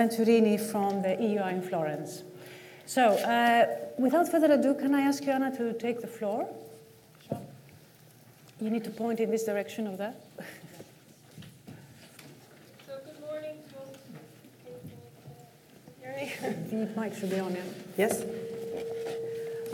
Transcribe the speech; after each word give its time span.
Venturini 0.00 0.58
from 0.58 1.02
the 1.02 1.08
EUI 1.08 1.52
in 1.52 1.62
Florence. 1.62 2.22
So, 2.86 3.02
uh, 3.02 3.66
without 3.98 4.30
further 4.30 4.50
ado, 4.52 4.72
can 4.74 4.94
I 4.94 5.02
ask 5.02 5.24
you, 5.26 5.32
Anna, 5.32 5.54
to 5.58 5.74
take 5.74 6.00
the 6.00 6.06
floor? 6.06 6.48
Sure. 7.28 7.38
You 8.62 8.70
need 8.70 8.84
to 8.84 8.90
point 8.90 9.20
in 9.20 9.30
this 9.30 9.44
direction 9.44 9.86
of 9.86 9.98
that. 9.98 10.24
so, 12.86 12.94
good 13.04 13.20
morning 13.20 13.56
to 13.68 13.76
The 16.70 17.00
mic 17.00 17.14
should 17.14 17.30
be 17.30 17.38
on, 17.38 17.54
yeah. 17.54 17.60
Yes? 17.98 18.24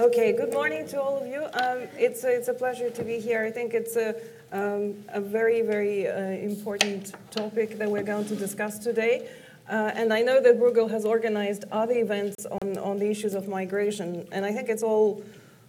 Okay, 0.00 0.32
good 0.32 0.52
morning 0.52 0.88
to 0.88 1.00
all 1.00 1.18
of 1.22 1.26
you. 1.28 1.44
Um, 1.44 1.88
it's, 1.96 2.24
a, 2.24 2.36
it's 2.36 2.48
a 2.48 2.54
pleasure 2.54 2.90
to 2.90 3.04
be 3.04 3.20
here. 3.20 3.44
I 3.44 3.52
think 3.52 3.74
it's 3.74 3.94
a, 3.94 4.16
um, 4.50 4.96
a 5.08 5.20
very, 5.20 5.62
very 5.62 6.08
uh, 6.08 6.18
important 6.50 7.14
topic 7.30 7.78
that 7.78 7.88
we're 7.88 8.02
going 8.02 8.26
to 8.26 8.34
discuss 8.34 8.80
today. 8.80 9.28
Uh, 9.68 9.90
and 9.94 10.12
I 10.12 10.22
know 10.22 10.40
that 10.40 10.58
Bruegel 10.60 10.90
has 10.90 11.04
organized 11.04 11.64
other 11.72 11.94
events 11.94 12.46
on, 12.46 12.78
on 12.78 12.98
the 12.98 13.10
issues 13.10 13.34
of 13.34 13.48
migration, 13.48 14.26
and 14.30 14.44
I 14.44 14.52
think 14.52 14.68
it's 14.68 14.82
all 14.82 15.24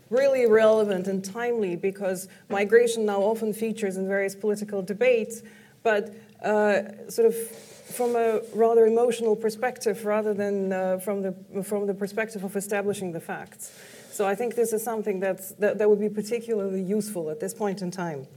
really 0.09 0.45
relevant 0.45 1.07
and 1.07 1.25
timely 1.25 1.75
because 1.75 2.27
migration 2.49 3.05
now 3.05 3.21
often 3.21 3.53
features 3.53 3.97
in 3.97 4.07
various 4.07 4.35
political 4.35 4.81
debates, 4.81 5.41
but 5.83 6.13
uh, 6.43 7.09
sort 7.09 7.27
of 7.27 7.35
from 7.35 8.15
a 8.15 8.41
rather 8.53 8.85
emotional 8.85 9.35
perspective 9.35 10.05
rather 10.05 10.33
than 10.33 10.71
uh, 10.71 10.99
from, 10.99 11.21
the, 11.21 11.63
from 11.63 11.87
the 11.87 11.93
perspective 11.93 12.43
of 12.43 12.55
establishing 12.55 13.11
the 13.11 13.19
facts. 13.19 13.71
So 14.11 14.27
I 14.27 14.35
think 14.35 14.55
this 14.55 14.73
is 14.73 14.83
something 14.83 15.19
that's, 15.19 15.51
that, 15.53 15.77
that 15.77 15.89
would 15.89 15.99
be 15.99 16.09
particularly 16.09 16.81
useful 16.81 17.29
at 17.29 17.39
this 17.39 17.53
point 17.53 17.81
in 17.81 17.91
time. 17.91 18.27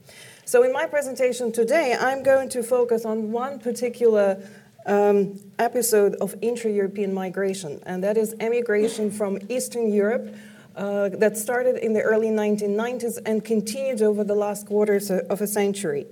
So 0.44 0.62
in 0.62 0.72
my 0.72 0.86
presentation 0.86 1.52
today, 1.52 1.96
I'm 1.98 2.22
going 2.22 2.48
to 2.50 2.62
focus 2.62 3.04
on 3.04 3.32
one 3.32 3.58
particular 3.60 4.42
um, 4.86 5.38
episode 5.58 6.14
of 6.16 6.34
intra-European 6.40 7.12
migration, 7.12 7.80
and 7.86 8.02
that 8.04 8.16
is 8.16 8.34
emigration 8.40 9.10
from 9.10 9.38
Eastern 9.48 9.92
Europe 9.92 10.34
uh, 10.76 11.08
that 11.10 11.36
started 11.36 11.76
in 11.76 11.92
the 11.92 12.00
early 12.00 12.28
1990s 12.28 13.18
and 13.26 13.44
continued 13.44 14.02
over 14.02 14.24
the 14.24 14.34
last 14.34 14.66
quarters 14.66 15.10
of 15.10 15.40
a 15.40 15.46
century. 15.46 16.06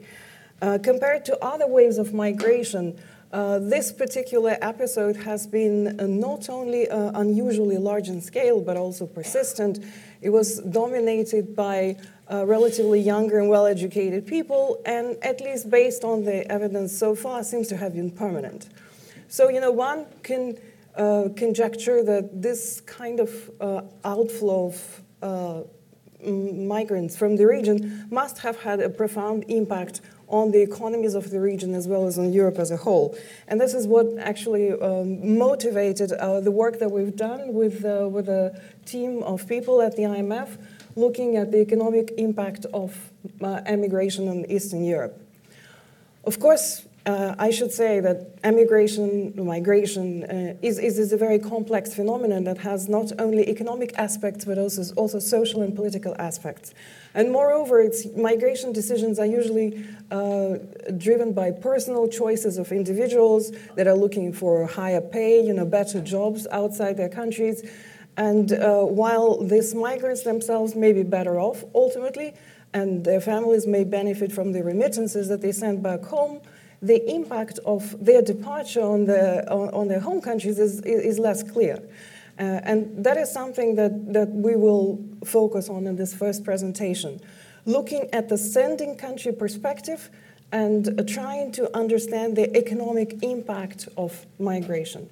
Uh, 0.61 0.79
compared 0.83 1.25
to 1.25 1.39
other 1.45 1.67
waves 1.67 1.99
of 1.99 2.13
migration, 2.13 2.99
uh, 3.33 3.59
this 3.59 3.93
particular 3.93 4.57
episode 4.63 5.15
has 5.17 5.47
been 5.47 6.01
uh, 6.01 6.07
not 6.07 6.49
only 6.49 6.89
uh, 6.89 7.13
unusually 7.15 7.77
large 7.77 8.09
in 8.09 8.21
scale, 8.21 8.61
but 8.61 8.77
also 8.77 9.07
persistent. 9.07 9.85
It 10.23 10.31
was 10.31 10.61
dominated 10.61 11.55
by 11.55 11.97
uh, 12.31 12.45
relatively 12.47 13.01
younger 13.01 13.39
and 13.39 13.49
well 13.49 13.67
educated 13.67 14.27
people, 14.27 14.81
and 14.85 15.17
at 15.23 15.41
least 15.41 15.71
based 15.71 16.05
on 16.05 16.25
the 16.25 16.51
evidence 16.51 16.97
so 16.97 17.15
far, 17.15 17.43
seems 17.43 17.69
to 17.69 17.77
have 17.77 17.95
been 17.95 18.11
permanent. 18.11 18.69
So, 19.29 19.49
you 19.49 19.61
know, 19.61 19.73
one 19.73 20.07
can 20.23 20.59
uh, 20.97 21.29
conjecture 21.37 22.03
that 22.03 22.43
this 22.43 22.81
kind 22.81 23.21
of 23.21 23.51
uh, 23.61 23.83
outflow 24.05 24.67
of 24.67 25.03
uh, 25.23 25.63
migrants 26.27 27.17
from 27.17 27.37
the 27.37 27.47
region 27.47 28.07
must 28.11 28.39
have 28.39 28.61
had 28.61 28.81
a 28.81 28.89
profound 28.89 29.45
impact 29.49 30.01
on 30.29 30.51
the 30.51 30.61
economies 30.61 31.15
of 31.15 31.31
the 31.31 31.41
region 31.41 31.75
as 31.75 31.89
well 31.89 32.07
as 32.07 32.19
on 32.19 32.33
Europe 32.33 32.59
as 32.59 32.71
a 32.71 32.77
whole. 32.77 33.17
And 33.47 33.61
this 33.61 33.75
is 33.75 33.87
what 33.87 34.07
actually 34.19 34.73
um, 34.73 35.39
motivated 35.39 36.13
uh, 36.13 36.41
the 36.41 36.51
work 36.51 36.79
that 36.81 36.91
we've 36.91 37.17
done 37.17 37.55
with, 37.55 37.85
uh, 37.85 38.09
with 38.11 38.29
a 38.29 38.61
team 38.85 39.23
of 39.23 39.49
people 39.49 39.81
at 39.81 39.97
the 39.97 40.03
IMF 40.03 40.59
looking 40.97 41.37
at 41.37 41.51
the 41.53 41.61
economic 41.61 42.13
impact 42.19 42.67
of 42.73 43.11
uh, 43.41 43.61
emigration 43.67 44.29
in 44.29 44.51
Eastern 44.51 44.85
Europe. 44.85 45.21
Of 46.25 46.41
course, 46.41 46.85
uh, 47.09 47.35
I 47.39 47.51
should 47.51 47.73
say 47.73 48.01
that 48.01 48.39
emigration, 48.45 49.33
migration, 49.35 50.25
uh, 50.25 50.57
is, 50.61 50.79
is, 50.79 50.99
is, 50.99 51.11
a 51.13 51.17
very 51.17 51.39
complex 51.39 51.95
phenomenon 51.95 52.45
that 52.45 52.59
has 52.59 52.87
not 52.87 53.13
only 53.19 53.49
economic 53.49 53.95
aspects 53.97 54.45
but 54.45 54.59
also, 54.59 54.83
also 54.95 55.19
social 55.19 55.63
and 55.63 55.75
political 55.75 56.15
aspects. 56.19 56.75
And 57.15 57.33
moreover, 57.33 57.81
its 57.81 58.05
migration 58.15 58.73
decisions 58.73 59.19
are 59.19 59.27
usually 59.27 59.87
uh, 60.11 60.57
driven 60.99 61.33
by 61.33 61.51
personal 61.51 62.09
choices 62.09 62.59
of 62.59 62.71
individuals 62.73 63.53
that 63.77 63.87
are 63.87 63.97
looking 63.97 64.33
for 64.35 64.67
higher 64.67 65.01
pay, 65.01 65.43
you 65.43 65.55
know, 65.55 65.65
better 65.65 66.03
jobs 66.03 66.47
outside 66.51 66.99
their 66.99 67.09
countries, 67.09 67.67
and 68.19 68.53
uh, 68.53 68.83
while 68.83 69.39
these 69.39 69.77
migrants 69.77 70.25
themselves 70.25 70.75
may 70.75 70.93
be 70.93 71.05
better 71.05 71.39
off 71.39 71.65
ultimately, 71.73 72.35
and 72.75 73.05
their 73.05 73.21
families 73.21 73.65
may 73.65 73.85
benefit 73.85 74.33
from 74.33 74.51
the 74.51 74.63
remittances 74.63 75.29
that 75.29 75.41
they 75.41 75.53
send 75.53 75.85
back 75.85 76.03
home, 76.03 76.41
the 76.83 77.09
impact 77.09 77.61
of 77.65 78.05
their 78.05 78.21
departure 78.21 78.83
on, 78.83 79.05
the, 79.05 79.49
on, 79.51 79.69
on 79.71 79.87
their 79.87 80.01
home 80.01 80.21
countries 80.21 80.59
is, 80.59 80.81
is 80.81 81.21
less 81.21 81.45
clear. 81.45 81.79
Uh, 82.41 82.61
and 82.65 83.05
that 83.05 83.17
is 83.17 83.33
something 83.33 83.77
that, 83.77 84.13
that 84.13 84.29
we 84.29 84.57
will 84.57 84.99
focus 85.25 85.69
on 85.69 85.87
in 85.87 85.95
this 85.95 86.13
first 86.13 86.45
presentation, 86.45 87.21
looking 87.67 88.09
at 88.13 88.29
the 88.29 88.37
sending 88.37 88.97
country 88.97 89.33
perspective 89.33 90.11
and 90.51 91.09
trying 91.09 91.53
to 91.53 91.77
understand 91.77 92.35
the 92.35 92.57
economic 92.57 93.23
impact 93.23 93.89
of 93.97 94.27
migration. 94.41 95.09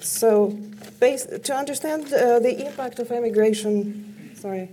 So, 0.00 0.56
to 1.00 1.54
understand 1.54 2.12
uh, 2.12 2.38
the 2.38 2.66
impact 2.66 2.98
of 2.98 3.10
emigration, 3.10 4.32
sorry, 4.34 4.70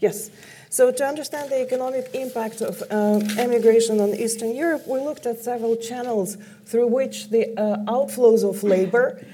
yes. 0.00 0.30
So, 0.70 0.90
to 0.90 1.04
understand 1.04 1.50
the 1.50 1.60
economic 1.60 2.10
impact 2.14 2.60
of 2.60 2.82
uh, 2.90 3.20
emigration 3.38 4.00
on 4.00 4.14
Eastern 4.14 4.54
Europe, 4.54 4.86
we 4.88 5.00
looked 5.00 5.26
at 5.26 5.38
several 5.38 5.76
channels 5.76 6.36
through 6.66 6.88
which 6.88 7.30
the 7.30 7.56
uh, 7.56 7.76
outflows 7.86 8.48
of 8.48 8.62
labor 8.64 9.24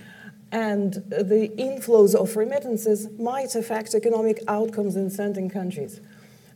and 0.53 0.95
the 1.09 1.49
inflows 1.57 2.15
of 2.15 2.37
remittances 2.37 3.09
might 3.19 3.55
affect 3.55 3.95
economic 3.95 4.43
outcomes 4.49 4.97
in 4.97 5.11
sending 5.11 5.49
countries. 5.49 6.01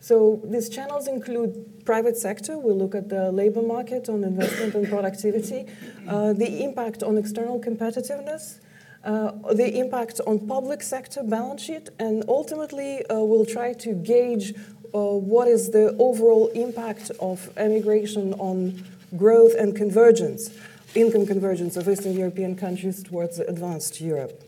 So 0.04 0.38
these 0.44 0.68
channels 0.68 1.08
include 1.08 1.82
private 1.86 2.18
sector. 2.18 2.58
We 2.58 2.74
look 2.74 2.94
at 2.94 3.08
the 3.08 3.32
labor 3.32 3.62
market 3.62 4.10
on 4.10 4.22
investment 4.22 4.74
and 4.74 4.86
productivity, 4.86 5.64
uh, 6.06 6.34
the 6.34 6.62
impact 6.62 7.02
on 7.02 7.16
external 7.16 7.58
competitiveness, 7.58 8.58
uh, 9.02 9.32
the 9.54 9.78
impact 9.78 10.20
on 10.26 10.46
public 10.46 10.82
sector 10.82 11.22
balance 11.22 11.62
sheet, 11.62 11.88
and 11.98 12.22
ultimately 12.28 13.02
uh, 13.06 13.20
we'll 13.20 13.46
try 13.46 13.72
to 13.72 13.94
gauge 13.94 14.52
uh, 14.94 14.98
what 15.32 15.48
is 15.48 15.70
the 15.70 15.96
overall 15.98 16.48
impact 16.48 17.10
of 17.18 17.50
emigration 17.56 18.34
on 18.34 18.84
growth 19.16 19.54
and 19.58 19.74
convergence, 19.74 20.50
income 20.94 21.24
convergence 21.24 21.78
of 21.78 21.88
Eastern 21.88 22.12
European 22.12 22.56
countries 22.56 23.02
towards 23.02 23.38
advanced 23.38 24.02
Europe. 24.02 24.43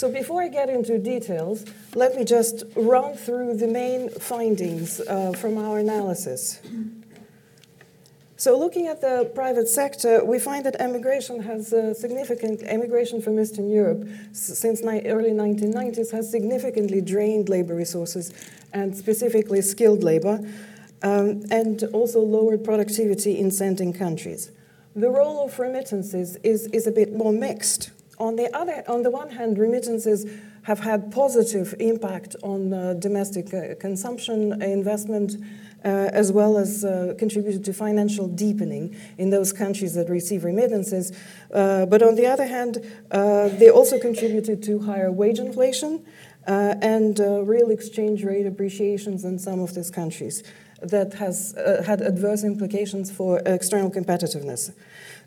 So 0.00 0.10
before 0.10 0.40
I 0.40 0.48
get 0.48 0.70
into 0.70 0.98
details, 0.98 1.66
let 1.94 2.16
me 2.16 2.24
just 2.24 2.64
run 2.74 3.12
through 3.12 3.58
the 3.58 3.66
main 3.66 4.08
findings 4.08 4.98
uh, 4.98 5.32
from 5.32 5.58
our 5.58 5.78
analysis. 5.78 6.58
So 8.38 8.58
looking 8.58 8.86
at 8.86 9.02
the 9.02 9.30
private 9.34 9.68
sector, 9.68 10.24
we 10.24 10.38
find 10.38 10.64
that 10.64 10.80
emigration 10.80 11.42
has 11.42 11.74
uh, 11.74 11.92
significant 11.92 12.62
emigration 12.62 13.20
from 13.20 13.38
Eastern 13.38 13.68
Europe 13.68 14.08
since 14.32 14.80
ni- 14.80 15.02
early 15.02 15.32
1990s 15.32 16.10
has 16.12 16.30
significantly 16.30 17.02
drained 17.02 17.50
labor 17.50 17.74
resources 17.74 18.32
and 18.72 18.96
specifically 18.96 19.60
skilled 19.60 20.02
labor, 20.02 20.40
um, 21.02 21.42
and 21.50 21.84
also 21.92 22.20
lowered 22.20 22.64
productivity 22.64 23.38
in 23.38 23.50
sending 23.50 23.92
countries. 23.92 24.50
The 24.96 25.10
role 25.10 25.44
of 25.44 25.58
remittances 25.58 26.36
is, 26.36 26.68
is 26.68 26.86
a 26.86 26.90
bit 26.90 27.12
more 27.12 27.34
mixed. 27.34 27.90
On 28.20 28.36
the 28.36 28.54
other, 28.54 28.84
on 28.86 29.02
the 29.02 29.10
one 29.10 29.30
hand, 29.30 29.58
remittances 29.58 30.26
have 30.64 30.80
had 30.80 31.10
positive 31.10 31.74
impact 31.80 32.36
on 32.42 32.70
uh, 32.70 32.92
domestic 32.92 33.54
uh, 33.54 33.74
consumption, 33.80 34.60
investment, 34.60 35.36
uh, 35.82 36.10
as 36.12 36.30
well 36.30 36.58
as 36.58 36.84
uh, 36.84 37.14
contributed 37.18 37.64
to 37.64 37.72
financial 37.72 38.28
deepening 38.28 38.94
in 39.16 39.30
those 39.30 39.54
countries 39.54 39.94
that 39.94 40.10
receive 40.10 40.44
remittances. 40.44 41.12
Uh, 41.54 41.86
but 41.86 42.02
on 42.02 42.14
the 42.14 42.26
other 42.26 42.46
hand, 42.46 42.76
uh, 43.10 43.48
they 43.48 43.70
also 43.70 43.98
contributed 43.98 44.62
to 44.62 44.80
higher 44.80 45.10
wage 45.10 45.38
inflation 45.38 46.04
and 46.46 47.20
real 47.48 47.70
exchange 47.70 48.24
rate 48.24 48.44
appreciations 48.44 49.24
in 49.24 49.38
some 49.38 49.60
of 49.60 49.74
these 49.74 49.90
countries 49.90 50.42
that 50.82 51.14
has 51.14 51.54
had 51.86 52.00
adverse 52.00 52.42
implications 52.44 53.10
for 53.10 53.40
external 53.46 53.90
competitiveness. 53.90 54.72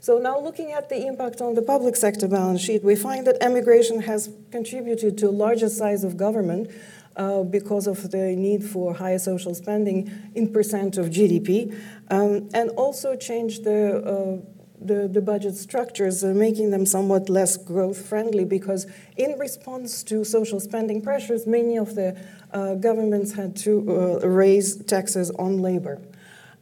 So 0.03 0.17
now 0.17 0.38
looking 0.38 0.73
at 0.73 0.89
the 0.89 1.07
impact 1.07 1.39
on 1.39 1.53
the 1.53 1.61
public 1.61 1.95
sector 1.95 2.27
balance 2.27 2.59
sheet, 2.59 2.83
we 2.83 2.94
find 2.94 3.25
that 3.25 3.38
emigration 3.39 4.01
has 4.01 4.29
contributed 4.51 5.17
to 5.19 5.29
a 5.29 5.31
larger 5.31 5.69
size 5.69 6.03
of 6.03 6.17
government 6.17 6.69
uh, 7.15 7.44
because 7.44 7.88
of 7.88 8.11
the 8.11 8.35
need 8.35 8.65
for 8.65 8.94
higher 8.94 9.17
social 9.17 9.55
spending 9.55 10.11
in 10.35 10.51
percent 10.51 10.97
of 10.97 11.05
GDP, 11.05 11.73
um, 12.09 12.50
and 12.53 12.71
also 12.71 13.15
changed 13.15 13.63
the, 13.63 14.03
uh, 14.03 14.45
the, 14.81 15.07
the, 15.07 15.21
budget 15.21 15.55
structures, 15.55 16.21
uh, 16.21 16.33
making 16.33 16.71
them 16.71 16.85
somewhat 16.85 17.29
less 17.29 17.55
growth 17.55 18.05
friendly 18.05 18.44
because, 18.44 18.85
in 19.15 19.39
response 19.39 20.03
to 20.03 20.25
social 20.25 20.59
spending 20.59 21.01
pressures, 21.01 21.47
many 21.47 21.77
of 21.77 21.95
the 21.95 22.13
uh, 22.51 22.75
governments 22.75 23.31
had 23.35 23.55
to 23.55 24.19
uh, 24.21 24.27
raise 24.27 24.75
taxes 24.83 25.31
on 25.39 25.61
labor. 25.61 26.01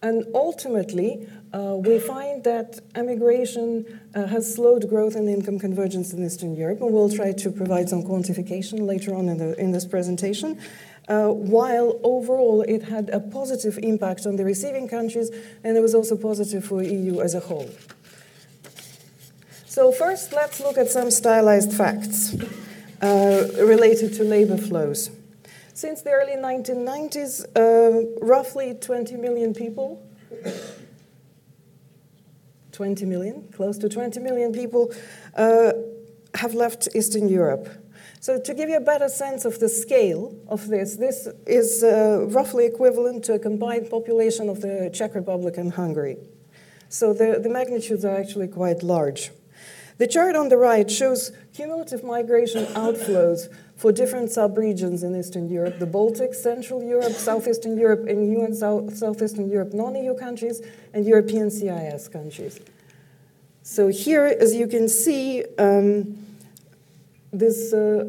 And 0.03 0.25
ultimately, 0.33 1.27
uh, 1.53 1.75
we 1.77 1.99
find 1.99 2.43
that 2.45 2.79
emigration 2.95 3.99
uh, 4.15 4.25
has 4.25 4.53
slowed 4.53 4.87
growth 4.87 5.15
and 5.15 5.27
income 5.27 5.59
convergence 5.59 6.13
in 6.13 6.23
Eastern 6.25 6.55
Europe, 6.55 6.81
and 6.81 6.93
we'll 6.93 7.09
try 7.09 7.33
to 7.33 7.51
provide 7.51 7.89
some 7.89 8.03
quantification 8.03 8.85
later 8.87 9.13
on 9.13 9.27
in, 9.27 9.37
the, 9.37 9.59
in 9.59 9.71
this 9.71 9.85
presentation. 9.85 10.57
Uh, 11.09 11.27
while 11.27 11.99
overall 12.03 12.61
it 12.61 12.83
had 12.83 13.09
a 13.09 13.19
positive 13.19 13.77
impact 13.83 14.25
on 14.25 14.37
the 14.37 14.45
receiving 14.45 14.87
countries, 14.87 15.29
and 15.63 15.75
it 15.75 15.81
was 15.81 15.93
also 15.93 16.15
positive 16.15 16.63
for 16.63 16.81
EU 16.81 17.19
as 17.19 17.33
a 17.33 17.39
whole. 17.41 17.69
So 19.65 19.91
first, 19.91 20.31
let's 20.31 20.61
look 20.61 20.77
at 20.77 20.89
some 20.89 21.11
stylized 21.11 21.73
facts 21.73 22.35
uh, 23.01 23.47
related 23.57 24.13
to 24.15 24.23
labor 24.23 24.57
flows. 24.57 25.11
Since 25.73 26.03
the 26.03 26.11
early 26.11 26.35
1990s, 26.35 27.45
uh, 27.55 28.25
roughly 28.25 28.73
20 28.73 29.17
million 29.17 29.53
people 29.53 30.01
20 32.71 33.05
million, 33.05 33.47
close 33.51 33.77
to 33.79 33.89
20 33.89 34.19
million 34.19 34.51
people, 34.51 34.93
uh, 35.35 35.73
have 36.35 36.53
left 36.53 36.87
Eastern 36.95 37.27
Europe. 37.27 37.69
So, 38.19 38.39
to 38.39 38.53
give 38.53 38.69
you 38.69 38.77
a 38.77 38.81
better 38.81 39.09
sense 39.09 39.45
of 39.45 39.59
the 39.59 39.67
scale 39.67 40.35
of 40.47 40.67
this, 40.67 40.95
this 40.95 41.27
is 41.47 41.83
uh, 41.83 42.27
roughly 42.29 42.65
equivalent 42.65 43.25
to 43.25 43.33
a 43.33 43.39
combined 43.39 43.89
population 43.89 44.47
of 44.47 44.61
the 44.61 44.91
Czech 44.93 45.15
Republic 45.15 45.57
and 45.57 45.73
Hungary. 45.73 46.17
So, 46.87 47.13
the, 47.13 47.39
the 47.41 47.49
magnitudes 47.49 48.05
are 48.05 48.15
actually 48.15 48.47
quite 48.47 48.83
large. 48.83 49.31
The 49.97 50.07
chart 50.07 50.35
on 50.35 50.49
the 50.49 50.57
right 50.57 50.89
shows 50.89 51.31
cumulative 51.53 52.03
migration 52.03 52.65
outflows 52.73 53.49
for 53.81 53.91
different 53.91 54.29
subregions 54.29 55.03
in 55.03 55.19
Eastern 55.19 55.49
Europe 55.49 55.79
the 55.79 55.87
Baltic, 55.87 56.35
Central 56.35 56.83
Europe, 56.83 57.13
Southeastern 57.13 57.79
Europe, 57.79 58.05
and 58.07 58.31
EU 58.31 58.43
and 58.43 58.55
South, 58.55 58.95
Southeastern 58.95 59.49
Europe 59.49 59.73
non 59.73 59.95
EU 59.95 60.13
countries, 60.13 60.61
and 60.93 61.03
European 61.03 61.49
CIS 61.49 62.07
countries. 62.07 62.59
So, 63.63 63.87
here, 63.87 64.25
as 64.39 64.53
you 64.53 64.67
can 64.67 64.87
see, 64.87 65.43
um, 65.57 66.15
this 67.33 67.73
uh, 67.73 68.05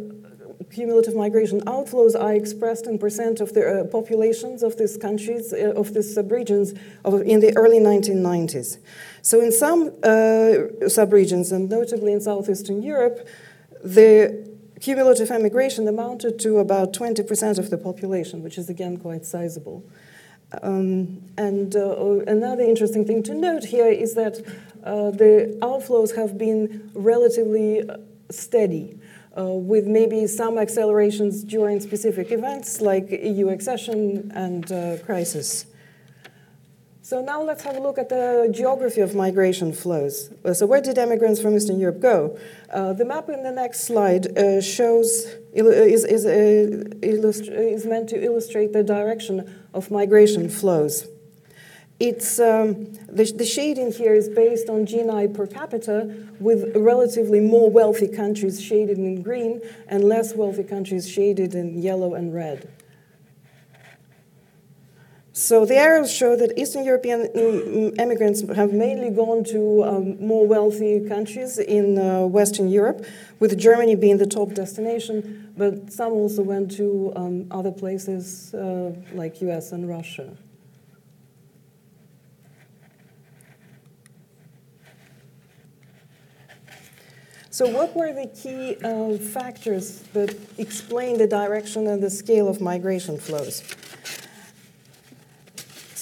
cumulative 0.70 1.16
migration 1.16 1.62
outflows 1.62 2.20
are 2.20 2.34
expressed 2.34 2.86
in 2.86 2.98
percent 2.98 3.40
of 3.40 3.54
the 3.54 3.62
uh, 3.62 3.84
populations 3.84 4.62
of 4.62 4.76
these 4.76 4.98
countries, 4.98 5.54
uh, 5.54 5.72
of 5.74 5.94
these 5.94 6.14
subregions 6.14 6.78
of, 7.02 7.22
in 7.22 7.40
the 7.40 7.56
early 7.56 7.80
1990s. 7.80 8.76
So, 9.22 9.40
in 9.40 9.50
some 9.50 9.88
uh, 10.02 10.68
subregions, 10.98 11.50
and 11.50 11.70
notably 11.70 12.12
in 12.12 12.20
Southeastern 12.20 12.82
Europe, 12.82 13.26
the 13.82 14.51
cumulative 14.82 15.30
emigration 15.30 15.86
amounted 15.86 16.40
to 16.40 16.58
about 16.58 16.92
20% 16.92 17.58
of 17.58 17.70
the 17.70 17.78
population, 17.78 18.42
which 18.42 18.58
is 18.58 18.68
again 18.68 18.96
quite 18.96 19.24
sizable. 19.24 19.84
Um, 20.60 21.22
and 21.38 21.74
uh, 21.76 22.18
another 22.26 22.64
interesting 22.64 23.06
thing 23.06 23.22
to 23.22 23.34
note 23.34 23.64
here 23.64 23.88
is 23.88 24.14
that 24.14 24.38
uh, 24.84 25.10
the 25.12 25.56
outflows 25.62 26.16
have 26.16 26.36
been 26.36 26.90
relatively 26.94 27.88
steady. 28.28 28.98
Uh, 29.34 29.44
with 29.44 29.86
maybe 29.86 30.26
some 30.26 30.58
accelerations 30.58 31.42
during 31.42 31.80
specific 31.80 32.30
events 32.30 32.82
like 32.82 33.10
EU 33.10 33.48
accession 33.48 34.30
and 34.34 34.70
uh, 34.70 34.98
crisis. 35.06 35.64
So 37.12 37.20
now 37.20 37.42
let's 37.42 37.62
have 37.64 37.76
a 37.76 37.78
look 37.78 37.98
at 37.98 38.08
the 38.08 38.48
geography 38.50 39.02
of 39.02 39.14
migration 39.14 39.74
flows. 39.74 40.30
Uh, 40.46 40.54
so 40.54 40.64
where 40.64 40.80
did 40.80 40.96
immigrants 40.96 41.42
from 41.42 41.54
Eastern 41.54 41.78
Europe 41.78 42.00
go? 42.00 42.38
Uh, 42.70 42.94
the 42.94 43.04
map 43.04 43.28
in 43.28 43.42
the 43.42 43.50
next 43.50 43.80
slide 43.82 44.38
uh, 44.38 44.62
shows 44.62 45.26
is, 45.52 46.06
is, 46.06 46.24
uh, 46.24 46.30
is 47.52 47.84
meant 47.84 48.08
to 48.08 48.24
illustrate 48.24 48.72
the 48.72 48.82
direction 48.82 49.62
of 49.74 49.90
migration 49.90 50.48
flows. 50.48 51.06
It's, 52.00 52.40
um, 52.40 52.94
the, 53.10 53.30
the 53.36 53.44
shading 53.44 53.92
here 53.92 54.14
is 54.14 54.30
based 54.30 54.70
on 54.70 54.86
GNI 54.86 55.34
per 55.34 55.46
capita, 55.46 56.16
with 56.40 56.74
relatively 56.74 57.40
more 57.40 57.70
wealthy 57.70 58.08
countries 58.08 58.58
shaded 58.58 58.96
in 58.96 59.20
green 59.20 59.60
and 59.86 60.02
less 60.02 60.34
wealthy 60.34 60.64
countries 60.64 61.06
shaded 61.06 61.54
in 61.54 61.82
yellow 61.82 62.14
and 62.14 62.32
red. 62.32 62.70
So 65.34 65.64
the 65.64 65.76
arrows 65.76 66.12
show 66.12 66.36
that 66.36 66.58
Eastern 66.58 66.84
European 66.84 67.24
immigrants 67.98 68.42
have 68.54 68.74
mainly 68.74 69.08
gone 69.08 69.44
to 69.44 69.82
um, 69.82 70.20
more 70.26 70.46
wealthy 70.46 71.08
countries 71.08 71.58
in 71.58 71.98
uh, 71.98 72.26
Western 72.26 72.68
Europe, 72.68 73.06
with 73.40 73.58
Germany 73.58 73.94
being 73.94 74.18
the 74.18 74.26
top 74.26 74.52
destination, 74.52 75.50
but 75.56 75.90
some 75.90 76.12
also 76.12 76.42
went 76.42 76.70
to 76.72 77.14
um, 77.16 77.46
other 77.50 77.72
places 77.72 78.52
uh, 78.52 78.92
like 79.14 79.40
US 79.40 79.72
and 79.72 79.88
Russia. 79.88 80.36
So, 87.48 87.68
what 87.68 87.96
were 87.96 88.12
the 88.12 88.26
key 88.26 88.76
uh, 88.82 89.16
factors 89.16 90.00
that 90.12 90.36
explain 90.58 91.16
the 91.16 91.26
direction 91.26 91.86
and 91.86 92.02
the 92.02 92.10
scale 92.10 92.48
of 92.48 92.60
migration 92.60 93.18
flows? 93.18 93.62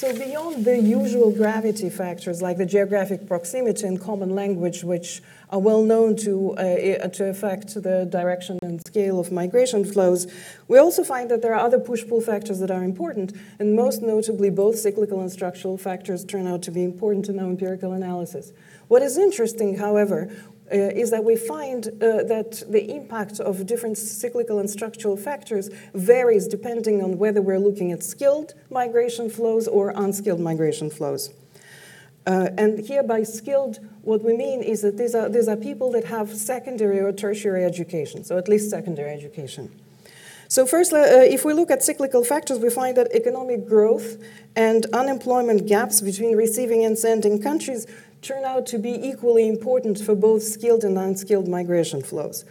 So 0.00 0.18
beyond 0.18 0.64
the 0.64 0.78
usual 0.78 1.30
gravity 1.30 1.90
factors 1.90 2.40
like 2.40 2.56
the 2.56 2.64
geographic 2.64 3.26
proximity 3.26 3.86
and 3.86 4.00
common 4.00 4.30
language, 4.34 4.82
which 4.82 5.20
are 5.50 5.58
well 5.58 5.82
known 5.82 6.16
to, 6.24 6.52
uh, 6.54 7.08
to 7.08 7.28
affect 7.28 7.74
the 7.74 8.06
direction 8.06 8.58
and 8.62 8.80
scale 8.86 9.20
of 9.20 9.30
migration 9.30 9.84
flows, 9.84 10.26
we 10.68 10.78
also 10.78 11.04
find 11.04 11.30
that 11.30 11.42
there 11.42 11.54
are 11.54 11.60
other 11.60 11.78
push-pull 11.78 12.22
factors 12.22 12.60
that 12.60 12.70
are 12.70 12.82
important, 12.82 13.36
and 13.58 13.76
most 13.76 14.00
notably 14.00 14.48
both 14.48 14.78
cyclical 14.78 15.20
and 15.20 15.30
structural 15.30 15.76
factors 15.76 16.24
turn 16.24 16.46
out 16.46 16.62
to 16.62 16.70
be 16.70 16.82
important 16.82 17.28
in 17.28 17.38
our 17.38 17.50
empirical 17.50 17.92
analysis. 17.92 18.54
What 18.88 19.02
is 19.02 19.18
interesting, 19.18 19.76
however, 19.76 20.30
uh, 20.72 20.76
is 20.76 21.10
that 21.10 21.24
we 21.24 21.36
find 21.36 21.88
uh, 21.88 22.22
that 22.24 22.62
the 22.68 22.94
impact 22.94 23.40
of 23.40 23.66
different 23.66 23.98
cyclical 23.98 24.58
and 24.58 24.70
structural 24.70 25.16
factors 25.16 25.68
varies 25.94 26.46
depending 26.46 27.02
on 27.02 27.18
whether 27.18 27.42
we're 27.42 27.58
looking 27.58 27.92
at 27.92 28.02
skilled 28.02 28.54
migration 28.70 29.28
flows 29.28 29.66
or 29.66 29.92
unskilled 29.96 30.40
migration 30.40 30.90
flows. 30.90 31.32
Uh, 32.26 32.50
and 32.58 32.86
here 32.86 33.02
by 33.02 33.22
skilled, 33.22 33.80
what 34.02 34.22
we 34.22 34.36
mean 34.36 34.62
is 34.62 34.82
that 34.82 34.96
these 34.96 35.14
are, 35.14 35.28
these 35.28 35.48
are 35.48 35.56
people 35.56 35.90
that 35.90 36.04
have 36.04 36.32
secondary 36.34 37.00
or 37.00 37.12
tertiary 37.12 37.64
education, 37.64 38.22
so 38.22 38.38
at 38.38 38.46
least 38.48 38.70
secondary 38.70 39.10
education. 39.10 39.70
So 40.50 40.66
first, 40.66 40.92
uh, 40.92 40.98
if 40.98 41.44
we 41.44 41.52
look 41.54 41.70
at 41.70 41.80
cyclical 41.82 42.24
factors, 42.24 42.58
we 42.58 42.70
find 42.70 42.96
that 42.96 43.12
economic 43.12 43.68
growth 43.68 44.20
and 44.56 44.84
unemployment 44.86 45.68
gaps 45.68 46.00
between 46.00 46.36
receiving 46.36 46.84
and 46.84 46.98
sending 46.98 47.40
countries 47.40 47.86
turn 48.22 48.44
out 48.44 48.66
to 48.66 48.78
be 48.78 48.90
equally 48.90 49.48
important 49.48 49.98
for 49.98 50.14
both 50.14 50.42
skilled 50.42 50.84
and 50.84 50.98
unskilled 50.98 51.48
migration 51.48 52.02
flows. 52.02 52.44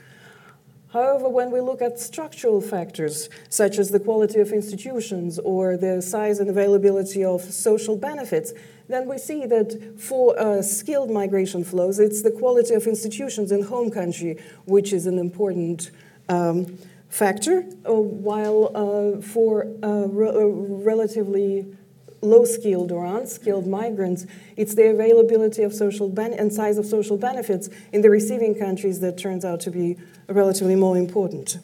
However, 0.92 1.30
when 1.30 1.52
we 1.52 1.62
look 1.62 1.84
at 1.84 2.00
structural 2.00 2.62
factors, 2.62 3.30
such 3.50 3.78
as 3.78 3.92
the 3.92 4.00
quality 4.00 4.40
of 4.40 4.52
institutions 4.52 5.38
or 5.38 5.78
the 5.78 6.02
size 6.02 6.40
and 6.40 6.50
availability 6.50 7.24
of 7.24 7.42
social 7.42 7.96
benefits, 7.96 8.54
then 8.88 9.08
we 9.08 9.20
see 9.20 9.46
that 9.46 10.00
for 10.00 10.40
uh, 10.40 10.64
skilled 10.64 11.12
migration 11.12 11.64
flows, 11.64 12.00
it's 12.00 12.24
the 12.24 12.32
quality 12.32 12.74
of 12.74 12.88
institutions 12.88 13.52
in 13.52 13.62
home 13.62 13.92
country 13.92 14.38
which 14.66 14.92
is 14.92 15.06
an 15.06 15.20
important 15.20 15.92
um, 16.28 16.80
factor, 17.08 17.66
uh, 17.88 17.94
while 17.94 18.72
uh, 18.74 19.22
for 19.22 19.68
uh, 19.84 20.08
re- 20.08 20.30
uh, 20.30 20.46
relatively 20.46 21.68
low 22.22 22.46
skilled 22.46 22.92
or 22.92 23.06
unskilled 23.06 23.68
migrants, 23.68 24.26
it's 24.58 24.76
the 24.76 24.90
availability 24.90 25.64
of 25.64 25.74
social 25.74 26.10
ben- 26.10 26.34
and 26.34 26.52
size 26.52 26.78
of 26.78 26.86
social 26.86 27.18
benefits 27.18 27.70
in 27.92 28.02
the 28.02 28.10
receiving 28.10 28.56
countries 28.56 29.00
that 29.00 29.18
turns 29.18 29.46
out 29.46 29.60
to 29.62 29.72
be 29.72 29.98
relatively 30.28 30.76
more 30.76 30.98
important. 30.98 31.58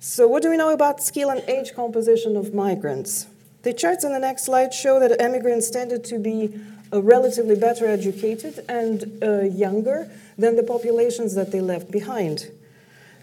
So, 0.00 0.28
what 0.28 0.42
do 0.42 0.50
we 0.50 0.56
know 0.56 0.72
about 0.72 1.02
skill 1.02 1.30
and 1.30 1.42
age 1.48 1.74
composition 1.74 2.36
of 2.36 2.54
migrants? 2.54 3.26
The 3.62 3.72
charts 3.72 4.04
in 4.04 4.12
the 4.12 4.20
next 4.20 4.44
slide 4.44 4.72
show 4.72 5.00
that 5.00 5.20
immigrants 5.20 5.68
tended 5.70 6.04
to 6.04 6.18
be 6.18 6.54
uh, 6.92 7.02
relatively 7.02 7.56
better 7.56 7.86
educated 7.86 8.64
and 8.68 9.20
uh, 9.20 9.40
younger 9.40 10.08
than 10.38 10.54
the 10.54 10.62
populations 10.62 11.34
that 11.34 11.50
they 11.50 11.60
left 11.60 11.90
behind. 11.90 12.50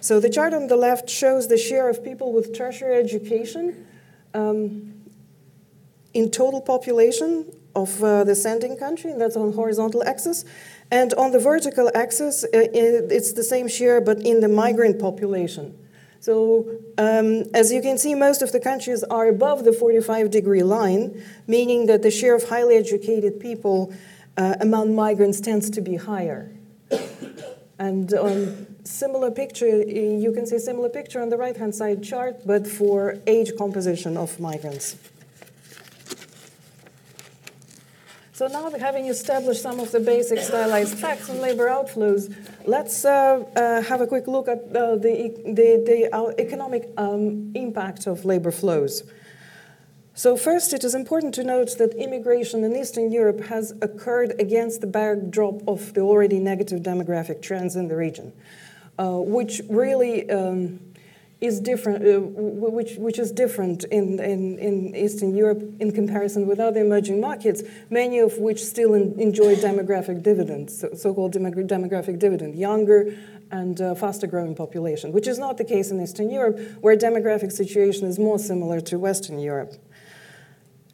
So, 0.01 0.19
the 0.19 0.29
chart 0.29 0.53
on 0.53 0.67
the 0.67 0.75
left 0.75 1.09
shows 1.09 1.47
the 1.47 1.57
share 1.57 1.87
of 1.87 2.03
people 2.03 2.33
with 2.33 2.53
tertiary 2.53 2.97
education. 2.97 3.87
Um, 4.33 5.02
in 6.13 6.29
total 6.29 6.61
population 6.61 7.51
of 7.75 8.03
uh, 8.03 8.23
the 8.23 8.35
sending 8.35 8.77
country, 8.77 9.13
that's 9.17 9.35
on 9.35 9.53
horizontal 9.53 10.03
axis. 10.03 10.45
And 10.91 11.13
on 11.15 11.31
the 11.31 11.39
vertical 11.39 11.89
axis, 11.95 12.43
uh, 12.43 12.47
it's 12.53 13.33
the 13.33 13.43
same 13.43 13.67
share, 13.67 13.99
but 13.99 14.19
in 14.19 14.41
the 14.41 14.47
migrant 14.47 14.99
population. 14.99 15.77
So, 16.19 16.69
um, 16.97 17.43
as 17.53 17.73
you 17.73 17.81
can 17.81 17.97
see, 17.97 18.15
most 18.15 18.41
of 18.41 18.51
the 18.51 18.59
countries 18.59 19.03
are 19.03 19.27
above 19.27 19.65
the 19.65 19.73
45 19.73 20.31
degree 20.31 20.63
line, 20.63 21.21
meaning 21.47 21.87
that 21.87 22.01
the 22.01 22.11
share 22.11 22.35
of 22.35 22.47
highly 22.47 22.77
educated 22.77 23.39
people 23.39 23.93
uh, 24.37 24.55
among 24.61 24.95
migrants 24.95 25.41
tends 25.41 25.69
to 25.71 25.81
be 25.81 25.95
higher. 25.95 26.49
and 27.79 28.13
um, 28.13 28.67
similar 28.85 29.31
picture, 29.31 29.83
you 29.83 30.31
can 30.31 30.45
see 30.45 30.55
a 30.55 30.59
similar 30.59 30.89
picture 30.89 31.21
on 31.21 31.29
the 31.29 31.37
right 31.37 31.57
hand 31.57 31.75
side 31.75 32.03
chart, 32.03 32.45
but 32.45 32.67
for 32.67 33.17
age 33.27 33.51
composition 33.57 34.15
of 34.15 34.39
migrants. 34.39 34.95
So 38.35 38.47
now 38.47 38.67
having 38.71 39.05
established 39.05 39.61
some 39.61 39.79
of 39.79 39.91
the 39.91 39.99
basic 39.99 40.39
stylized 40.39 40.97
facts 40.97 41.29
on 41.29 41.39
labor 41.39 41.67
outflows, 41.67 42.35
let's 42.65 43.05
uh, 43.05 43.45
uh, 43.55 43.83
have 43.83 44.01
a 44.01 44.07
quick 44.07 44.25
look 44.25 44.47
at 44.47 44.75
uh, 44.75 44.95
the, 44.95 45.31
the, 45.45 45.83
the 45.85 46.33
economic 46.39 46.89
um, 46.97 47.51
impact 47.53 48.07
of 48.07 48.25
labor 48.25 48.49
flows. 48.49 49.03
So 50.15 50.35
first, 50.35 50.73
it 50.73 50.83
is 50.83 50.95
important 50.95 51.35
to 51.35 51.43
note 51.43 51.77
that 51.77 51.93
immigration 51.93 52.63
in 52.63 52.75
Eastern 52.75 53.11
Europe 53.11 53.41
has 53.45 53.71
occurred 53.83 54.33
against 54.39 54.81
the 54.81 54.87
backdrop 54.87 55.61
of 55.67 55.93
the 55.93 56.01
already 56.01 56.39
negative 56.39 56.81
demographic 56.81 57.43
trends 57.43 57.75
in 57.75 57.87
the 57.87 57.95
region, 57.95 58.33
uh, 58.97 59.19
which 59.19 59.61
really 59.69 60.27
um, 60.31 60.79
is 61.43 61.59
different, 61.59 62.07
uh, 62.07 62.21
which, 62.21 62.95
which 62.95 63.19
is 63.19 63.31
different 63.31 63.83
in, 63.85 64.17
in, 64.19 64.57
in 64.59 64.95
Eastern 64.95 65.35
Europe 65.35 65.61
in 65.81 65.91
comparison 65.91 66.47
with 66.47 66.57
other 66.57 66.79
emerging 66.79 67.19
markets, 67.19 67.63
many 67.89 68.19
of 68.19 68.37
which 68.37 68.63
still 68.63 68.93
in, 68.93 69.19
enjoy 69.19 69.53
demographic 69.55 70.23
dividends, 70.23 70.85
so-called 70.95 71.33
demographic 71.33 72.17
dividend, 72.17 72.55
younger 72.55 73.13
and 73.51 73.81
uh, 73.81 73.93
faster 73.93 74.25
growing 74.25 74.55
population, 74.55 75.11
which 75.11 75.27
is 75.27 75.37
not 75.37 75.57
the 75.57 75.65
case 75.65 75.91
in 75.91 76.01
Eastern 76.01 76.29
Europe, 76.29 76.57
where 76.79 76.95
demographic 76.95 77.51
situation 77.51 78.07
is 78.07 78.17
more 78.17 78.39
similar 78.39 78.79
to 78.79 78.97
Western 78.97 79.37
Europe. 79.37 79.73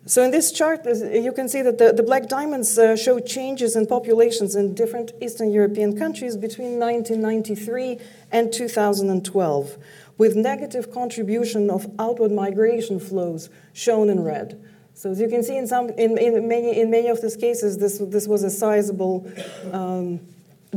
So 0.05 0.23
in 0.23 0.31
this 0.31 0.51
chart, 0.51 0.85
you 0.85 1.31
can 1.31 1.47
see 1.47 1.61
that 1.61 1.77
the, 1.77 1.93
the 1.93 2.01
black 2.01 2.27
diamonds 2.27 2.79
uh, 2.79 2.95
show 2.95 3.19
changes 3.19 3.75
in 3.75 3.85
populations 3.85 4.55
in 4.55 4.73
different 4.73 5.11
Eastern 5.21 5.51
European 5.51 5.95
countries 5.95 6.35
between 6.35 6.79
1993 6.79 7.99
and 8.31 8.51
2012 8.51 9.77
with 10.19 10.35
negative 10.35 10.91
contribution 10.91 11.71
of 11.71 11.87
outward 11.97 12.31
migration 12.31 12.99
flows 12.99 13.49
shown 13.73 14.09
in 14.09 14.21
red. 14.21 14.61
So 14.93 15.11
as 15.11 15.19
you 15.21 15.29
can 15.29 15.41
see 15.41 15.57
in, 15.57 15.65
some, 15.65 15.89
in, 15.91 16.17
in, 16.17 16.47
many, 16.47 16.77
in 16.77 16.91
many 16.91 17.07
of 17.07 17.21
these 17.21 17.37
cases, 17.37 17.77
this, 17.77 17.99
this 17.99 18.27
was 18.27 18.43
a 18.43 18.49
sizable 18.49 19.25
um, 19.71 20.19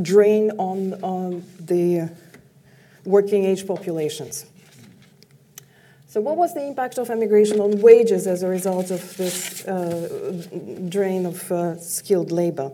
drain 0.01 0.51
on, 0.51 0.93
on 1.03 1.43
the 1.59 2.09
working 3.03 3.43
age 3.43 3.67
populations. 3.67 4.45
So 6.07 6.21
what 6.21 6.37
was 6.37 6.53
the 6.53 6.65
impact 6.65 6.97
of 6.97 7.09
immigration 7.09 7.59
on 7.59 7.81
wages 7.81 8.27
as 8.27 8.43
a 8.43 8.47
result 8.47 8.91
of 8.91 9.17
this 9.17 9.65
uh, 9.65 10.41
drain 10.87 11.25
of 11.25 11.51
uh, 11.51 11.77
skilled 11.79 12.31
labor? 12.31 12.71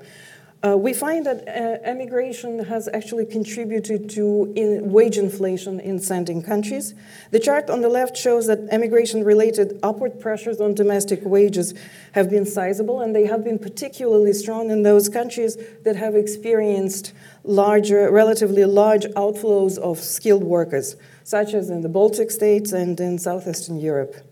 Uh, 0.62 0.76
we 0.76 0.94
find 0.94 1.26
that 1.26 1.48
uh, 1.48 1.80
emigration 1.88 2.66
has 2.66 2.90
actually 2.94 3.26
contributed 3.26 4.10
to 4.10 4.52
in 4.58 4.92
wage 4.92 5.18
inflation 5.18 5.80
in 5.80 5.98
sending 5.98 6.44
countries. 6.44 6.94
The 7.32 7.40
chart 7.40 7.70
on 7.70 7.80
the 7.80 7.88
left 7.88 8.18
shows 8.18 8.48
that 8.48 8.60
emigration 8.70 9.24
related 9.24 9.80
upward 9.82 10.20
pressures 10.20 10.60
on 10.60 10.74
domestic 10.74 11.22
wages 11.24 11.74
have 12.12 12.30
been 12.30 12.46
sizable, 12.46 13.00
and 13.00 13.16
they 13.16 13.26
have 13.26 13.42
been 13.42 13.58
particularly 13.58 14.34
strong 14.34 14.70
in 14.70 14.84
those 14.84 15.08
countries 15.08 15.58
that 15.86 15.96
have 15.96 16.14
experienced 16.14 17.14
larger, 17.46 18.12
relatively 18.12 18.66
large 18.66 19.06
outflows 19.16 19.78
of 19.78 20.00
skilled 20.00 20.44
workers, 20.44 20.98
such 21.24 21.54
as 21.54 21.70
in 21.70 21.82
the 21.82 21.90
Baltic 21.90 22.32
states 22.32 22.74
and 22.74 23.00
in 23.00 23.18
southeastern 23.18 23.80
Europe. 23.80 24.29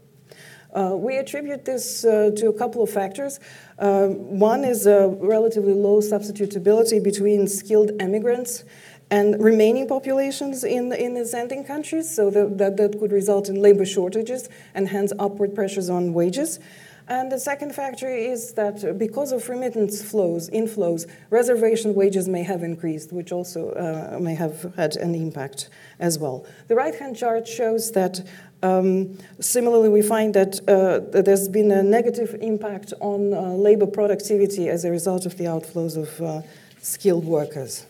Uh, 0.78 0.96
we 0.96 1.18
attribute 1.18 1.66
this 1.66 2.06
uh, 2.06 2.30
to 2.36 2.50
a 2.50 2.54
couple 2.54 2.84
of 2.84 2.90
factors. 2.90 3.40
Uh, 3.80 4.08
one 4.08 4.64
is 4.64 4.86
a 4.86 5.08
relatively 5.20 5.74
low 5.74 6.00
substitutability 6.00 7.04
between 7.04 7.48
skilled 7.48 7.90
immigrants 8.00 8.64
and 9.10 9.42
remaining 9.44 9.88
populations 9.88 10.64
in, 10.64 10.94
in 10.94 11.16
the 11.16 11.26
sending 11.26 11.64
countries, 11.64 12.14
so 12.14 12.30
that, 12.30 12.78
that 12.78 13.00
could 13.00 13.12
result 13.12 13.50
in 13.50 13.60
labor 13.60 13.86
shortages 13.86 14.50
and 14.76 14.90
hence 14.90 15.12
upward 15.18 15.56
pressures 15.56 15.90
on 15.90 16.14
wages. 16.14 16.60
And 17.10 17.32
the 17.32 17.40
second 17.40 17.74
factor 17.74 18.10
is 18.10 18.54
that 18.54 18.98
because 18.98 19.32
of 19.32 19.48
remittance 19.48 20.02
flows, 20.02 20.50
inflows, 20.50 21.10
reservation 21.30 21.96
wages 21.96 22.28
may 22.28 22.44
have 22.44 22.64
increased, 22.64 23.14
which 23.14 23.32
also 23.32 23.72
uh, 23.72 24.20
may 24.20 24.36
have 24.36 24.74
had 24.76 24.98
an 24.98 25.16
impact 25.16 25.70
as 26.00 26.20
well. 26.20 26.46
The 26.68 26.76
right 26.76 26.94
hand 26.94 27.16
chart 27.16 27.48
shows 27.48 27.94
that 27.94 28.28
um, 28.64 29.18
similarly, 29.40 29.90
we 29.90 30.02
find 30.02 30.34
that, 30.34 30.60
uh, 30.68 31.00
that, 31.12 31.26
there's 31.26 31.48
been 31.48 31.72
a 31.72 31.84
negative 31.84 32.36
impact 32.42 32.92
on 33.00 33.34
uh, 33.34 33.42
labor 33.52 33.86
productivity 33.86 34.68
as 34.68 34.84
a 34.84 34.90
result 34.90 35.26
of 35.26 35.38
the 35.38 35.44
outflows 35.44 35.96
of 35.96 36.22
uh, 36.22 36.42
skilled 36.82 37.26
workers. 37.26 37.86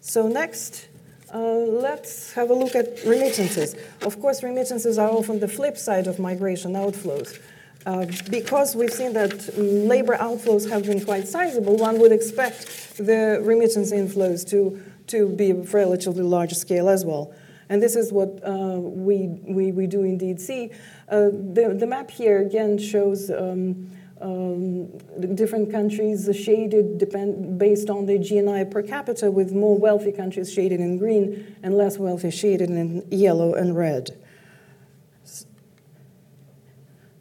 So 0.00 0.26
next, 0.26 0.88
uh, 1.34 1.38
let's 1.38 2.32
have 2.32 2.50
a 2.50 2.54
look 2.54 2.74
at 2.74 3.04
remittances. 3.04 3.74
Of 4.02 4.20
course, 4.20 4.42
remittances 4.42 4.98
are 4.98 5.10
often 5.10 5.40
the 5.40 5.48
flip 5.48 5.76
side 5.76 6.06
of 6.06 6.18
migration 6.18 6.72
outflows. 6.72 7.38
Uh, 7.86 8.06
because 8.30 8.74
we've 8.74 8.92
seen 8.92 9.12
that 9.12 9.56
labor 9.56 10.16
outflows 10.16 10.68
have 10.68 10.84
been 10.84 11.04
quite 11.04 11.26
sizable, 11.26 11.76
one 11.76 11.98
would 11.98 12.12
expect 12.12 12.96
the 12.96 13.40
remittance 13.42 13.92
inflows 13.92 14.48
to, 14.48 14.82
to 15.06 15.28
be 15.28 15.52
relatively 15.52 16.22
large 16.22 16.52
scale 16.52 16.88
as 16.88 17.04
well. 17.04 17.32
And 17.68 17.82
this 17.82 17.96
is 17.96 18.12
what 18.12 18.40
uh, 18.46 18.78
we, 18.80 19.26
we, 19.42 19.72
we 19.72 19.86
do 19.86 20.02
indeed 20.02 20.40
see. 20.40 20.70
Uh, 21.08 21.28
the, 21.30 21.76
the 21.78 21.86
map 21.86 22.10
here 22.10 22.40
again 22.40 22.78
shows 22.78 23.30
um, 23.30 23.90
um, 24.20 24.86
different 25.34 25.70
countries 25.70 26.28
shaded 26.34 26.98
depend, 26.98 27.58
based 27.58 27.90
on 27.90 28.06
their 28.06 28.18
GNI 28.18 28.70
per 28.70 28.82
capita, 28.82 29.30
with 29.30 29.52
more 29.52 29.78
wealthy 29.78 30.12
countries 30.12 30.52
shaded 30.52 30.80
in 30.80 30.98
green 30.98 31.56
and 31.62 31.76
less 31.76 31.98
wealthy 31.98 32.30
shaded 32.30 32.70
in 32.70 33.06
yellow 33.10 33.54
and 33.54 33.76
red. 33.76 34.16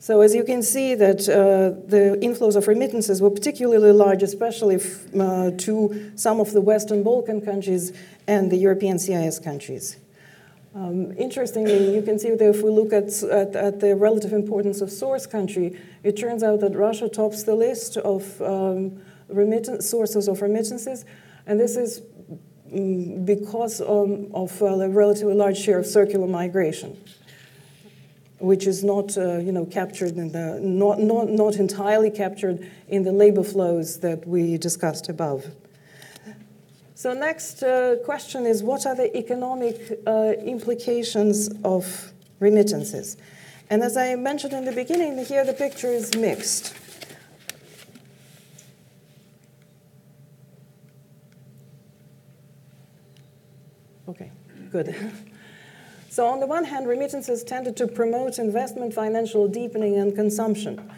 So 0.07 0.21
as 0.21 0.33
you 0.33 0.45
can 0.45 0.63
see 0.63 0.95
that 0.95 1.27
uh, 1.27 1.85
the 1.85 2.17
inflows 2.21 2.55
of 2.55 2.69
remittances 2.69 3.21
were 3.21 3.29
particularly 3.29 3.91
large, 3.91 4.23
especially 4.23 4.79
uh, 5.19 5.51
to 5.51 6.11
some 6.15 6.39
of 6.39 6.53
the 6.53 6.61
Western 6.61 7.03
Balkan 7.03 7.41
countries 7.41 7.91
and 8.25 8.49
the 8.49 8.55
European 8.55 8.99
CIS 8.99 9.39
countries. 9.39 9.97
Um, 10.77 11.11
interestingly, 11.17 11.95
you 11.95 12.03
can 12.03 12.19
see 12.19 12.29
that 12.29 12.49
if 12.49 12.61
we 12.61 12.69
look 12.69 12.93
at, 12.93 13.23
at, 13.23 13.55
at, 13.55 13.79
the 13.79 13.95
relative 13.95 14.31
importance 14.31 14.79
of 14.79 14.91
source 14.91 15.25
country, 15.25 15.75
it 16.03 16.15
turns 16.17 16.43
out 16.43 16.59
that 16.59 16.75
Russia 16.75 17.09
tops 17.09 17.41
the 17.41 17.55
list 17.55 17.97
of 17.97 18.39
um, 18.43 19.01
remittance, 19.27 19.89
sources 19.89 20.27
of 20.27 20.43
remittances, 20.43 21.03
and 21.47 21.59
this 21.59 21.77
is 21.77 22.03
um, 22.71 23.25
because 23.25 23.81
um, 23.81 24.27
of 24.35 24.61
uh, 24.61 24.65
a 24.65 24.87
relatively 24.87 25.33
large 25.33 25.57
share 25.57 25.79
of 25.79 25.87
circular 25.87 26.27
migration, 26.27 26.95
which 28.37 28.67
is 28.67 28.83
not, 28.83 29.17
uh, 29.17 29.37
you 29.37 29.51
know, 29.51 29.65
captured 29.65 30.15
in 30.15 30.31
the 30.31 30.59
not, 30.61 30.99
not, 30.99 31.27
not 31.27 31.55
entirely 31.55 32.11
captured 32.11 32.69
in 32.87 33.01
the 33.01 33.11
labor 33.11 33.43
flows 33.43 34.01
that 34.01 34.27
we 34.27 34.59
discussed 34.59 35.09
above. 35.09 35.47
So 36.97 37.13
next 37.13 37.61
uh, 37.61 37.97
question 38.03 38.47
is, 38.47 38.63
what 38.63 38.87
are 38.87 38.95
the 38.95 39.15
economic 39.15 39.99
uh, 40.07 40.33
implications 40.43 41.47
of 41.63 42.11
remittances? 42.39 43.17
And 43.69 43.83
as 43.83 43.95
I 43.95 44.15
mentioned 44.15 44.53
in 44.53 44.65
the 44.65 44.71
beginning, 44.71 45.23
here 45.23 45.45
the 45.45 45.53
picture 45.53 45.91
is 45.91 46.15
mixed. 46.15 46.73
Okay, 54.09 54.31
good. 54.71 54.95
so 56.09 56.25
on 56.25 56.39
the 56.39 56.47
one 56.47 56.63
hand, 56.63 56.87
remittances 56.87 57.43
tended 57.43 57.77
to 57.77 57.85
promote 57.85 58.39
investment, 58.39 58.95
financial 58.95 59.47
deepening, 59.47 59.99
and 59.99 60.15
consumption. 60.15 60.91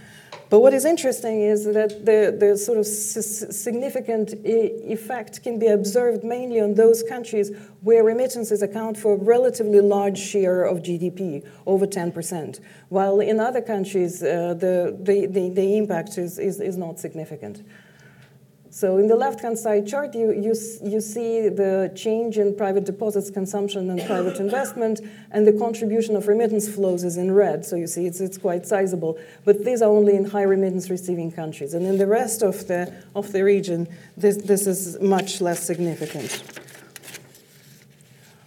But 0.49 0.61
what 0.61 0.73
is 0.73 0.83
interesting 0.83 1.41
is 1.41 1.65
that 1.65 2.05
the, 2.05 2.35
the 2.37 2.57
sort 2.57 2.79
of 2.79 2.87
significant 2.87 4.33
effect 4.43 5.43
can 5.43 5.59
be 5.59 5.67
observed 5.67 6.23
mainly 6.23 6.59
on 6.59 6.73
those 6.73 7.03
countries 7.03 7.51
where 7.81 8.03
remittances 8.03 8.63
account 8.63 8.97
for 8.97 9.13
a 9.13 9.17
relatively 9.17 9.79
large 9.79 10.17
share 10.17 10.63
of 10.63 10.79
GDP, 10.79 11.45
over 11.67 11.85
10%, 11.85 12.59
while 12.89 13.19
in 13.19 13.39
other 13.39 13.61
countries 13.61 14.23
uh, 14.23 14.55
the, 14.55 14.97
the, 14.99 15.27
the, 15.27 15.49
the, 15.49 15.77
impact 15.77 16.17
is, 16.17 16.39
is, 16.39 16.59
is 16.59 16.77
not 16.77 16.99
significant. 16.99 17.61
So 18.79 18.95
in 18.95 19.09
the 19.09 19.15
left-hand 19.17 19.59
side 19.59 19.85
chart, 19.85 20.15
you, 20.15 20.31
you, 20.31 20.55
you 20.81 21.01
see 21.01 21.49
the 21.49 21.91
change 21.97 22.37
in 22.37 22.55
private 22.55 22.85
deposits, 22.85 23.29
consumption, 23.29 23.89
and 23.89 24.01
private 24.05 24.39
investment, 24.39 25.01
and 25.31 25.45
the 25.45 25.51
contribution 25.51 26.15
of 26.15 26.29
remittance 26.29 26.69
flows 26.73 27.03
is 27.03 27.17
in 27.17 27.33
red. 27.33 27.65
So 27.65 27.75
you 27.75 27.87
see 27.87 28.05
it's, 28.05 28.21
it's 28.21 28.37
quite 28.37 28.65
sizable. 28.65 29.19
But 29.43 29.65
these 29.65 29.81
are 29.81 29.89
only 29.89 30.15
in 30.15 30.23
high 30.23 30.43
remittance 30.43 30.89
receiving 30.89 31.29
countries. 31.29 31.73
And 31.73 31.85
in 31.85 31.97
the 31.97 32.07
rest 32.07 32.41
of 32.41 32.67
the, 32.67 32.93
of 33.17 33.33
the 33.33 33.43
region, 33.43 33.85
this, 34.15 34.37
this 34.37 34.65
is 34.65 34.97
much 35.01 35.41
less 35.41 35.61
significant. 35.61 36.41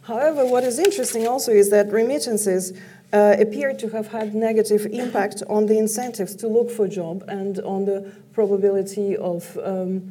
However, 0.04 0.46
what 0.46 0.64
is 0.64 0.78
interesting 0.78 1.26
also 1.26 1.52
is 1.52 1.68
that 1.72 1.92
remittances 1.92 2.72
uh, 3.12 3.36
appear 3.38 3.74
to 3.74 3.90
have 3.90 4.08
had 4.08 4.34
negative 4.34 4.86
impact 4.86 5.42
on 5.50 5.66
the 5.66 5.76
incentives 5.76 6.34
to 6.36 6.48
look 6.48 6.70
for 6.70 6.88
job 6.88 7.22
and 7.28 7.58
on 7.58 7.84
the 7.84 8.10
probability 8.32 9.14
of 9.14 9.58
um, 9.62 10.10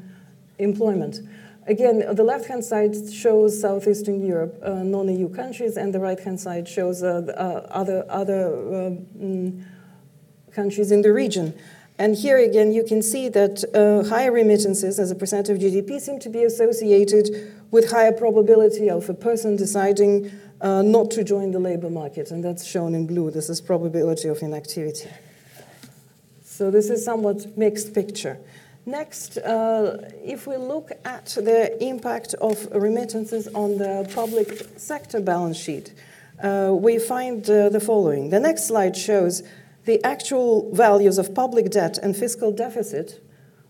employment. 0.62 1.20
Again, 1.68 2.04
the 2.16 2.24
left-hand 2.24 2.66
side 2.66 2.96
shows 3.12 3.60
Southeastern 3.62 4.26
Europe, 4.26 4.60
uh, 4.64 4.84
non-EU 4.84 5.30
countries, 5.30 5.78
and 5.78 5.94
the 5.94 6.00
right-hand 6.00 6.40
side 6.40 6.68
shows 6.68 7.04
uh, 7.04 7.22
uh, 7.38 7.68
other, 7.72 8.04
other 8.10 8.54
um, 8.56 9.66
countries 10.52 10.92
in 10.92 11.02
the 11.02 11.14
region. 11.14 11.54
And 12.00 12.16
here 12.16 12.40
again, 12.40 12.72
you 12.72 12.84
can 12.84 13.04
see 13.04 13.30
that 13.30 13.64
uh, 13.76 14.10
higher 14.10 14.32
remittances 14.32 14.98
as 14.98 15.12
a 15.12 15.16
percent 15.16 15.50
of 15.50 15.60
GDP 15.60 16.00
seem 16.00 16.20
to 16.22 16.30
be 16.30 16.44
associated 16.44 17.54
with 17.70 17.92
higher 17.92 18.12
probability 18.12 18.90
of 18.90 19.08
a 19.08 19.14
person 19.14 19.56
deciding 19.56 20.32
uh, 20.62 20.82
not 20.82 21.12
to 21.12 21.24
join 21.24 21.52
the 21.52 21.60
labor 21.60 21.92
market, 21.92 22.32
and 22.32 22.44
that's 22.44 22.66
shown 22.66 22.96
in 22.96 23.06
blue. 23.06 23.30
This 23.30 23.50
is 23.50 23.62
probability 23.62 24.30
of 24.30 24.42
inactivity. 24.42 25.10
So 26.44 26.72
this 26.72 26.90
is 26.90 27.06
somewhat 27.06 27.58
mixed 27.58 27.94
picture. 27.94 28.40
Next, 28.86 29.38
uh, 29.38 30.10
if 30.24 30.48
we 30.48 30.58
look 30.58 30.92
at 31.06 31.26
the 31.26 31.78
impact 31.84 32.34
of 32.42 32.68
remittances 32.72 33.48
on 33.50 33.78
the 33.78 34.10
public 34.16 34.68
sector 34.76 35.22
balance 35.22 35.58
sheet, 35.58 35.94
uh, 36.42 36.72
we 36.74 36.98
find 36.98 37.48
uh, 37.48 37.70
the 37.70 37.80
following. 37.80 38.32
The 38.32 38.40
next 38.40 38.66
slide 38.66 38.98
shows 38.98 39.44
the 39.86 40.04
actual 40.04 40.74
values 40.74 41.20
of 41.20 41.36
public 41.36 41.70
debt 41.70 42.00
and 42.00 42.18
fiscal 42.18 42.52
deficit, 42.52 43.24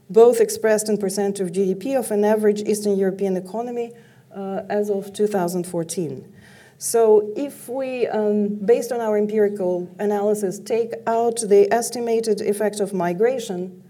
both 0.10 0.40
expressed 0.40 0.88
in 0.88 0.98
percent 0.98 1.42
of 1.42 1.52
GDP 1.52 2.00
of 2.00 2.10
an 2.12 2.24
average 2.24 2.62
Eastern 2.62 2.98
European 2.98 3.36
economy 3.36 3.92
uh, 4.34 4.62
as 4.70 4.90
of 4.90 5.12
2014. 5.12 6.34
So, 6.78 7.32
if 7.36 7.68
we, 7.68 8.08
um, 8.08 8.48
based 8.56 8.94
on 8.94 9.02
our 9.02 9.18
empirical 9.18 9.94
analysis, 10.00 10.58
take 10.58 10.94
out 11.06 11.42
the 11.42 11.72
estimated 11.72 12.40
effect 12.42 12.80
of 12.80 12.94
migration, 12.94 13.81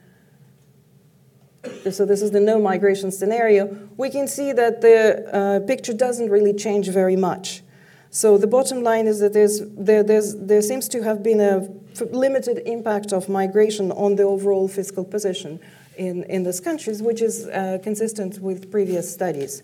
so 1.91 2.05
this 2.05 2.21
is 2.21 2.31
the 2.31 2.39
no 2.39 2.59
migration 2.59 3.11
scenario, 3.11 3.77
we 3.97 4.09
can 4.09 4.27
see 4.27 4.51
that 4.53 4.81
the 4.81 5.35
uh, 5.35 5.59
picture 5.65 5.93
doesn't 5.93 6.29
really 6.29 6.53
change 6.53 6.89
very 6.89 7.15
much. 7.15 7.61
So 8.09 8.37
the 8.37 8.47
bottom 8.47 8.83
line 8.83 9.07
is 9.07 9.19
that 9.19 9.33
there's, 9.33 9.61
there, 9.61 10.03
there's, 10.03 10.35
there 10.35 10.61
seems 10.61 10.89
to 10.89 11.01
have 11.03 11.23
been 11.23 11.39
a 11.39 11.69
limited 12.11 12.61
impact 12.65 13.13
of 13.13 13.29
migration 13.29 13.91
on 13.91 14.15
the 14.15 14.23
overall 14.23 14.67
fiscal 14.67 15.05
position 15.05 15.59
in, 15.97 16.23
in 16.23 16.43
these 16.43 16.59
countries, 16.59 17.01
which 17.01 17.21
is 17.21 17.47
uh, 17.47 17.77
consistent 17.81 18.39
with 18.39 18.69
previous 18.69 19.11
studies. 19.11 19.63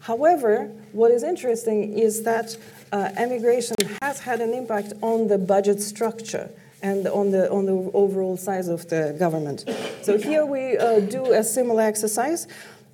However, 0.00 0.70
what 0.92 1.10
is 1.10 1.22
interesting 1.22 1.98
is 1.98 2.22
that 2.24 2.56
uh, 2.92 3.10
emigration 3.16 3.76
has 4.02 4.20
had 4.20 4.40
an 4.40 4.52
impact 4.52 4.92
on 5.00 5.28
the 5.28 5.38
budget 5.38 5.80
structure 5.80 6.50
and 6.82 7.06
on 7.06 7.30
the, 7.30 7.50
on 7.50 7.66
the 7.66 7.90
overall 7.94 8.36
size 8.36 8.68
of 8.68 8.88
the 8.88 9.16
government. 9.18 9.64
So 10.02 10.18
here 10.18 10.44
we 10.44 10.76
uh, 10.76 11.00
do 11.00 11.32
a 11.32 11.42
similar 11.42 11.82
exercise, 11.82 12.46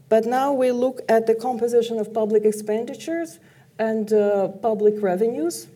but 0.09 0.25
now 0.25 0.53
we 0.53 0.73
look 0.73 1.01
at 1.09 1.27
the 1.27 1.35
composition 1.35 1.99
of 1.99 2.13
public 2.13 2.45
expenditures 2.45 3.39
and 3.79 4.13
uh, 4.13 4.49
public 4.49 4.95
revenues. 5.03 5.67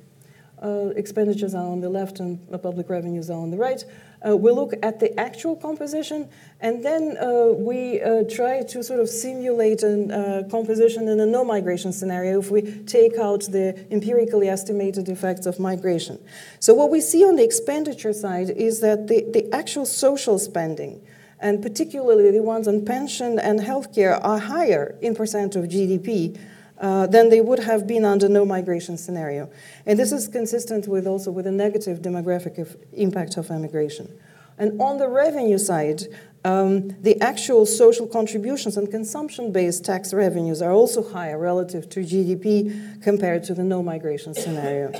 Uh, 0.63 0.93
expenditures 0.97 1.55
are 1.55 1.67
on 1.67 1.81
the 1.81 1.89
left 1.89 2.21
and 2.21 2.39
public 2.63 2.89
revenues 2.89 3.29
are 3.31 3.39
on 3.39 3.51
the 3.51 3.57
right. 3.57 3.85
Uh, 4.27 4.37
we 4.37 4.51
look 4.51 4.73
at 4.83 4.99
the 4.99 5.19
actual 5.21 5.55
composition 5.55 6.29
and 6.61 6.85
then 6.85 7.17
uh, 7.19 7.53
we 7.53 8.01
uh, 8.01 8.25
try 8.25 8.63
to 8.63 8.83
sort 8.83 8.99
of 8.99 9.09
simulate 9.09 9.83
a 9.83 9.93
uh, 9.93 10.49
composition 10.49 11.07
in 11.09 11.21
a 11.21 11.27
no 11.27 11.45
migration 11.45 11.93
scenario 11.93 12.41
if 12.41 12.51
we 12.51 12.63
take 12.85 13.19
out 13.19 13.43
the 13.53 13.87
empirically 13.93 14.49
estimated 14.49 15.09
effects 15.09 15.47
of 15.47 15.61
migration. 15.61 16.19
So, 16.61 16.75
what 16.75 16.91
we 16.91 17.01
see 17.01 17.25
on 17.25 17.37
the 17.37 17.45
expenditure 17.45 18.13
side 18.13 18.51
is 18.51 18.81
that 18.81 19.07
the, 19.07 19.25
the 19.33 19.53
actual 19.55 19.85
social 19.85 20.39
spending, 20.39 21.01
and 21.39 21.63
particularly 21.63 22.31
the 22.31 22.43
ones 22.43 22.67
on 22.67 22.85
pension 22.85 23.39
and 23.39 23.61
healthcare, 23.61 24.19
are 24.25 24.39
higher 24.39 24.97
in 25.03 25.15
percent 25.15 25.57
of 25.57 25.67
GDP 25.67 26.39
uh, 26.79 27.07
than 27.07 27.31
they 27.31 27.41
would 27.41 27.61
have 27.61 27.87
been 27.87 28.05
under 28.05 28.29
no 28.29 28.45
migration 28.45 28.97
scenario. 28.97 29.49
And 29.87 29.99
this 29.99 30.13
is 30.13 30.29
consistent 30.29 30.87
with 30.89 31.07
also 31.07 31.31
with 31.31 31.47
a 31.47 31.53
negative 31.53 32.01
demographic 32.01 32.77
impact 32.93 33.37
of 33.37 33.51
immigration. 33.51 34.19
And 34.59 34.81
on 34.81 34.99
the 34.99 35.09
revenue 35.09 35.59
side, 35.59 36.03
um, 36.45 36.91
the 37.03 37.21
actual 37.21 37.67
social 37.67 38.07
contributions 38.07 38.77
and 38.77 38.91
consumption 38.91 39.53
based 39.53 39.85
tax 39.85 40.15
revenues 40.15 40.63
are 40.63 40.71
also 40.71 41.03
higher 41.03 41.39
relative 41.39 41.89
to 41.91 42.01
GDP 42.01 43.03
compared 43.03 43.43
to 43.45 43.55
the 43.55 43.65
no 43.65 43.83
migration 43.83 44.33
scenario. 44.33 44.93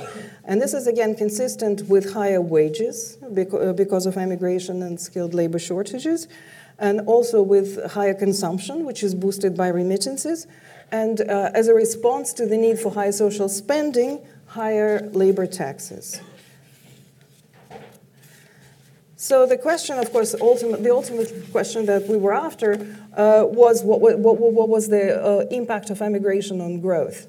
And 0.43 0.61
this 0.61 0.73
is 0.73 0.87
again 0.87 1.15
consistent 1.15 1.87
with 1.87 2.13
higher 2.13 2.41
wages 2.41 3.17
uh, 3.23 3.73
because 3.73 4.05
of 4.05 4.17
immigration 4.17 4.83
and 4.83 4.99
skilled 4.99 5.33
labor 5.33 5.59
shortages, 5.59 6.27
and 6.79 7.01
also 7.07 7.41
with 7.41 7.91
higher 7.91 8.13
consumption, 8.13 8.85
which 8.85 9.01
is 9.01 9.15
boosted 9.15 9.55
by 9.55 9.69
remittances 9.69 10.47
and 10.91 11.21
uh, 11.21 11.51
as 11.53 11.67
a 11.67 11.73
response 11.73 12.33
to 12.33 12.45
the 12.45 12.57
need 12.57 12.79
for 12.79 12.91
high 12.91 13.11
social 13.11 13.49
spending, 13.49 14.19
higher 14.47 15.09
labor 15.11 15.45
taxes. 15.45 16.21
So 19.19 19.45
the 19.45 19.57
question, 19.57 19.97
of 19.97 20.11
course, 20.11 20.35
ultimate, 20.39 20.83
the 20.83 20.93
ultimate 20.93 21.51
question 21.51 21.87
that 21.87 22.07
we 22.07 22.17
were 22.17 22.33
after 22.33 22.73
uh, 23.15 23.45
was 23.45 23.83
what, 23.83 23.99
what, 23.99 24.19
what, 24.19 24.69
was 24.69 24.89
the 24.89 25.21
uh, 25.21 25.45
impact 25.49 25.89
of 25.89 26.01
emigration 26.01 26.61
on 26.61 26.79
growth? 26.79 27.27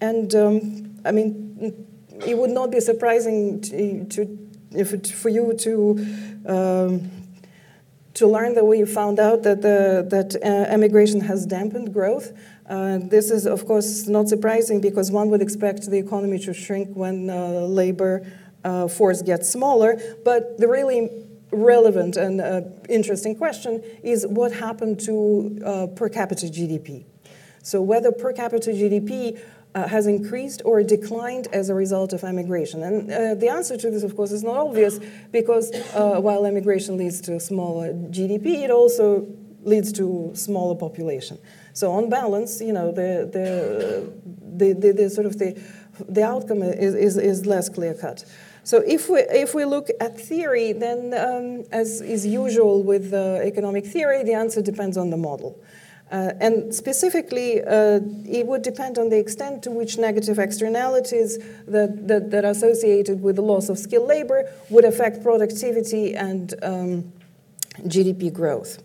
And 0.00 0.34
um, 0.34 1.00
I 1.04 1.10
mean, 1.10 1.86
it 2.26 2.38
would 2.38 2.50
not 2.50 2.70
be 2.70 2.80
surprising 2.80 3.60
to, 3.62 4.04
to 4.04 4.38
it, 4.70 5.08
for 5.08 5.28
you 5.28 5.52
to 5.54 6.06
um, 6.46 7.10
to 8.14 8.26
learn 8.26 8.54
that 8.54 8.64
we 8.64 8.84
found 8.84 9.18
out 9.18 9.42
that 9.44 9.62
the, 9.62 10.06
that 10.08 10.36
uh, 10.42 10.46
emigration 10.46 11.20
has 11.22 11.46
dampened 11.46 11.92
growth. 11.92 12.32
Uh, 12.70 13.00
this 13.02 13.32
is, 13.32 13.46
of 13.46 13.66
course, 13.66 14.06
not 14.06 14.28
surprising 14.28 14.80
because 14.80 15.10
one 15.10 15.28
would 15.28 15.42
expect 15.42 15.90
the 15.90 15.98
economy 15.98 16.38
to 16.38 16.54
shrink 16.54 16.88
when 16.94 17.28
uh, 17.28 17.48
labor 17.66 18.24
uh, 18.62 18.86
force 18.86 19.22
gets 19.22 19.48
smaller. 19.48 20.00
But 20.24 20.56
the 20.58 20.68
really 20.68 21.10
relevant 21.50 22.16
and 22.16 22.40
uh, 22.40 22.60
interesting 22.88 23.34
question 23.34 23.82
is 24.04 24.24
what 24.24 24.52
happened 24.52 25.00
to 25.00 25.58
uh, 25.66 25.86
per 25.88 26.08
capita 26.08 26.46
GDP? 26.46 27.04
So, 27.64 27.82
whether 27.82 28.12
per 28.12 28.32
capita 28.32 28.70
GDP 28.70 29.42
has 29.74 30.06
increased 30.06 30.62
or 30.64 30.82
declined 30.82 31.48
as 31.52 31.70
a 31.70 31.74
result 31.74 32.12
of 32.12 32.22
emigration? 32.22 32.82
And 32.84 33.40
the 33.40 33.48
answer 33.48 33.76
to 33.76 33.90
this, 33.90 34.04
of 34.04 34.14
course, 34.14 34.30
is 34.30 34.44
not 34.44 34.56
obvious 34.56 35.00
because 35.32 35.72
while 35.92 36.46
emigration 36.46 36.96
leads 36.96 37.20
to 37.22 37.40
smaller 37.40 37.92
GDP, 37.92 38.62
it 38.62 38.70
also 38.70 39.26
leads 39.62 39.92
to 39.92 40.30
smaller 40.34 40.74
population. 40.74 41.38
So 41.72 41.92
on 41.92 42.08
balance, 42.08 42.60
you 42.60 42.72
know, 42.72 42.92
the, 42.92 43.28
the, 43.32 44.12
the, 44.56 44.72
the, 44.74 44.92
the 44.92 45.10
sort 45.10 45.26
of 45.26 45.38
the, 45.38 45.60
the 46.08 46.22
outcome 46.22 46.62
is, 46.62 46.94
is, 46.94 47.16
is 47.16 47.46
less 47.46 47.68
clear 47.68 47.94
cut. 47.94 48.24
So 48.64 48.78
if 48.86 49.08
we, 49.08 49.20
if 49.20 49.54
we 49.54 49.64
look 49.64 49.88
at 50.00 50.20
theory, 50.20 50.72
then 50.72 51.14
um, 51.14 51.64
as 51.72 52.00
is 52.00 52.26
usual 52.26 52.82
with 52.82 53.12
uh, 53.12 53.40
economic 53.42 53.86
theory, 53.86 54.22
the 54.22 54.34
answer 54.34 54.60
depends 54.60 54.96
on 54.96 55.10
the 55.10 55.16
model. 55.16 55.60
Uh, 56.10 56.32
and 56.40 56.74
specifically, 56.74 57.62
uh, 57.62 58.00
it 58.26 58.44
would 58.44 58.62
depend 58.62 58.98
on 58.98 59.10
the 59.10 59.18
extent 59.18 59.62
to 59.62 59.70
which 59.70 59.96
negative 59.96 60.40
externalities 60.40 61.38
that, 61.68 62.08
that, 62.08 62.32
that, 62.32 62.44
are 62.44 62.50
associated 62.50 63.22
with 63.22 63.36
the 63.36 63.42
loss 63.42 63.68
of 63.68 63.78
skilled 63.78 64.08
labor 64.08 64.52
would 64.70 64.84
affect 64.84 65.22
productivity 65.22 66.16
and 66.16 66.54
um, 66.64 67.12
GDP 67.82 68.32
growth. 68.32 68.82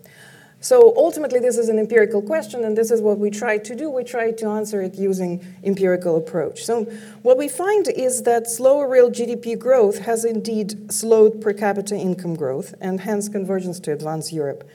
So 0.66 0.92
ultimately, 0.96 1.38
this 1.38 1.58
is 1.58 1.68
an 1.68 1.78
empirical 1.78 2.20
question, 2.20 2.64
and 2.64 2.76
this 2.76 2.90
is 2.90 3.00
what 3.00 3.20
we 3.20 3.30
try 3.30 3.56
to 3.56 3.76
do. 3.76 3.88
We 3.88 4.02
try 4.02 4.32
to 4.32 4.48
answer 4.48 4.82
it 4.82 4.96
using 4.96 5.40
empirical 5.62 6.16
approach. 6.16 6.64
So 6.64 6.86
what 7.22 7.38
we 7.38 7.46
find 7.46 7.86
is 7.86 8.24
that 8.24 8.50
slower 8.50 8.88
real 8.88 9.08
GDP 9.08 9.56
growth 9.56 10.00
has 10.00 10.24
indeed 10.24 10.92
slowed 10.92 11.40
per 11.40 11.52
capita 11.52 11.94
income 11.94 12.34
growth, 12.34 12.74
and 12.80 13.00
hence 13.00 13.28
convergence 13.28 13.78
to 13.78 13.92
advanced 13.92 14.32
Europe. 14.32 14.68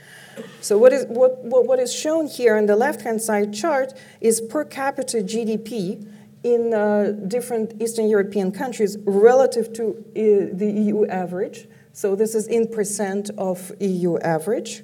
So 0.62 0.78
what 0.78 0.94
is 0.94 1.04
what, 1.08 1.44
what, 1.44 1.68
what 1.68 1.78
is 1.78 1.94
shown 1.94 2.28
here 2.28 2.56
on 2.56 2.68
the 2.68 2.78
left-hand 2.78 3.22
side 3.22 3.54
chart 3.54 3.94
is 4.22 4.40
per 4.40 4.64
capita 4.64 5.18
GDP 5.18 6.08
in 6.44 6.74
uh, 6.74 7.12
different 7.28 7.82
Eastern 7.82 8.08
European 8.08 8.54
countries 8.54 8.98
relative 9.04 9.74
to 9.74 9.90
uh, 9.90 10.56
the 10.58 10.72
EU 10.72 11.06
average. 11.08 11.68
So 11.92 12.16
this 12.16 12.34
is 12.34 12.48
in 12.48 12.70
percent 12.70 13.30
of 13.38 13.74
EU 13.82 14.18
average. 14.20 14.84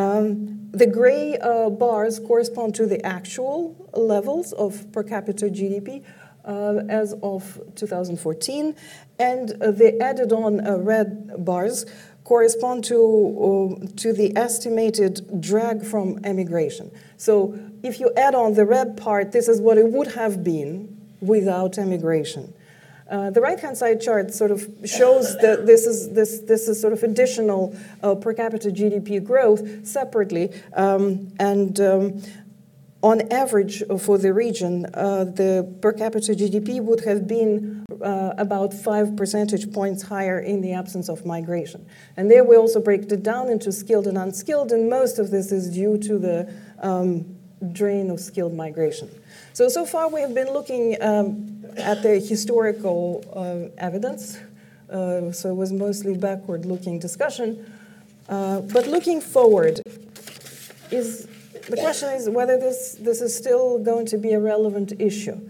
Um, 0.00 0.70
the 0.72 0.86
gray 0.86 1.36
uh, 1.36 1.68
bars 1.68 2.18
correspond 2.20 2.74
to 2.76 2.86
the 2.86 3.04
actual 3.04 3.76
levels 3.92 4.54
of 4.54 4.90
per 4.92 5.02
capita 5.02 5.46
GDP 5.46 6.02
uh, 6.46 6.82
as 6.88 7.12
of 7.22 7.60
2014, 7.74 8.74
and 9.18 9.50
uh, 9.50 9.70
the 9.70 10.00
added 10.00 10.32
on 10.32 10.66
uh, 10.66 10.78
red 10.78 11.44
bars 11.44 11.84
correspond 12.24 12.84
to, 12.84 12.96
uh, 12.96 13.86
to 13.96 14.14
the 14.14 14.34
estimated 14.36 15.38
drag 15.38 15.84
from 15.84 16.18
emigration. 16.24 16.90
So 17.18 17.58
if 17.82 18.00
you 18.00 18.10
add 18.16 18.34
on 18.34 18.54
the 18.54 18.64
red 18.64 18.96
part, 18.96 19.32
this 19.32 19.48
is 19.48 19.60
what 19.60 19.76
it 19.76 19.88
would 19.88 20.14
have 20.14 20.42
been 20.42 20.96
without 21.20 21.76
emigration. 21.76 22.54
Uh, 23.10 23.28
the 23.28 23.40
right-hand 23.40 23.76
side 23.76 24.00
chart 24.00 24.32
sort 24.32 24.52
of 24.52 24.68
shows 24.84 25.36
that 25.38 25.66
this 25.66 25.84
is 25.84 26.10
this 26.10 26.40
this 26.46 26.68
is 26.68 26.80
sort 26.80 26.92
of 26.92 27.02
additional 27.02 27.76
uh, 28.04 28.14
per 28.14 28.32
capita 28.32 28.68
GDP 28.68 29.22
growth 29.22 29.84
separately, 29.84 30.48
um, 30.74 31.28
and 31.40 31.80
um, 31.80 32.22
on 33.02 33.32
average 33.32 33.82
for 33.98 34.16
the 34.16 34.32
region, 34.32 34.86
uh, 34.94 35.24
the 35.24 35.68
per 35.82 35.92
capita 35.92 36.32
GDP 36.32 36.80
would 36.80 37.04
have 37.04 37.26
been 37.26 37.84
uh, 38.00 38.34
about 38.38 38.72
five 38.72 39.16
percentage 39.16 39.72
points 39.72 40.02
higher 40.02 40.38
in 40.38 40.60
the 40.60 40.72
absence 40.72 41.08
of 41.08 41.26
migration. 41.26 41.84
And 42.16 42.30
there 42.30 42.44
we 42.44 42.54
also 42.56 42.80
break 42.80 43.10
it 43.10 43.22
down 43.24 43.48
into 43.48 43.72
skilled 43.72 44.06
and 44.06 44.18
unskilled, 44.18 44.70
and 44.70 44.88
most 44.88 45.18
of 45.18 45.32
this 45.32 45.50
is 45.50 45.70
due 45.70 45.98
to 45.98 46.16
the 46.16 46.54
um, 46.78 47.36
drain 47.72 48.08
of 48.08 48.20
skilled 48.20 48.54
migration. 48.54 49.10
So, 49.52 49.68
so 49.68 49.84
far 49.84 50.08
we 50.08 50.20
have 50.20 50.32
been 50.32 50.52
looking 50.52 50.96
um, 51.02 51.64
at 51.76 52.02
the 52.02 52.20
historical 52.20 53.24
uh, 53.34 53.74
evidence, 53.78 54.38
uh, 54.88 55.32
so 55.32 55.50
it 55.50 55.56
was 55.56 55.72
mostly 55.72 56.16
backward 56.16 56.64
looking 56.64 56.98
discussion. 56.98 57.72
Uh, 58.28 58.60
but 58.60 58.86
looking 58.86 59.20
forward, 59.20 59.80
is 60.92 61.26
the 61.68 61.76
question 61.76 62.10
is 62.10 62.28
whether 62.28 62.58
this, 62.58 62.96
this 63.00 63.20
is 63.20 63.36
still 63.36 63.78
going 63.78 64.06
to 64.06 64.18
be 64.18 64.32
a 64.32 64.40
relevant 64.40 64.92
issue. 65.00 65.40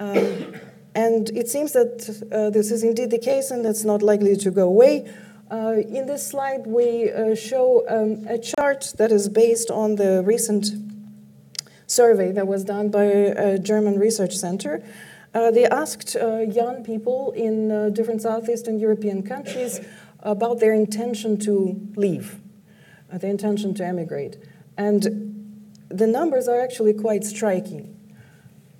Um, 0.00 0.54
and 0.94 1.30
it 1.30 1.48
seems 1.48 1.72
that 1.72 2.28
uh, 2.32 2.50
this 2.50 2.70
is 2.72 2.82
indeed 2.82 3.10
the 3.10 3.18
case, 3.18 3.50
and 3.52 3.64
that's 3.64 3.84
not 3.84 4.02
likely 4.02 4.36
to 4.36 4.50
go 4.50 4.66
away. 4.66 5.08
Uh, 5.50 5.76
in 5.88 6.06
this 6.06 6.26
slide, 6.26 6.66
we 6.66 7.10
uh, 7.10 7.34
show 7.34 7.84
um, 7.88 8.26
a 8.28 8.38
chart 8.38 8.92
that 8.98 9.12
is 9.12 9.28
based 9.28 9.70
on 9.70 9.94
the 9.96 10.22
recent 10.24 10.91
survey 11.92 12.32
that 12.32 12.46
was 12.46 12.64
done 12.64 12.90
by 12.90 13.04
a 13.04 13.58
German 13.58 13.98
research 13.98 14.34
center. 14.34 14.82
Uh, 15.34 15.50
they 15.50 15.66
asked 15.66 16.16
uh, 16.16 16.38
young 16.38 16.84
people 16.84 17.32
in 17.32 17.70
uh, 17.70 17.88
different 17.90 18.22
Southeastern 18.22 18.78
European 18.78 19.22
countries 19.22 19.80
about 20.20 20.60
their 20.60 20.72
intention 20.72 21.38
to 21.38 21.80
leave, 21.96 22.40
their 23.10 23.30
intention 23.30 23.74
to 23.74 23.84
emigrate. 23.84 24.36
And 24.76 25.32
the 25.88 26.06
numbers 26.06 26.48
are 26.48 26.60
actually 26.60 26.94
quite 26.94 27.24
striking. 27.24 27.98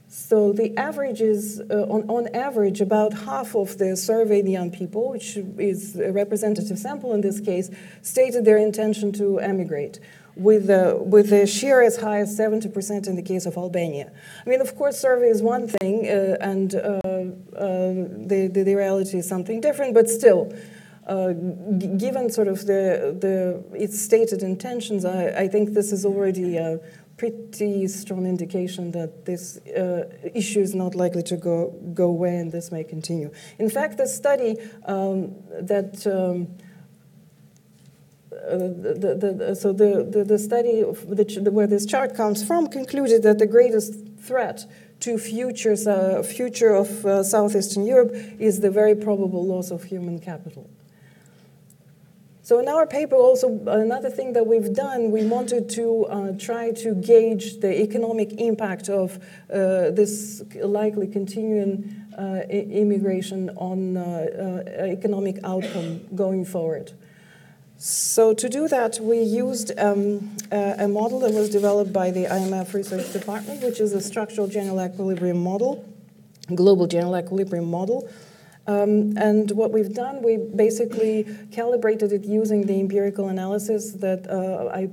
So 0.08 0.52
the 0.52 0.76
average 0.76 1.22
is, 1.22 1.62
uh, 1.70 1.86
on, 1.88 2.02
on 2.10 2.28
average, 2.34 2.82
about 2.82 3.14
half 3.14 3.54
of 3.56 3.78
the 3.78 3.96
surveyed 3.96 4.46
young 4.46 4.70
people, 4.70 5.10
which 5.10 5.38
is 5.56 5.96
a 5.96 6.12
representative 6.12 6.78
sample 6.78 7.14
in 7.14 7.22
this 7.22 7.40
case, 7.40 7.70
stated 8.02 8.44
their 8.44 8.58
intention 8.58 9.12
to 9.12 9.40
emigrate, 9.40 10.00
with, 10.36 10.70
uh, 10.70 10.96
with 10.98 11.32
a 11.32 11.46
share 11.46 11.82
as 11.82 11.98
high 11.98 12.20
as 12.20 12.38
70% 12.38 13.06
in 13.06 13.16
the 13.16 13.22
case 13.22 13.46
of 13.46 13.56
Albania. 13.56 14.10
I 14.44 14.48
mean, 14.48 14.60
of 14.60 14.74
course, 14.76 14.98
survey 14.98 15.28
is 15.28 15.42
one 15.42 15.68
thing, 15.68 16.08
uh, 16.08 16.36
and 16.40 16.74
uh, 16.74 16.78
uh, 16.78 17.02
the, 18.30 18.50
the, 18.52 18.62
the 18.62 18.74
reality 18.74 19.18
is 19.18 19.28
something 19.28 19.60
different, 19.60 19.94
but 19.94 20.08
still, 20.08 20.52
uh, 21.06 21.32
given 21.32 22.30
sort 22.30 22.46
of 22.46 22.64
the, 22.66 23.16
the 23.18 23.64
its 23.76 24.00
stated 24.00 24.42
intentions, 24.42 25.04
I, 25.04 25.28
I 25.42 25.48
think 25.48 25.70
this 25.70 25.92
is 25.92 26.04
already 26.04 26.56
a 26.56 26.78
pretty 27.16 27.86
strong 27.88 28.26
indication 28.26 28.90
that 28.92 29.24
this 29.24 29.58
uh, 29.68 30.08
issue 30.34 30.60
is 30.60 30.74
not 30.74 30.94
likely 30.94 31.22
to 31.22 31.36
go, 31.36 31.70
go 31.92 32.06
away 32.06 32.36
and 32.36 32.50
this 32.50 32.72
may 32.72 32.84
continue. 32.84 33.30
In 33.58 33.68
fact, 33.68 33.98
the 33.98 34.06
study 34.06 34.56
um, 34.86 35.34
that 35.60 36.06
um, 36.06 36.48
uh, 38.48 38.56
the, 38.56 39.34
the, 39.38 39.56
so 39.56 39.72
the, 39.72 40.04
the, 40.08 40.24
the 40.24 40.38
study 40.38 40.82
the, 40.82 41.50
where 41.50 41.66
this 41.66 41.86
chart 41.86 42.14
comes 42.14 42.44
from 42.44 42.68
concluded 42.68 43.22
that 43.22 43.38
the 43.38 43.46
greatest 43.46 43.94
threat 44.18 44.66
to 45.00 45.18
futures, 45.18 45.86
uh, 45.86 46.22
future 46.22 46.74
of 46.74 47.04
uh, 47.04 47.22
southeastern 47.22 47.84
Europe 47.84 48.14
is 48.38 48.60
the 48.60 48.70
very 48.70 48.94
probable 48.94 49.44
loss 49.44 49.70
of 49.70 49.84
human 49.84 50.18
capital. 50.18 50.68
So 52.44 52.58
in 52.58 52.66
our 52.66 52.86
paper, 52.86 53.14
also 53.14 53.60
another 53.68 54.10
thing 54.10 54.32
that 54.32 54.46
we've 54.46 54.74
done, 54.74 55.12
we 55.12 55.24
wanted 55.24 55.68
to 55.70 56.06
uh, 56.06 56.32
try 56.38 56.72
to 56.72 56.94
gauge 56.94 57.60
the 57.60 57.80
economic 57.80 58.32
impact 58.32 58.88
of 58.88 59.16
uh, 59.18 59.90
this 59.90 60.42
likely 60.56 61.06
continuing 61.06 62.04
uh, 62.18 62.40
immigration 62.50 63.50
on 63.50 63.96
uh, 63.96 64.64
economic 64.80 65.38
outcome 65.44 66.00
going 66.16 66.44
forward. 66.44 66.92
So 67.84 68.32
to 68.32 68.48
do 68.48 68.68
that, 68.68 69.00
we 69.00 69.18
used 69.18 69.76
um, 69.76 70.36
a, 70.52 70.84
a 70.84 70.88
model 70.88 71.18
that 71.18 71.32
was 71.32 71.50
developed 71.50 71.92
by 71.92 72.12
the 72.12 72.26
IMF 72.26 72.74
Research 72.74 73.12
Department, 73.12 73.60
which 73.60 73.80
is 73.80 73.92
a 73.92 74.00
structural 74.00 74.46
general 74.46 74.80
equilibrium 74.80 75.42
model, 75.42 75.84
global 76.54 76.86
general 76.86 77.16
equilibrium 77.16 77.68
model, 77.68 78.08
um, 78.68 79.18
and 79.18 79.50
what 79.50 79.72
we've 79.72 79.92
done, 79.92 80.22
we 80.22 80.36
basically 80.36 81.26
calibrated 81.50 82.12
it 82.12 82.24
using 82.24 82.66
the 82.66 82.78
empirical 82.78 83.30
analysis 83.30 83.90
that 83.94 84.30
uh, 84.30 84.70
I 84.72 84.88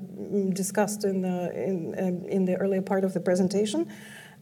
discussed 0.53 1.03
in 1.03 1.21
the, 1.21 1.51
in, 1.53 1.93
um, 1.99 2.25
in, 2.25 2.45
the 2.45 2.55
earlier 2.55 2.81
part 2.81 3.03
of 3.03 3.13
the 3.13 3.19
presentation. 3.19 3.87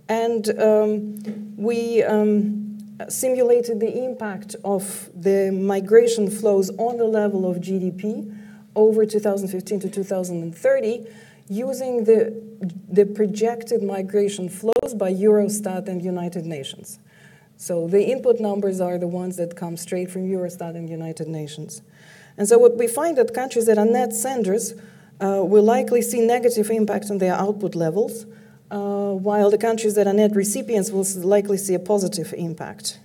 And 0.07 0.57
um, 0.57 1.57
we 1.57 2.01
um, 2.03 2.76
simulated 3.09 3.79
the 3.79 4.03
impact 4.03 4.55
of 4.63 5.09
the 5.15 5.51
migration 5.51 6.29
flows 6.29 6.69
on 6.77 6.97
the 6.97 7.05
level 7.05 7.49
of 7.49 7.57
GDP 7.57 8.35
over 8.75 9.05
2015 9.05 9.79
to 9.81 9.89
2030 9.89 11.07
using 11.49 12.03
the, 12.03 12.41
the 12.89 13.05
projected 13.05 13.81
migration 13.81 14.49
flows 14.49 14.93
by 14.95 15.13
Eurostat 15.13 15.87
and 15.87 16.01
United 16.03 16.45
Nations. 16.45 16.99
So 17.55 17.87
the 17.87 18.03
input 18.03 18.39
numbers 18.39 18.79
are 18.79 18.97
the 18.97 19.07
ones 19.07 19.37
that 19.37 19.55
come 19.55 19.77
straight 19.77 20.11
from 20.11 20.27
Eurostat 20.27 20.75
and 20.75 20.89
United 20.89 21.27
Nations. 21.27 21.81
And 22.37 22.47
so 22.47 22.57
what 22.57 22.77
we 22.77 22.87
find 22.87 23.17
that 23.17 23.33
countries 23.33 23.65
that 23.65 23.77
are 23.77 23.85
net 23.85 24.13
senders 24.13 24.73
uh, 25.19 25.41
will 25.43 25.63
likely 25.63 26.01
see 26.03 26.21
negative 26.21 26.69
impact 26.69 27.09
on 27.09 27.17
their 27.17 27.33
output 27.33 27.73
levels, 27.73 28.27
uh, 28.71 29.11
while 29.11 29.49
the 29.49 29.57
countries 29.57 29.95
that 29.95 30.07
are 30.07 30.13
net 30.13 30.35
recipients 30.35 30.91
will 30.91 31.05
likely 31.27 31.57
see 31.57 31.73
a 31.73 31.79
positive 31.79 32.33
impact 32.37 32.99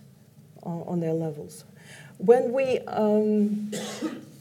on, 0.62 0.82
on 0.86 1.00
their 1.00 1.12
levels. 1.12 1.64
When 2.18 2.52
we 2.52 2.78
um, 2.80 3.70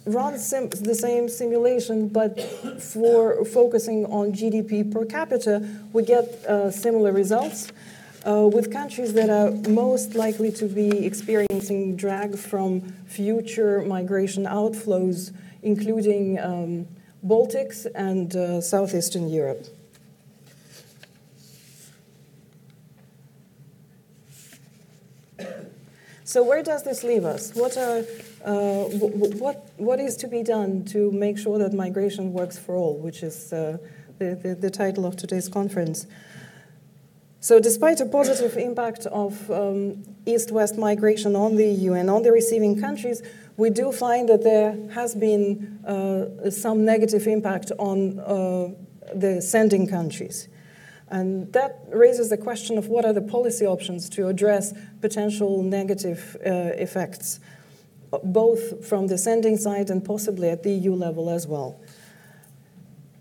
run 0.05 0.34
the 0.34 0.97
same 0.99 1.29
simulation, 1.29 2.07
but 2.07 2.39
for 2.81 3.45
focusing 3.45 4.05
on 4.05 4.34
GDP 4.34 4.91
per 4.91 5.05
capita, 5.05 5.67
we 5.93 6.03
get 6.03 6.25
uh, 6.45 6.71
similar 6.71 7.12
results 7.12 7.71
uh, 8.25 8.47
with 8.51 8.71
countries 8.71 9.13
that 9.13 9.29
are 9.29 9.51
most 9.69 10.15
likely 10.15 10.51
to 10.51 10.65
be 10.65 11.05
experiencing 11.05 11.95
drag 11.95 12.38
from 12.38 12.81
future 13.07 13.81
migration 13.81 14.45
outflows, 14.45 15.34
including 15.63 16.39
um, 16.39 16.88
Baltics 17.25 17.86
and 17.95 18.36
uh, 18.36 18.62
Southeastern 18.62 19.29
Europe. 19.29 19.65
So 26.32 26.41
where 26.44 26.63
does 26.63 26.84
this 26.84 27.04
leave 27.04 27.26
us? 27.26 27.54
What, 27.56 27.76
are, 27.76 28.06
uh, 28.46 28.86
what, 28.86 29.70
what 29.76 30.00
is 30.00 30.15
to 30.15 30.30
be 30.30 30.44
done 30.44 30.86
to 30.86 31.12
make 31.12 31.38
sure 31.38 31.60
that 31.60 31.74
migration 31.74 32.32
works 32.32 32.58
for 32.58 32.74
all, 32.74 32.98
which 32.98 33.22
is 33.22 33.52
uh, 33.52 33.78
the, 34.17 34.39
the, 34.41 34.56
the, 34.56 34.70
title 34.70 35.06
of 35.06 35.17
today's 35.17 35.50
conference? 35.50 36.08
So, 37.41 37.60
despite 37.60 38.00
a 38.00 38.06
positive 38.06 38.56
impact 38.56 39.08
of 39.08 39.52
um, 39.52 40.04
east 40.26 40.54
west 40.54 40.78
migration 40.78 41.36
on 41.36 41.58
the 41.58 41.65
EU 41.65 41.96
and 41.96 42.10
on 42.10 42.24
the 42.24 42.32
receiving 42.32 42.80
countries, 42.80 43.22
we 43.58 43.70
do 43.70 43.91
find 43.91 44.30
that 44.30 44.41
there 44.41 44.78
has 44.94 45.13
been 45.13 45.84
uh, 45.86 46.50
some 46.50 46.86
negative 46.86 47.28
impact 47.28 47.74
on 47.78 48.20
uh, 48.20 48.70
the 49.13 49.41
sending 49.41 49.86
countries. 49.86 50.48
And 51.12 51.52
that 51.52 51.82
raises 51.89 52.30
the 52.30 52.38
question 52.38 52.78
of 52.78 52.88
what 52.88 53.04
are 53.04 53.12
the 53.12 53.21
policy 53.21 53.65
options 53.65 54.10
to 54.12 54.30
address 54.30 54.74
potential 55.02 55.62
negative 55.62 56.38
uh, 56.45 56.50
effects, 56.80 57.41
both 58.24 58.88
from 58.88 59.08
the 59.08 59.17
sending 59.17 59.58
side 59.58 59.89
and 59.89 60.04
possibly 60.04 60.50
at 60.50 60.63
the 60.63 60.71
EU 60.71 60.93
level 60.93 61.30
as 61.30 61.45
well. 61.45 61.82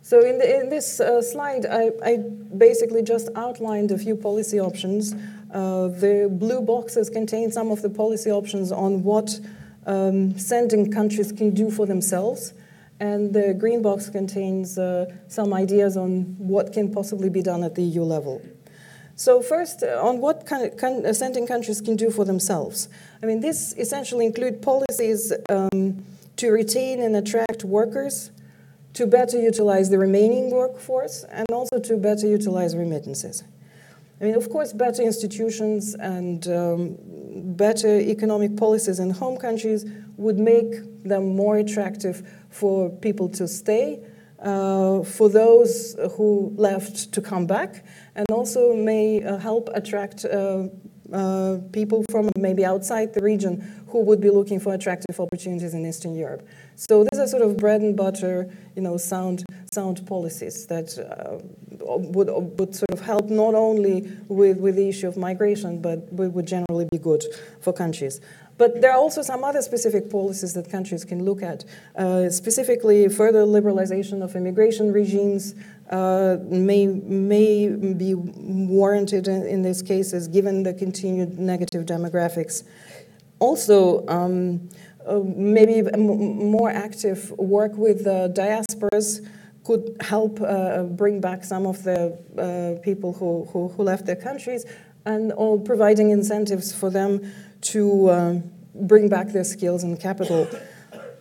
So 0.03 0.25
in, 0.25 0.39
the, 0.39 0.61
in 0.63 0.69
this 0.71 1.01
uh, 1.01 1.21
slide, 1.21 1.67
I, 1.67 1.91
I, 2.05 2.17
basically 2.57 3.03
just 3.03 3.29
outlined 3.37 3.93
a 3.93 3.99
few 3.99 4.17
policy 4.17 4.59
options. 4.59 5.15
Uh, 5.53 5.89
the 5.89 6.29
blue 6.31 6.61
boxes 6.61 7.09
contain 7.09 7.53
some 7.53 7.71
of 7.71 7.83
the 7.83 7.91
policy 7.91 8.31
options 8.31 8.73
on 8.73 9.05
what 9.05 9.39
um, 9.87 10.37
sending 10.39 10.91
countries 10.91 11.31
can 11.31 11.51
do 11.51 11.71
for 11.71 11.87
themselves. 11.87 12.55
And 13.01 13.33
the 13.33 13.55
green 13.55 13.81
box 13.81 14.11
contains 14.11 14.79
uh, 14.79 15.07
some 15.27 15.55
ideas 15.55 15.97
on 15.97 16.37
what 16.39 16.73
can 16.73 16.93
possibly 16.93 17.31
be 17.31 17.43
done 17.43 17.65
at 17.65 17.75
the 17.75 17.83
EU 17.83 18.03
level. 18.03 18.43
So 19.17 19.43
first, 19.43 19.83
uh, 19.83 20.01
on 20.03 20.21
what 20.21 20.51
uh, 20.53 21.13
sending 21.13 21.47
countries 21.47 21.81
can 21.81 21.97
do 21.97 22.11
for 22.11 22.25
themselves. 22.25 22.89
I 23.23 23.27
mean, 23.27 23.41
this 23.41 23.75
essentially 23.77 24.27
include 24.27 24.63
policies 24.63 25.33
um, 25.49 26.05
to 26.37 26.51
retain 26.51 27.03
and 27.03 27.17
attract 27.17 27.65
workers 27.65 28.31
to 28.95 29.07
better 29.07 29.41
utilize 29.41 29.89
the 29.91 29.99
remaining 29.99 30.51
workforce 30.51 31.25
and 31.25 31.47
also 31.53 31.79
to 31.79 31.97
better 31.97 32.27
utilize 32.27 32.77
remittances. 32.77 33.45
I 34.21 34.25
mean, 34.25 34.35
of 34.35 34.51
course, 34.51 34.73
better 34.73 35.03
institutions 35.03 35.95
and 35.95 36.47
um, 36.49 36.97
better 37.57 37.99
economic 37.99 38.57
policies 38.57 38.99
in 38.99 39.11
home 39.11 39.39
countries 39.39 39.87
would 40.17 40.39
make 40.39 41.05
them 41.05 41.35
more 41.37 41.57
attractive 41.57 42.23
for 42.51 42.91
people 42.91 43.29
to 43.31 43.49
stay 43.49 44.01
uh, 44.43 45.03
for 45.03 45.29
those 45.29 45.97
who 46.17 46.53
left 46.57 47.13
to 47.13 47.21
come 47.21 47.47
back 47.47 47.85
and 48.15 48.27
also 48.31 48.75
may 48.75 49.23
uh, 49.23 49.39
help 49.39 49.69
attract 49.75 50.25
uh, 50.25 50.69
uh, 51.13 51.59
people 51.73 52.05
from 52.11 52.31
maybe 52.37 52.65
outside 52.65 53.13
the 53.13 53.21
region 53.21 53.61
who 53.89 54.01
would 54.01 54.21
be 54.21 54.31
looking 54.31 54.61
for 54.61 54.75
attractive 54.75 55.19
opportunities 55.19 55.75
in 55.75 55.85
Eastern 55.85 56.15
Europe. 56.15 56.47
So 56.77 57.05
these 57.11 57.19
are 57.19 57.27
sort 57.27 57.43
of 57.43 57.57
bread 57.57 57.81
and 57.81 57.97
butter, 57.97 58.49
you 58.77 58.83
know, 58.83 58.97
sound, 58.97 59.45
sound 59.73 60.07
policies 60.07 60.67
that 60.67 60.97
uh, 60.99 61.39
would, 61.81 62.29
would 62.59 62.75
sort 62.75 62.91
of 62.93 63.01
help 63.01 63.29
not 63.29 63.55
only 63.55 64.11
with, 64.29 64.59
with 64.59 64.77
the 64.77 64.89
issue 64.89 65.09
of 65.09 65.17
migration, 65.17 65.83
but 65.83 66.11
would 66.13 66.47
generally 66.47 66.87
be 66.91 66.99
good 66.99 67.25
for 67.61 67.73
countries. 67.73 68.21
But 68.61 68.83
there 68.83 68.91
are 68.91 68.99
also 68.99 69.23
some 69.23 69.43
other 69.43 69.63
specific 69.63 70.11
policies 70.11 70.53
that 70.53 70.69
countries 70.69 71.03
can 71.03 71.25
look 71.25 71.43
at, 71.43 71.65
uh, 71.97 72.29
specifically 72.29 73.09
further 73.09 73.47
liberalization 73.47 74.23
of 74.23 74.37
immigration 74.37 74.93
regimes 74.93 75.55
uh, 75.89 76.37
may, 76.43 76.87
may 76.87 77.69
be 77.69 78.13
warranted 78.15 79.29
in, 79.29 79.47
in 79.47 79.63
these 79.63 79.81
cases 79.81 80.29
given 80.29 80.63
the 80.63 80.75
continued 80.75 81.39
negative 81.39 81.87
demographics. 81.87 82.65
Also, 83.39 84.07
um, 84.09 84.69
uh, 85.07 85.21
maybe 85.25 85.81
more 85.97 86.69
active 86.69 87.31
work 87.39 87.75
with 87.79 88.07
uh, 88.07 88.29
diasporas 88.29 89.27
could 89.65 89.97
help 90.03 90.39
uh, 90.43 90.83
bring 90.83 91.19
back 91.19 91.45
some 91.45 91.65
of 91.65 91.83
the 91.85 92.79
people 92.83 93.15
who, 93.15 93.47
who, 93.55 93.69
who, 93.69 93.83
left 93.83 94.05
their 94.05 94.17
countries 94.17 94.67
and 95.07 95.33
all 95.33 95.59
providing 95.59 96.11
incentives 96.11 96.75
for 96.75 96.91
them 96.91 97.23
to 97.63 98.11
um, 98.11 98.51
bring 98.75 99.09
back 99.09 99.29
their 99.29 99.45
skills 99.45 99.83
and 99.83 99.99
capital. 100.01 100.49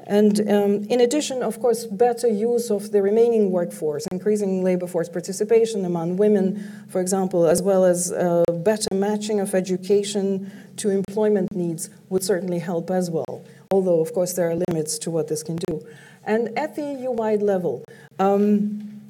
And 0.10 0.40
um, 0.50 0.74
in 0.90 1.02
addition, 1.02 1.44
of 1.44 1.60
course, 1.60 1.86
better 1.86 2.28
use 2.28 2.72
of 2.72 2.92
the 2.92 3.00
remaining 3.00 3.52
workforce, 3.52 4.08
increasing 4.08 4.64
labor 4.64 4.88
force 4.88 5.08
participation 5.08 5.86
among 5.86 6.18
women, 6.18 6.86
for 6.90 7.00
example, 7.00 7.46
as 7.46 7.62
well 7.62 7.86
as 7.86 8.12
uh, 8.12 8.44
better 8.50 8.94
matching 8.96 9.40
of 9.40 9.54
education 9.54 10.52
to 10.78 10.90
employment 10.90 11.56
needs 11.56 11.92
would 12.10 12.24
certainly 12.24 12.58
help 12.58 12.90
as 12.90 13.12
well. 13.12 13.46
Although, 13.70 14.00
of 14.00 14.12
course, 14.12 14.34
there 14.34 14.50
are 14.50 14.56
limits 14.68 14.98
to 15.00 15.12
what 15.12 15.28
this 15.28 15.44
can 15.44 15.58
do. 15.68 15.86
And 16.24 16.58
at 16.58 16.76
the 16.76 16.82
EU 16.82 17.12
wide 17.12 17.44
level, 17.44 17.84
um, 18.18 19.02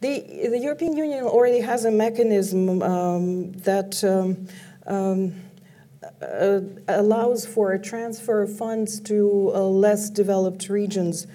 the, 0.00 0.48
the, 0.50 0.58
European 0.58 0.96
Union 0.96 1.22
already 1.24 1.60
has 1.60 1.84
a 1.84 1.90
mechanism 1.92 2.82
um, 2.82 3.52
that 3.52 4.02
um, 4.02 4.48
um 4.88 5.32
uh, 6.20 6.60
allows 6.88 7.46
for 7.46 7.72
a 7.72 7.78
transfer 7.78 8.42
of 8.42 8.56
funds 8.56 9.00
to 9.00 9.52
uh, 9.54 9.60
less 9.62 10.10
developed 10.10 10.68
regions, 10.68 11.26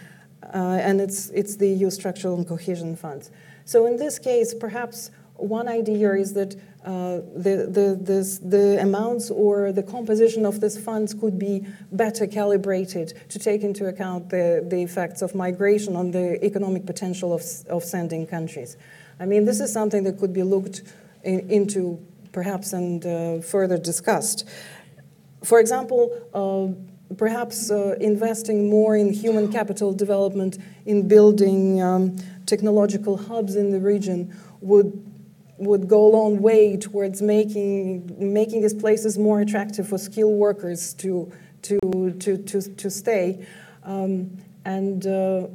uh, 0.54 0.80
and 0.82 1.00
it's, 1.02 1.30
it's 1.30 1.56
the 1.56 1.70
EU 1.70 1.90
structural 1.90 2.36
and 2.36 2.48
cohesion 2.48 2.96
funds. 2.96 3.32
So 3.66 3.86
in 3.86 3.98
this 3.98 4.20
case, 4.20 4.54
perhaps 4.54 5.12
one 5.36 5.68
idea 5.68 6.14
is 6.14 6.34
that 6.34 6.56
uh, 6.86 7.22
the, 7.36 7.68
the, 7.70 7.98
this, 8.00 8.40
the 8.40 8.82
amounts 8.82 9.30
or 9.30 9.72
the 9.72 9.84
composition 9.84 10.46
of 10.46 10.62
these 10.62 10.78
funds 10.78 11.14
could 11.14 11.38
be 11.38 11.66
better 11.92 12.26
calibrated 12.26 13.14
to 13.30 13.40
take 13.40 13.62
into 13.62 13.88
account 13.88 14.30
the, 14.30 14.66
the 14.68 14.82
effects 14.82 15.22
of 15.22 15.36
migration 15.36 15.96
on 15.96 16.12
the 16.12 16.44
economic 16.46 16.86
potential 16.86 17.34
of, 17.34 17.42
of 17.70 17.84
sending 17.84 18.26
countries. 18.26 18.78
I 19.20 19.26
mean, 19.26 19.46
this 19.46 19.60
is 19.60 19.72
something 19.72 20.04
that 20.04 20.18
could 20.18 20.34
be 20.34 20.44
looked 20.44 20.84
in, 21.24 21.50
into 21.50 22.00
perhaps 22.32 22.74
and 22.74 23.06
uh, 23.06 23.40
further 23.42 23.78
discussed. 23.78 24.48
For 25.44 25.60
example, 25.60 26.12
uh, 26.34 27.16
perhaps 27.16 27.72
uh, 27.72 27.96
investing 28.00 28.70
more 28.70 28.96
in 28.96 29.14
human 29.14 29.52
capital 29.52 29.94
development, 29.94 30.58
in 30.86 31.08
building 31.08 31.82
um, 31.82 32.18
technological 32.46 33.18
hubs 33.18 33.56
in 33.56 33.72
the 33.72 33.80
region 33.80 34.36
would 34.62 35.04
would 35.60 35.88
go 35.88 36.06
a 36.06 36.10
long 36.10 36.40
way 36.40 36.78
towards 36.78 37.22
making 37.22 38.16
making 38.20 38.62
these 38.62 38.74
places 38.74 39.18
more 39.18 39.42
attractive 39.42 39.88
for 39.88 39.98
skilled 39.98 40.38
workers 40.38 40.94
to 40.94 41.32
to 41.64 41.80
to 42.20 42.38
to, 42.38 42.62
to 42.62 42.90
stay, 42.90 43.46
um, 43.84 44.38
and 44.66 45.08
uh, 45.08 45.48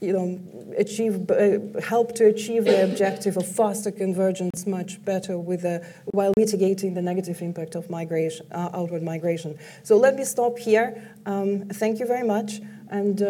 you 0.00 0.12
know 0.12 0.40
achieve 0.76 1.28
uh, 1.30 1.58
help 1.80 2.14
to 2.14 2.26
achieve 2.26 2.64
the 2.64 2.84
objective 2.84 3.36
of 3.36 3.46
faster 3.46 3.90
convergence 3.90 4.66
much 4.66 5.04
better 5.04 5.38
with 5.38 5.62
the, 5.62 5.84
while 6.12 6.32
mitigating 6.36 6.94
the 6.94 7.02
negative 7.02 7.42
impact 7.42 7.74
of 7.74 7.90
migration 7.90 8.46
uh, 8.52 8.70
outward 8.72 9.02
migration. 9.02 9.58
So 9.82 9.96
let 9.96 10.14
me 10.14 10.24
stop 10.24 10.58
here. 10.58 11.14
Um, 11.26 11.68
thank 11.68 11.98
you 11.98 12.06
very 12.06 12.26
much. 12.26 12.60
And 12.90 13.20
uh, 13.20 13.26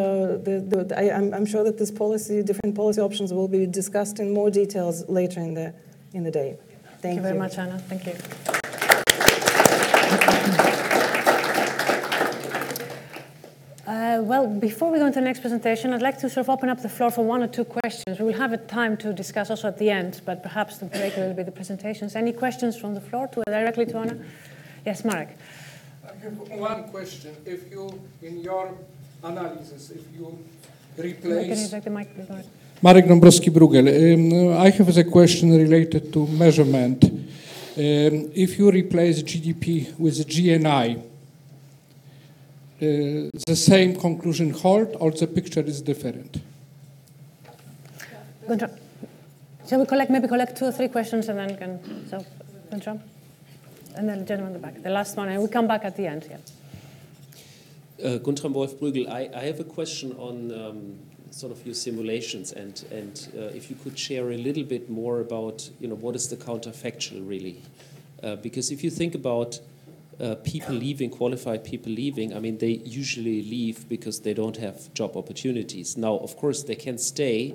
the, 0.47 0.87
the, 0.87 0.99
I, 0.99 1.05
am 1.37 1.47
sure 1.47 1.65
that 1.65 1.79
this 1.79 1.91
policy, 1.91 2.43
different 2.43 2.77
policy 2.77 3.01
options, 3.01 3.33
will 3.33 3.49
be 3.49 3.67
discussed 3.67 4.21
in 4.21 4.33
more 4.33 4.51
details 4.51 5.09
later 5.09 5.41
in 5.41 5.55
the 5.55 5.75
in 6.13 6.23
the 6.23 6.31
day. 6.31 6.59
Thank, 6.85 7.01
Thank 7.01 7.17
you 7.17 7.23
very 7.23 7.39
much, 7.39 7.59
Anna. 7.59 7.79
Thank 7.79 8.07
you. 8.07 8.58
Well, 14.21 14.47
before 14.47 14.91
we 14.91 14.99
go 14.99 15.07
into 15.07 15.21
the 15.21 15.25
next 15.25 15.41
presentation, 15.41 15.93
I'd 15.93 16.03
like 16.03 16.19
to 16.19 16.29
sort 16.29 16.47
of 16.47 16.51
open 16.51 16.69
up 16.69 16.83
the 16.83 16.89
floor 16.89 17.11
for 17.11 17.25
one 17.25 17.43
or 17.43 17.47
two 17.47 17.65
questions. 17.65 18.19
We 18.19 18.27
will 18.27 18.41
have 18.41 18.53
a 18.53 18.57
time 18.57 18.97
to 18.99 19.13
discuss 19.13 19.51
also 19.51 19.69
at 19.69 19.79
the 19.79 19.91
end, 19.91 20.23
but 20.25 20.43
perhaps 20.43 20.79
the 20.79 20.87
break 20.87 21.17
will 21.17 21.35
be 21.35 21.45
the 21.45 21.53
presentations. 21.53 22.17
Any 22.17 22.33
questions 22.33 22.77
from 22.77 22.95
the 22.95 23.01
floor 23.01 23.29
to 23.29 23.43
directly 23.47 23.87
to 23.87 23.99
Anna? 23.99 24.19
Yes, 24.85 25.05
Marek. 25.05 25.29
I 26.05 26.25
have 26.25 26.39
one 26.59 26.85
question. 26.89 27.37
If 27.47 27.71
you, 27.71 28.01
in 28.23 28.41
your 28.41 28.75
analysis, 29.23 29.91
if 29.91 30.03
you 30.17 30.37
replace... 30.97 31.73
You 31.73 31.91
mic, 31.93 32.09
Marek? 32.83 33.07
Dąbrowski-Bruegel. 33.07 33.87
Um, 33.89 34.59
I 34.59 34.71
have 34.71 34.97
a 34.97 35.05
question 35.05 35.57
related 35.57 36.13
to 36.13 36.27
measurement. 36.27 37.05
Um, 37.05 38.33
if 38.35 38.59
you 38.59 38.71
replace 38.71 39.23
GDP 39.23 39.97
with 39.99 40.27
GNI, 40.27 41.08
uh, 42.81 43.31
the 43.47 43.57
same 43.57 43.97
conclusion 43.97 44.51
hold 44.51 44.97
or 45.01 45.11
the 45.11 45.27
picture 45.27 45.61
is 45.61 45.83
different? 45.83 46.41
Shall 49.69 49.81
we 49.81 49.87
collect, 49.87 50.11
maybe 50.11 50.29
collect 50.29 50.57
two 50.57 50.67
or 50.67 50.73
three 50.73 50.89
questions 50.89 51.29
and 51.29 51.39
then 51.39 51.57
can, 51.57 52.09
so, 52.09 52.25
Guntram? 52.71 53.01
And 53.97 54.09
then 54.09 54.21
the 54.21 54.25
gentleman 54.25 54.55
in 54.55 54.61
the 54.61 54.67
back, 54.67 54.83
the 54.83 54.91
last 54.91 55.17
one, 55.17 55.29
and 55.29 55.43
we 55.43 55.49
come 55.49 55.67
back 55.67 55.85
at 55.85 55.97
the 55.97 56.07
end, 56.07 56.27
yeah. 56.31 56.37
Uh, 58.03 58.19
Guntram 58.19 58.53
Wolff-Brügel, 58.53 59.09
I, 59.09 59.29
I, 59.35 59.45
have 59.47 59.59
a 59.59 59.65
question 59.65 60.13
on 60.13 60.53
um, 60.53 60.99
sort 61.31 61.53
of 61.53 61.65
your 61.67 61.75
simulations 61.75 62.53
and 62.53 62.85
and 62.91 63.29
uh, 63.37 63.57
if 63.57 63.71
you 63.71 63.77
could 63.77 63.99
share 63.99 64.31
a 64.31 64.37
little 64.37 64.63
bit 64.63 64.89
more 64.89 65.21
about 65.21 65.69
you 65.81 65.89
know 65.89 65.95
what 65.97 66.15
is 66.15 66.29
the 66.29 66.37
counterfactual 66.37 67.29
really 67.29 67.61
uh, 68.23 68.37
because 68.37 68.71
if 68.71 68.83
you 68.83 68.91
think 68.91 69.15
about 69.15 69.61
uh, 70.21 70.35
people 70.37 70.75
leaving 70.75 71.11
qualified 71.11 71.65
people 71.65 71.93
leaving 71.93 72.35
I 72.35 72.41
mean 72.41 72.59
they 72.59 72.81
usually 72.85 73.43
leave 73.43 73.89
because 73.89 74.21
they 74.21 74.35
don't 74.35 74.57
have 74.57 74.93
job 74.95 75.17
opportunities 75.17 75.97
now 75.97 76.17
of 76.17 76.37
course 76.37 76.65
they 76.65 76.75
can 76.75 76.99
stay 76.99 77.55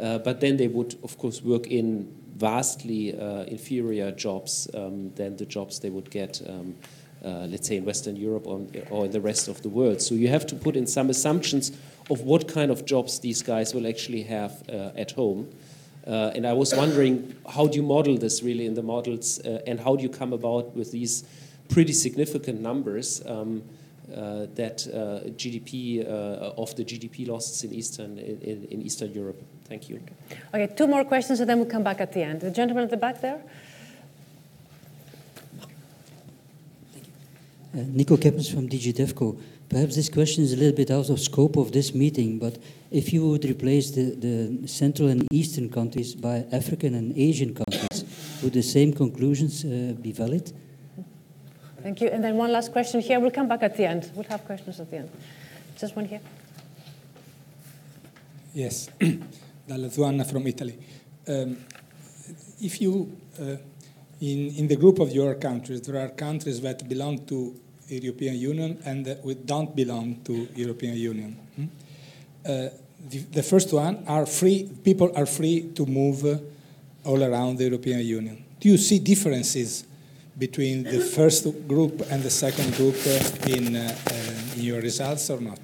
uh, 0.00 0.18
but 0.18 0.40
then 0.40 0.56
they 0.56 0.68
would 0.68 0.96
of 1.04 1.16
course 1.18 1.42
work 1.42 1.68
in 1.68 2.12
vastly 2.36 3.16
uh, 3.18 3.44
inferior 3.44 4.10
jobs 4.10 4.68
um, 4.74 5.12
than 5.14 5.36
the 5.36 5.46
jobs 5.46 5.78
they 5.78 5.90
would 5.90 6.10
get 6.10 6.42
um, 6.48 6.74
uh, 7.24 7.46
let's 7.48 7.68
say 7.68 7.76
in 7.76 7.84
Western 7.84 8.16
Europe 8.16 8.48
or, 8.48 8.66
or 8.90 9.04
in 9.04 9.12
the 9.12 9.20
rest 9.20 9.46
of 9.46 9.62
the 9.62 9.68
world. 9.68 10.02
So 10.02 10.16
you 10.16 10.26
have 10.26 10.44
to 10.48 10.56
put 10.56 10.74
in 10.74 10.88
some 10.88 11.08
assumptions 11.08 11.70
of 12.10 12.22
what 12.22 12.48
kind 12.48 12.68
of 12.72 12.84
jobs 12.84 13.20
these 13.20 13.42
guys 13.42 13.72
will 13.72 13.86
actually 13.86 14.24
have 14.24 14.68
uh, 14.68 14.90
at 14.96 15.12
home. 15.12 15.48
And 16.04 16.44
I 16.44 16.52
was 16.52 16.74
wondering, 16.74 17.36
how 17.48 17.68
do 17.68 17.76
you 17.76 17.84
model 17.84 18.18
this 18.18 18.42
really 18.42 18.66
in 18.66 18.74
the 18.74 18.82
models, 18.82 19.38
and 19.38 19.78
how 19.78 19.94
do 19.94 20.02
you 20.02 20.08
come 20.08 20.32
about 20.32 20.74
with 20.74 20.90
these 20.90 21.22
pretty 21.72 21.92
significant 21.92 22.60
numbers 22.60 23.22
um, 23.26 23.62
uh, 24.14 24.46
that 24.54 24.86
uh, 24.86 25.28
GDP 25.30 26.04
uh, 26.04 26.62
of 26.62 26.74
the 26.76 26.84
GDP 26.84 27.26
losses 27.26 27.64
in 27.64 27.72
Eastern 27.72 28.18
in, 28.18 28.66
in, 28.70 28.82
Eastern 28.82 29.12
Europe? 29.12 29.40
Thank 29.64 29.88
you. 29.88 30.00
Okay, 30.52 30.66
two 30.76 30.86
more 30.86 31.04
questions, 31.04 31.40
and 31.40 31.48
then 31.48 31.58
we'll 31.58 31.70
come 31.70 31.82
back 31.82 32.00
at 32.00 32.12
the 32.12 32.22
end. 32.22 32.40
The 32.40 32.50
gentleman 32.50 32.84
at 32.84 32.90
the 32.90 32.96
back 32.96 33.20
there. 33.20 33.40
Nico 37.74 38.18
Keppens 38.18 38.50
from 38.50 38.68
DG 38.68 38.92
DevCo. 38.92 39.40
Perhaps 39.70 39.96
this 39.96 40.10
question 40.10 40.44
is 40.44 40.52
a 40.52 40.56
little 40.56 40.76
bit 40.76 40.90
out 40.90 41.08
of 41.08 41.18
scope 41.18 41.56
of 41.56 41.72
this 41.72 41.94
meeting, 41.94 42.38
but 42.38 42.58
if 42.90 43.14
you 43.14 43.26
would 43.26 43.46
replace 43.46 43.90
the, 43.92 44.10
the 44.10 44.68
Central 44.68 45.08
and 45.08 45.26
Eastern 45.32 45.70
countries 45.70 46.14
by 46.14 46.44
African 46.52 46.94
and 46.94 47.16
Asian 47.16 47.54
countries, 47.54 48.04
would 48.42 48.52
the 48.52 48.62
same 48.62 48.92
conclusions 48.92 49.64
uh, 49.64 49.94
be 50.02 50.12
valid? 50.12 50.52
Thank 51.82 52.00
you. 52.00 52.08
And 52.08 52.22
then 52.22 52.36
one 52.36 52.52
last 52.52 52.72
question 52.72 53.00
here. 53.00 53.18
We'll 53.18 53.30
come 53.30 53.48
back 53.48 53.62
at 53.62 53.76
the 53.76 53.84
end. 53.84 54.10
We'll 54.14 54.24
have 54.24 54.44
questions 54.44 54.78
at 54.78 54.90
the 54.90 54.98
end. 54.98 55.10
Just 55.76 55.96
one 55.96 56.04
here. 56.04 56.20
Yes, 58.54 58.88
Dalla 59.68 59.88
from 59.90 60.46
Italy. 60.46 60.78
Um, 61.26 61.56
if 62.60 62.80
you, 62.80 63.16
uh, 63.40 63.56
in, 64.20 64.54
in 64.56 64.68
the 64.68 64.76
group 64.76 64.98
of 64.98 65.10
your 65.10 65.34
countries, 65.34 65.80
there 65.80 66.00
are 66.00 66.08
countries 66.08 66.60
that 66.60 66.88
belong 66.88 67.24
to 67.26 67.58
European 67.88 68.36
Union 68.36 68.78
and 68.84 69.04
that 69.06 69.24
we 69.24 69.34
don't 69.34 69.74
belong 69.74 70.20
to 70.24 70.48
European 70.54 70.96
Union. 70.96 71.36
Hmm? 71.56 71.64
Uh, 72.44 72.68
the, 73.08 73.18
the, 73.32 73.42
first 73.42 73.72
one 73.72 74.04
are 74.06 74.26
free, 74.26 74.70
people 74.84 75.10
are 75.16 75.26
free 75.26 75.70
to 75.74 75.86
move 75.86 76.24
uh, 76.24 76.38
all 77.04 77.22
around 77.22 77.58
the 77.58 77.64
European 77.64 78.00
Union. 78.00 78.44
Do 78.60 78.68
you 78.68 78.76
see 78.76 78.98
differences 78.98 79.84
between 80.38 80.82
the 80.84 81.00
first 81.00 81.44
group 81.68 82.00
and 82.10 82.22
the 82.22 82.30
second 82.30 82.74
group 82.76 82.96
uh, 83.06 83.50
in, 83.50 83.76
uh, 83.76 83.96
uh, 84.10 84.56
in 84.56 84.62
your 84.62 84.80
results 84.80 85.28
or 85.28 85.40
not? 85.40 85.60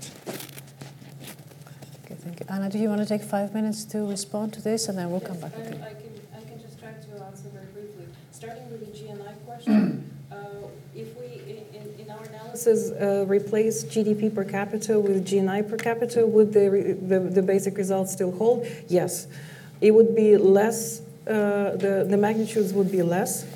Okay, 2.05 2.15
thank 2.15 2.41
you. 2.41 2.47
Anna, 2.49 2.69
do 2.69 2.79
you 2.79 2.89
want 2.89 3.01
to 3.01 3.07
take 3.07 3.23
five 3.23 3.55
minutes 3.55 3.85
to 3.87 4.07
respond 4.07 4.53
to 4.55 4.63
this 4.63 4.89
and 4.89 4.99
then 4.99 5.11
we'll 5.11 5.21
come 5.21 5.41
back? 5.41 5.53
I, 5.57 5.61
I, 5.61 5.63
can, 5.63 5.81
I 6.37 6.41
can 6.43 6.61
just 6.61 6.79
try 6.79 6.91
to 6.91 7.25
answer 7.25 7.49
very 7.49 7.67
briefly. 7.73 8.05
Starting 8.31 8.71
with 8.71 8.81
the 8.81 8.99
GNI 8.99 9.45
question, 9.47 10.11
uh, 10.33 10.37
if 10.95 11.19
we, 11.19 11.27
in, 11.75 12.05
in 12.05 12.11
our 12.11 12.23
analysis, 12.25 12.91
uh, 12.91 13.25
replace 13.27 13.85
GDP 13.85 14.35
per 14.35 14.45
capita 14.45 15.01
with 15.01 15.27
GNI 15.27 15.69
per 15.69 15.79
capita, 15.79 16.27
would 16.27 16.53
the, 16.53 16.99
the, 17.01 17.21
the 17.21 17.43
basic 17.43 17.79
results 17.79 18.13
still 18.13 18.33
hold? 18.33 18.67
Yes. 18.89 19.29
It 19.81 19.93
would 19.93 20.15
be 20.15 20.37
less, 20.37 21.01
uh, 21.27 21.77
the, 21.77 22.07
the 22.09 22.17
magnitudes 22.19 22.75
would 22.75 22.93
be 22.93 23.03
less 23.03 23.47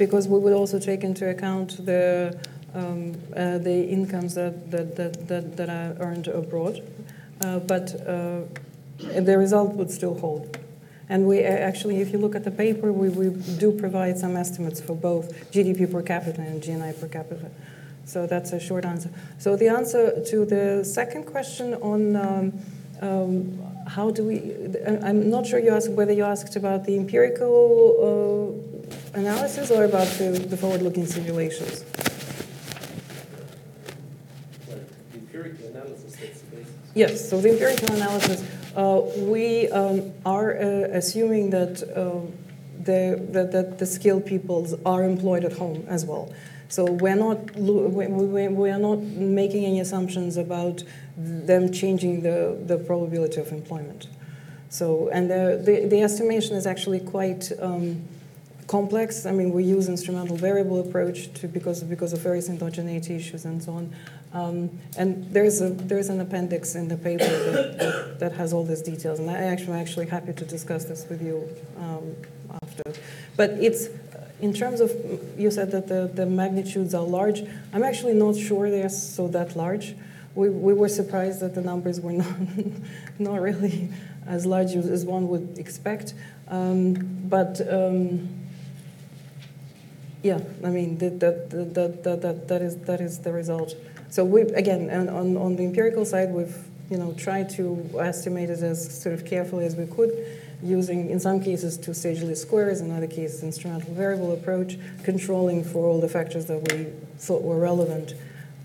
because 0.00 0.26
we 0.26 0.38
would 0.38 0.54
also 0.54 0.78
take 0.80 1.04
into 1.04 1.28
account 1.28 1.84
the, 1.84 2.34
um, 2.74 3.14
uh, 3.36 3.58
the 3.58 3.86
incomes 3.96 4.34
that, 4.34 4.70
that, 4.70 4.96
that, 4.96 5.28
that, 5.28 5.56
that 5.58 5.68
are 5.68 5.94
earned 6.00 6.26
abroad. 6.26 6.82
Uh, 7.42 7.58
but 7.58 7.94
uh, 8.08 8.40
the 9.20 9.36
result 9.36 9.74
would 9.74 9.90
still 9.90 10.18
hold. 10.18 10.58
And 11.10 11.26
we 11.26 11.42
actually, 11.42 12.00
if 12.00 12.12
you 12.12 12.18
look 12.18 12.34
at 12.34 12.44
the 12.44 12.50
paper, 12.50 12.92
we, 12.92 13.10
we 13.10 13.28
do 13.58 13.72
provide 13.72 14.16
some 14.16 14.36
estimates 14.36 14.80
for 14.80 14.94
both 14.94 15.50
GDP 15.52 15.90
per 15.90 16.02
capita 16.02 16.40
and 16.40 16.62
GNI 16.62 16.98
per 16.98 17.08
capita. 17.08 17.50
So 18.04 18.26
that's 18.26 18.52
a 18.52 18.60
short 18.60 18.84
answer. 18.84 19.10
So 19.38 19.54
the 19.56 19.68
answer 19.68 20.24
to 20.30 20.44
the 20.46 20.82
second 20.84 21.24
question 21.26 21.74
on 21.74 22.16
um, 22.16 22.52
um, 23.02 23.58
how 23.86 24.10
do 24.10 24.24
we, 24.24 24.54
I'm 25.04 25.28
not 25.28 25.46
sure 25.46 25.58
you 25.58 25.70
asked 25.70 25.90
whether 25.90 26.12
you 26.12 26.24
asked 26.24 26.56
about 26.56 26.84
the 26.84 26.96
empirical 26.96 27.52
uh, 28.06 28.69
analysis 29.14 29.70
or 29.70 29.84
about 29.84 30.06
the, 30.18 30.30
the 30.30 30.56
forward-looking 30.56 31.06
simulations. 31.06 31.84
Well, 34.68 34.78
the 35.12 35.18
empirical 35.18 35.66
analysis, 35.66 36.16
that's 36.16 36.40
the 36.40 36.56
basis. 36.56 36.72
Yes, 36.94 37.28
so 37.28 37.40
the 37.40 37.50
empirical 37.50 37.94
analysis 37.94 38.44
uh, 38.76 39.02
we 39.18 39.68
um, 39.70 40.12
are 40.24 40.56
uh, 40.56 40.88
assuming 40.92 41.50
that, 41.50 41.82
uh, 41.96 42.20
the, 42.82 43.20
that, 43.30 43.52
that 43.52 43.78
the 43.78 43.86
skilled 43.86 44.26
peoples 44.26 44.74
are 44.86 45.04
employed 45.04 45.44
at 45.44 45.52
home 45.52 45.84
as 45.88 46.04
well. 46.04 46.32
So 46.68 46.84
we're 46.84 47.16
not, 47.16 47.56
we, 47.56 48.06
we, 48.06 48.48
we 48.48 48.70
are 48.70 48.78
not 48.78 49.00
making 49.00 49.64
any 49.64 49.80
assumptions 49.80 50.36
about 50.36 50.84
them 51.16 51.72
changing 51.72 52.22
the, 52.22 52.56
the 52.64 52.78
probability 52.78 53.40
of 53.40 53.50
employment. 53.50 54.06
So, 54.68 55.08
and 55.08 55.28
the, 55.28 55.60
the, 55.64 55.88
the 55.88 56.02
estimation 56.02 56.54
is 56.54 56.68
actually 56.68 57.00
quite 57.00 57.50
um, 57.60 58.04
complex. 58.70 59.26
I 59.26 59.32
mean, 59.32 59.50
we 59.50 59.64
use 59.64 59.88
instrumental 59.88 60.36
variable 60.36 60.78
approach 60.78 61.32
to, 61.40 61.48
because, 61.48 61.82
because 61.82 62.12
of 62.12 62.20
various 62.20 62.48
endogeneity 62.48 63.16
issues 63.16 63.44
and 63.44 63.60
so 63.60 63.72
on. 63.72 63.92
Um, 64.32 64.70
and 64.96 65.28
there's, 65.34 65.60
a, 65.60 65.70
there's 65.70 66.08
an 66.08 66.20
appendix 66.20 66.76
in 66.76 66.86
the 66.86 66.96
paper 66.96 67.24
that, 67.24 67.78
that, 67.78 68.20
that, 68.20 68.32
has 68.34 68.52
all 68.52 68.64
these 68.64 68.80
details, 68.80 69.18
and 69.18 69.28
I 69.28 69.34
actually, 69.34 69.72
I'm 69.72 69.80
actually 69.80 70.06
happy 70.06 70.32
to 70.34 70.44
discuss 70.44 70.84
this 70.84 71.04
with 71.08 71.20
you 71.20 71.48
um, 71.78 72.14
after. 72.62 72.84
But 73.36 73.50
it's, 73.50 73.88
in 74.40 74.54
terms 74.54 74.80
of, 74.80 74.92
you 75.36 75.50
said 75.50 75.72
that 75.72 75.88
the, 75.88 76.08
the 76.14 76.26
magnitudes 76.26 76.94
are 76.94 77.02
large. 77.02 77.42
I'm 77.72 77.82
actually 77.82 78.14
not 78.14 78.36
sure 78.36 78.70
they're 78.70 78.88
so 78.88 79.26
that 79.28 79.56
large. 79.56 79.96
We, 80.36 80.48
we 80.48 80.74
were 80.74 80.88
surprised 80.88 81.40
that 81.40 81.56
the 81.56 81.62
numbers 81.62 82.00
were 82.00 82.12
not, 82.22 82.36
not 83.18 83.40
really 83.40 83.88
as 84.28 84.46
large 84.46 84.76
as 84.76 85.04
one 85.04 85.26
would 85.26 85.58
expect. 85.58 86.14
Um, 86.46 86.94
but 87.28 87.60
um, 87.68 88.40
yeah, 90.22 90.40
I 90.64 90.68
mean, 90.68 90.98
that, 90.98 91.20
that, 91.20 91.50
that, 91.50 92.04
that, 92.04 92.22
that, 92.22 92.48
that, 92.48 92.62
is, 92.62 92.76
that 92.78 93.00
is 93.00 93.20
the 93.20 93.32
result. 93.32 93.74
So 94.10 94.24
we 94.24 94.42
again, 94.42 94.90
and 94.90 95.08
on, 95.08 95.36
on 95.36 95.56
the 95.56 95.64
empirical 95.64 96.04
side, 96.04 96.30
we've 96.30 96.56
you 96.90 96.98
know 96.98 97.12
tried 97.12 97.48
to 97.50 97.88
estimate 98.00 98.50
it 98.50 98.60
as 98.60 99.00
sort 99.00 99.14
of 99.14 99.24
carefully 99.24 99.64
as 99.64 99.76
we 99.76 99.86
could, 99.86 100.10
using 100.62 101.10
in 101.10 101.20
some 101.20 101.40
cases 101.40 101.78
two-stage 101.78 102.20
least 102.22 102.42
squares, 102.42 102.80
in 102.80 102.90
other 102.90 103.06
cases 103.06 103.44
instrumental 103.44 103.94
variable 103.94 104.32
approach, 104.32 104.76
controlling 105.04 105.62
for 105.62 105.86
all 105.86 106.00
the 106.00 106.08
factors 106.08 106.46
that 106.46 106.58
we 106.72 106.86
thought 107.18 107.42
were 107.42 107.58
relevant. 107.58 108.14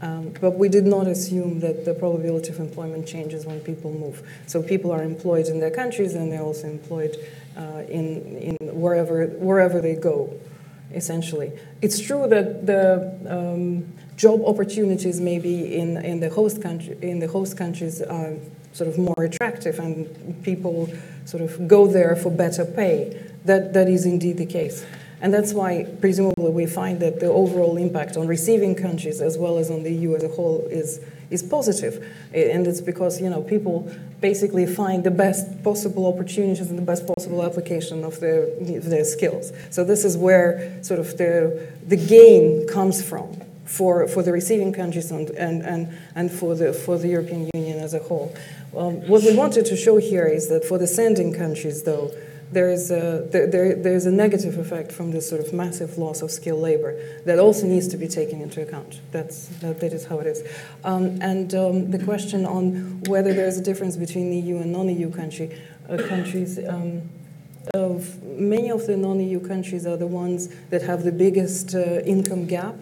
Um, 0.02 0.34
but 0.41 0.52
we 0.58 0.68
did 0.68 0.86
not 0.86 1.08
assume 1.08 1.62
that 1.62 1.86
the 1.86 1.94
probability 1.94 2.50
of 2.50 2.60
employment 2.60 3.08
changes 3.08 3.46
when 3.46 3.60
people 3.62 3.91
move. 3.91 4.28
So 4.46 4.62
people 4.62 4.91
are 4.91 5.04
employed 5.04 5.48
in 5.48 5.60
their 5.60 5.72
countries, 5.72 6.15
and 6.15 6.32
they're 6.32 6.41
also 6.41 6.68
employed 6.68 7.15
uh, 7.56 7.84
in, 7.88 8.38
in 8.38 8.58
wherever 8.76 9.28
wherever 9.28 9.80
they 9.80 9.96
go. 9.96 10.34
Essentially, 10.95 11.51
it's 11.81 11.99
true 11.99 12.27
that 12.27 12.65
the 12.65 13.12
um, 13.29 13.86
job 14.15 14.41
opportunities 14.45 15.19
maybe 15.19 15.75
in, 15.75 15.97
in 15.97 16.21
the 16.21 16.29
host 16.29 16.62
country 16.62 16.97
in 17.01 17.19
the 17.19 17.27
host 17.27 17.58
countries 17.58 18.01
are 18.01 18.34
sort 18.71 18.89
of 18.89 18.97
more 18.97 19.23
attractive 19.23 19.77
and 19.79 20.41
people 20.43 20.89
sort 21.25 21.43
of 21.43 21.67
go 21.67 21.86
there 21.86 22.15
for 22.15 22.31
better 22.31 22.65
pay. 22.65 23.21
That 23.43 23.73
that 23.73 23.89
is 23.89 24.05
indeed 24.05 24.38
the 24.38 24.45
case. 24.45 24.86
And 25.21 25.34
that's 25.34 25.53
why, 25.53 25.88
presumably, 26.01 26.51
we 26.51 26.65
find 26.65 26.99
that 26.99 27.19
the 27.19 27.27
overall 27.27 27.77
impact 27.77 28.17
on 28.17 28.27
receiving 28.27 28.75
countries 28.75 29.21
as 29.21 29.38
well 29.38 29.58
as 29.58 29.71
on 29.71 29.84
the 29.84 29.91
EU 29.91 30.15
as 30.15 30.23
a 30.23 30.27
whole 30.27 30.62
is, 30.69 30.99
is. 31.29 31.95
And 32.33 32.67
it's 32.67 32.81
because 32.81 33.21
you 33.21 33.29
know, 33.29 33.41
people 33.41 33.91
basically 34.21 34.65
find 34.65 35.03
the 35.03 35.11
best 35.11 35.63
possible 35.63 36.05
opportunities 36.05 36.69
and 36.69 36.77
the 36.77 36.83
best 36.83 37.05
possible 37.07 37.43
application 37.43 38.03
of 38.03 38.19
their, 38.19 38.47
their 38.59 39.05
skills. 39.05 39.51
So 39.69 39.83
this 39.83 40.05
is 40.05 40.17
where 40.17 40.83
sort 40.83 40.99
of 40.99 41.17
the, 41.17 41.67
the 41.88 41.97
gain 41.97 42.67
comes 42.67 43.03
from 43.03 43.41
for, 43.65 44.07
for 44.07 44.21
the 44.23 44.31
receiving 44.31 44.71
countries 44.71 45.11
and, 45.11 45.29
and, 45.31 45.63
and, 45.63 45.97
and 46.15 46.31
for, 46.31 46.55
the, 46.55 46.73
for 46.73 46.97
the 46.97 47.07
European 47.07 47.49
Union 47.53 47.79
as 47.79 47.93
a 47.93 47.99
whole. 47.99 48.33
Um, 48.75 49.07
what 49.07 49.23
we 49.23 49.35
wanted 49.35 49.65
to 49.67 49.77
show 49.77 49.97
here 49.97 50.25
is 50.25 50.49
that 50.49 50.65
for 50.65 50.77
the 50.77 50.88
sending 50.88 51.33
countries, 51.33 51.83
though, 51.83 52.11
there 52.56 52.72
is 52.72 52.89
a, 52.89 53.28
there, 53.32 53.76
there's 53.76 54.06
a 54.06 54.12
negative 54.12 54.58
effect 54.58 54.89
from 54.89 55.12
this 55.12 55.30
sort 55.30 55.46
of 55.46 55.52
massive 55.52 55.98
loss 55.98 56.22
of 56.22 56.32
skilled 56.32 56.62
labor 56.62 56.98
that 57.26 57.38
also 57.38 57.68
needs 57.68 57.86
to 57.89 57.98
be 57.98 58.08
taken 58.08 58.41
into 58.41 58.62
account. 58.62 59.02
That's, 59.12 59.48
that, 59.60 59.82
that 59.82 59.91
is 59.91 60.06
how 60.06 60.20
it 60.20 60.28
is. 60.28 60.41
Um, 60.86 61.22
and 61.22 61.54
um, 61.54 61.91
the 61.91 62.00
question 62.00 62.46
on 62.46 63.02
whether 63.08 63.34
there's 63.34 63.58
a 63.58 63.62
difference 63.62 63.98
between 63.98 64.32
EU 64.32 64.56
and 64.56 64.72
non-EU 64.72 65.12
country, 65.12 65.62
uh, 65.89 65.98
countries, 66.08 66.58
um, 66.65 67.02
of 67.74 68.24
many 68.24 68.72
of 68.72 68.88
the 68.88 68.96
non-EU 68.96 69.46
countries 69.46 69.86
are 69.86 69.98
the 69.98 70.08
ones 70.08 70.48
that 70.70 70.82
have 70.84 71.04
the 71.04 71.12
biggest 71.12 71.76
uh, 71.76 72.00
income 72.06 72.46
gap 72.46 72.76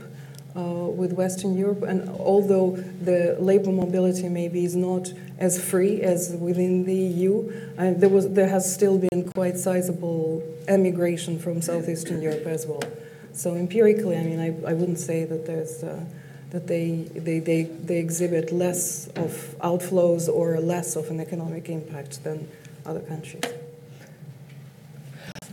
uh, 0.56 0.62
with 0.62 1.14
Western 1.14 1.58
Europe, 1.58 1.82
and 1.82 2.08
although 2.10 2.76
the 3.02 3.36
labor 3.40 3.72
mobility 3.72 4.30
maybe 4.30 4.66
is 4.66 4.76
not 4.76 5.12
as 5.43 5.62
free 5.62 6.01
as 6.01 6.19
within 6.39 6.86
the 6.86 6.95
EU, 6.95 7.34
uh, 7.77 7.91
there 8.01 8.13
was 8.17 8.25
there 8.39 8.47
has 8.47 8.63
still 8.77 8.97
been 8.97 9.21
quite 9.38 9.58
sizable 9.58 10.41
emigration 10.77 11.34
from 11.38 11.62
southeastern 11.62 12.21
Europe 12.21 12.47
as 12.58 12.65
well. 12.65 12.86
So 13.34 13.47
empirically, 13.65 14.15
I 14.17 14.23
mean, 14.29 14.39
I, 14.47 14.49
I 14.71 14.73
wouldn't 14.79 15.01
say 15.10 15.25
that 15.25 15.41
there's 15.45 15.84
uh, 15.84 16.06
that 16.53 16.67
they, 16.67 16.88
they, 17.27 17.39
they, 17.39 17.63
they 17.63 17.97
exhibit 17.97 18.51
less 18.51 19.08
of 19.25 19.32
outflows 19.60 20.29
or 20.29 20.60
less 20.60 20.95
of 20.95 21.10
an 21.10 21.19
economic 21.19 21.67
impact 21.67 22.23
than 22.23 22.47
other 22.86 22.99
countries. 23.01 23.43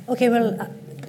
Okay, 0.07 0.29
well, 0.29 0.48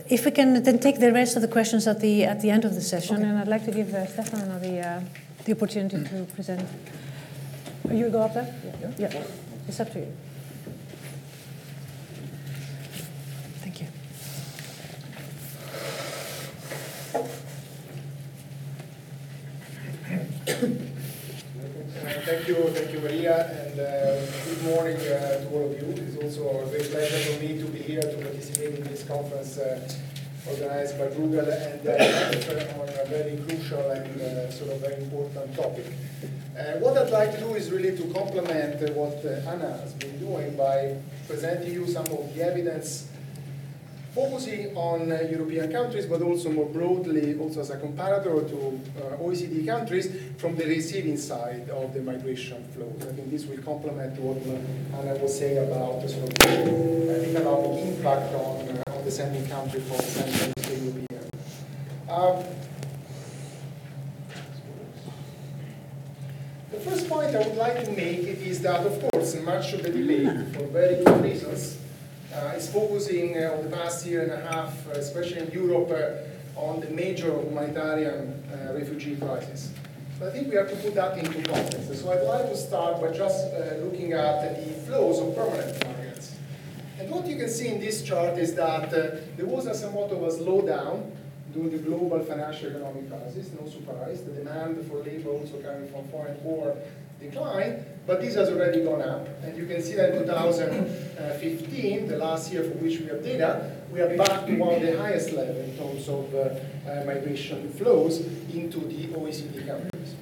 if 0.10 0.24
we 0.24 0.32
can 0.32 0.64
then 0.64 0.80
take 0.80 0.98
the 1.00 1.12
rest 1.12 1.36
of 1.36 1.42
the 1.42 1.52
questions 1.58 1.88
at 1.88 2.00
the 2.00 2.24
at 2.24 2.40
the 2.42 2.50
end 2.50 2.64
of 2.66 2.74
the 2.74 2.86
session, 2.94 3.18
okay. 3.18 3.26
and 3.28 3.38
I'd 3.38 3.54
like 3.56 3.66
to 3.66 3.72
give 3.80 3.94
uh, 3.94 4.08
Stefano 4.08 4.58
the 4.60 4.76
uh, 4.80 5.02
the 5.46 5.52
opportunity 5.52 5.98
to 6.10 6.26
present. 6.36 6.68
You 7.90 8.10
go 8.10 8.22
up 8.22 8.34
there. 8.34 8.54
Yeah. 8.98 9.10
yeah, 9.12 9.24
it's 9.68 9.80
up 9.80 9.92
to 9.94 10.00
you. 10.00 10.14
Thank 13.60 13.82
you. 13.82 13.88
thank 22.26 22.48
you, 22.48 22.56
thank 22.70 22.94
you, 22.94 23.00
Maria, 23.00 23.50
and 23.50 23.80
uh, 23.80 24.26
good 24.46 24.64
morning 24.64 24.96
uh, 24.98 25.42
to 25.42 25.48
all 25.50 25.66
of 25.66 25.82
you. 25.82 25.90
It's 25.98 26.18
also 26.18 26.62
a 26.62 26.70
great 26.70 26.90
pleasure 26.92 27.34
for 27.34 27.40
me 27.42 27.58
to 27.60 27.66
be 27.66 27.80
here 27.80 28.02
to 28.02 28.18
participate 28.18 28.76
in 28.76 28.84
this 28.86 29.04
conference 29.04 29.58
uh, 29.58 29.82
organized 30.48 30.98
by 30.98 31.08
Bruegel 31.08 31.48
and 31.52 31.88
uh, 31.88 31.92
on 32.82 32.90
a 32.90 33.06
very 33.10 33.38
crucial 33.38 33.92
and 33.92 34.22
uh, 34.22 34.50
sort 34.52 34.72
of 34.72 34.80
very 34.80 35.04
important 35.04 35.56
topic. 35.56 35.86
Uh, 36.58 36.78
what 36.80 36.98
I'd 36.98 37.12
like 37.12 37.32
to 37.32 37.40
do 37.40 37.56
is 37.56 37.72
really 37.72 37.96
to 37.96 38.04
complement 38.14 38.82
what 38.94 39.24
Anna 39.24 39.78
has 39.82 39.94
been 39.94 40.20
doing 40.20 40.58
by 40.58 40.98
presenting 41.26 41.72
you 41.72 41.88
some 41.88 42.06
of 42.08 42.36
the 42.36 42.44
evidence 42.44 43.08
focusing 44.14 44.76
on 44.76 45.10
uh, 45.10 45.22
European 45.32 45.72
countries, 45.72 46.06
but 46.06 46.22
also 46.22 46.50
more 46.50 46.66
broadly, 46.66 47.38
also 47.40 47.62
as 47.62 47.70
a 47.70 47.78
comparator 47.78 48.46
to 48.50 48.82
uh, 49.00 49.18
OECD 49.18 49.66
countries 49.66 50.12
from 50.38 50.58
the 50.58 50.66
receiving 50.66 51.16
side 51.16 51.70
of 51.70 51.94
the 51.94 52.02
migration 52.02 52.62
flows. 52.74 53.08
I 53.08 53.14
think 53.14 53.32
this 53.32 53.46
will 53.46 53.64
complement 53.64 54.20
what 54.20 54.38
Anna 55.00 55.18
was 55.20 55.38
saying 55.40 55.60
about 55.60 56.02
the 56.02 56.10
sort 56.10 56.28
of 56.28 56.46
uh, 56.46 57.30
economic 57.30 57.86
impact 57.86 58.34
on, 58.36 58.84
uh, 58.86 58.98
on 58.98 59.06
the 59.06 59.12
sending 59.12 59.48
country 59.48 59.80
for 59.80 60.02
Central 60.02 60.52
European. 60.68 61.30
Um, 62.10 62.44
first 66.82 67.08
point 67.08 67.36
I 67.36 67.40
would 67.40 67.58
like 67.58 67.84
to 67.86 67.92
make 67.92 68.20
is 68.26 68.62
that, 68.62 68.86
of 68.86 69.00
course, 69.10 69.36
much 69.42 69.74
of 69.74 69.84
the 69.84 69.90
debate, 69.90 70.56
for 70.56 70.66
very 70.68 71.04
good 71.04 71.24
reasons, 71.24 71.78
uh, 72.34 72.54
is 72.56 72.72
focusing 72.72 73.38
uh, 73.38 73.56
on 73.56 73.70
the 73.70 73.76
past 73.76 74.06
year 74.06 74.24
and 74.24 74.32
a 74.32 74.42
half, 74.52 74.88
uh, 74.88 74.92
especially 74.92 75.40
in 75.40 75.52
Europe, 75.52 75.92
on 76.56 76.80
the 76.80 76.90
major 76.90 77.32
humanitarian 77.42 78.44
refugee 78.74 79.16
crisis. 79.16 79.72
But 80.20 80.30
I 80.30 80.32
think 80.32 80.50
we 80.50 80.56
have 80.56 80.70
to 80.70 80.76
put 80.76 80.96
that 80.96 81.18
into 81.18 81.42
context. 81.50 82.02
So 82.02 82.12
I'd 82.12 82.24
like 82.24 82.50
to 82.50 82.58
start 82.58 83.02
by 83.02 83.12
just 83.12 83.54
looking 83.82 84.14
at 84.14 84.56
the 84.56 84.72
flows 84.86 85.20
of 85.20 85.36
permanent 85.36 85.86
migrants. 85.86 86.36
And 87.00 87.10
what 87.10 87.26
you 87.28 87.38
can 87.38 87.50
see 87.50 87.68
in 87.68 87.80
this 87.80 88.04
chart 88.04 88.38
is 88.38 88.54
that 88.56 88.92
there 88.92 89.46
was 89.46 89.66
a 89.66 89.74
somewhat 89.74 90.12
of 90.12 90.22
a 90.22 90.28
slowdown 90.28 91.12
during 91.54 91.72
the 91.72 91.78
global 91.80 92.20
financial 92.24 92.70
economic 92.70 93.10
crisis, 93.10 93.52
no 93.60 93.68
surprise. 93.70 94.24
The 94.24 94.32
demand 94.32 94.86
for 94.88 94.98
labor 95.04 95.30
also 95.30 95.58
coming 95.62 95.90
from 95.90 96.08
foreign 96.10 96.42
war 96.44 96.78
decline, 97.20 97.86
but 98.08 98.22
this 98.22 98.36
has 98.36 98.50
already 98.50 98.84
gone 98.84 99.02
up. 99.02 99.28
And 99.44 99.58
you 99.58 99.66
can 99.66 99.82
see 99.82 99.96
that 99.96 100.14
in 100.14 100.20
2015, 100.20 102.08
the 102.08 102.18
last 102.18 102.52
year 102.52 102.64
for 102.64 102.78
which 102.78 103.00
we 103.00 103.08
have 103.08 103.24
data, 103.24 103.76
we 103.92 104.02
are 104.02 104.16
back 104.18 104.46
to 104.48 104.56
one 104.58 104.76
of 104.76 104.82
the 104.82 104.98
highest 104.98 105.34
levels 105.34 105.58
in 105.58 105.78
terms 105.78 106.08
of 106.08 106.34
uh, 106.34 106.90
uh, 106.90 107.04
migration 107.06 107.72
flows 107.74 108.20
into 108.54 108.80
the 108.80 109.08
OECD 109.08 109.68
countries. 109.68 110.16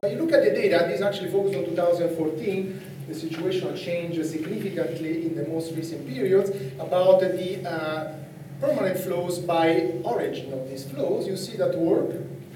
When 0.00 0.12
you 0.12 0.18
look 0.18 0.32
at 0.32 0.44
the 0.44 0.50
data, 0.50 0.86
this 0.88 1.00
actually 1.00 1.30
focused 1.30 1.56
on 1.56 1.64
2014, 1.64 2.80
the 3.08 3.14
situation 3.14 3.76
changed 3.76 4.24
significantly 4.24 5.26
in 5.26 5.34
the 5.34 5.46
most 5.48 5.74
recent 5.74 6.06
periods 6.06 6.50
about 6.78 7.20
the 7.20 7.68
uh, 7.68 8.23
permanent 8.60 8.98
flows 9.00 9.38
by 9.38 9.92
origin 10.04 10.52
of 10.52 10.68
these 10.68 10.84
flows. 10.84 11.26
You 11.26 11.36
see 11.36 11.56
that 11.56 11.76
work 11.76 12.14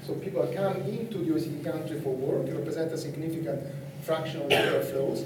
so 0.09 0.15
people 0.15 0.41
come 0.55 0.77
into 0.89 1.19
the 1.19 1.31
OECD 1.31 1.63
country 1.63 1.99
for 2.01 2.15
work, 2.15 2.51
represent 2.51 2.91
a 2.91 2.97
significant 2.97 3.61
fraction 4.01 4.41
of 4.41 4.49
their 4.49 4.81
flows. 4.81 5.23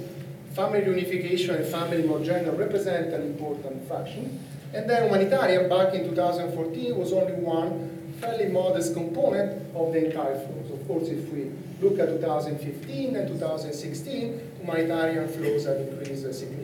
Family 0.54 0.82
reunification 0.82 1.56
and 1.56 1.66
family 1.66 2.04
more 2.04 2.20
general 2.20 2.58
represent 2.58 3.14
an 3.14 3.22
important 3.22 3.88
fraction. 3.88 4.44
And 4.74 4.90
then 4.90 5.10
humanitarian 5.10 5.70
back 5.70 5.94
in 5.94 6.04
2014 6.10 6.98
was 6.98 7.14
only 7.14 7.34
one 7.34 8.16
fairly 8.20 8.52
modest 8.52 8.94
component 8.94 9.74
of 9.74 9.94
the 9.94 10.08
entire 10.08 10.36
flows. 10.36 10.72
Of 10.72 10.86
course, 10.86 11.08
if 11.08 11.30
we 11.30 11.52
look 11.82 11.98
at 12.00 12.08
2015 12.08 13.16
and 13.16 13.28
2016, 13.28 14.52
humanitarian 14.60 15.30
flows 15.30 15.66
have 15.66 15.78
increased 15.78 16.24
significantly. 16.34 16.63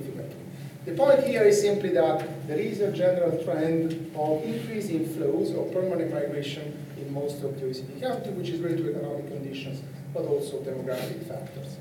The 0.89 0.95
point 0.95 1.23
here 1.23 1.43
is 1.43 1.61
simply 1.61 1.89
that 1.89 2.47
there 2.47 2.57
is 2.57 2.81
a 2.81 2.91
general 2.91 3.37
trend 3.43 4.11
of 4.15 4.43
increasing 4.43 5.05
flows 5.05 5.51
of 5.51 5.71
permanent 5.71 6.11
migration 6.11 6.83
in 6.97 7.13
most 7.13 7.43
of 7.43 7.59
the 7.59 7.67
OECD 7.67 8.01
countries, 8.01 8.33
which 8.33 8.49
is 8.49 8.59
related 8.59 8.85
to 8.85 8.95
economic 8.95 9.27
conditions, 9.27 9.83
but 10.15 10.25
also 10.25 10.57
demographic 10.63 11.27
factors. 11.27 11.77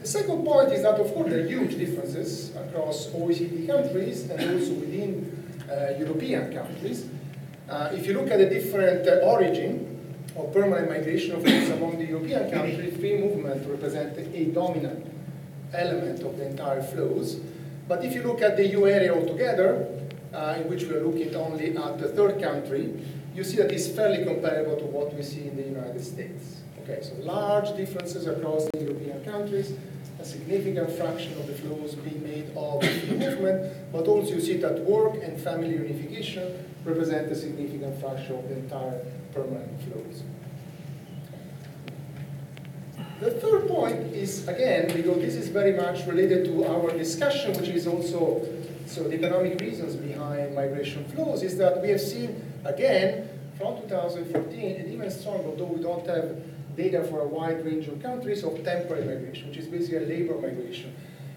The 0.00 0.08
second 0.08 0.42
point 0.42 0.72
is 0.72 0.84
that, 0.84 0.98
of 0.98 1.12
course, 1.12 1.28
there 1.28 1.40
are 1.40 1.46
huge 1.46 1.76
differences 1.76 2.56
across 2.56 3.08
OECD 3.08 3.66
countries 3.66 4.30
and 4.30 4.58
also 4.58 4.72
within 4.72 5.68
uh, 5.70 5.98
European 5.98 6.50
countries. 6.50 7.10
Uh, 7.68 7.90
if 7.92 8.06
you 8.06 8.14
look 8.14 8.30
at 8.30 8.38
the 8.38 8.48
different 8.48 9.06
uh, 9.06 9.16
origin 9.26 9.84
of 10.34 10.50
permanent 10.54 10.88
migration, 10.88 11.32
of 11.32 11.44
course, 11.44 11.68
among 11.68 11.98
the 11.98 12.06
European 12.06 12.50
countries, 12.50 12.96
free 12.96 13.18
movement 13.18 13.68
represents 13.68 14.18
a 14.18 14.44
dominant 14.46 15.04
element 15.74 16.22
of 16.22 16.38
the 16.38 16.46
entire 16.46 16.82
flows. 16.82 17.38
But 17.88 18.04
if 18.04 18.14
you 18.14 18.22
look 18.22 18.42
at 18.42 18.58
the 18.58 18.66
EU 18.66 18.86
area 18.86 19.14
altogether, 19.14 19.88
uh, 20.34 20.58
in 20.58 20.68
which 20.68 20.84
we 20.84 20.94
are 20.94 21.02
looking 21.02 21.34
only 21.34 21.74
at 21.74 21.98
the 21.98 22.08
third 22.08 22.40
country, 22.40 22.92
you 23.34 23.42
see 23.42 23.56
that 23.56 23.72
it's 23.72 23.88
fairly 23.88 24.24
comparable 24.24 24.76
to 24.76 24.84
what 24.84 25.14
we 25.14 25.22
see 25.22 25.48
in 25.48 25.56
the 25.56 25.62
United 25.62 26.04
States. 26.04 26.60
Okay, 26.82 27.00
so 27.02 27.14
large 27.20 27.74
differences 27.76 28.26
across 28.26 28.68
the 28.72 28.80
European 28.80 29.24
countries, 29.24 29.72
a 30.20 30.24
significant 30.24 30.90
fraction 30.90 31.32
of 31.38 31.46
the 31.46 31.54
flows 31.54 31.94
being 31.94 32.22
made 32.22 32.50
of 32.56 32.82
movement, 33.18 33.72
but 33.90 34.06
also 34.06 34.34
you 34.34 34.40
see 34.40 34.58
that 34.58 34.80
work 34.80 35.14
and 35.22 35.40
family 35.40 35.70
unification 35.70 36.66
represent 36.84 37.30
a 37.30 37.34
significant 37.34 37.98
fraction 38.00 38.36
of 38.36 38.48
the 38.48 38.56
entire 38.56 39.00
permanent 39.32 39.80
flows. 39.82 40.22
The 43.20 43.32
third 43.32 43.66
point 43.66 44.14
is, 44.14 44.46
again, 44.46 44.86
because 44.94 45.18
this 45.18 45.34
is 45.34 45.48
very 45.48 45.72
much 45.72 46.06
related 46.06 46.44
to 46.46 46.64
our 46.66 46.92
discussion, 46.92 47.52
which 47.58 47.68
is 47.68 47.86
also 47.86 48.46
so 48.86 49.04
the 49.04 49.14
economic 49.14 49.60
reasons 49.60 49.96
behind 49.96 50.54
migration 50.54 51.04
flows, 51.06 51.42
is 51.42 51.58
that 51.58 51.82
we 51.82 51.90
have 51.90 52.00
seen 52.00 52.40
again, 52.64 53.28
from 53.58 53.80
2014, 53.82 54.76
and 54.76 54.92
even 54.92 55.10
stronger, 55.10 55.48
although 55.48 55.64
we 55.64 55.82
don't 55.82 56.06
have 56.06 56.40
data 56.76 57.02
for 57.04 57.20
a 57.20 57.26
wide 57.26 57.64
range 57.64 57.88
of 57.88 58.00
countries, 58.00 58.44
of 58.44 58.54
temporary 58.64 59.04
migration, 59.04 59.48
which 59.48 59.58
is 59.58 59.66
basically 59.66 59.96
a 59.96 60.08
labor 60.08 60.34
migration. 60.34 60.94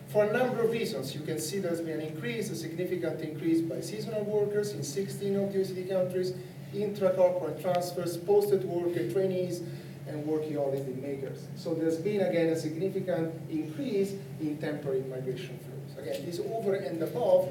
For 0.09 0.25
a 0.25 0.31
number 0.31 0.61
of 0.61 0.71
reasons, 0.71 1.15
you 1.15 1.21
can 1.21 1.39
see 1.39 1.57
there's 1.57 1.81
been 1.81 1.99
an 1.99 2.07
increase, 2.07 2.51
a 2.51 2.55
significant 2.55 3.21
increase 3.21 3.61
by 3.61 3.81
seasonal 3.81 4.23
workers 4.23 4.73
in 4.73 4.83
16 4.83 5.35
of 5.35 5.51
the 5.51 5.59
OECD 5.59 5.89
countries, 5.89 6.33
intra-corporate 6.75 7.59
transfers, 7.59 8.17
posted 8.17 8.63
worker 8.65 9.11
trainees, 9.11 9.63
and 10.11 10.25
working 10.25 10.55
holiday 10.55 10.93
makers. 11.01 11.47
So 11.55 11.73
there's 11.73 11.97
been, 11.97 12.21
again, 12.21 12.47
a 12.47 12.59
significant 12.59 13.33
increase 13.49 14.13
in 14.39 14.57
temporary 14.57 15.01
migration 15.01 15.57
flows. 15.59 16.05
Again, 16.05 16.25
this 16.25 16.39
over 16.39 16.75
and 16.75 17.01
above 17.01 17.49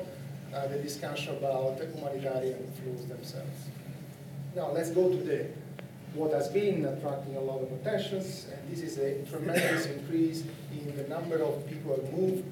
uh, 0.54 0.66
the 0.66 0.78
discussion 0.78 1.36
about 1.36 1.78
the 1.78 1.86
humanitarian 1.86 2.70
flows 2.72 3.06
themselves. 3.06 3.68
Now 4.54 4.72
let's 4.72 4.90
go 4.90 5.08
to 5.08 5.16
the 5.16 5.46
what 6.14 6.32
has 6.32 6.48
been 6.48 6.84
attracting 6.84 7.36
a 7.36 7.40
lot 7.40 7.62
of 7.62 7.70
attention, 7.72 8.18
and 8.18 8.68
this 8.68 8.82
is 8.82 8.98
a 8.98 9.22
tremendous 9.30 9.86
increase 9.86 10.42
in 10.72 10.96
the 10.96 11.04
number 11.04 11.36
of 11.36 11.64
people 11.68 11.94
who 11.94 12.16
move, 12.16 12.44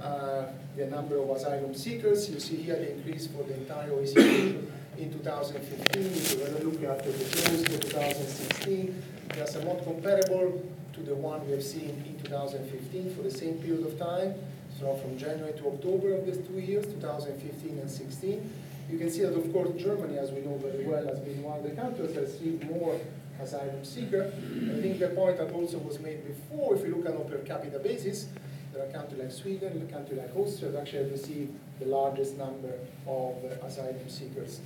uh, 0.00 0.46
the 0.76 0.86
number 0.86 1.16
of 1.16 1.30
asylum 1.30 1.72
seekers. 1.72 2.28
You 2.28 2.40
see 2.40 2.56
here 2.56 2.74
the 2.74 2.96
increase 2.96 3.28
for 3.28 3.44
the 3.44 3.54
entire 3.54 3.90
OECD 3.90 4.60
in 4.98 5.12
2015. 5.12 6.02
If 6.02 6.32
you 6.32 6.68
look 6.68 6.82
at 6.82 7.04
the 7.04 7.12
flows 7.12 7.62
for 7.64 7.80
2016, 7.80 9.02
they 9.34 9.40
are 9.40 9.46
somewhat 9.46 9.84
comparable 9.84 10.62
to 10.92 11.00
the 11.00 11.14
one 11.14 11.44
we 11.46 11.52
have 11.52 11.62
seen 11.64 11.90
in 12.06 12.18
2015 12.22 13.14
for 13.14 13.22
the 13.22 13.30
same 13.30 13.54
period 13.58 13.86
of 13.86 13.98
time. 13.98 14.34
So 14.78 14.94
from 14.96 15.16
January 15.16 15.52
to 15.58 15.68
October 15.68 16.14
of 16.14 16.26
these 16.26 16.38
two 16.46 16.58
years, 16.58 16.86
2015 16.86 17.78
and 17.78 17.90
16, 17.90 18.52
you 18.90 18.98
can 18.98 19.10
see 19.10 19.22
that, 19.22 19.34
of 19.34 19.52
course, 19.52 19.70
Germany, 19.80 20.18
as 20.18 20.30
we 20.30 20.40
know 20.40 20.56
very 20.58 20.84
well, 20.84 21.04
has 21.06 21.18
been 21.20 21.42
one 21.42 21.58
of 21.58 21.64
the 21.64 21.70
countries 21.70 22.14
that 22.14 22.22
received 22.22 22.64
more 22.70 23.00
asylum 23.40 23.84
seeker. 23.84 24.32
I 24.34 24.80
think 24.80 24.98
the 24.98 25.08
point 25.08 25.38
that 25.38 25.52
also 25.52 25.78
was 25.78 25.98
made 25.98 26.26
before, 26.26 26.76
if 26.76 26.86
you 26.86 26.94
look 26.94 27.06
on 27.06 27.20
a 27.20 27.24
per 27.24 27.38
capita 27.38 27.78
basis, 27.78 28.28
there 28.72 28.86
are 28.86 28.92
countries 28.92 29.20
like 29.20 29.32
Sweden, 29.32 29.88
a 29.88 29.92
country 29.92 30.16
like 30.16 30.34
Austria 30.36 30.70
that 30.70 30.82
actually 30.82 31.04
have 31.04 31.12
received 31.12 31.52
the 31.80 31.86
largest 31.86 32.36
number 32.36 32.74
of 33.06 33.34
uh, 33.44 33.66
asylum 33.66 34.08
seekers. 34.08 34.60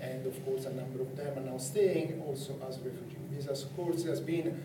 And 0.00 0.26
of 0.26 0.44
course, 0.44 0.66
a 0.66 0.72
number 0.72 1.00
of 1.02 1.16
them 1.16 1.38
are 1.38 1.50
now 1.52 1.58
staying 1.58 2.22
also 2.26 2.56
as 2.68 2.78
refugees. 2.78 3.46
This, 3.46 3.62
of 3.62 3.74
course, 3.76 4.04
has 4.04 4.20
been 4.20 4.62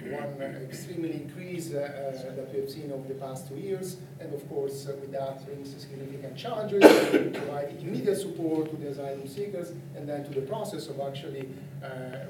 one 0.00 0.40
extremely 0.62 1.12
increase 1.12 1.72
uh, 1.72 1.78
uh, 1.78 2.36
that 2.36 2.52
we 2.52 2.60
have 2.60 2.70
seen 2.70 2.92
over 2.92 3.06
the 3.08 3.14
past 3.14 3.48
two 3.48 3.56
years. 3.56 3.96
And 4.20 4.32
of 4.32 4.48
course, 4.48 4.86
uh, 4.86 4.96
with 5.00 5.12
that 5.12 5.44
brings 5.44 5.74
significant 5.76 6.36
challenges 6.36 6.82
to 6.82 7.30
provide 7.34 7.76
immediate 7.80 8.16
support 8.16 8.70
to 8.70 8.76
the 8.76 8.88
asylum 8.88 9.26
seekers 9.26 9.72
and 9.96 10.08
then 10.08 10.24
to 10.24 10.30
the 10.30 10.42
process 10.42 10.86
of 10.88 11.00
actually 11.00 11.48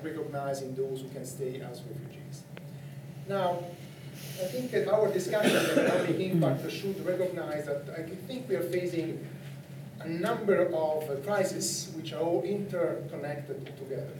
recognizing 0.02 0.74
those 0.74 1.00
who 1.00 1.08
can 1.08 1.24
stay 1.24 1.60
as 1.60 1.82
refugees. 1.82 2.42
Now, 3.28 3.64
I 4.40 4.46
think 4.46 4.70
that 4.70 4.88
our 4.88 5.08
discussion 5.12 5.56
on 5.56 5.66
economic 5.66 6.20
impact 6.20 6.70
should 6.70 7.04
recognize 7.04 7.66
that 7.66 7.84
I 7.96 8.02
think 8.26 8.48
we 8.48 8.56
are 8.56 8.62
facing 8.62 9.26
a 10.00 10.08
number 10.08 10.66
of 10.66 11.24
crises 11.24 11.90
which 11.94 12.12
are 12.12 12.20
all 12.20 12.42
interconnected 12.42 13.66
together. 13.78 14.12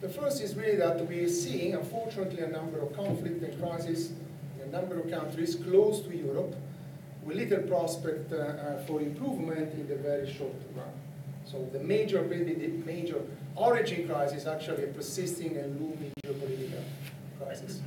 The 0.00 0.08
first 0.08 0.42
is 0.42 0.54
really 0.54 0.76
that 0.76 1.06
we're 1.06 1.28
seeing, 1.28 1.74
unfortunately, 1.74 2.40
a 2.40 2.48
number 2.48 2.80
of 2.80 2.94
conflict 2.94 3.42
and 3.42 3.60
crises 3.60 4.12
in 4.56 4.68
a 4.68 4.70
number 4.70 4.98
of 4.98 5.10
countries 5.10 5.56
close 5.56 6.00
to 6.02 6.16
Europe 6.16 6.54
with 7.24 7.36
little 7.36 7.62
prospect 7.62 8.32
uh, 8.32 8.36
uh, 8.36 8.78
for 8.84 9.00
improvement 9.00 9.72
in 9.74 9.88
the 9.88 9.96
very 9.96 10.32
short 10.32 10.54
run. 10.76 10.90
So 11.44 11.68
the 11.72 11.80
major, 11.80 12.22
really 12.22 12.54
the 12.54 12.68
major 12.84 13.20
origin 13.56 14.06
crisis 14.06 14.42
is 14.42 14.46
actually 14.46 14.84
a 14.84 14.88
persisting 14.88 15.56
and 15.56 15.80
looming 15.80 16.12
geopolitical 16.24 16.82
crisis. 17.40 17.80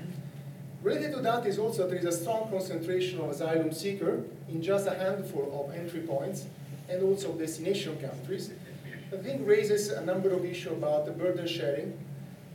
Related 0.82 1.14
to 1.14 1.22
that 1.22 1.46
is 1.46 1.60
also 1.60 1.88
there 1.88 2.00
is 2.00 2.06
a 2.06 2.12
strong 2.12 2.50
concentration 2.50 3.22
of 3.22 3.30
asylum 3.30 3.72
seeker 3.72 4.24
in 4.50 4.62
just 4.62 4.88
a 4.88 4.96
handful 4.96 5.64
of 5.64 5.76
entry 5.76 6.02
points 6.02 6.48
and 6.92 7.04
also 7.04 7.32
destination 7.34 7.98
countries, 8.00 8.52
I 9.14 9.18
think 9.18 9.48
raises 9.48 9.90
a 9.90 10.06
number 10.06 10.32
of 10.34 10.46
issues 10.46 10.74
about 10.74 11.06
the 11.06 11.12
burden 11.12 11.48
sharing, 11.48 11.98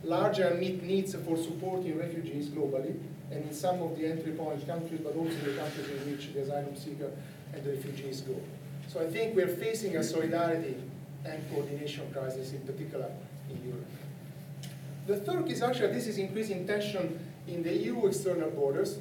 larger 0.03 0.53
meet 0.55 0.83
needs 0.83 1.15
for 1.15 1.37
supporting 1.37 1.97
refugees 1.97 2.47
globally, 2.49 2.95
and 3.31 3.43
in 3.43 3.53
some 3.53 3.81
of 3.81 3.97
the 3.97 4.07
entry 4.07 4.31
point 4.31 4.65
countries, 4.65 5.01
but 5.03 5.15
also 5.15 5.35
the 5.43 5.57
countries 5.57 5.89
in 5.89 6.11
which 6.11 6.33
the 6.33 6.41
asylum 6.41 6.75
seeker 6.75 7.11
and 7.53 7.63
the 7.63 7.71
refugees 7.71 8.21
go. 8.21 8.39
So 8.87 9.01
I 9.01 9.07
think 9.07 9.35
we're 9.35 9.47
facing 9.47 9.97
a 9.97 10.03
solidarity 10.03 10.75
and 11.25 11.43
coordination 11.51 12.11
crisis 12.13 12.53
in 12.53 12.61
particular 12.61 13.11
in 13.49 13.67
Europe. 13.67 13.85
The 15.07 15.17
third 15.17 15.49
is 15.49 15.61
actually 15.61 15.93
this 15.93 16.07
is 16.07 16.17
increasing 16.17 16.65
tension 16.65 17.19
in 17.47 17.63
the 17.63 17.73
EU 17.73 18.07
external 18.07 18.49
borders, 18.49 18.99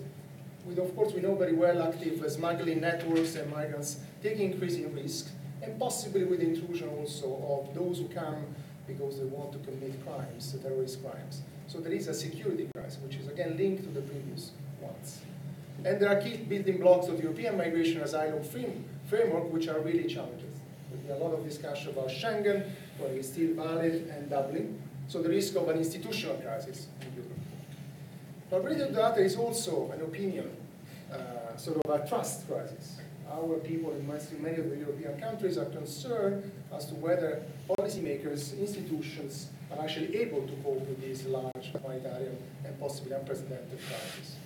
with 0.67 0.79
of 0.79 0.95
course 0.97 1.15
we 1.15 1.21
know 1.21 1.35
very 1.35 1.53
well 1.53 1.83
active 1.83 2.25
smuggling 2.31 2.81
networks 2.81 3.37
and 3.37 3.51
migrants 3.51 4.01
taking 4.23 4.53
increasing 4.53 4.93
risk, 4.95 5.29
and 5.63 5.79
possibly 5.79 6.25
with 6.25 6.41
intrusion 6.41 6.89
also 6.89 7.29
of 7.49 7.75
those 7.75 7.99
who 7.99 8.09
come 8.09 8.45
because 8.87 9.19
they 9.19 9.25
want 9.25 9.53
to 9.53 9.59
commit 9.59 10.05
crimes, 10.05 10.57
terrorist 10.63 11.03
crimes. 11.03 11.43
So 11.67 11.81
there 11.81 11.93
is 11.93 12.09
a 12.09 12.15
security 12.15 12.69
crisis, 12.75 12.99
which 13.03 13.17
is 13.17 13.29
again 13.29 13.57
linked 13.57 13.85
to 13.85 13.91
the 13.91 14.01
previous 14.03 14.53
ones. 14.81 15.21
And 15.85 16.01
there 16.01 16.09
are 16.09 16.21
key 16.21 16.37
building 16.37 16.79
blocks 16.79 17.09
of 17.09 17.17
the 17.17 17.25
European 17.25 17.57
migration 17.57 18.01
asylum 18.01 18.43
framework, 19.09 19.53
which 19.53 19.69
are 19.69 19.81
really 19.81 20.05
challenges. 20.05 20.55
There's 21.07 21.21
a 21.21 21.23
lot 21.23 21.35
of 21.35 21.45
discussion 21.45 21.91
about 21.91 22.09
Schengen, 22.09 22.69
where 22.99 23.13
it's 23.13 23.29
still 23.29 23.55
valid, 23.55 24.09
and 24.17 24.31
Dublin. 24.31 24.81
So 25.09 25.23
the 25.23 25.29
risk 25.29 25.55
of 25.57 25.69
an 25.69 25.79
institutional 25.79 26.37
crisis. 26.37 26.87
But 28.49 28.65
related 28.65 28.95
there 28.95 29.25
is 29.25 29.37
also 29.37 29.91
an 29.93 30.03
opinion, 30.03 30.51
uh, 31.13 31.57
sort 31.57 31.85
of 31.85 31.91
a 31.91 32.09
trust 32.09 32.47
crisis. 32.49 32.99
Our 33.31 33.57
people 33.59 33.91
in 33.93 34.07
many 34.07 34.59
of 34.59 34.71
the 34.71 34.77
European 34.77 35.19
countries 35.19 35.59
are 35.59 35.65
concerned 35.65 36.51
as 36.73 36.87
to 36.87 36.95
whether 36.95 37.43
policymakers, 37.69 38.57
institutions, 38.59 39.49
are 39.73 39.83
actually 39.83 40.17
able 40.17 40.47
to 40.47 40.53
cope 40.63 40.87
with 40.87 41.01
this 41.01 41.27
large 41.27 41.73
humanitarian 41.73 42.37
and 42.65 42.79
possibly 42.79 43.13
unprecedented 43.13 43.81
crisis. 43.89 44.37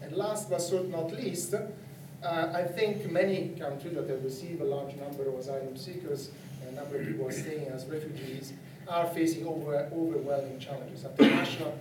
And 0.00 0.12
last 0.12 0.48
but 0.48 0.62
certainly 0.62 0.92
not 0.92 1.12
least, 1.12 1.52
uh, 1.52 2.52
I 2.54 2.64
think 2.64 3.10
many 3.10 3.50
countries 3.58 3.94
that 3.94 4.08
have 4.08 4.24
received 4.24 4.62
a 4.62 4.64
large 4.64 4.96
number 4.96 5.28
of 5.28 5.34
asylum 5.34 5.76
seekers 5.76 6.30
and 6.62 6.70
a 6.70 6.80
number 6.80 6.98
of 6.98 7.06
people 7.06 7.28
are 7.28 7.32
staying 7.32 7.68
as 7.68 7.84
refugees 7.84 8.54
are 8.88 9.06
facing 9.06 9.46
over, 9.46 9.88
overwhelming 9.94 10.58
challenges 10.58 11.04
at 11.04 11.16
the 11.16 11.26
national, 11.26 11.78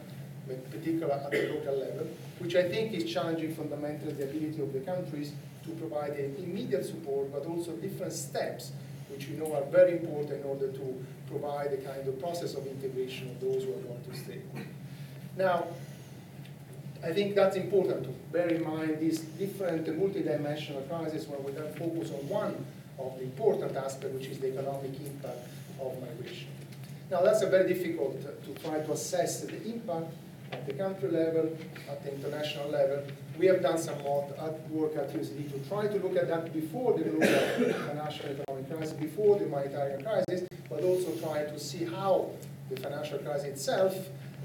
but 0.50 0.72
particularly 0.72 1.14
at 1.14 1.32
the 1.32 1.54
local 1.54 1.78
level, 1.78 2.08
which 2.40 2.56
I 2.56 2.68
think 2.68 2.94
is 2.94 3.06
challenging 3.06 3.54
fundamentally 3.54 4.14
the 4.14 4.24
ability 4.24 4.62
of 4.62 4.74
the 4.74 4.80
countries 4.80 5.32
to 5.64 5.70
provide 5.72 6.18
immediate 6.40 6.86
support, 6.86 7.32
but 7.32 7.46
also 7.46 7.74
different 7.74 8.14
steps, 8.14 8.72
which 9.10 9.28
we 9.30 9.36
know 9.36 9.54
are 9.54 9.64
very 9.66 9.94
important 9.94 10.42
in 10.42 10.44
order 10.44 10.72
to 10.72 11.06
provide 11.28 11.72
a 11.74 11.78
kind 11.78 12.08
of 12.08 12.20
process 12.20 12.56
of 12.56 12.66
integration 12.66 13.30
of 13.30 13.40
those 13.40 13.64
who 13.64 13.72
are 13.72 13.84
going 13.84 14.04
to 14.12 14.18
stay. 14.18 14.42
Now, 15.38 15.68
I 17.04 17.14
think 17.14 17.36
that's 17.36 17.56
important 17.56 18.04
to 18.04 18.10
bear 18.34 18.50
in 18.50 18.64
mind 18.64 19.00
these 19.00 19.20
different 19.20 19.88
multidimensional 19.88 20.88
crises 20.90 21.28
when 21.28 21.44
we 21.44 21.52
then 21.52 21.72
focus 21.76 22.12
on 22.12 22.28
one 22.28 22.66
of 22.98 23.18
the 23.18 23.24
important 23.24 23.78
aspects, 23.78 24.16
which 24.16 24.28
is 24.28 24.40
the 24.40 24.48
economic 24.48 24.92
impact 25.00 25.48
of 25.80 25.96
migration. 26.02 26.50
Now, 27.10 27.22
that's 27.22 27.42
a 27.42 27.50
very 27.50 27.72
difficult 27.74 28.22
to 28.22 28.62
try 28.62 28.82
to 28.82 28.92
assess 28.92 29.42
the 29.42 29.64
impact 29.72 30.12
at 30.52 30.66
the 30.66 30.74
country 30.74 31.10
level, 31.10 31.56
at 31.90 32.04
the 32.04 32.14
international 32.14 32.70
level. 32.70 33.04
We 33.38 33.46
have 33.48 33.62
done 33.62 33.78
some 33.78 34.04
work 34.04 34.96
at 34.98 35.14
OECD 35.14 35.52
to 35.52 35.70
try 35.70 35.88
to 35.88 36.00
look 36.00 36.18
at 36.18 36.28
that 36.28 36.54
before 36.54 36.98
the 36.98 37.04
global 37.04 37.74
financial 37.88 38.26
economic 38.26 38.70
crisis, 38.70 38.94
before 38.94 39.38
the 39.38 39.46
humanitarian 39.46 40.04
crisis, 40.04 40.48
but 40.70 40.84
also 40.84 41.12
try 41.16 41.44
to 41.44 41.60
see 41.60 41.86
how 41.86 42.32
the 42.70 42.78
financial 42.78 43.20
crisis 43.20 43.46
itself 43.46 43.96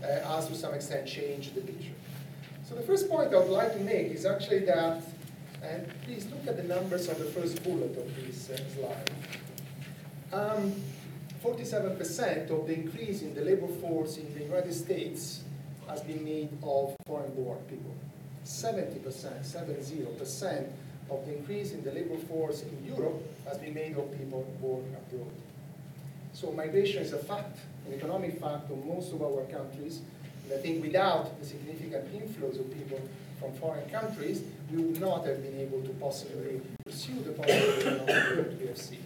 uh, 0.03 0.29
has 0.29 0.49
to 0.49 0.55
some 0.55 0.75
extent 0.75 1.09
changed 1.09 1.55
the 1.55 1.61
picture. 1.61 1.93
So 2.69 2.75
the 2.75 2.83
first 2.83 3.09
point 3.09 3.35
I 3.35 3.39
would 3.39 3.49
like 3.49 3.73
to 3.75 3.81
make 3.81 4.13
is 4.13 4.25
actually 4.25 4.61
that, 4.61 5.03
and 5.63 5.87
please 6.05 6.27
look 6.27 6.47
at 6.47 6.57
the 6.57 6.63
numbers 6.63 7.09
on 7.09 7.19
the 7.19 7.27
first 7.27 7.63
bullet 7.65 7.97
of 7.97 8.17
this 8.17 8.51
uh, 8.51 8.59
slide. 8.75 9.11
Um, 10.33 10.75
47% 11.45 12.51
of 12.51 12.67
the 12.67 12.75
increase 12.75 13.21
in 13.21 13.35
the 13.35 13.43
labor 13.43 13.69
force 13.69 14.17
in 14.17 14.33
the 14.33 14.45
United 14.45 14.73
States 14.73 15.44
has 15.95 16.03
been 16.03 16.25
made 16.25 16.49
of 16.65 16.97
foreign-born 17.07 17.59
people. 17.71 17.95
70%, 18.45 18.99
70% 19.45 20.67
of 21.09 21.25
the 21.25 21.37
increase 21.37 21.71
in 21.71 21.85
the 21.85 21.93
labor 21.93 22.17
force 22.17 22.63
in 22.63 22.85
Europe 22.85 23.23
has 23.47 23.59
been 23.59 23.75
made 23.75 23.97
of 23.97 24.11
people 24.19 24.43
born 24.61 24.85
abroad. 24.99 25.31
So 26.33 26.51
migration 26.51 27.01
is 27.01 27.13
a 27.13 27.19
fact, 27.19 27.59
an 27.87 27.95
economic 27.95 28.41
fact 28.41 28.73
of 28.73 28.85
most 28.85 29.13
of 29.13 29.23
our 29.23 29.45
countries. 29.45 30.01
And 30.45 30.55
I 30.55 30.57
think 30.57 30.83
without 30.83 31.39
the 31.39 31.47
significant 31.47 32.13
inflows 32.13 32.59
of 32.59 32.67
people 32.77 33.01
from 33.39 33.53
foreign 33.55 33.89
countries, 33.89 34.43
we 34.73 34.83
would 34.83 35.01
not 35.01 35.25
have 35.27 35.45
been 35.45 35.61
able 35.61 35.81
to 35.83 35.91
possibly 35.91 36.61
pursue 36.85 37.23
the 37.23 37.31
positive 37.33 37.87
economic 37.87 38.35
growth 38.35 38.61
we 38.61 38.67
have 38.67 38.79
seen. 38.79 39.05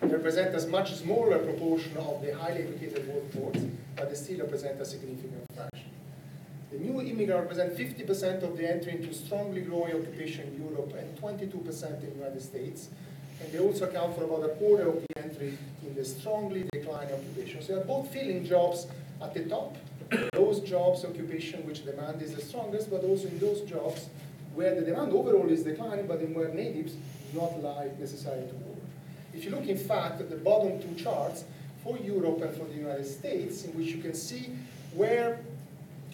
They 0.00 0.08
represent 0.08 0.54
a 0.54 0.66
much 0.68 0.94
smaller 0.94 1.38
proportion 1.38 1.98
of 1.98 2.22
the 2.24 2.34
highly 2.34 2.62
educated 2.62 3.06
workforce, 3.08 3.62
but 3.94 4.08
they 4.08 4.16
still 4.16 4.38
represent 4.38 4.80
a 4.80 4.86
significant 4.86 5.44
fraction. 5.54 5.93
The 6.74 6.80
new 6.80 7.00
immigrants 7.00 7.56
represent 7.56 7.76
50% 7.76 8.42
of 8.42 8.56
the 8.56 8.68
entry 8.68 8.96
into 8.96 9.14
strongly 9.14 9.60
growing 9.60 9.92
occupation 9.92 10.48
in 10.48 10.68
Europe 10.68 10.92
and 10.98 11.16
22% 11.16 12.02
in 12.02 12.10
the 12.10 12.16
United 12.16 12.42
States. 12.42 12.88
And 13.40 13.52
they 13.52 13.60
also 13.60 13.88
account 13.88 14.16
for 14.16 14.24
about 14.24 14.42
a 14.42 14.54
quarter 14.56 14.88
of 14.88 14.96
the 15.06 15.22
entry 15.22 15.56
in 15.86 15.94
the 15.94 16.04
strongly 16.04 16.68
declining 16.72 17.14
occupation. 17.14 17.62
So 17.62 17.76
they're 17.76 17.84
both 17.84 18.12
filling 18.12 18.44
jobs 18.44 18.88
at 19.22 19.34
the 19.34 19.44
top, 19.44 19.76
those 20.32 20.60
jobs, 20.60 21.04
occupation 21.04 21.64
which 21.64 21.84
demand 21.84 22.20
is 22.22 22.34
the 22.34 22.42
strongest, 22.42 22.90
but 22.90 23.04
also 23.04 23.28
in 23.28 23.38
those 23.38 23.60
jobs 23.60 24.08
where 24.56 24.74
the 24.74 24.82
demand 24.82 25.12
overall 25.12 25.48
is 25.48 25.62
declining, 25.62 26.08
but 26.08 26.22
in 26.22 26.34
where 26.34 26.48
natives 26.48 26.94
do 26.94 27.38
not 27.38 27.62
like 27.62 27.96
necessarily 28.00 28.48
to 28.48 28.54
work. 28.54 28.82
If 29.32 29.44
you 29.44 29.52
look, 29.52 29.66
in 29.66 29.78
fact, 29.78 30.20
at 30.20 30.28
the 30.28 30.36
bottom 30.36 30.82
two 30.82 31.00
charts 31.00 31.44
for 31.84 31.96
Europe 31.98 32.42
and 32.42 32.52
for 32.56 32.64
the 32.64 32.74
United 32.74 33.06
States, 33.06 33.62
in 33.62 33.70
which 33.78 33.88
you 33.88 34.02
can 34.02 34.14
see 34.14 34.50
where 34.92 35.38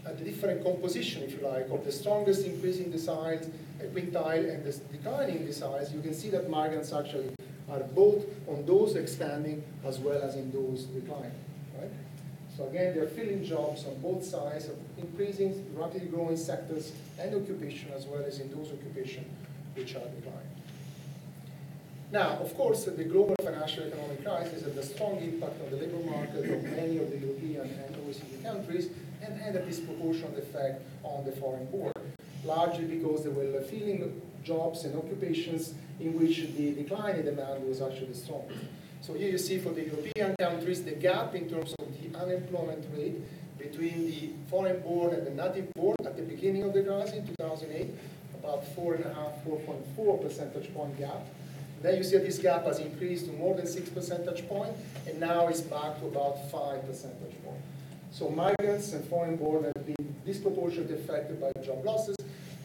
at 0.07 0.19
the 0.19 0.25
different 0.25 0.65
composition, 0.65 1.23
if 1.23 1.33
you 1.33 1.47
like, 1.47 1.69
of 1.71 1.85
the 1.85 1.93
strongest 1.93 2.47
increasing 2.47 2.91
the 2.91 2.99
size, 2.99 3.49
a 3.81 3.85
quintile, 3.85 4.53
and 4.53 4.65
the 4.65 4.73
declining 4.93 5.51
size, 5.53 5.93
you 5.93 6.01
can 6.01 6.15
see 6.15 6.31
that 6.31 6.49
migrants 6.49 6.93
actually 6.93 7.35
are 7.71 7.81
both 7.81 8.25
on 8.49 8.65
those 8.67 8.97
expanding 8.97 9.63
as 9.85 9.99
well 9.99 10.21
as 10.23 10.35
in 10.35 10.51
those 10.51 10.85
declining. 10.85 11.33
Right? 11.79 11.91
So 12.57 12.67
again, 12.67 12.95
they're 12.95 13.07
filling 13.07 13.45
jobs 13.45 13.87
on 13.87 14.01
both 14.01 14.25
sides 14.25 14.67
of 14.67 14.77
increasing, 14.99 15.65
rapidly 15.75 16.09
growing 16.09 16.37
sectors 16.37 16.93
and 17.19 17.35
occupation 17.35 17.91
as 17.95 18.07
well 18.07 18.25
as 18.25 18.41
in 18.41 18.51
those 18.51 18.73
occupations 18.73 19.27
which 19.75 19.95
are 19.95 20.01
declining. 20.01 20.51
Now, 22.13 22.39
of 22.41 22.57
course, 22.57 22.85
the 22.85 23.05
global 23.05 23.37
financial 23.41 23.85
economic 23.85 24.25
crisis 24.25 24.65
had 24.65 24.77
a 24.77 24.83
strong 24.83 25.19
impact 25.19 25.63
on 25.63 25.71
the 25.71 25.77
labor 25.77 26.11
market 26.11 26.51
of 26.51 26.65
many 26.65 26.99
of 26.99 27.09
the 27.09 27.19
European 27.19 27.71
and 27.71 27.95
OECD 27.97 28.43
countries, 28.43 28.91
and 29.23 29.41
had 29.41 29.57
a 29.57 29.65
disproportionate 29.65 30.39
effect 30.39 30.83
on 31.03 31.25
the 31.25 31.33
foreign 31.33 31.67
born, 31.67 31.93
largely 32.45 32.85
because 32.85 33.25
they 33.25 33.31
were 33.31 33.61
filling 33.63 34.21
jobs 34.43 34.85
and 34.85 34.97
occupations 34.97 35.75
in 35.99 36.19
which 36.19 36.39
the 36.57 36.73
decline 36.73 37.17
in 37.17 37.25
demand 37.25 37.67
was 37.67 37.83
actually 37.83 38.15
strong. 38.15 38.49
So 39.03 39.15
here 39.15 39.31
you 39.31 39.39
see 39.39 39.59
for 39.59 39.71
the 39.71 39.85
European 39.85 40.37
countries 40.37 40.83
the 40.83 40.93
gap 40.93 41.35
in 41.35 41.49
terms 41.49 41.75
of 41.79 41.87
the 42.01 42.19
unemployment 42.19 42.85
rate 42.97 43.17
between 43.59 44.07
the 44.07 44.31
foreign 44.49 44.81
born 44.81 45.15
and 45.15 45.27
the 45.27 45.31
native 45.31 45.73
born 45.75 45.97
at 46.05 46.17
the 46.17 46.23
beginning 46.23 46.63
of 46.63 46.73
the 46.73 46.83
crisis 46.83 47.15
in 47.15 47.27
2008, 47.27 47.95
about 48.39 48.67
four 48.75 48.95
and 48.95 49.05
a 49.05 49.15
half, 49.15 49.45
4.4 49.47 50.23
percentage 50.23 50.73
point 50.75 50.99
gap. 50.99 51.27
Then 51.83 51.97
you 51.97 52.05
see 52.05 52.19
that 52.19 52.27
this 52.27 52.39
gap 52.39 52.65
has 52.65 52.79
increased 52.79 53.27
to 53.27 53.33
more 53.33 53.55
than 53.55 53.67
six 53.67 53.89
percentage 53.89 54.47
point, 54.49 54.73
and 55.07 55.19
now 55.19 55.49
it's 55.49 55.63
back 55.63 55.99
to 56.01 56.07
about 56.07 56.51
five 56.51 56.87
percentage 56.87 57.43
point. 57.45 57.61
So 58.13 58.29
migrants 58.29 58.93
and 58.93 59.05
foreign 59.05 59.37
born 59.37 59.65
have 59.65 59.87
been 59.87 60.15
disproportionately 60.27 60.97
affected 60.97 61.41
by 61.41 61.53
job 61.63 61.85
losses. 61.85 62.17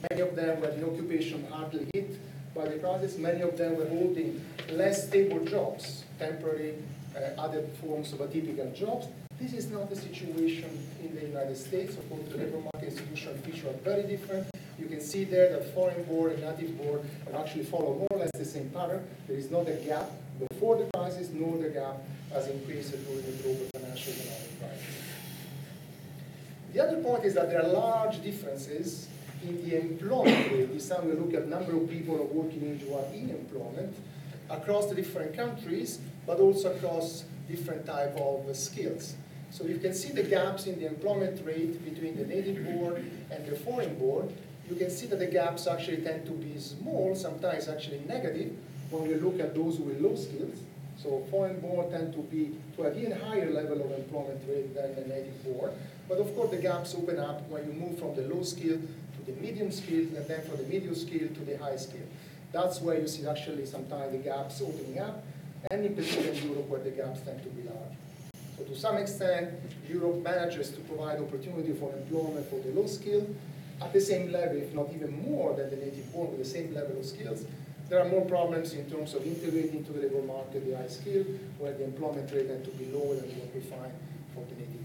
Many 0.09 0.21
of 0.21 0.35
them 0.35 0.59
were 0.59 0.69
in 0.69 0.83
occupation 0.83 1.45
hardly 1.51 1.87
hit 1.93 2.17
by 2.55 2.67
the 2.67 2.79
crisis. 2.79 3.17
Many 3.17 3.41
of 3.41 3.57
them 3.57 3.77
were 3.77 3.87
holding 3.87 4.43
less 4.71 5.07
stable 5.07 5.45
jobs, 5.45 6.03
temporary, 6.17 6.75
uh, 7.15 7.39
other 7.39 7.63
forms 7.81 8.11
of 8.13 8.19
atypical 8.19 8.73
jobs. 8.75 9.07
This 9.39 9.53
is 9.53 9.69
not 9.69 9.89
the 9.89 9.95
situation 9.95 10.69
in 11.03 11.13
the 11.13 11.21
United 11.21 11.57
States. 11.57 11.95
Of 11.97 12.09
course, 12.09 12.23
the 12.29 12.37
labor 12.37 12.59
market 12.59 12.89
institutional 12.89 13.37
features 13.37 13.65
are 13.65 13.77
very 13.83 14.03
different. 14.03 14.47
You 14.79 14.87
can 14.87 14.99
see 14.99 15.25
there 15.25 15.49
that 15.51 15.73
foreign 15.73 16.03
born 16.03 16.31
and 16.31 16.41
native 16.41 16.77
born 16.77 17.07
actually 17.35 17.65
follow 17.65 17.93
more 17.95 18.07
or 18.11 18.19
less 18.19 18.31
the 18.33 18.45
same 18.45 18.69
pattern. 18.69 19.05
There 19.27 19.37
is 19.37 19.51
not 19.51 19.67
a 19.67 19.73
gap 19.73 20.09
before 20.49 20.77
the 20.77 20.89
crisis, 20.93 21.29
nor 21.33 21.57
the 21.57 21.69
gap 21.69 21.97
has 22.33 22.47
increased 22.47 22.91
during 22.91 23.25
the 23.25 23.43
global 23.43 23.67
financial 23.73 24.13
economic 24.13 24.59
crisis. 24.59 25.04
The 26.75 26.83
other 26.83 27.01
point 27.01 27.23
is 27.23 27.35
that 27.35 27.49
there 27.49 27.63
are 27.63 27.69
large 27.69 28.21
differences 28.21 29.07
in 29.41 29.63
the 29.63 29.79
employment 29.79 30.51
rate. 30.51 30.73
This 30.73 30.89
time 30.89 31.07
we 31.07 31.13
look 31.13 31.33
at 31.33 31.47
number 31.47 31.73
of 31.73 31.89
people 31.89 32.17
working 32.33 32.69
age 32.69 32.85
who 32.85 32.95
are 32.95 33.05
in 33.13 33.29
employment 33.29 33.95
across 34.49 34.87
the 34.87 34.95
different 34.95 35.37
countries, 35.37 35.99
but 36.27 36.39
also 36.39 36.75
across 36.75 37.23
different 37.47 37.85
type 37.85 38.17
of 38.17 38.53
skills. 38.53 39.15
So 39.51 39.63
you 39.63 39.77
can 39.77 39.93
see 39.93 40.11
the 40.11 40.23
gaps 40.23 40.67
in 40.67 40.77
the 40.77 40.87
employment 40.87 41.45
rate 41.45 41.81
between 41.85 42.17
the 42.17 42.25
native 42.25 42.61
born 42.65 43.09
and 43.31 43.45
the 43.45 43.55
foreign 43.55 43.97
born. 43.97 44.35
You 44.69 44.75
can 44.75 44.89
see 44.89 45.05
that 45.05 45.19
the 45.19 45.27
gaps 45.27 45.67
actually 45.67 46.01
tend 46.03 46.25
to 46.25 46.33
be 46.33 46.59
small, 46.59 47.15
sometimes 47.15 47.69
actually 47.69 48.01
negative, 48.05 48.51
when 48.89 49.07
we 49.07 49.15
look 49.15 49.39
at 49.39 49.55
those 49.55 49.79
with 49.79 50.01
low 50.01 50.17
skills. 50.17 50.59
So 51.01 51.25
foreign 51.31 51.61
born 51.61 51.89
tend 51.89 52.13
to 52.15 52.19
be 52.19 52.51
to 52.75 52.83
an 52.83 52.99
even 52.99 53.13
higher 53.13 53.49
level 53.49 53.79
of 53.81 53.91
employment 53.91 54.41
rate 54.45 54.75
than 54.75 54.93
the 54.95 55.07
native 55.07 55.41
born. 55.45 55.71
But 56.07 56.19
of 56.19 56.35
course 56.35 56.51
the 56.51 56.57
gaps 56.57 56.93
open 56.95 57.19
up 57.19 57.47
when 57.49 57.65
you 57.65 57.73
move 57.73 57.97
from 57.99 58.15
the 58.15 58.21
low 58.23 58.43
skill 58.43 58.77
to 58.77 59.31
the 59.31 59.39
medium 59.41 59.71
skill, 59.71 60.05
and 60.15 60.27
then 60.27 60.41
from 60.43 60.57
the 60.57 60.63
medium 60.63 60.95
skill 60.95 61.27
to 61.27 61.39
the 61.45 61.57
high 61.57 61.77
skill. 61.77 62.05
That's 62.51 62.79
where 62.81 62.99
you 62.99 63.07
see 63.07 63.25
actually 63.27 63.65
sometimes 63.65 64.11
the 64.11 64.19
gaps 64.19 64.61
opening 64.61 64.99
up, 64.99 65.23
and 65.71 65.85
in 65.85 65.95
particular 65.95 66.31
in 66.31 66.49
Europe 66.49 66.69
where 66.69 66.81
the 66.81 66.91
gaps 66.91 67.21
tend 67.21 67.41
to 67.43 67.49
be 67.49 67.63
large. 67.63 67.97
So 68.57 68.63
to 68.63 68.75
some 68.75 68.97
extent, 68.97 69.51
Europe 69.89 70.23
manages 70.23 70.69
to 70.71 70.79
provide 70.81 71.19
opportunity 71.19 71.73
for 71.73 71.91
employment 71.91 72.49
for 72.49 72.59
the 72.59 72.69
low 72.79 72.87
skill 72.87 73.27
at 73.81 73.91
the 73.91 73.99
same 73.99 74.31
level, 74.31 74.57
if 74.57 74.73
not 74.73 74.93
even 74.93 75.11
more 75.27 75.53
than 75.55 75.69
the 75.69 75.75
native 75.75 76.13
born 76.13 76.29
with 76.29 76.39
the 76.39 76.45
same 76.49 76.73
level 76.73 76.97
of 76.97 77.05
skills. 77.05 77.45
There 77.89 77.99
are 77.99 78.07
more 78.07 78.25
problems 78.25 78.73
in 78.73 78.89
terms 78.89 79.13
of 79.13 79.25
integrating 79.25 79.83
to 79.83 79.91
the 79.91 80.01
labor 80.01 80.21
market 80.21 80.65
the 80.65 80.77
high 80.77 80.87
skill, 80.87 81.25
where 81.59 81.73
the 81.73 81.83
employment 81.83 82.31
rate 82.31 82.47
tends 82.47 82.67
to 82.69 82.73
be 82.75 82.85
lower 82.85 83.15
than 83.15 83.29
what 83.37 83.53
we 83.53 83.61
find 83.61 83.91
for 84.33 84.45
the 84.47 84.55
native. 84.55 84.84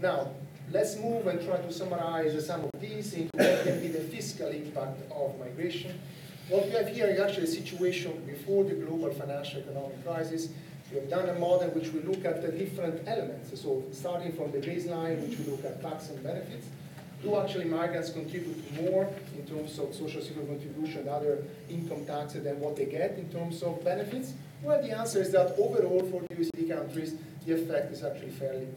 Now, 0.00 0.30
let's 0.70 0.96
move 0.96 1.26
and 1.26 1.44
try 1.44 1.56
to 1.56 1.72
summarize 1.72 2.46
some 2.46 2.64
of 2.64 2.80
these 2.80 3.14
into 3.14 3.36
what 3.36 3.64
can 3.64 3.80
be 3.80 3.88
the 3.88 4.00
fiscal 4.00 4.48
impact 4.48 5.00
of 5.10 5.38
migration. 5.40 5.98
What 6.48 6.66
we 6.66 6.70
have 6.72 6.88
here 6.88 7.06
is 7.06 7.18
actually 7.18 7.44
a 7.44 7.48
situation 7.48 8.24
before 8.24 8.64
the 8.64 8.74
global 8.74 9.12
financial 9.12 9.60
economic 9.60 10.04
crisis. 10.04 10.50
We 10.92 11.00
have 11.00 11.10
done 11.10 11.28
a 11.28 11.38
model 11.38 11.68
which 11.70 11.92
we 11.92 12.00
look 12.00 12.24
at 12.24 12.42
the 12.42 12.52
different 12.52 13.06
elements. 13.08 13.60
So 13.60 13.84
starting 13.90 14.32
from 14.32 14.52
the 14.52 14.58
baseline, 14.58 15.28
which 15.28 15.38
we 15.38 15.50
look 15.50 15.64
at 15.64 15.82
tax 15.82 16.10
and 16.10 16.22
benefits, 16.22 16.66
do 17.20 17.36
actually 17.36 17.64
migrants 17.64 18.10
contribute 18.10 18.80
more 18.80 19.12
in 19.36 19.44
terms 19.46 19.78
of 19.80 19.92
social 19.92 20.22
security 20.22 20.52
contribution 20.52 21.00
and 21.00 21.08
other 21.08 21.42
income 21.68 22.06
taxes 22.06 22.44
than 22.44 22.60
what 22.60 22.76
they 22.76 22.86
get 22.86 23.18
in 23.18 23.28
terms 23.30 23.62
of 23.64 23.84
benefits? 23.84 24.32
Well, 24.62 24.80
the 24.80 24.96
answer 24.96 25.20
is 25.20 25.32
that 25.32 25.56
overall 25.58 26.08
for 26.08 26.22
the 26.22 26.36
OECD 26.36 26.68
countries, 26.68 27.16
the 27.44 27.54
effect 27.54 27.92
is 27.92 28.04
actually 28.04 28.30
fairly 28.30 28.68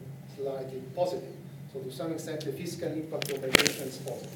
positive. 0.94 1.34
So 1.72 1.80
to 1.80 1.92
some 1.92 2.12
extent, 2.12 2.44
the 2.44 2.52
fiscal 2.52 2.88
impact 2.88 3.30
of 3.32 3.40
migration 3.40 3.88
is 3.88 3.96
positive. 3.98 4.30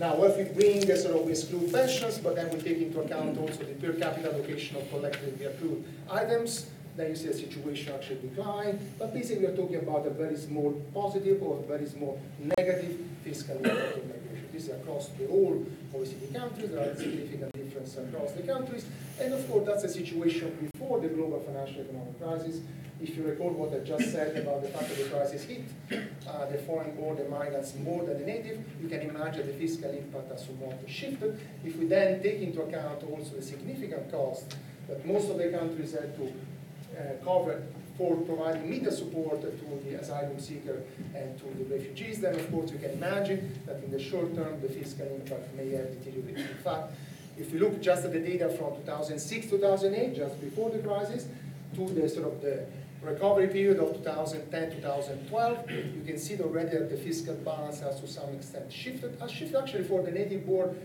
Now, 0.00 0.22
if 0.24 0.36
we 0.36 0.44
bring 0.44 0.90
a 0.90 0.96
sort 0.96 1.16
of 1.16 1.24
we 1.26 1.32
exclude 1.32 1.72
pensions, 1.72 2.18
but 2.18 2.34
then 2.34 2.50
we 2.50 2.60
take 2.60 2.78
into 2.78 3.00
account 3.00 3.38
also 3.38 3.64
the 3.64 3.74
per 3.74 3.92
capita 3.92 4.32
allocation 4.32 4.76
of 4.76 4.88
collectively 4.90 5.44
accrued 5.44 5.84
items, 6.10 6.70
then 6.96 7.10
you 7.10 7.16
see 7.16 7.28
a 7.28 7.34
situation 7.34 7.94
actually 7.94 8.28
decline. 8.28 8.78
But 8.98 9.14
basically, 9.14 9.46
we're 9.46 9.56
talking 9.56 9.76
about 9.76 10.06
a 10.06 10.10
very 10.10 10.36
small 10.36 10.72
positive 10.94 11.42
or 11.42 11.58
a 11.58 11.62
very 11.62 11.86
small 11.86 12.20
negative 12.56 12.96
fiscal 13.22 13.56
impact 13.56 13.96
of 13.96 14.06
migration. 14.06 14.48
This 14.52 14.64
is 14.64 14.70
across 14.70 15.08
the 15.08 15.26
whole 15.26 15.64
OECD 15.94 16.34
countries. 16.34 16.70
There 16.70 16.90
are 16.90 16.96
significant 16.96 17.52
differences 17.52 17.98
across 17.98 18.32
the 18.32 18.42
countries. 18.42 18.84
And 19.20 19.32
of 19.32 19.48
course, 19.48 19.66
that's 19.66 19.84
a 19.84 19.88
situation 19.88 20.70
before 20.72 21.00
the 21.00 21.08
global 21.08 21.40
financial 21.40 21.80
economic 21.82 22.20
crisis. 22.20 22.60
If 23.02 23.16
you 23.16 23.24
recall 23.24 23.50
what 23.50 23.74
I 23.74 23.80
just 23.80 24.12
said 24.12 24.36
about 24.36 24.62
the 24.62 24.68
fact 24.68 24.88
that 24.88 24.96
the 24.96 25.10
crisis 25.10 25.42
hit 25.42 25.64
uh, 25.90 26.46
the 26.46 26.58
foreign 26.58 26.94
the 27.16 27.28
migrants 27.28 27.74
more 27.74 28.04
than 28.04 28.20
the 28.20 28.24
native, 28.24 28.62
you 28.80 28.88
can 28.88 29.00
imagine 29.00 29.44
the 29.44 29.54
fiscal 29.54 29.90
impact 29.90 30.30
has 30.30 30.46
somewhat 30.46 30.78
shifted. 30.86 31.40
If 31.64 31.74
we 31.76 31.86
then 31.86 32.22
take 32.22 32.40
into 32.40 32.62
account 32.62 33.02
also 33.02 33.34
the 33.34 33.42
significant 33.42 34.08
cost 34.12 34.54
that 34.86 35.04
most 35.04 35.28
of 35.30 35.38
the 35.38 35.48
countries 35.50 35.92
had 35.92 36.14
to 36.16 36.26
uh, 36.28 37.24
cover 37.24 37.64
for 37.98 38.16
providing 38.18 38.70
media 38.70 38.92
support 38.92 39.42
to 39.42 39.50
the 39.84 39.98
asylum 39.98 40.38
seeker 40.38 40.82
and 41.16 41.36
to 41.38 41.46
the 41.58 41.64
refugees, 41.74 42.20
then 42.20 42.36
of 42.36 42.50
course 42.52 42.70
you 42.70 42.78
can 42.78 42.92
imagine 42.92 43.58
that 43.66 43.82
in 43.82 43.90
the 43.90 44.00
short 44.00 44.32
term 44.36 44.60
the 44.60 44.68
fiscal 44.68 45.06
impact 45.06 45.52
may 45.56 45.70
have 45.70 45.90
deteriorated. 45.98 46.38
In 46.38 46.62
fact, 46.62 46.92
if 47.36 47.52
you 47.52 47.58
look 47.58 47.82
just 47.82 48.04
at 48.04 48.12
the 48.12 48.20
data 48.20 48.48
from 48.48 48.76
2006, 48.76 49.50
2008, 49.50 50.14
just 50.14 50.40
before 50.40 50.70
the 50.70 50.78
crisis, 50.78 51.26
to 51.74 51.88
the 51.88 52.08
sort 52.08 52.26
of 52.26 52.42
the 52.42 52.66
recovery 53.02 53.48
period 53.48 53.78
of 53.78 53.94
2010, 53.96 54.76
2012, 54.76 55.70
you 55.70 56.02
can 56.06 56.18
see 56.18 56.38
already 56.40 56.70
that 56.70 56.90
the 56.90 56.96
fiscal 56.96 57.34
balance 57.34 57.80
has 57.80 58.00
to 58.00 58.06
some 58.06 58.30
extent 58.34 58.72
shifted, 58.72 59.16
has 59.20 59.30
shifted 59.30 59.56
actually 59.56 59.84
for 59.84 60.02
the 60.02 60.10
native 60.10 60.46
born 60.46 60.76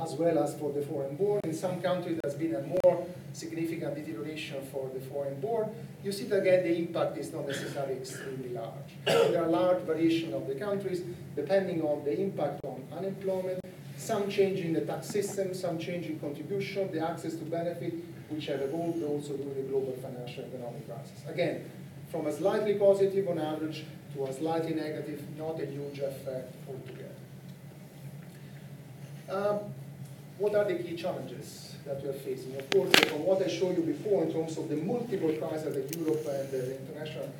as 0.00 0.12
well 0.14 0.38
as 0.38 0.54
for 0.54 0.72
the 0.72 0.80
foreign 0.82 1.16
born. 1.16 1.40
In 1.44 1.52
some 1.52 1.80
countries, 1.80 2.20
there's 2.22 2.36
been 2.36 2.54
a 2.54 2.62
more 2.62 3.06
significant 3.32 3.96
deterioration 3.96 4.64
for 4.70 4.88
the 4.94 5.00
foreign 5.00 5.40
born. 5.40 5.70
You 6.04 6.12
see 6.12 6.24
that 6.24 6.42
again, 6.42 6.62
the 6.62 6.78
impact 6.78 7.18
is 7.18 7.32
not 7.32 7.46
necessarily 7.46 7.94
extremely 7.94 8.50
large. 8.50 8.94
there 9.04 9.42
are 9.42 9.48
large 9.48 9.82
variation 9.82 10.32
of 10.34 10.46
the 10.46 10.54
countries 10.54 11.02
depending 11.34 11.82
on 11.82 12.04
the 12.04 12.18
impact 12.20 12.64
on 12.64 12.82
unemployment, 12.96 13.60
some 13.96 14.30
change 14.30 14.60
in 14.60 14.72
the 14.72 14.80
tax 14.82 15.08
system, 15.08 15.52
some 15.52 15.78
change 15.78 16.06
in 16.06 16.18
contribution, 16.20 16.90
the 16.92 17.00
access 17.00 17.34
to 17.34 17.44
benefit, 17.44 17.94
which 18.28 18.46
have 18.46 18.60
evolved 18.60 19.02
also 19.02 19.36
during 19.36 19.54
the 19.54 19.62
global 19.62 19.92
financial 20.02 20.44
economic 20.44 20.86
crisis. 20.86 21.18
Again, 21.26 21.70
from 22.10 22.26
a 22.26 22.32
slightly 22.32 22.74
positive 22.74 23.28
on 23.28 23.38
average 23.38 23.84
to 24.14 24.24
a 24.24 24.32
slightly 24.32 24.74
negative, 24.74 25.22
not 25.36 25.60
a 25.60 25.66
huge 25.66 25.98
effect 25.98 26.54
altogether. 26.68 27.08
Um, 29.28 29.72
what 30.38 30.54
are 30.54 30.64
the 30.64 30.76
key 30.76 30.96
challenges 30.96 31.74
that 31.84 32.02
we 32.02 32.08
are 32.08 32.14
facing? 32.14 32.56
Of 32.56 32.70
course, 32.70 32.94
from 33.10 33.24
what 33.24 33.42
I 33.42 33.48
showed 33.48 33.76
you 33.76 33.82
before 33.82 34.24
in 34.24 34.32
terms 34.32 34.56
of 34.56 34.68
the 34.68 34.76
multiple 34.76 35.32
crises 35.32 35.74
that 35.74 35.96
Europe 35.98 36.26
and 36.26 36.50
the 36.50 36.78
international 36.78 37.30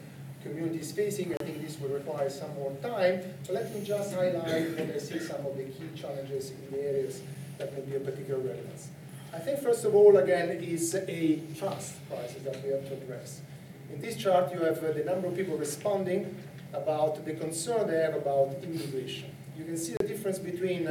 community 0.43 0.81
is 0.81 0.93
facing, 0.93 1.33
I 1.33 1.45
think 1.45 1.63
this 1.63 1.79
will 1.81 1.91
require 1.91 2.29
some 2.29 2.55
more 2.55 2.73
time. 2.83 3.23
But 3.47 3.55
let 3.55 3.75
me 3.75 3.85
just 3.85 4.15
highlight 4.15 4.71
what 4.79 4.91
I 4.91 4.99
see 4.99 5.19
some 5.19 5.47
of 5.47 5.57
the 5.57 5.65
key 5.65 5.89
challenges 5.95 6.51
in 6.51 6.71
the 6.73 6.81
areas 6.83 7.23
that 7.59 7.73
may 7.75 7.81
be 7.81 7.97
of 7.97 8.05
particular 8.05 8.41
relevance. 8.41 8.89
I 9.33 9.39
think 9.39 9.61
first 9.61 9.85
of 9.85 9.95
all, 9.95 10.17
again, 10.17 10.51
is 10.51 10.95
a 10.95 11.41
trust 11.59 11.95
crisis 12.09 12.43
that 12.45 12.63
we 12.65 12.71
have 12.71 12.87
to 12.89 12.95
address. 12.95 13.43
In 13.93 14.01
this 14.01 14.17
chart, 14.17 14.53
you 14.53 14.61
have 14.61 14.83
uh, 14.83 14.93
the 14.93 15.05
number 15.05 15.29
of 15.29 15.37
people 15.37 15.57
responding 15.57 16.35
about 16.73 17.25
the 17.25 17.35
concern 17.35 17.89
they 17.89 17.99
have 17.99 18.15
about 18.15 18.57
immigration. 18.63 19.31
You 19.57 19.65
can 19.65 19.77
see 19.77 19.95
the 19.99 20.07
difference 20.07 20.39
between 20.39 20.89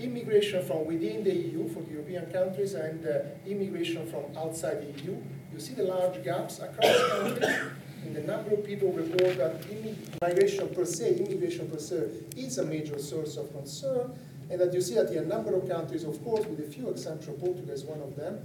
immigration 0.00 0.64
from 0.64 0.86
within 0.86 1.24
the 1.24 1.32
EU 1.32 1.68
for 1.68 1.80
the 1.80 1.92
European 1.92 2.26
countries 2.26 2.74
and 2.74 3.06
uh, 3.06 3.20
immigration 3.46 4.06
from 4.10 4.24
outside 4.36 4.82
the 4.82 5.02
EU. 5.02 5.16
You 5.52 5.60
see 5.60 5.74
the 5.74 5.84
large 5.84 6.22
gaps 6.24 6.58
across 6.58 7.10
countries 7.10 7.56
in 8.04 8.14
the 8.14 8.20
number 8.20 8.52
of 8.54 8.64
people 8.64 8.92
report 8.92 9.36
that 9.38 9.64
immigration 9.70 10.68
per 10.68 10.84
se, 10.84 11.16
immigration 11.16 11.68
per 11.68 11.78
se, 11.78 12.08
is 12.36 12.58
a 12.58 12.64
major 12.64 12.98
source 12.98 13.36
of 13.36 13.52
concern, 13.52 14.18
and 14.50 14.60
that 14.60 14.72
you 14.72 14.80
see 14.80 14.94
that 14.94 15.10
in 15.10 15.18
a 15.18 15.26
number 15.26 15.54
of 15.54 15.68
countries, 15.68 16.04
of 16.04 16.22
course, 16.22 16.46
with 16.46 16.60
a 16.60 16.70
few 16.70 16.88
exceptions, 16.88 17.40
Portugal 17.40 17.70
is 17.70 17.84
one 17.84 18.00
of 18.00 18.14
them, 18.16 18.38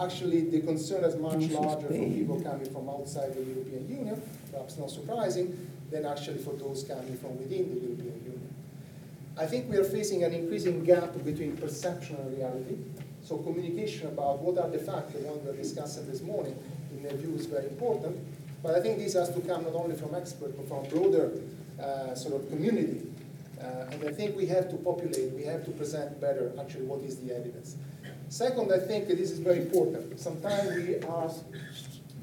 actually 0.00 0.50
the 0.50 0.60
concern 0.60 1.04
is 1.04 1.16
much 1.16 1.50
larger 1.50 1.86
for 1.86 1.92
people 1.92 2.40
coming 2.40 2.70
from 2.72 2.88
outside 2.88 3.34
the 3.34 3.42
European 3.42 3.88
Union, 3.88 4.22
perhaps 4.50 4.76
not 4.78 4.90
surprising, 4.90 5.70
than 5.90 6.04
actually 6.04 6.38
for 6.38 6.54
those 6.54 6.82
coming 6.82 7.16
from 7.16 7.38
within 7.38 7.68
the 7.68 7.80
European 7.80 8.22
Union. 8.24 8.54
I 9.36 9.46
think 9.46 9.70
we 9.70 9.76
are 9.76 9.84
facing 9.84 10.24
an 10.24 10.32
increasing 10.32 10.84
gap 10.84 11.12
between 11.24 11.56
perception 11.56 12.16
and 12.16 12.36
reality. 12.36 12.76
So 13.22 13.38
communication 13.38 14.08
about 14.08 14.40
what 14.40 14.58
are 14.58 14.68
the 14.68 14.78
facts, 14.78 15.12
the 15.12 15.20
one 15.20 15.42
we 15.44 15.50
are 15.50 15.56
discussing 15.56 16.06
this 16.10 16.20
morning, 16.20 16.56
in 16.92 17.02
my 17.02 17.10
view 17.10 17.34
is 17.34 17.46
very 17.46 17.66
important. 17.66 18.18
But 18.62 18.74
I 18.74 18.80
think 18.80 18.98
this 18.98 19.14
has 19.14 19.30
to 19.34 19.40
come 19.40 19.64
not 19.64 19.74
only 19.74 19.96
from 19.96 20.14
experts, 20.14 20.54
but 20.56 20.68
from 20.68 20.88
broader 20.88 21.32
uh, 21.80 22.14
sort 22.14 22.40
of 22.40 22.48
community 22.48 23.02
uh, 23.60 23.90
and 23.90 24.08
I 24.08 24.12
think 24.12 24.36
we 24.36 24.46
have 24.46 24.68
to 24.70 24.76
populate, 24.76 25.32
we 25.32 25.44
have 25.44 25.64
to 25.64 25.70
present 25.72 26.20
better 26.20 26.52
actually 26.60 26.86
what 26.86 27.00
is 27.02 27.16
the 27.18 27.34
evidence. 27.34 27.76
Second, 28.28 28.72
I 28.72 28.78
think 28.78 29.08
this 29.08 29.30
is 29.30 29.38
very 29.38 29.60
important. 29.60 30.18
Sometimes 30.18 30.74
we 30.76 30.96
are 31.00 31.30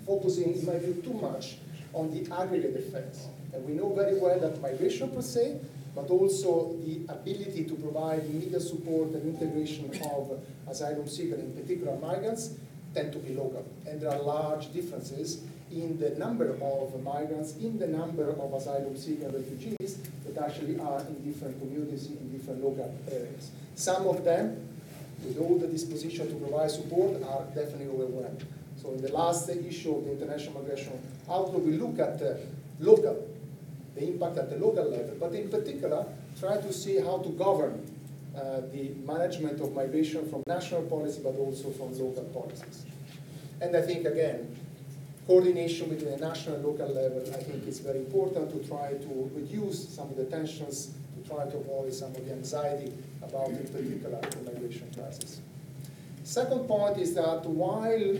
focusing, 0.05 0.55
in 0.55 0.65
my 0.65 0.77
view, 0.77 1.01
too 1.03 1.13
much 1.13 1.57
on 1.93 2.11
the 2.11 2.29
aggregate 2.33 2.75
effects. 2.75 3.27
And 3.53 3.65
we 3.65 3.73
know 3.73 3.93
very 3.93 4.17
well 4.19 4.39
that 4.39 4.61
migration 4.61 5.09
per 5.09 5.21
se, 5.21 5.59
but 5.95 6.09
also 6.09 6.75
the 6.85 7.01
ability 7.09 7.65
to 7.65 7.75
provide 7.75 8.23
immediate 8.25 8.61
support 8.61 9.09
and 9.09 9.23
integration 9.35 9.89
of 10.05 10.39
asylum 10.67 11.07
seekers, 11.07 11.39
in 11.39 11.53
particular 11.53 11.97
migrants, 11.97 12.55
tend 12.93 13.11
to 13.13 13.19
be 13.19 13.33
local. 13.33 13.65
And 13.87 14.01
there 14.01 14.11
are 14.11 14.21
large 14.21 14.71
differences 14.73 15.43
in 15.71 15.99
the 15.99 16.11
number 16.11 16.49
of 16.49 17.03
migrants, 17.03 17.55
in 17.57 17.79
the 17.79 17.87
number 17.87 18.29
of 18.29 18.53
asylum 18.53 18.95
seekers 18.97 19.25
and 19.25 19.33
refugees 19.33 19.97
that 20.25 20.43
actually 20.43 20.79
are 20.79 20.99
in 20.99 21.31
different 21.31 21.59
communities, 21.59 22.07
in 22.07 22.31
different 22.31 22.63
local 22.63 22.93
areas. 23.11 23.51
Some 23.75 24.07
of 24.07 24.23
them, 24.23 24.67
with 25.23 25.37
all 25.39 25.57
the 25.57 25.67
disposition 25.67 26.27
to 26.27 26.35
provide 26.35 26.71
support, 26.71 27.21
are 27.23 27.45
definitely 27.55 27.87
overwhelmed. 27.87 28.45
So 28.81 28.91
in 28.91 29.01
the 29.01 29.11
last 29.11 29.49
issue 29.49 29.95
of 29.95 30.05
the 30.05 30.11
International 30.13 30.61
Migration 30.61 30.99
Outlook, 31.29 31.65
we 31.65 31.73
look 31.73 31.99
at 31.99 32.21
uh, 32.21 32.35
local, 32.79 33.27
the 33.95 34.07
impact 34.07 34.37
at 34.37 34.49
the 34.49 34.57
local 34.57 34.89
level, 34.89 35.15
but 35.19 35.33
in 35.33 35.49
particular, 35.49 36.05
try 36.39 36.57
to 36.57 36.73
see 36.73 36.99
how 36.99 37.19
to 37.19 37.29
govern 37.29 37.85
uh, 38.35 38.61
the 38.71 38.91
management 39.05 39.59
of 39.61 39.73
migration 39.73 40.27
from 40.29 40.41
national 40.47 40.81
policy 40.83 41.19
but 41.23 41.35
also 41.35 41.69
from 41.71 41.97
local 41.99 42.23
policies. 42.25 42.85
And 43.59 43.75
I 43.75 43.81
think, 43.81 44.05
again, 44.05 44.55
coordination 45.31 45.87
between 45.87 46.11
the 46.11 46.17
national 46.17 46.55
and 46.55 46.65
local 46.65 46.89
level, 46.93 47.21
I 47.33 47.41
think 47.41 47.65
is 47.65 47.79
very 47.79 47.99
important 47.99 48.51
to 48.51 48.67
try 48.67 48.91
to 48.91 49.31
reduce 49.33 49.87
some 49.87 50.09
of 50.09 50.17
the 50.17 50.25
tensions, 50.25 50.91
to 51.15 51.29
try 51.29 51.45
to 51.45 51.55
avoid 51.55 51.93
some 51.93 52.13
of 52.13 52.25
the 52.25 52.33
anxiety 52.33 52.91
about, 53.23 53.47
in 53.47 53.65
particular, 53.67 54.19
the 54.19 54.51
migration 54.51 54.91
crisis. 54.93 55.39
Second 56.25 56.67
point 56.67 56.97
is 56.97 57.13
that 57.13 57.45
while 57.45 58.17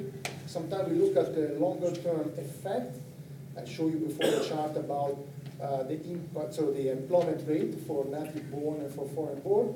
sometimes 0.47 0.87
we 0.89 0.99
look 0.99 1.17
at 1.17 1.35
the 1.35 1.59
longer 1.59 1.91
term 1.97 2.31
effect, 2.37 2.95
I 3.57 3.65
show 3.65 3.87
you 3.89 3.99
before 4.07 4.31
the 4.31 4.45
chart 4.47 4.77
about 4.77 5.17
uh, 5.61 5.83
the 5.83 6.01
impact, 6.05 6.53
so 6.53 6.71
the 6.71 6.93
employment 6.93 7.45
rate 7.45 7.75
for 7.85 8.05
native 8.05 8.49
born 8.49 8.79
and 8.79 8.93
for 8.95 9.05
foreign 9.09 9.41
born, 9.41 9.75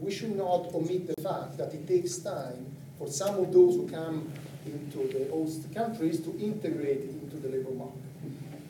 we 0.00 0.10
should 0.10 0.34
not 0.34 0.74
omit 0.74 1.06
the 1.06 1.22
fact 1.22 1.58
that 1.58 1.72
it 1.72 1.86
takes 1.86 2.16
time 2.16 2.66
for 2.98 3.06
some 3.06 3.36
of 3.36 3.52
those 3.52 3.76
who 3.76 3.88
come 3.88 4.32
into 4.66 5.08
the 5.08 5.30
host 5.30 5.72
countries 5.74 6.20
to 6.20 6.30
integrate 6.38 7.02
into 7.02 7.36
the 7.36 7.48
labor 7.48 7.70
market. 7.70 8.02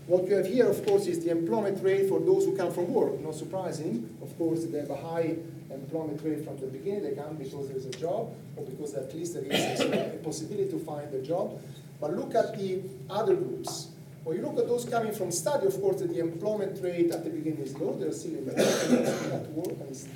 What 0.06 0.26
you 0.28 0.34
have 0.34 0.46
here, 0.46 0.68
of 0.68 0.84
course, 0.84 1.06
is 1.06 1.24
the 1.24 1.30
employment 1.30 1.82
rate 1.82 2.08
for 2.08 2.18
those 2.18 2.44
who 2.44 2.56
come 2.56 2.72
from 2.72 2.92
work. 2.92 3.20
Not 3.20 3.34
surprising, 3.36 4.14
of 4.20 4.36
course, 4.36 4.64
they 4.64 4.78
have 4.78 4.90
a 4.90 4.96
high 4.96 5.36
employment 5.70 6.20
rate 6.24 6.44
from 6.44 6.58
the 6.58 6.66
beginning. 6.66 7.04
They 7.04 7.12
come 7.12 7.36
because 7.36 7.68
there's 7.68 7.86
a 7.86 7.90
job, 7.90 8.34
or 8.56 8.64
because 8.64 8.94
at 8.94 9.14
least 9.14 9.34
there 9.34 9.44
is 9.44 9.80
a 9.80 10.18
possibility 10.24 10.70
to 10.70 10.78
find 10.80 11.12
a 11.14 11.22
job. 11.22 11.60
But 12.00 12.16
look 12.16 12.34
at 12.34 12.58
the 12.58 12.82
other 13.08 13.36
groups. 13.36 13.88
When 14.24 14.36
you 14.36 14.42
look 14.42 14.58
at 14.58 14.68
those 14.68 14.84
coming 14.84 15.12
from 15.12 15.30
study, 15.30 15.66
of 15.66 15.80
course, 15.80 16.00
the 16.00 16.18
employment 16.18 16.82
rate 16.82 17.10
at 17.12 17.22
the 17.22 17.30
beginning 17.30 17.60
is 17.60 17.76
low. 17.78 17.94
They're 17.94 18.12
still 18.12 18.34
in 18.34 18.46
the 18.46 18.54
at 19.34 19.50
work 19.50 19.78
and 19.80 20.08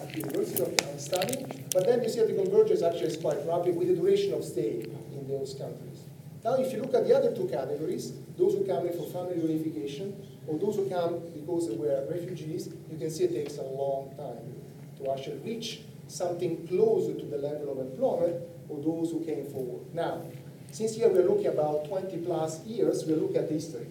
at 0.00 0.12
the 0.12 0.20
university 0.20 0.84
and 0.84 1.00
studying. 1.00 1.64
But 1.72 1.86
then 1.86 2.02
you 2.02 2.08
see 2.08 2.20
that 2.20 2.28
the 2.28 2.42
convergence 2.42 2.82
actually 2.82 3.08
is 3.08 3.16
quite 3.18 3.38
rapid 3.46 3.76
with 3.76 3.88
the 3.88 3.94
duration 3.94 4.32
of 4.32 4.42
stay 4.42 4.86
those 5.38 5.54
countries. 5.54 6.04
Now, 6.44 6.54
if 6.54 6.72
you 6.72 6.82
look 6.82 6.94
at 6.94 7.06
the 7.06 7.16
other 7.16 7.34
two 7.34 7.48
categories, 7.48 8.12
those 8.36 8.52
who 8.52 8.66
come 8.66 8.86
in 8.86 8.92
for 8.92 9.06
family 9.06 9.36
reunification, 9.36 10.12
or 10.46 10.58
those 10.58 10.76
who 10.76 10.88
come 10.88 11.20
because 11.34 11.68
they 11.68 11.76
were 11.76 12.06
refugees, 12.10 12.68
you 12.90 12.98
can 12.98 13.10
see 13.10 13.24
it 13.24 13.32
takes 13.32 13.56
a 13.56 13.62
long 13.62 14.14
time 14.16 14.54
to 14.98 15.10
actually 15.10 15.38
reach 15.38 15.80
something 16.06 16.66
closer 16.68 17.14
to 17.18 17.24
the 17.26 17.38
level 17.38 17.72
of 17.72 17.78
employment 17.78 18.42
of 18.70 18.84
those 18.84 19.10
who 19.10 19.24
came 19.24 19.46
forward. 19.46 19.82
Now, 19.94 20.22
since 20.70 20.96
here 20.96 21.08
we're 21.08 21.26
looking 21.26 21.46
about 21.46 21.88
20 21.88 22.18
plus 22.18 22.64
years, 22.66 23.04
we 23.06 23.14
look 23.14 23.36
at 23.36 23.48
history. 23.48 23.86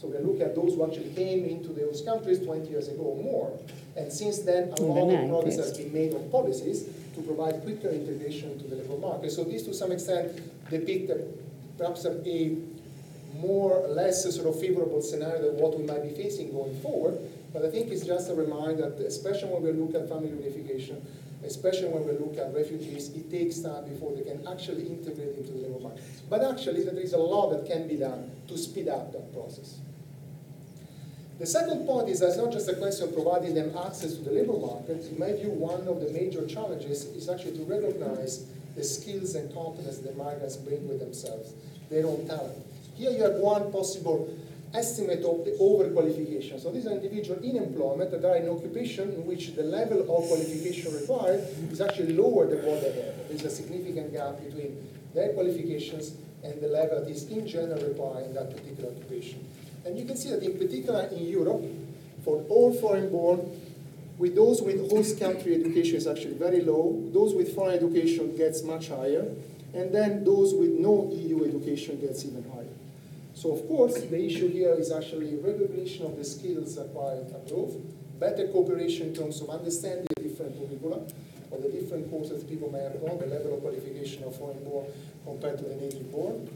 So 0.00 0.06
we 0.06 0.18
look 0.18 0.40
at 0.40 0.54
those 0.54 0.74
who 0.74 0.84
actually 0.86 1.10
came 1.14 1.44
into 1.46 1.70
those 1.70 2.02
countries 2.02 2.38
20 2.38 2.70
years 2.70 2.86
ago 2.86 3.02
or 3.02 3.22
more. 3.22 3.58
And 3.96 4.12
since 4.12 4.40
then, 4.40 4.70
a 4.78 4.82
lot 4.82 5.12
of 5.12 5.28
progress 5.28 5.56
has 5.56 5.76
been 5.76 5.92
made 5.92 6.14
on 6.14 6.30
policies 6.30 6.88
to 7.18 7.26
provide 7.26 7.62
quicker 7.62 7.88
integration 7.88 8.58
to 8.58 8.64
the 8.66 8.76
labor 8.76 8.96
market. 8.96 9.30
So 9.32 9.44
these, 9.44 9.64
to 9.64 9.74
some 9.74 9.92
extent, 9.92 10.40
depict 10.70 11.10
perhaps 11.76 12.04
a, 12.04 12.12
a 12.28 12.56
more 13.34 13.72
or 13.72 13.88
less 13.88 14.22
sort 14.34 14.48
of 14.48 14.60
favorable 14.60 15.02
scenario 15.02 15.42
than 15.42 15.60
what 15.60 15.78
we 15.78 15.84
might 15.84 16.02
be 16.02 16.10
facing 16.10 16.52
going 16.52 16.78
forward. 16.80 17.18
But 17.52 17.64
I 17.64 17.70
think 17.70 17.90
it's 17.90 18.04
just 18.04 18.30
a 18.30 18.34
reminder 18.34 18.90
that 18.90 19.06
especially 19.06 19.48
when 19.48 19.62
we 19.62 19.72
look 19.72 19.94
at 19.94 20.08
family 20.08 20.28
reunification, 20.28 21.00
especially 21.44 21.88
when 21.88 22.06
we 22.06 22.12
look 22.12 22.36
at 22.36 22.52
refugees, 22.54 23.10
it 23.10 23.30
takes 23.30 23.60
time 23.60 23.88
before 23.88 24.14
they 24.14 24.22
can 24.22 24.46
actually 24.48 24.86
integrate 24.86 25.36
into 25.36 25.52
the 25.52 25.58
labor 25.58 25.80
market. 25.80 26.02
But 26.28 26.42
actually, 26.44 26.84
there 26.84 26.98
is 26.98 27.12
a 27.12 27.18
lot 27.18 27.50
that 27.50 27.66
can 27.66 27.88
be 27.88 27.96
done 27.96 28.30
to 28.48 28.58
speed 28.58 28.88
up 28.88 29.12
that 29.12 29.32
process. 29.32 29.78
The 31.38 31.46
second 31.46 31.86
point 31.86 32.08
is 32.08 32.18
that 32.18 32.30
it's 32.30 32.36
not 32.36 32.50
just 32.50 32.68
a 32.68 32.74
question 32.74 33.08
of 33.08 33.14
providing 33.14 33.54
them 33.54 33.70
access 33.86 34.14
to 34.14 34.22
the 34.22 34.32
labor 34.32 34.58
market. 34.58 35.06
In 35.06 35.18
my 35.20 35.32
view, 35.32 35.50
one 35.50 35.86
of 35.86 36.00
the 36.00 36.10
major 36.10 36.44
challenges 36.46 37.04
is 37.04 37.28
actually 37.28 37.56
to 37.58 37.62
recognize 37.62 38.44
the 38.74 38.82
skills 38.82 39.36
and 39.36 39.52
competence 39.54 39.98
that 39.98 40.16
migrants 40.16 40.56
bring 40.56 40.88
with 40.88 40.98
themselves, 40.98 41.54
their 41.90 42.06
own 42.06 42.26
talent. 42.26 42.58
Here 42.96 43.12
you 43.12 43.22
have 43.22 43.34
one 43.34 43.70
possible 43.70 44.36
estimate 44.74 45.22
of 45.24 45.44
the 45.44 45.52
overqualification. 45.62 46.60
So 46.60 46.72
these 46.72 46.86
are 46.88 46.92
individuals 46.92 47.42
in 47.44 47.56
employment 47.56 48.10
that 48.10 48.24
are 48.24 48.36
in 48.36 48.48
occupation 48.48 49.12
in 49.12 49.24
which 49.24 49.54
the 49.54 49.62
level 49.62 50.00
of 50.00 50.26
qualification 50.26 50.92
required 50.92 51.46
is 51.70 51.80
actually 51.80 52.14
lower 52.14 52.46
than 52.48 52.66
what 52.66 52.82
they 52.82 52.92
have. 53.00 53.28
There's 53.28 53.44
a 53.44 53.50
significant 53.50 54.12
gap 54.12 54.42
between 54.42 54.76
their 55.14 55.32
qualifications 55.34 56.16
and 56.42 56.60
the 56.60 56.68
level 56.68 56.98
that 57.00 57.08
is 57.08 57.28
in 57.30 57.46
general 57.46 57.80
required 57.80 58.26
in 58.26 58.34
that 58.34 58.50
particular 58.50 58.90
occupation. 58.90 59.46
And 59.84 59.98
you 59.98 60.04
can 60.04 60.16
see 60.16 60.30
that 60.30 60.42
in 60.42 60.58
particular 60.58 61.08
in 61.12 61.26
Europe, 61.26 61.64
for 62.24 62.44
all 62.48 62.72
foreign 62.72 63.10
born, 63.10 63.60
with 64.18 64.34
those 64.34 64.60
with 64.60 64.90
host 64.90 65.18
country 65.20 65.54
education 65.54 65.96
is 65.96 66.06
actually 66.06 66.34
very 66.34 66.60
low, 66.60 67.00
those 67.12 67.34
with 67.34 67.54
foreign 67.54 67.76
education 67.76 68.36
gets 68.36 68.62
much 68.64 68.88
higher, 68.88 69.24
and 69.74 69.94
then 69.94 70.24
those 70.24 70.54
with 70.54 70.70
no 70.70 71.08
EU 71.12 71.44
education 71.44 72.00
gets 72.00 72.24
even 72.24 72.44
higher. 72.50 72.66
So 73.34 73.52
of 73.52 73.68
course, 73.68 73.94
the 73.94 74.20
issue 74.20 74.48
here 74.50 74.74
is 74.74 74.90
actually 74.90 75.36
recognition 75.36 76.06
of 76.06 76.16
the 76.16 76.24
skills 76.24 76.76
acquired 76.76 77.30
abroad, 77.30 77.80
better 78.18 78.48
cooperation 78.48 79.08
in 79.08 79.14
terms 79.14 79.40
of 79.40 79.50
understanding 79.50 80.06
the 80.16 80.22
different 80.22 80.58
curricula, 80.58 81.02
or 81.50 81.58
the 81.60 81.68
different 81.68 82.10
courses 82.10 82.42
people 82.42 82.70
may 82.72 82.80
have 82.80 83.00
gone, 83.00 83.18
the 83.18 83.26
level 83.26 83.54
of 83.54 83.60
qualification 83.60 84.24
of 84.24 84.36
foreign 84.36 84.62
born 84.64 84.86
compared 85.24 85.58
to 85.58 85.64
the 85.64 85.76
native 85.76 86.10
born. 86.10 86.48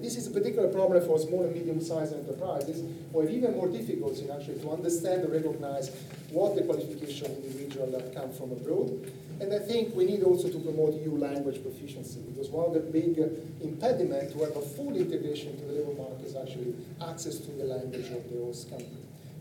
This 0.00 0.16
is 0.16 0.26
a 0.26 0.30
particular 0.30 0.68
problem 0.68 1.04
for 1.04 1.18
small 1.18 1.44
and 1.44 1.54
medium-sized 1.54 2.14
enterprises, 2.14 2.82
where 3.12 3.28
even 3.28 3.56
more 3.56 3.68
difficult 3.68 4.18
in 4.18 4.30
actually 4.30 4.60
to 4.60 4.70
understand 4.70 5.22
and 5.22 5.32
recognize 5.32 5.90
what 6.30 6.54
the 6.54 6.62
qualification 6.62 7.26
of 7.26 7.36
individual 7.44 7.86
that 7.92 8.14
come 8.14 8.32
from 8.32 8.52
abroad. 8.52 9.10
And 9.40 9.52
I 9.52 9.58
think 9.58 9.94
we 9.94 10.06
need 10.06 10.22
also 10.22 10.48
to 10.48 10.58
promote 10.58 10.94
EU 11.02 11.16
language 11.16 11.62
proficiency, 11.62 12.20
because 12.20 12.48
one 12.48 12.66
of 12.66 12.74
the 12.74 12.80
big 12.80 13.18
impediments 13.60 14.32
to 14.32 14.40
have 14.40 14.56
a 14.56 14.62
full 14.62 14.96
integration 14.96 15.56
to 15.58 15.64
the 15.66 15.72
labor 15.72 15.92
market 15.92 16.26
is 16.26 16.36
actually 16.36 16.74
access 17.06 17.38
to 17.38 17.50
the 17.52 17.64
language 17.64 18.06
of 18.10 18.30
the 18.30 18.38
host 18.44 18.70
country. 18.70 18.86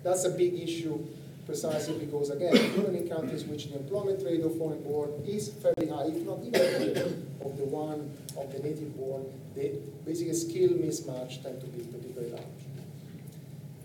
That's 0.04 0.26
a 0.26 0.32
big 0.32 0.60
issue 0.60 1.00
precisely 1.46 1.98
because, 2.06 2.30
again, 2.30 2.56
even 2.56 2.96
in 2.96 3.08
countries 3.08 3.46
which 3.46 3.68
the 3.68 3.78
employment 3.78 4.24
rate 4.26 4.42
of 4.42 4.58
foreign 4.58 4.82
born 4.84 5.12
is 5.26 5.50
fairly 5.50 5.88
high, 5.90 6.06
if 6.06 6.22
not 6.26 6.40
even 6.44 7.28
of 7.42 7.58
the 7.58 7.66
one 7.66 8.12
of 8.38 8.52
the 8.52 8.60
native 8.60 8.96
born, 8.98 9.26
the 9.56 9.80
basic 10.06 10.34
skill 10.34 10.72
mismatch 10.72 11.42
tend 11.44 11.62
to 11.62 11.68
be 11.68 11.84
particularly 11.84 12.32
large. 12.32 12.66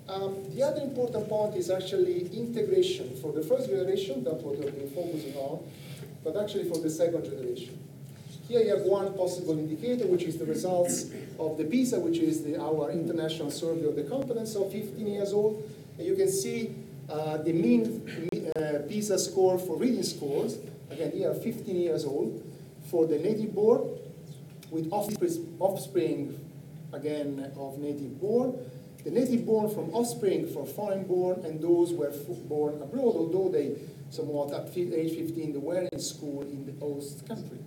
Um, 0.09 0.43
the 0.55 0.63
other 0.63 0.81
important 0.81 1.29
point 1.29 1.55
is 1.55 1.71
actually 1.71 2.27
integration. 2.37 3.15
For 3.23 3.33
the 3.33 3.43
first 3.43 3.69
generation, 3.69 4.25
that's 4.25 4.43
what 4.43 4.59
we've 4.59 4.75
been 4.75 4.91
focusing 4.91 5.35
on, 5.37 5.63
but 6.25 6.37
actually 6.37 6.69
for 6.69 6.79
the 6.79 6.91
second 6.91 7.25
generation. 7.25 7.79
Here 8.49 8.63
you 8.63 8.71
have 8.71 8.83
one 8.83 9.15
possible 9.15 9.57
indicator, 9.57 10.09
which 10.09 10.25
is 10.25 10.37
the 10.37 10.45
results 10.45 11.05
of 11.39 11.57
the 11.57 11.65
PISA, 11.65 12.01
which 12.01 12.19
is 12.19 12.43
the, 12.43 12.61
our 12.61 12.91
international 12.91 13.53
survey 13.53 13.87
of 13.87 13.95
the 13.95 14.03
competence 14.03 14.57
of 14.57 14.73
15 14.73 15.07
years 15.07 15.33
old. 15.33 15.63
And 15.97 16.05
you 16.05 16.17
can 16.17 16.29
see 16.29 16.75
uh, 17.11 17.39
the 17.39 17.53
mean 17.53 18.51
uh, 18.57 18.87
PISA 18.89 19.19
score 19.19 19.59
for 19.59 19.77
reading 19.77 20.03
scores, 20.03 20.59
again 20.91 21.13
here 21.13 21.35
15 21.35 21.77
years 21.77 22.05
old, 22.05 22.43
for 22.91 23.07
the 23.07 23.19
native 23.19 23.55
born, 23.55 23.99
with 24.71 24.91
offspring, 24.93 26.39
again, 26.93 27.53
of 27.57 27.79
native 27.79 28.21
born. 28.21 28.59
The 29.05 29.11
native 29.11 29.47
born 29.47 29.71
from 29.71 29.91
offspring 29.95 30.47
for 30.47 30.67
foreign 30.67 31.05
born 31.05 31.45
and 31.45 31.61
those 31.61 31.93
were 31.93 32.13
born 32.45 32.83
abroad, 32.83 33.17
although 33.17 33.49
they 33.49 33.77
somewhat 34.11 34.53
at 34.53 34.77
age 34.77 35.17
15 35.17 35.53
they 35.53 35.59
were 35.59 35.89
in 35.91 35.99
school 35.99 36.43
in 36.43 36.67
the 36.67 36.85
host 36.85 37.27
country. 37.27 37.59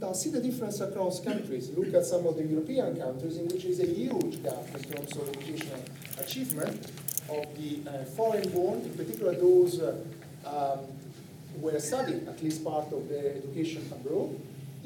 Now 0.00 0.12
see 0.14 0.30
the 0.30 0.40
difference 0.40 0.80
across 0.80 1.20
countries. 1.20 1.70
Look 1.76 1.92
at 1.94 2.06
some 2.06 2.26
of 2.26 2.36
the 2.36 2.44
European 2.44 2.96
countries 2.96 3.36
in 3.36 3.48
which 3.48 3.64
is 3.64 3.80
a 3.80 3.86
huge 3.86 4.42
gap 4.42 4.64
in 4.74 4.82
terms 4.82 5.16
of 5.16 5.28
educational 5.28 5.84
achievement 6.18 6.90
of 7.28 7.46
the 7.56 7.88
uh, 7.88 8.04
foreign 8.04 8.48
born, 8.50 8.80
in 8.80 8.94
particular 8.94 9.34
those 9.34 9.80
uh, 9.80 9.96
um, 10.46 10.80
who 11.54 11.66
were 11.66 11.78
studying 11.78 12.26
at 12.28 12.42
least 12.42 12.64
part 12.64 12.92
of 12.92 13.08
their 13.08 13.36
education 13.36 13.82
abroad. 13.92 14.38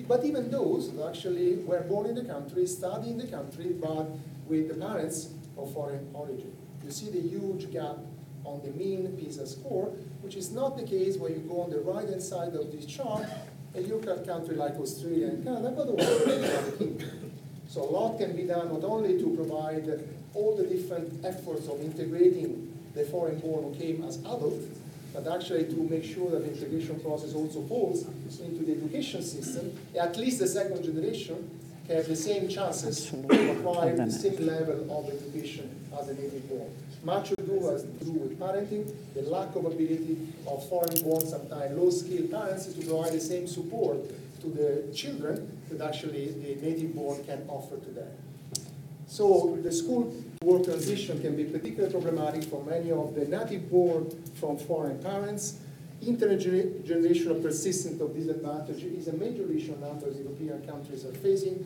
But 0.07 0.25
even 0.25 0.51
those 0.51 0.93
that 0.95 1.09
actually 1.09 1.57
were 1.57 1.81
born 1.81 2.07
in 2.07 2.15
the 2.15 2.25
country, 2.25 2.67
study 2.67 3.11
in 3.11 3.19
the 3.19 3.27
country, 3.27 3.73
but 3.81 4.07
with 4.47 4.69
the 4.69 4.75
parents 4.75 5.31
of 5.57 5.73
foreign 5.73 6.09
origin. 6.13 6.53
You 6.85 6.91
see 6.91 7.11
the 7.11 7.21
huge 7.21 7.73
gap 7.73 7.97
on 8.45 8.63
the 8.63 8.71
mean 8.71 9.17
PISA 9.17 9.47
score, 9.47 9.87
which 10.21 10.37
is 10.37 10.53
not 10.53 10.77
the 10.77 10.85
case 10.85 11.17
when 11.17 11.33
you 11.33 11.41
go 11.41 11.63
on 11.63 11.71
the 11.71 11.81
right-hand 11.81 12.23
side 12.23 12.55
of 12.55 12.71
this 12.71 12.87
chart 12.87 13.27
and 13.75 13.89
look 13.89 14.07
at 14.07 14.25
countries 14.27 14.59
like 14.59 14.77
Australia 14.77 15.29
and 15.29 15.45
Canada, 15.45 15.73
but 15.75 15.89
also 15.89 16.25
the. 16.25 17.05
So 17.69 17.83
a 17.83 17.91
lot 17.91 18.19
can 18.19 18.37
be 18.37 18.45
done 18.45 18.73
not 18.73 18.85
only 18.85 19.19
to 19.19 19.35
provide 19.35 20.01
all 20.37 20.55
the 20.55 20.65
different 20.65 21.25
efforts 21.25 21.67
of 21.67 21.81
integrating 21.81 22.73
the 22.95 23.05
foreign 23.05 23.39
born 23.41 23.65
who 23.65 23.75
came 23.75 24.05
as 24.05 24.19
adults, 24.19 24.67
but 25.13 25.27
actually 25.27 25.65
to 25.65 25.77
make 25.91 26.05
sure 26.05 26.31
that 26.31 26.45
the 26.45 26.53
integration 26.53 27.01
process 27.01 27.35
also 27.35 27.63
falls 27.63 28.07
into 28.41 28.65
the 28.65 28.73
education 28.73 29.23
system, 29.23 29.73
at 29.99 30.17
least 30.17 30.39
the 30.39 30.47
second 30.47 30.85
generation, 30.85 31.51
can 31.87 31.97
have 31.97 32.09
the 32.09 32.17
same 32.17 32.49
chances 32.49 33.11
to 33.11 33.53
acquire 33.53 33.97
the 33.97 34.11
same 34.11 34.47
level 34.47 34.81
of 34.99 35.09
education 35.09 35.71
as 35.99 36.09
the 36.09 36.15
native 36.15 36.49
born. 36.49 36.69
Much 37.05 37.29
to 37.31 37.37
do 37.37 37.67
has 37.71 37.83
to 37.83 38.05
do 38.05 38.13
with 38.13 38.39
parenting, 38.39 38.93
the 39.15 39.23
lack 39.23 39.55
of 39.55 39.65
ability 39.65 40.19
of 40.49 40.69
foreign 40.69 41.01
born, 41.03 41.25
sometimes 41.25 41.79
low 41.79 41.89
skilled 41.91 42.31
parents 42.31 42.67
to 42.67 42.85
provide 42.85 43.13
the 43.13 43.21
same 43.21 43.47
support 43.47 43.99
to 44.41 44.49
the 44.49 44.93
children 44.93 45.61
that 45.71 45.81
actually 45.81 46.27
the 46.33 46.57
native 46.67 46.95
born 46.95 47.23
can 47.25 47.43
offer 47.49 47.77
to 47.77 47.91
them. 47.91 48.11
So 49.07 49.57
the 49.63 49.71
school 49.71 50.13
work 50.43 50.65
transition 50.65 51.21
can 51.21 51.37
be 51.37 51.45
particularly 51.45 51.93
problematic 51.93 52.45
for 52.45 52.65
many 52.65 52.91
of 52.91 53.15
the 53.15 53.27
native 53.27 53.71
born 53.71 54.11
from 54.35 54.59
foreign 54.59 54.99
parents. 55.03 55.61
Intergenerational 56.05 57.43
persistence 57.43 58.01
of 58.01 58.15
disadvantage 58.15 58.85
is 58.85 59.09
a 59.09 59.13
major 59.15 59.51
issue 59.51 59.75
a 59.75 59.87
number 59.87 60.09
of 60.09 60.17
European 60.17 60.65
countries 60.67 61.05
are 61.05 61.13
facing, 61.15 61.65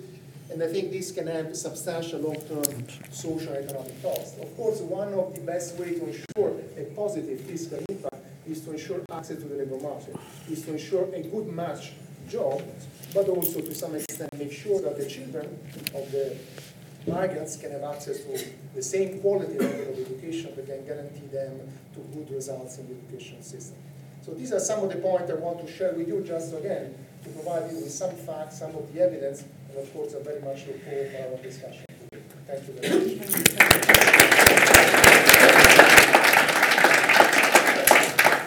and 0.50 0.62
I 0.62 0.68
think 0.68 0.92
this 0.92 1.10
can 1.10 1.26
have 1.26 1.56
substantial 1.56 2.20
long-term 2.20 2.86
social 3.10 3.52
and 3.54 3.64
economic 3.68 4.00
costs. 4.02 4.38
Of 4.38 4.56
course, 4.56 4.80
one 4.80 5.12
of 5.14 5.34
the 5.34 5.40
best 5.40 5.76
ways 5.76 5.98
to 5.98 6.06
ensure 6.06 6.60
a 6.78 6.84
positive 6.94 7.40
fiscal 7.40 7.78
impact 7.88 8.24
is 8.46 8.60
to 8.62 8.72
ensure 8.72 9.00
access 9.12 9.38
to 9.38 9.44
the 9.44 9.56
labor 9.56 9.78
market, 9.78 10.16
is 10.48 10.62
to 10.62 10.72
ensure 10.72 11.12
a 11.12 11.22
good 11.22 11.48
match 11.48 11.92
job, 12.28 12.62
but 13.12 13.28
also 13.28 13.60
to 13.60 13.74
some 13.74 13.94
extent 13.96 14.32
make 14.38 14.52
sure 14.52 14.80
that 14.80 14.96
the 14.96 15.06
children 15.06 15.46
of 15.94 16.10
the 16.12 16.36
migrants 17.10 17.56
can 17.56 17.72
have 17.72 17.82
access 17.84 18.20
to 18.20 18.38
the 18.74 18.82
same 18.82 19.20
quality 19.20 19.58
level 19.58 19.92
of 19.92 19.98
education 19.98 20.54
that 20.56 20.66
can 20.66 20.84
guarantee 20.86 21.26
them 21.26 21.60
to 21.94 22.00
good 22.14 22.30
results 22.30 22.78
in 22.78 22.88
the 22.88 22.94
education 22.94 23.42
system. 23.42 23.76
So 24.22 24.32
these 24.32 24.52
are 24.52 24.60
some 24.60 24.84
of 24.84 24.90
the 24.90 24.98
points 24.98 25.30
I 25.30 25.34
want 25.34 25.66
to 25.66 25.72
share 25.72 25.92
with 25.92 26.08
you 26.08 26.22
just 26.22 26.54
again 26.54 26.94
to 27.24 27.30
provide 27.30 27.70
you 27.70 27.78
with 27.78 27.90
some 27.90 28.14
facts, 28.16 28.58
some 28.58 28.74
of 28.76 28.92
the 28.92 29.00
evidence, 29.00 29.44
and 29.68 29.78
of 29.78 29.92
course 29.92 30.14
I 30.14 30.22
very 30.22 30.40
much 30.40 30.66
look 30.66 30.82
forward 30.84 31.10
to 31.10 31.30
our 31.30 31.36
discussion. 31.42 31.84
Thank 32.46 32.66
you 32.66 32.74
very 32.74 33.18
much. 33.18 33.30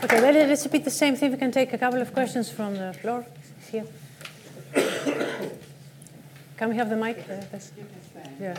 Okay, 0.04 0.20
let's 0.22 0.64
repeat 0.64 0.84
the 0.84 0.92
same 0.92 1.16
thing. 1.16 1.32
We 1.32 1.38
can 1.38 1.52
take 1.52 1.74
a 1.74 1.78
couple 1.78 2.02
of 2.02 2.14
questions 2.14 2.50
from 2.50 2.76
the 2.76 2.94
floor 2.94 3.26
here. 3.72 3.86
Can 6.64 6.70
we 6.70 6.78
have 6.78 6.90
the 6.90 6.96
mic? 6.96 7.18
Uh, 7.30 7.42
yeah. 8.40 8.58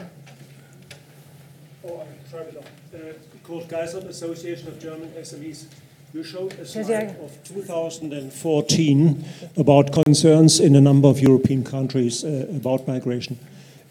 Oh, 1.86 2.02
I'm 2.02 3.00
uh, 3.00 3.14
Kurt 3.42 3.66
Geiser, 3.66 4.00
Association 4.00 4.68
of 4.68 4.78
German 4.78 5.09
SMEs. 5.12 5.64
You 6.12 6.22
showed 6.22 6.52
a 6.52 6.66
slide 6.66 7.16
of 7.22 7.42
2014 7.44 9.24
about 9.57 9.90
concerns 10.05 10.61
in 10.61 10.76
a 10.76 10.82
number 10.82 11.09
of 11.09 11.18
European 11.18 11.64
countries 11.64 12.24
uh, 12.24 12.46
about 12.50 12.86
migration. 12.86 13.38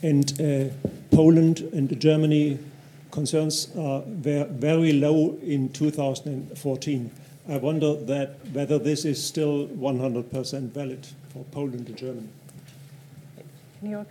And 0.04 0.32
uh, 0.40 0.70
Poland 1.10 1.62
and 1.74 2.00
Germany 2.00 2.60
concerns 3.10 3.76
are 3.76 4.04
very 4.06 4.94
low 4.94 5.40
in 5.42 5.70
2014. 5.70 7.10
I 7.50 7.58
wonder 7.58 7.96
that 7.96 8.36
whether 8.52 8.78
this 8.78 9.06
is 9.06 9.24
still 9.24 9.66
100% 9.70 10.70
valid 10.70 11.08
for 11.30 11.44
Poland 11.46 11.88
and 11.88 11.98
Germany. 11.98 12.30
York. 13.90 14.08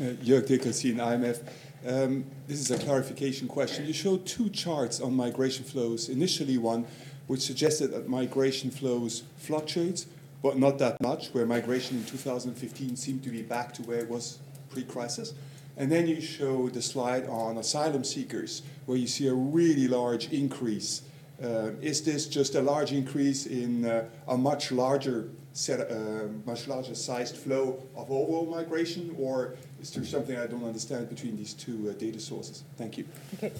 Uh, 0.00 0.14
Jörg 0.22 0.46
Decressin, 0.46 0.96
IMF. 0.96 1.40
Um, 1.86 2.24
this 2.46 2.60
is 2.60 2.70
a 2.70 2.78
clarification 2.78 3.48
question. 3.48 3.86
You 3.86 3.92
showed 3.92 4.26
two 4.26 4.48
charts 4.50 5.00
on 5.00 5.14
migration 5.14 5.64
flows. 5.64 6.08
Initially, 6.08 6.58
one 6.58 6.86
which 7.28 7.42
suggested 7.42 7.92
that 7.92 8.08
migration 8.08 8.70
flows 8.70 9.22
fluctuate, 9.36 10.06
but 10.42 10.58
not 10.58 10.78
that 10.78 11.00
much, 11.00 11.28
where 11.28 11.46
migration 11.46 11.98
in 11.98 12.04
2015 12.04 12.96
seemed 12.96 13.22
to 13.22 13.30
be 13.30 13.42
back 13.42 13.72
to 13.74 13.82
where 13.82 13.98
it 13.98 14.08
was 14.08 14.38
pre 14.70 14.82
crisis. 14.82 15.34
And 15.76 15.92
then 15.92 16.08
you 16.08 16.20
show 16.20 16.68
the 16.68 16.82
slide 16.82 17.26
on 17.28 17.58
asylum 17.58 18.02
seekers, 18.02 18.62
where 18.86 18.98
you 18.98 19.06
see 19.06 19.28
a 19.28 19.34
really 19.34 19.86
large 19.86 20.32
increase. 20.32 21.02
Uh, 21.42 21.70
is 21.80 22.02
this 22.02 22.26
just 22.26 22.56
a 22.56 22.60
large 22.60 22.92
increase 22.92 23.46
in 23.46 23.84
uh, 23.84 24.04
a 24.26 24.36
much 24.36 24.72
larger 24.72 25.30
set, 25.52 25.80
uh, 25.80 26.24
much 26.44 26.66
larger 26.66 26.94
sized 26.94 27.36
flow 27.36 27.80
of 27.96 28.10
overall 28.10 28.46
migration, 28.46 29.14
or 29.18 29.56
is 29.80 29.90
there 29.92 30.04
something 30.04 30.36
I 30.36 30.46
don't 30.46 30.64
understand 30.64 31.08
between 31.08 31.36
these 31.36 31.54
two 31.54 31.90
uh, 31.90 31.92
data 31.92 32.18
sources? 32.18 32.64
Thank 32.76 32.98
you. 32.98 33.04
Okay. 33.34 33.52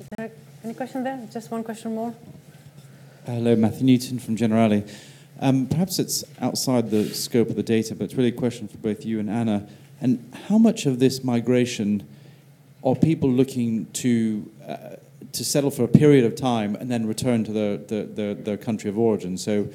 Is 0.00 0.08
there 0.16 0.30
any 0.62 0.74
question 0.74 1.04
there? 1.04 1.26
Just 1.32 1.50
one 1.50 1.64
question 1.64 1.94
more. 1.94 2.14
Hello, 3.24 3.56
Matthew 3.56 3.86
Newton 3.86 4.18
from 4.18 4.36
Generali. 4.36 4.88
Um, 5.40 5.66
perhaps 5.66 5.98
it's 5.98 6.22
outside 6.40 6.90
the 6.90 7.08
scope 7.14 7.48
of 7.48 7.56
the 7.56 7.62
data, 7.62 7.94
but 7.94 8.04
it's 8.04 8.14
really 8.14 8.28
a 8.28 8.32
question 8.32 8.68
for 8.68 8.76
both 8.78 9.04
you 9.04 9.20
and 9.20 9.30
Anna. 9.30 9.66
And 10.00 10.32
how 10.48 10.58
much 10.58 10.84
of 10.84 10.98
this 10.98 11.24
migration 11.24 12.06
are 12.84 12.94
people 12.94 13.30
looking 13.30 13.86
to 13.94 14.50
uh, 14.66 14.96
to 15.32 15.44
settle 15.44 15.70
for 15.70 15.84
a 15.84 15.88
period 15.88 16.24
of 16.24 16.34
time 16.34 16.74
and 16.76 16.90
then 16.90 17.06
return 17.06 17.44
to 17.44 17.52
their, 17.52 17.76
their, 17.76 18.04
their, 18.04 18.34
their 18.34 18.56
country 18.56 18.90
of 18.90 18.98
origin? 18.98 19.36
So, 19.36 19.68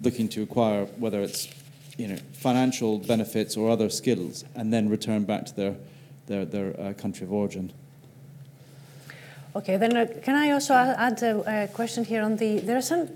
looking 0.00 0.28
to 0.28 0.42
acquire 0.42 0.84
whether 0.98 1.20
it's 1.20 1.48
you 1.96 2.06
know, 2.06 2.16
financial 2.32 2.98
benefits 2.98 3.56
or 3.56 3.70
other 3.70 3.90
skills 3.90 4.44
and 4.54 4.72
then 4.72 4.88
return 4.88 5.24
back 5.24 5.44
to 5.46 5.56
their, 5.56 5.76
their, 6.26 6.44
their 6.44 6.80
uh, 6.80 6.92
country 6.94 7.26
of 7.26 7.32
origin. 7.32 7.72
Okay, 9.56 9.76
then 9.76 9.96
uh, 9.96 10.06
can 10.22 10.36
I 10.36 10.50
also 10.52 10.74
add 10.74 11.20
a, 11.22 11.64
a, 11.64 11.68
question 11.68 12.04
here 12.04 12.22
on 12.22 12.36
the, 12.36 12.60
there 12.60 12.76
are 12.76 12.82
some 12.82 13.08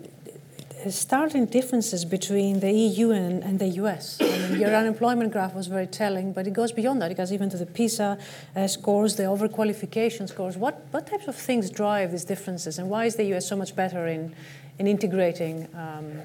startling 0.91 1.47
differences 1.47 2.05
between 2.05 2.61
the 2.61 2.73
EU 2.73 3.11
and, 3.11 3.43
and 3.43 3.59
the 3.59 3.69
US. 3.83 4.19
I 4.21 4.49
mean, 4.49 4.61
your 4.61 4.75
unemployment 4.83 5.33
graph 5.33 5.55
was 5.55 5.67
very 5.67 5.87
telling, 5.87 6.33
but 6.33 6.47
it 6.47 6.53
goes 6.53 6.73
beyond 6.73 7.01
that. 7.03 7.11
It 7.11 7.17
goes 7.17 7.33
even 7.33 7.51
to 7.51 7.57
the 7.57 7.67
PISA 7.67 8.19
uh, 8.57 8.67
scores, 8.67 9.17
the 9.17 9.25
overqualification 9.25 10.29
scores. 10.29 10.57
What, 10.57 10.87
what 10.91 11.07
types 11.07 11.29
of 11.29 11.37
things 11.37 11.71
drive 11.71 12.11
these 12.11 12.25
differences, 12.25 12.79
and 12.79 12.89
why 12.91 13.05
is 13.05 13.17
the 13.17 13.25
US 13.35 13.49
so 13.49 13.57
much 13.57 13.77
better 13.77 14.07
in, 14.07 14.35
in 14.79 14.87
integrating 14.87 15.69
um, 15.75 16.23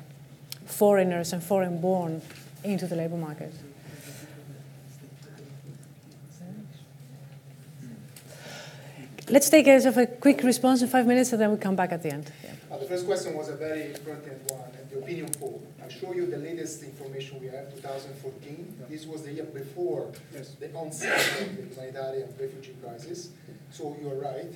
foreigners 0.65 1.33
and 1.33 1.43
foreign 1.43 1.79
born 1.79 2.21
into 2.63 2.87
the 2.87 2.95
labor 2.95 3.17
market. 3.17 3.53
Let's 9.29 9.49
take 9.49 9.67
a, 9.67 9.81
sort 9.81 9.97
of 9.97 10.03
a 10.03 10.07
quick 10.07 10.41
response 10.43 10.81
in 10.81 10.87
five 10.87 11.05
minutes 11.05 11.33
and 11.33 11.41
then 11.41 11.49
we'll 11.49 11.57
come 11.57 11.75
back 11.75 11.91
at 11.91 12.01
the 12.01 12.13
end. 12.13 12.31
Yeah. 12.41 12.51
Uh, 12.71 12.77
the 12.77 12.85
first 12.85 13.05
question 13.05 13.35
was 13.35 13.49
a 13.49 13.57
very 13.57 13.93
pertinent 14.05 14.49
one, 14.49 14.71
and 14.79 14.89
the 14.89 14.99
opinion 14.99 15.29
poll. 15.37 15.61
I'll 15.83 15.89
show 15.89 16.13
you 16.13 16.27
the 16.27 16.37
latest 16.37 16.81
information 16.83 17.41
we 17.41 17.47
have, 17.47 17.73
2014. 17.75 18.85
This 18.89 19.05
was 19.05 19.23
the 19.23 19.33
year 19.33 19.43
before 19.43 20.11
yes. 20.33 20.51
the 20.51 20.73
onset 20.73 21.19
of 21.19 21.57
the 21.57 21.63
humanitarian 21.63 22.33
refugee 22.39 22.75
crisis. 22.81 23.29
So 23.69 23.97
you're 24.01 24.15
right. 24.15 24.53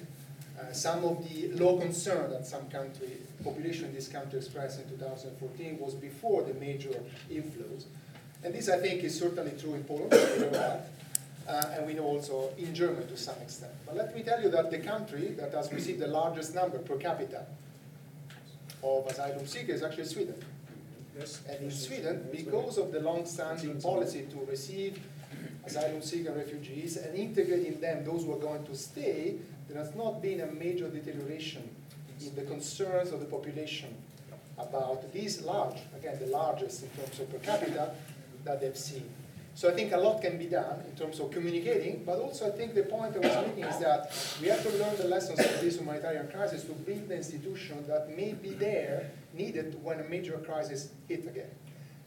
Uh, 0.58 0.72
some 0.72 1.04
of 1.04 1.28
the 1.28 1.50
low 1.50 1.78
concern 1.78 2.32
that 2.32 2.48
some 2.48 2.70
country, 2.70 3.18
population 3.44 3.86
in 3.86 3.94
this 3.94 4.08
country 4.08 4.40
expressed 4.40 4.80
in 4.82 4.90
2014 4.90 5.80
was 5.80 5.96
before 5.96 6.44
the 6.44 6.54
major 6.54 6.98
inflows. 7.30 7.86
And 8.44 8.54
this, 8.54 8.70
I 8.70 8.78
think, 8.78 9.04
is 9.04 9.20
certainly 9.20 9.52
true 9.60 9.74
in 9.74 9.84
Poland, 9.84 10.12
we 10.12 10.44
know 10.44 10.50
that. 10.52 10.90
Uh, 11.52 11.76
and 11.76 11.86
we 11.86 11.94
know 11.94 12.06
also 12.06 12.50
in 12.58 12.74
Germany 12.74 13.06
to 13.08 13.18
some 13.18 13.36
extent. 13.42 13.74
But 13.86 13.98
let 13.98 14.16
me 14.16 14.24
tell 14.24 14.42
you 14.42 14.50
that 14.52 14.72
the 14.72 14.78
country 14.78 15.36
that 15.38 15.54
has 15.54 15.70
received 15.74 16.00
the 16.00 16.08
largest 16.08 16.56
number 16.56 16.78
per 16.78 16.96
capita 16.96 17.46
of 18.82 19.06
asylum 19.08 19.46
seekers 19.46 19.78
is 19.78 19.84
actually 19.84 20.06
Sweden. 20.06 20.36
Yes. 21.20 21.42
And 21.50 21.66
in 21.66 21.72
Sweden, 21.72 22.26
because 22.32 22.78
of 22.78 22.94
the 22.94 23.02
long-standing 23.02 23.82
policy 23.82 24.28
to 24.32 24.46
receive 24.50 24.98
asylum 25.66 26.02
seeker 26.02 26.32
refugees 26.32 26.96
and 26.96 27.14
integrate 27.18 27.66
in 27.66 27.82
them, 27.82 28.06
those 28.06 28.24
who 28.24 28.32
are 28.32 28.40
going 28.40 28.64
to 28.64 28.74
stay, 28.74 29.36
there 29.68 29.78
has 29.78 29.94
not 29.94 30.22
been 30.22 30.40
a 30.40 30.48
major 30.48 30.88
deterioration 30.88 31.70
in 32.22 32.34
the 32.34 32.44
concerns 32.44 33.12
of 33.12 33.20
the 33.20 33.26
population 33.26 33.94
about 34.58 35.12
these 35.12 35.42
large, 35.42 35.80
again, 35.98 36.18
the 36.18 36.28
largest 36.28 36.84
in 36.84 36.90
terms 36.92 37.20
of 37.20 37.30
per 37.30 37.40
capita, 37.40 37.94
that 38.46 38.62
they've 38.62 38.78
seen. 38.78 39.10
So 39.54 39.70
I 39.70 39.74
think 39.74 39.92
a 39.92 39.98
lot 39.98 40.22
can 40.22 40.38
be 40.38 40.46
done 40.46 40.82
in 40.90 40.96
terms 40.96 41.20
of 41.20 41.30
communicating, 41.32 42.04
but 42.06 42.20
also 42.20 42.48
I 42.48 42.52
think 42.52 42.74
the 42.74 42.84
point 42.84 43.16
I 43.16 43.20
was 43.20 43.48
making 43.48 43.66
is 43.66 43.80
that 43.80 44.16
we 44.42 44.48
have 44.48 44.64
to 44.64 44.70
learn 44.78 44.96
the 44.98 45.06
lessons 45.06 45.40
of 45.40 45.62
this 45.62 45.78
humanitarian 45.78 46.30
crisis 46.30 46.64
to 46.64 46.72
build 46.72 47.10
the 47.10 47.18
institution 47.18 47.86
that 47.88 48.16
may 48.16 48.34
be 48.34 48.52
there, 48.52 49.12
needed 49.34 49.78
when 49.84 50.00
a 50.00 50.04
major 50.04 50.38
crisis 50.38 50.90
hit 51.08 51.28
again. 51.28 51.50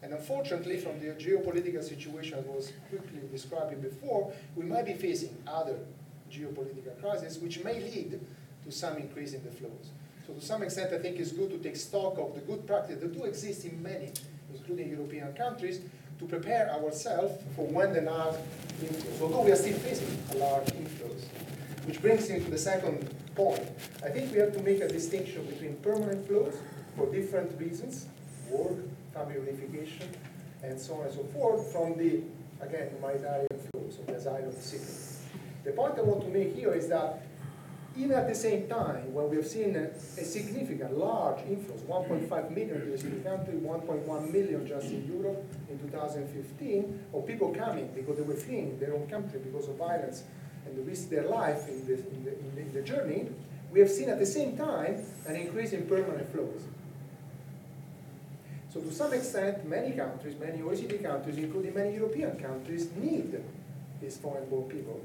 And 0.01 0.13
unfortunately, 0.13 0.77
from 0.77 0.99
the 0.99 1.07
geopolitical 1.13 1.83
situation 1.83 2.37
I 2.37 2.41
was 2.51 2.73
quickly 2.89 3.21
describing 3.31 3.81
before, 3.81 4.33
we 4.55 4.65
might 4.65 4.85
be 4.85 4.93
facing 4.93 5.35
other 5.47 5.77
geopolitical 6.31 6.99
crises 6.99 7.37
which 7.37 7.63
may 7.63 7.79
lead 7.79 8.19
to 8.65 8.71
some 8.71 8.97
increase 8.97 9.33
in 9.33 9.43
the 9.43 9.51
flows. 9.51 9.91
So 10.27 10.33
to 10.33 10.41
some 10.41 10.63
extent, 10.63 10.91
I 10.93 10.97
think 10.97 11.19
it's 11.19 11.31
good 11.31 11.51
to 11.51 11.57
take 11.59 11.75
stock 11.75 12.17
of 12.17 12.33
the 12.33 12.41
good 12.41 12.65
practice 12.65 12.99
that 12.99 13.13
do 13.13 13.23
exist 13.25 13.65
in 13.65 13.81
many, 13.81 14.11
including 14.53 14.89
European 14.89 15.33
countries, 15.33 15.81
to 16.19 16.25
prepare 16.25 16.71
ourselves 16.71 17.43
for 17.55 17.65
when 17.67 17.93
the 17.93 18.01
large 18.01 18.35
inflows, 18.81 19.21
although 19.21 19.41
we 19.41 19.51
are 19.51 19.55
still 19.55 19.77
facing 19.79 20.17
a 20.33 20.37
large 20.37 20.65
inflows. 20.67 21.23
Which 21.85 22.01
brings 22.01 22.29
me 22.29 22.39
to 22.39 22.49
the 22.49 22.57
second 22.57 23.13
point. 23.35 23.61
I 24.03 24.09
think 24.09 24.31
we 24.31 24.39
have 24.39 24.53
to 24.53 24.61
make 24.63 24.81
a 24.81 24.87
distinction 24.87 25.45
between 25.45 25.75
permanent 25.77 26.27
flows 26.27 26.55
for 26.95 27.11
different 27.11 27.59
reasons, 27.59 28.07
work, 28.49 28.77
family 29.13 29.35
reunification, 29.35 30.07
and 30.63 30.79
so 30.79 30.95
on 30.95 31.05
and 31.05 31.13
so 31.13 31.23
forth 31.25 31.71
from 31.71 31.97
the, 31.97 32.21
again, 32.61 32.89
humanitarian 32.95 33.47
flows 33.71 33.99
of 33.99 34.07
the 34.07 34.15
asylum 34.15 34.51
seekers. 34.59 35.21
The 35.63 35.71
point 35.71 35.97
I 35.97 36.01
want 36.01 36.21
to 36.21 36.29
make 36.29 36.55
here 36.55 36.73
is 36.73 36.87
that 36.89 37.21
even 37.97 38.11
at 38.11 38.27
the 38.27 38.35
same 38.35 38.67
time, 38.67 39.13
when 39.13 39.29
we 39.29 39.37
have 39.37 39.47
seen 39.47 39.75
a, 39.75 39.87
a 40.19 40.25
significant, 40.25 40.97
large 40.97 41.37
inflows, 41.45 41.81
1.5 41.83 42.51
million 42.51 42.81
in 42.81 43.23
the 43.23 43.29
country, 43.29 43.53
1.1 43.53 44.33
million 44.33 44.67
just 44.67 44.87
in 44.87 45.07
Europe 45.07 45.45
in 45.69 45.79
2015, 45.79 47.05
of 47.13 47.25
people 47.25 47.53
coming 47.53 47.89
because 47.95 48.17
they 48.17 48.23
were 48.23 48.35
fleeing 48.35 48.77
their 48.79 48.93
own 48.93 49.07
country 49.07 49.39
because 49.39 49.69
of 49.69 49.75
violence 49.75 50.23
and 50.65 50.77
they 50.77 50.81
risk 50.81 51.09
their 51.09 51.27
life 51.27 51.69
in 51.69 51.85
the, 51.85 51.93
in 51.93 52.23
the, 52.25 52.39
in 52.39 52.55
the, 52.55 52.61
in 52.61 52.73
the 52.73 52.81
journey, 52.81 53.29
we 53.71 53.79
have 53.79 53.89
seen 53.89 54.09
at 54.09 54.19
the 54.19 54.25
same 54.25 54.57
time 54.57 55.05
an 55.27 55.35
increase 55.35 55.71
in 55.71 55.87
permanent 55.87 56.29
flows. 56.33 56.63
So 58.73 58.81
to 58.81 58.91
some 58.91 59.13
extent, 59.13 59.65
many 59.65 59.91
countries, 59.91 60.35
many 60.37 60.59
OECD 60.59 61.01
countries, 61.01 61.37
including 61.37 61.73
many 61.73 61.95
European 61.95 62.37
countries, 62.37 62.89
need 62.97 63.41
these 64.01 64.17
foreign-born 64.17 64.69
people 64.69 64.99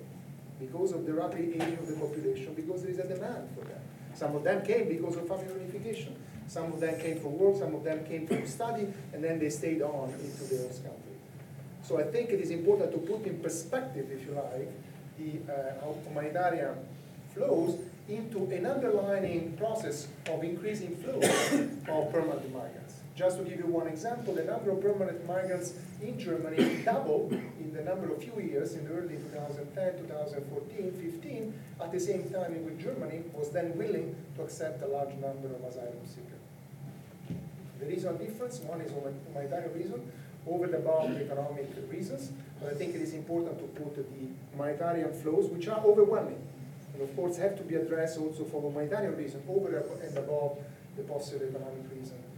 because 0.61 0.93
of 0.93 1.07
the 1.07 1.13
rapid 1.15 1.41
aging 1.41 1.79
of 1.79 1.87
the 1.87 1.95
population, 1.95 2.55
because 2.55 2.83
there 2.83 2.93
is 2.93 2.99
a 2.99 3.09
demand 3.09 3.49
for 3.55 3.65
them. 3.65 3.81
Some 4.15 4.37
of 4.37 4.45
them 4.45 4.65
came 4.65 4.89
because 4.89 5.17
of 5.17 5.27
family 5.27 5.47
reunification. 5.47 6.13
Some 6.47 6.73
of 6.73 6.81
them 6.81 7.01
came 7.01 7.19
for 7.21 7.29
work, 7.29 7.57
some 7.57 7.75
of 7.75 7.85
them 7.85 8.05
came 8.05 8.27
for 8.27 8.45
study, 8.47 8.87
and 9.13 9.23
then 9.23 9.39
they 9.39 9.51
stayed 9.51 9.83
on 9.83 10.13
into 10.13 10.45
their 10.45 10.67
host 10.67 10.83
country. 10.83 11.15
So 11.83 11.99
I 11.99 12.05
think 12.05 12.31
it 12.31 12.41
is 12.41 12.51
important 12.51 12.93
to 12.93 12.99
put 12.99 13.25
in 13.25 13.39
perspective, 13.39 14.11
if 14.11 14.27
you 14.27 14.33
like, 14.33 14.71
the 15.19 15.53
uh, 15.53 16.09
humanitarian 16.09 16.75
flows 17.35 17.79
into 18.09 18.45
an 18.51 18.67
underlying 18.67 19.57
process 19.57 20.09
of 20.29 20.43
increasing 20.43 20.97
flows 20.97 21.25
of 21.89 22.13
permanent 22.13 22.53
migrants. 22.53 23.00
Just 23.17 23.39
to 23.39 23.45
give 23.45 23.59
you 23.59 23.67
one 23.67 23.87
example, 23.87 24.35
the 24.35 24.45
number 24.45 24.71
of 24.71 24.81
permanent 24.81 25.27
migrants 25.27 25.75
in 26.01 26.19
Germany 26.19 26.83
doubled 26.85 27.33
in 27.33 27.73
the 27.75 27.83
number 27.83 28.13
of 28.13 28.23
few 28.23 28.41
years 28.41 28.75
in 28.75 28.85
the 28.85 28.93
early 28.93 29.17
2010, 29.17 29.99
2014, 30.09 30.93
15, 30.93 31.55
at 31.83 31.93
the 31.93 32.01
same 32.01 32.31
time 32.31 32.55
in 32.55 32.65
which 32.65 32.79
Germany 32.79 33.23
was 33.35 33.51
then 33.51 33.77
willing 33.77 34.15
to 34.37 34.43
accept 34.43 34.83
a 34.83 34.87
large 34.87 35.13
number 35.21 35.49
of 35.49 35.63
asylum 35.65 36.01
seekers. 36.07 36.41
There 37.81 37.91
is 37.91 38.05
a 38.05 38.13
difference. 38.13 38.61
One 38.61 38.81
is 38.81 38.93
humanitarian 38.93 39.75
reason, 39.75 40.13
over 40.47 40.65
and 40.65 40.75
above 40.75 41.17
economic 41.21 41.69
reasons, 41.91 42.33
but 42.61 42.73
I 42.73 42.75
think 42.75 42.95
it 42.95 43.03
is 43.03 43.15
important 43.15 43.59
to 43.59 43.65
put 43.83 43.97
the 43.97 44.05
humanitarian 44.53 45.13
flows, 45.13 45.51
which 45.51 45.69
are 45.69 45.81
overwhelming, 45.81 46.41
and 46.93 47.03
of 47.03 47.15
course 47.17 47.37
have 47.39 47.57
to 47.57 47.65
be 47.65 47.75
addressed 47.75 48.19
also 48.19 48.45
for 48.45 48.63
humanitarian 48.63 49.17
reasons, 49.17 49.45
over 49.49 49.77
and 49.77 50.19
above 50.19 50.59
the 50.97 51.03
possible 51.03 51.47
economic 51.47 51.85
reason 51.91 52.17
into 52.17 52.17
context. 52.17 52.30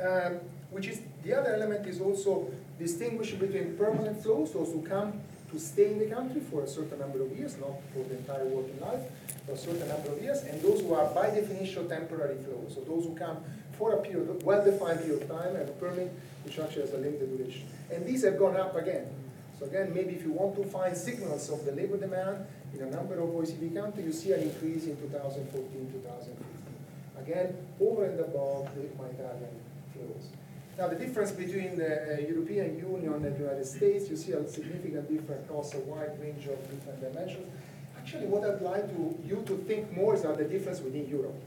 Um, 0.00 0.40
which 0.70 0.88
is, 0.88 1.00
the 1.22 1.32
other 1.32 1.54
element 1.54 1.86
is 1.86 2.00
also 2.00 2.50
distinguishing 2.78 3.38
between 3.38 3.76
permanent 3.76 4.20
flows, 4.22 4.52
those 4.52 4.72
who 4.72 4.82
come 4.82 5.20
to 5.52 5.58
stay 5.60 5.92
in 5.92 6.00
the 6.00 6.06
country 6.06 6.40
for 6.40 6.64
a 6.64 6.66
certain 6.66 6.98
number 6.98 7.22
of 7.22 7.30
years, 7.38 7.56
not 7.58 7.78
for 7.92 8.02
the 8.08 8.16
entire 8.18 8.44
working 8.46 8.80
life, 8.80 9.02
for 9.46 9.52
a 9.52 9.56
certain 9.56 9.86
number 9.86 10.10
of 10.10 10.20
years, 10.20 10.42
and 10.42 10.60
those 10.62 10.80
who 10.80 10.94
are 10.94 11.06
by 11.14 11.30
definition 11.30 11.88
temporary 11.88 12.36
flows, 12.42 12.74
so 12.74 12.80
those 12.80 13.04
who 13.04 13.14
come 13.14 13.38
for 13.78 13.92
a 13.92 14.02
period, 14.02 14.42
well-defined 14.42 15.00
period 15.00 15.22
of 15.22 15.28
time, 15.28 15.54
and 15.54 15.78
permit 15.78 16.12
which 16.44 16.58
actually 16.58 16.82
has 16.82 16.92
a 16.92 16.98
limited 16.98 17.36
duration. 17.36 17.66
And 17.92 18.04
these 18.04 18.24
have 18.24 18.38
gone 18.38 18.56
up 18.56 18.76
again. 18.76 19.06
So 19.58 19.66
again, 19.66 19.94
maybe 19.94 20.14
if 20.14 20.24
you 20.24 20.32
want 20.32 20.56
to 20.56 20.64
find 20.64 20.96
signals 20.96 21.48
of 21.50 21.64
the 21.64 21.72
labor 21.72 21.96
demand 21.96 22.46
in 22.74 22.82
a 22.82 22.90
number 22.90 23.14
of 23.14 23.28
OECD 23.28 23.72
countries, 23.74 24.06
you 24.06 24.12
see 24.12 24.32
an 24.32 24.42
increase 24.42 24.84
in 24.84 24.96
2014, 24.96 25.92
2015. 25.92 26.34
Again, 27.22 27.56
over 27.80 28.04
and 28.06 28.20
above 28.20 28.74
the 28.74 28.82
humanitarian 28.82 29.63
Now, 30.76 30.88
the 30.88 30.96
difference 30.96 31.30
between 31.30 31.76
the 31.76 32.16
uh, 32.16 32.20
European 32.20 32.76
Union 32.78 33.14
and 33.14 33.36
the 33.36 33.38
United 33.38 33.66
States, 33.66 34.10
you 34.10 34.16
see 34.16 34.32
a 34.32 34.46
significant 34.48 35.08
difference 35.08 35.44
across 35.46 35.74
a 35.74 35.78
wide 35.80 36.20
range 36.20 36.46
of 36.46 36.58
different 36.68 37.00
dimensions. 37.00 37.46
Actually, 37.96 38.26
what 38.26 38.42
I'd 38.42 38.60
like 38.60 38.88
to, 38.96 39.16
you 39.24 39.42
to 39.46 39.56
think 39.68 39.96
more 39.96 40.14
is 40.14 40.24
about 40.24 40.38
the 40.38 40.44
difference 40.44 40.80
within 40.80 41.08
Europe. 41.08 41.40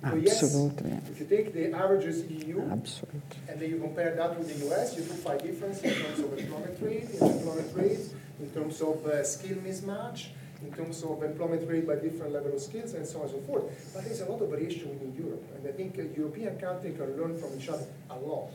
So 0.00 0.08
Absolutely. 0.08 0.90
Yes, 0.90 1.10
if 1.10 1.20
you 1.20 1.26
take 1.26 1.52
the 1.52 1.72
averages 1.72 2.24
EU 2.30 2.60
Absolutely. 2.70 3.20
and 3.48 3.58
then 3.58 3.68
you 3.68 3.78
compare 3.80 4.14
that 4.14 4.38
with 4.38 4.46
the 4.48 4.70
US, 4.70 4.96
you 4.96 5.02
do 5.02 5.10
find 5.10 5.40
difference 5.42 5.80
in 5.82 5.92
terms 5.92 6.18
of 6.20 6.38
employment 6.38 6.78
rate, 6.80 7.10
in 7.10 7.26
employment 7.26 7.70
rates, 7.74 8.10
in 8.38 8.50
terms 8.50 8.80
of 8.80 9.04
uh, 9.06 9.24
skill 9.24 9.56
mismatch, 9.58 10.28
in 10.62 10.72
terms 10.72 11.02
of 11.02 11.22
employment 11.22 11.68
rate 11.68 11.86
by 11.86 11.94
different 11.94 12.32
level 12.32 12.52
of 12.52 12.60
skills, 12.60 12.94
and 12.94 13.06
so 13.06 13.18
on 13.18 13.28
and 13.28 13.30
so 13.32 13.40
forth. 13.46 13.64
But 13.94 14.04
there's 14.04 14.20
a 14.20 14.30
lot 14.30 14.42
of 14.42 14.50
variation 14.50 14.88
within 14.90 15.14
Europe, 15.14 15.44
and 15.54 15.66
I 15.66 15.72
think 15.72 15.98
uh, 15.98 16.02
European 16.16 16.58
countries 16.58 16.96
can 16.96 17.16
learn 17.16 17.38
from 17.38 17.58
each 17.58 17.68
other 17.68 17.86
a 18.10 18.16
lot. 18.18 18.50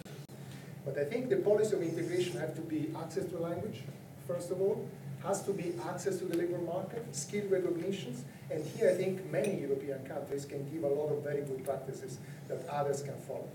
But 0.85 0.97
I 0.97 1.05
think 1.05 1.29
the 1.29 1.37
policy 1.37 1.75
of 1.75 1.81
integration 1.81 2.39
have 2.39 2.55
to 2.55 2.61
be 2.61 2.89
access 3.01 3.25
to 3.27 3.37
language, 3.37 3.81
first 4.27 4.51
of 4.51 4.61
all, 4.61 4.85
has 5.23 5.41
to 5.43 5.53
be 5.53 5.73
access 5.87 6.17
to 6.19 6.25
the 6.25 6.37
labor 6.37 6.57
market, 6.57 7.15
skill 7.15 7.45
recognitions, 7.47 8.25
and 8.51 8.65
here 8.65 8.89
I 8.89 8.93
think 8.95 9.25
many 9.31 9.61
European 9.61 10.05
countries 10.05 10.43
can 10.43 10.69
give 10.69 10.83
a 10.83 10.87
lot 10.87 11.09
of 11.13 11.23
very 11.23 11.41
good 11.41 11.63
practices 11.63 12.17
that 12.49 12.67
others 12.67 13.01
can 13.01 13.15
follow. 13.21 13.47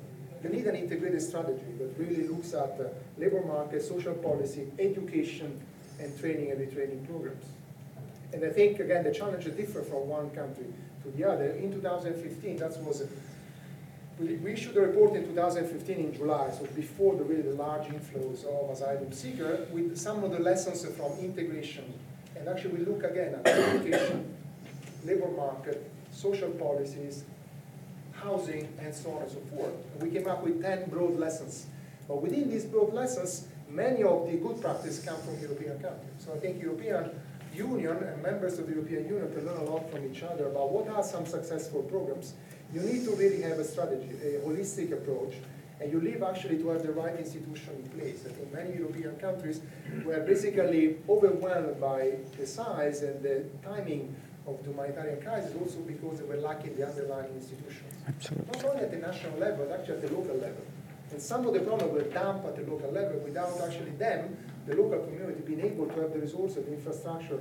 You 0.42 0.49
need 0.49 0.66
an 0.66 0.76
integrated 0.76 1.20
strategy 1.20 1.72
that 1.78 1.99
really 1.99 2.26
looks 2.26 2.55
at 2.55 2.78
the 2.78 2.92
labor 3.18 3.42
market, 3.44 3.82
social 3.82 4.14
policy, 4.14 4.68
education, 4.78 5.61
and 6.01 6.18
training 6.18 6.53
and 6.53 6.61
retraining 6.61 7.07
programs. 7.07 7.44
And 8.32 8.44
I 8.44 8.50
think, 8.50 8.78
again, 8.80 9.04
the 9.04 9.12
challenges 9.12 9.54
differ 9.54 9.82
from 9.82 10.08
one 10.08 10.30
country 10.30 10.66
to 11.02 11.10
the 11.10 11.24
other. 11.24 11.50
In 11.52 11.72
2015, 11.72 12.56
that 12.58 12.76
was, 12.82 13.02
we, 14.18 14.34
we 14.34 14.52
issued 14.52 14.76
a 14.76 14.82
report 14.82 15.14
in 15.14 15.24
2015 15.24 15.96
in 15.96 16.14
July, 16.14 16.50
so 16.50 16.66
before 16.76 17.16
the 17.16 17.24
really 17.24 17.52
large 17.52 17.88
inflows 17.88 18.44
of 18.44 18.70
asylum 18.70 19.12
seeker, 19.12 19.66
with 19.72 19.96
some 19.96 20.24
of 20.24 20.32
the 20.32 20.38
lessons 20.38 20.84
from 20.96 21.12
integration. 21.20 21.94
And 22.36 22.48
actually 22.48 22.74
we 22.78 22.84
look 22.84 23.02
again 23.02 23.34
at 23.34 23.46
education, 23.46 24.34
labor 25.04 25.30
market, 25.30 25.90
social 26.12 26.50
policies, 26.50 27.24
housing, 28.12 28.68
and 28.80 28.94
so 28.94 29.12
on 29.12 29.22
and 29.22 29.30
so 29.30 29.38
forth. 29.56 29.72
And 29.94 30.02
we 30.02 30.10
came 30.10 30.28
up 30.28 30.42
with 30.42 30.60
10 30.60 30.90
broad 30.90 31.18
lessons. 31.18 31.66
But 32.06 32.22
within 32.22 32.50
these 32.50 32.64
broad 32.64 32.92
lessons, 32.92 33.48
many 33.70 34.02
of 34.02 34.30
the 34.30 34.36
good 34.36 34.60
practices 34.60 35.04
come 35.04 35.20
from 35.20 35.40
European 35.40 35.78
countries. 35.80 36.10
So 36.18 36.34
I 36.34 36.38
think 36.38 36.62
European 36.62 37.10
Union 37.59 37.96
and 37.96 38.22
members 38.22 38.59
of 38.59 38.66
the 38.66 38.74
European 38.74 39.09
Union 39.09 39.32
can 39.32 39.44
learn 39.44 39.59
a 39.59 39.64
lot 39.64 39.90
from 39.90 40.06
each 40.11 40.22
other 40.22 40.46
about 40.46 40.70
what 40.70 40.88
are 40.88 41.02
some 41.02 41.26
successful 41.26 41.82
programs. 41.82 42.34
You 42.72 42.80
need 42.80 43.04
to 43.04 43.11
really 43.12 43.42
have 43.42 43.59
a 43.59 43.64
strategy, 43.64 44.11
a 44.22 44.40
holistic 44.46 44.92
approach, 44.92 45.34
and 45.80 45.92
you 45.92 46.00
need 46.00 46.22
actually 46.22 46.59
to 46.59 46.68
have 46.68 46.82
the 46.82 46.92
right 46.92 47.16
institution 47.18 47.74
in 47.82 47.90
place. 47.98 48.24
I 48.26 48.30
think 48.30 48.52
many 48.52 48.74
European 48.76 49.16
countries 49.16 49.61
were 50.04 50.20
basically 50.20 50.98
overwhelmed 51.09 51.80
by 51.80 52.18
the 52.38 52.46
size 52.46 53.02
and 53.02 53.22
the 53.22 53.44
timing 53.62 54.14
of 54.46 54.59
the 54.64 54.70
humanitarian 54.70 55.20
crisis 55.20 55.52
also 55.61 55.78
because 55.80 56.18
they 56.20 56.24
were 56.24 56.36
lacking 56.36 56.74
the 56.76 56.86
underlying 56.86 57.32
institutions. 57.34 57.92
Absolutely. 58.06 58.46
Not 58.52 58.64
only 58.64 58.82
at 58.84 58.90
the 58.90 58.98
national 58.98 59.38
level, 59.38 59.66
but 59.66 59.80
actually 59.80 59.96
at 59.96 60.02
the 60.02 60.16
local 60.16 60.36
level. 60.36 60.64
And 61.11 61.20
some 61.20 61.46
of 61.46 61.54
the 61.54 61.61
problems 61.61 61.92
were 61.92 62.11
dumped 62.11 62.46
at 62.46 62.56
the 62.56 62.70
local 62.70 62.90
level 62.90 63.18
without 63.20 63.61
actually 63.61 63.92
them, 63.92 64.36
the 64.68 64.76
local 64.76 64.98
community, 65.00 65.40
being 65.46 65.60
able 65.60 65.86
to 65.86 66.00
have 66.00 66.12
the 66.12 66.18
resources, 66.18 66.64
the 66.66 66.74
infrastructure, 66.74 67.40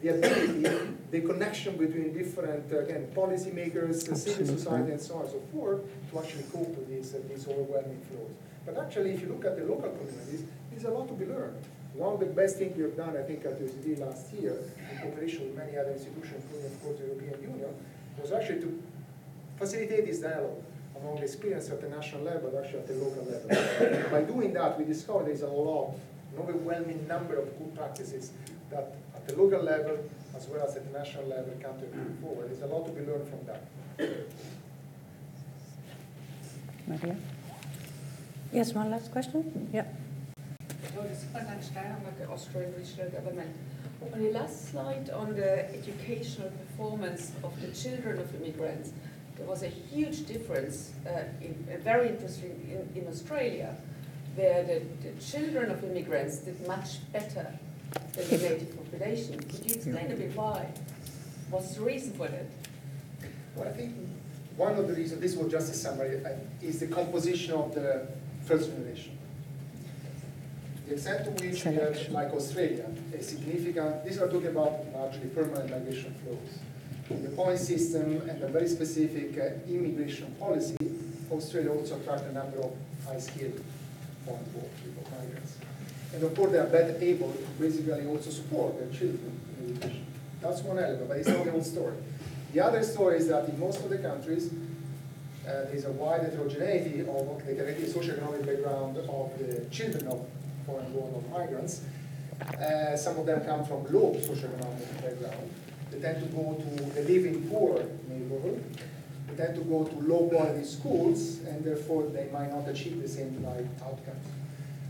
the 0.00 0.08
ability, 0.10 0.94
the 1.10 1.20
connection 1.20 1.76
between 1.76 2.12
different, 2.12 2.72
uh, 2.72 2.78
again, 2.78 3.10
policymakers, 3.14 4.02
civil 4.16 4.46
society, 4.46 4.92
and 4.92 5.00
so 5.00 5.16
on 5.16 5.22
and 5.22 5.30
so 5.30 5.40
forth, 5.52 5.80
to 6.10 6.18
actually 6.18 6.44
cope 6.52 6.68
with 6.68 6.88
these, 6.88 7.14
uh, 7.14 7.18
these 7.28 7.48
overwhelming 7.48 8.00
flows. 8.08 8.30
But 8.64 8.78
actually, 8.78 9.12
if 9.12 9.22
you 9.22 9.28
look 9.28 9.44
at 9.44 9.56
the 9.56 9.64
local 9.64 9.90
communities, 9.90 10.44
there's 10.70 10.84
a 10.84 10.90
lot 10.90 11.08
to 11.08 11.14
be 11.14 11.26
learned. 11.26 11.56
One 11.94 12.14
of 12.14 12.20
the 12.20 12.26
best 12.26 12.58
things 12.58 12.76
we 12.76 12.84
have 12.84 12.96
done, 12.96 13.16
I 13.16 13.22
think, 13.22 13.44
at 13.44 13.58
OECD 13.58 13.98
last 13.98 14.32
year, 14.34 14.56
in 14.92 14.98
cooperation 14.98 15.46
with 15.46 15.56
many 15.56 15.76
other 15.76 15.90
institutions, 15.90 16.44
including, 16.44 16.72
of 16.72 16.82
course, 16.84 16.98
the 17.00 17.06
European 17.06 17.42
Union, 17.42 17.74
was 18.20 18.30
actually 18.30 18.60
to 18.60 18.82
facilitate 19.56 20.06
this 20.06 20.20
dialogue 20.20 20.62
among 21.00 21.16
the 21.16 21.22
experience 21.22 21.70
at 21.70 21.80
the 21.80 21.88
national 21.88 22.22
level, 22.22 22.56
actually 22.56 22.80
at 22.80 22.86
the 22.86 22.94
local 22.94 23.24
level. 23.24 24.10
By 24.10 24.22
doing 24.22 24.52
that, 24.52 24.78
we 24.78 24.84
discovered 24.84 25.26
there's 25.26 25.42
a 25.42 25.48
lot, 25.48 25.96
an 26.32 26.42
overwhelming 26.42 27.06
number 27.06 27.36
of 27.36 27.46
good 27.58 27.74
practices 27.74 28.32
that 28.70 28.94
at 29.14 29.26
the 29.26 29.36
local 29.36 29.62
level, 29.62 29.98
as 30.36 30.46
well 30.48 30.66
as 30.66 30.76
at 30.76 30.90
the 30.90 30.98
national 30.98 31.26
level, 31.26 31.52
come 31.60 31.78
to 31.78 31.86
move 31.96 32.18
forward. 32.20 32.50
There's 32.50 32.62
a 32.62 32.66
lot 32.66 32.86
to 32.86 32.92
be 32.92 33.00
learned 33.00 33.28
from 33.28 33.46
that. 33.46 33.62
Maria? 36.86 37.16
Yes, 38.52 38.72
one 38.72 38.90
last 38.90 39.12
question? 39.12 39.68
Yeah. 39.72 39.84
the 42.18 42.28
Australian 42.28 42.74
Regional 42.76 43.10
Government. 43.10 43.54
On 44.12 44.22
the 44.22 44.30
last 44.30 44.70
slide 44.70 45.10
on 45.10 45.34
the 45.34 45.68
educational 45.74 46.50
performance 46.50 47.32
of 47.42 47.60
the 47.60 47.68
children 47.68 48.18
of 48.18 48.34
immigrants, 48.34 48.92
there 49.36 49.46
was 49.46 49.62
a 49.62 49.68
huge 49.68 50.26
difference, 50.26 50.92
uh, 51.06 51.24
in, 51.40 51.66
uh, 51.72 51.76
very 51.82 52.08
interesting, 52.08 52.52
in, 52.70 53.02
in 53.02 53.08
Australia, 53.08 53.76
where 54.38 54.62
the, 54.62 54.82
the, 55.02 55.20
children 55.20 55.68
of 55.68 55.82
immigrants 55.82 56.38
did 56.38 56.64
much 56.68 57.12
better 57.12 57.58
than 58.12 58.28
the 58.30 58.38
native 58.38 58.76
population. 58.76 59.40
Could 59.40 59.66
you 59.66 59.74
explain 59.74 60.12
a 60.12 60.14
bit 60.14 60.36
why? 60.36 60.68
What's 61.50 61.74
the 61.74 61.82
reason 61.82 62.12
for 62.12 62.28
that? 62.28 62.46
Well, 63.56 63.66
I 63.66 63.72
think 63.72 63.96
one 64.56 64.76
of 64.76 64.86
the 64.86 64.94
reasons, 64.94 65.20
this 65.20 65.34
was 65.34 65.50
just 65.50 65.72
a 65.72 65.74
summary, 65.74 66.24
uh, 66.24 66.30
is 66.62 66.78
the 66.78 66.86
composition 66.86 67.54
of 67.54 67.74
the 67.74 68.06
first 68.44 68.70
generation. 68.70 69.18
The 70.86 70.94
extent 70.94 71.24
to 71.24 71.30
which 71.44 71.64
we 71.64 71.74
have, 71.74 72.08
like 72.10 72.32
Australia, 72.32 72.86
a 73.12 73.22
significant, 73.22 74.04
these 74.04 74.18
are 74.20 74.28
talking 74.28 74.46
about 74.48 74.86
largely 74.94 75.28
permanent 75.30 75.68
migration 75.68 76.14
flows. 76.22 77.20
The 77.22 77.30
point 77.30 77.58
system 77.58 78.22
and 78.28 78.40
a 78.42 78.48
very 78.48 78.68
specific 78.68 79.36
uh, 79.36 79.68
immigration 79.68 80.32
policy, 80.38 80.76
Australia 81.32 81.72
also 81.72 81.98
attract 81.98 82.22
a 82.22 82.32
number 82.32 82.58
of 82.58 82.72
high-skilled 83.04 83.60
migrants. 85.10 85.56
And 86.14 86.22
of 86.22 86.34
course, 86.34 86.52
they 86.52 86.58
are 86.58 86.66
better 86.66 86.96
able 87.00 87.32
to 87.32 87.44
basically 87.60 88.06
also 88.06 88.30
support 88.30 88.78
their 88.78 88.88
children 88.88 89.40
in 89.60 89.76
education. 89.76 90.06
That's 90.40 90.62
one 90.62 90.78
element, 90.78 91.08
but 91.08 91.16
it's 91.18 91.28
not 91.28 91.44
the 91.44 91.50
whole 91.50 91.64
story. 91.64 91.96
The 92.52 92.60
other 92.60 92.82
story 92.82 93.18
is 93.18 93.28
that 93.28 93.48
in 93.48 93.58
most 93.58 93.80
of 93.80 93.90
the 93.90 93.98
countries, 93.98 94.50
uh, 95.46 95.64
there's 95.64 95.84
a 95.84 95.92
wide 95.92 96.22
heterogeneity 96.22 97.00
of 97.00 97.44
the 97.46 97.54
socioeconomic 97.86 98.46
background 98.46 98.96
of 98.96 99.38
the 99.38 99.64
children 99.70 100.06
of 100.08 100.26
foreign-born 100.66 101.14
or 101.14 101.38
migrants. 101.38 101.82
Uh, 102.40 102.96
some 102.96 103.18
of 103.18 103.26
them 103.26 103.44
come 103.44 103.64
from 103.64 103.84
low 103.92 104.14
socioeconomic 104.14 105.02
background. 105.02 105.50
They 105.90 106.00
tend 106.00 106.22
to 106.22 106.28
go 106.36 106.54
to 106.54 106.84
the 106.94 107.02
living 107.02 107.48
poor 107.48 107.82
neighborhood. 108.08 108.62
Tend 109.38 109.54
to 109.54 109.60
go 109.60 109.84
to 109.84 109.94
low-quality 110.00 110.64
schools, 110.64 111.38
and 111.46 111.64
therefore 111.64 112.06
they 112.08 112.28
might 112.32 112.50
not 112.50 112.68
achieve 112.68 113.00
the 113.00 113.08
same 113.08 113.40
life 113.44 113.64
outcomes. 113.84 114.26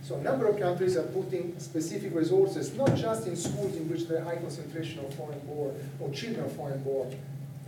So 0.03 0.15
a 0.15 0.23
number 0.23 0.47
of 0.47 0.59
countries 0.59 0.97
are 0.97 1.03
putting 1.03 1.61
specific 1.61 2.15
resources, 2.15 2.73
not 2.73 2.95
just 2.95 3.27
in 3.27 3.37
schools 3.37 3.77
in 3.77 3.91
which 3.91 4.09
there 4.09 4.23
are 4.23 4.25
high 4.25 4.37
concentration 4.37 5.05
of 5.05 5.13
foreign-born 5.17 5.75
or 6.01 6.11
children 6.15 6.47
of 6.47 6.53
foreign-born 6.53 7.15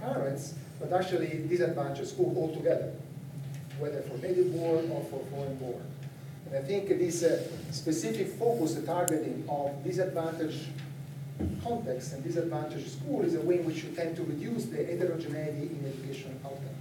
parents, 0.01 0.55
but 0.81 0.91
actually 0.95 1.45
disadvantaged 1.51 2.09
schools 2.09 2.35
altogether, 2.35 2.95
whether 3.79 4.01
for 4.01 4.17
native-born 4.17 4.91
or 4.91 5.05
for 5.11 5.23
foreign-born. 5.31 5.85
And 6.47 6.57
I 6.57 6.67
think 6.67 6.89
this 6.89 7.23
uh, 7.23 7.47
specific 7.73 8.29
focus, 8.39 8.73
the 8.77 8.87
targeting 8.87 9.45
of 9.51 9.85
disadvantaged 9.85 10.65
context 11.63 12.13
and 12.13 12.23
disadvantaged 12.23 12.91
school 12.91 13.23
is 13.23 13.35
a 13.35 13.41
way 13.41 13.61
in 13.61 13.65
which 13.67 13.85
you 13.85 13.91
tend 13.91 14.17
to 14.17 14.23
reduce 14.23 14.67
the 14.67 14.79
heterogeneity 14.79 15.71
in 15.71 15.85
education 15.87 16.39
outcome, 16.45 16.77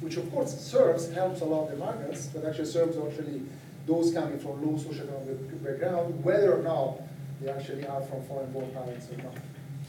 which 0.00 0.16
of 0.16 0.30
course 0.32 0.58
serves, 0.58 1.12
helps 1.12 1.40
a 1.40 1.44
lot 1.44 1.70
the 1.70 1.76
migrants, 1.76 2.26
but 2.26 2.44
actually 2.44 2.66
serves 2.66 2.96
actually 2.96 3.42
those 3.86 4.12
coming 4.12 4.38
from 4.38 4.60
low 4.64 4.78
socioeconomic 4.78 5.64
background, 5.64 6.24
whether 6.24 6.52
or 6.58 6.62
not 6.62 7.00
they 7.40 7.50
actually 7.50 7.86
are 7.86 8.02
from 8.02 8.24
foreign-born 8.24 8.70
parents 8.72 9.08
or 9.12 9.22
not. 9.22 9.34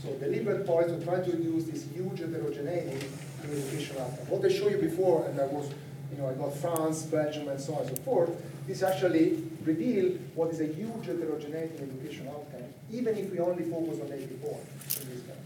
So 0.04 0.14
deliberate 0.14 0.68
policy 0.68 1.00
to 1.00 1.04
try 1.04 1.20
to 1.20 1.32
reduce 1.32 1.64
this 1.64 1.86
huge 1.92 2.20
heterogeneity 2.20 3.08
in 3.44 3.52
education 3.52 3.98
outcome. 4.00 4.28
What 4.30 4.46
I 4.46 4.50
showed 4.50 4.72
you 4.72 4.78
before, 4.78 5.26
and 5.26 5.40
I 5.40 5.46
was, 5.46 5.72
you 6.12 6.18
know, 6.20 6.30
I 6.30 6.34
got 6.34 6.56
France, 6.56 7.04
Belgium, 7.04 7.48
and 7.48 7.60
so 7.60 7.74
on 7.74 7.88
and 7.88 7.98
so 7.98 8.04
forth, 8.04 8.30
this 8.68 8.84
actually 8.84 9.44
reveal 9.64 10.12
what 10.36 10.50
is 10.52 10.62
a 10.62 10.68
huge 10.68 11.08
heterogeneity 11.08 11.78
in 11.78 11.90
education 11.90 12.28
outcome, 12.28 12.57
even 12.92 13.18
if 13.18 13.32
we 13.32 13.40
only 13.40 13.64
focus 13.64 14.00
on 14.02 14.10
native 14.10 14.42
born 14.42 14.62
in 15.02 15.10
this 15.10 15.22
country. 15.28 15.44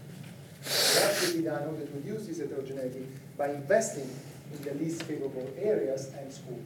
That 1.00 1.16
should 1.16 1.36
be 1.38 1.42
done 1.42 1.62
in 1.62 1.68
order 1.68 1.86
to 1.86 1.92
reduce 1.92 2.26
this 2.26 2.38
heterogeneity 2.38 3.06
by 3.36 3.50
investing 3.50 4.08
in 4.54 4.62
the 4.62 4.74
least 4.74 5.02
favorable 5.02 5.48
areas 5.58 6.12
and 6.18 6.32
schools. 6.32 6.64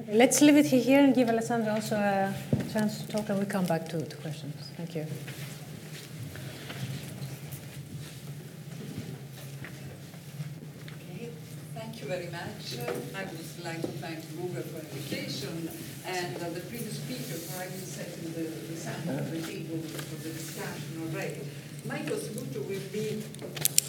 Okay, 0.00 0.14
let's 0.14 0.40
leave 0.40 0.56
it 0.56 0.66
here 0.66 1.00
and 1.00 1.14
give 1.14 1.28
Alessandra 1.28 1.72
also 1.72 1.96
a 1.96 2.34
chance 2.72 3.02
to 3.02 3.08
talk, 3.08 3.28
and 3.30 3.40
we 3.40 3.46
come 3.46 3.64
back 3.66 3.88
to, 3.88 4.00
to 4.04 4.16
questions. 4.18 4.54
Thank 4.76 4.94
you. 4.94 5.06
Okay, 11.10 11.30
thank 11.74 12.00
you 12.00 12.06
very 12.06 12.28
much. 12.30 12.78
I 13.16 13.24
would 13.24 13.64
like 13.64 13.80
to 13.82 13.88
thank 13.88 14.20
Bruegel 14.36 14.62
for 14.70 14.78
invitation 14.78 15.68
and 16.06 16.36
uh, 16.36 16.50
the 16.50 16.60
previous 16.60 16.96
speaker 16.98 17.38
for 17.46 17.62
having 17.62 17.80
set 18.88 19.06
the, 19.06 19.12
the 19.12 19.18
sample 19.18 19.18
of 19.18 19.30
the 19.30 19.40
table 19.42 19.78
for 19.78 20.16
the 20.22 20.30
discussion 20.30 21.02
already. 21.02 21.40
My 21.86 21.98
contribution 21.98 22.68
will 22.68 22.80
be, 22.92 23.22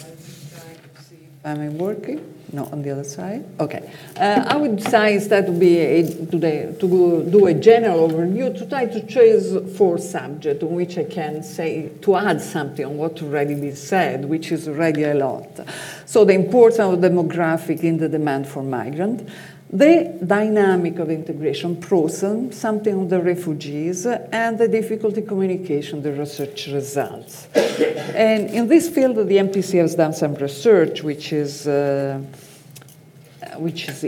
let 0.02 0.16
me 0.16 0.32
try 0.50 0.74
to 0.74 1.02
see. 1.02 1.16
Am 1.44 1.60
I 1.60 1.68
working? 1.68 2.34
No, 2.52 2.64
on 2.66 2.82
the 2.82 2.90
other 2.90 3.04
side. 3.04 3.44
Okay. 3.60 3.92
Uh, 4.16 4.44
I 4.48 4.56
would 4.56 4.82
say 4.82 5.14
instead 5.14 5.46
to 5.46 5.52
be 5.52 5.78
a, 5.78 6.02
today 6.26 6.74
to 6.80 6.88
go, 6.88 7.22
do 7.22 7.46
a 7.46 7.54
general 7.54 8.08
overview 8.08 8.56
to 8.58 8.66
try 8.66 8.86
to 8.86 9.06
choose 9.06 9.76
four 9.76 9.98
subjects 9.98 10.62
on 10.64 10.74
which 10.74 10.98
I 10.98 11.04
can 11.04 11.44
say 11.44 11.90
to 12.02 12.16
add 12.16 12.40
something 12.40 12.84
on 12.84 12.96
what 12.96 13.22
already 13.22 13.54
been 13.54 13.76
said, 13.76 14.24
which 14.24 14.50
is 14.50 14.66
already 14.66 15.04
a 15.04 15.14
lot. 15.14 15.60
So 16.06 16.24
the 16.24 16.32
importance 16.32 16.80
of 16.80 16.98
demographic 16.98 17.84
in 17.84 17.98
the 17.98 18.08
demand 18.08 18.48
for 18.48 18.64
migrant, 18.64 19.28
the 19.72 20.18
dynamic 20.26 20.98
of 20.98 21.10
integration 21.10 21.76
process, 21.76 22.56
something 22.56 22.94
on 22.94 23.08
the 23.08 23.20
refugees, 23.20 24.04
and 24.04 24.58
the 24.58 24.66
difficulty 24.66 25.22
communication, 25.22 26.02
the 26.02 26.12
research 26.12 26.66
results. 26.66 27.46
and 27.54 28.50
in 28.50 28.66
this 28.66 28.88
field, 28.88 29.16
the 29.16 29.36
MPC 29.36 29.80
has 29.80 29.94
done 29.94 30.12
some 30.12 30.34
research, 30.34 31.02
which 31.02 31.32
is 31.32 31.68
uh, 31.68 32.20
which 33.56 33.88
is 33.88 34.04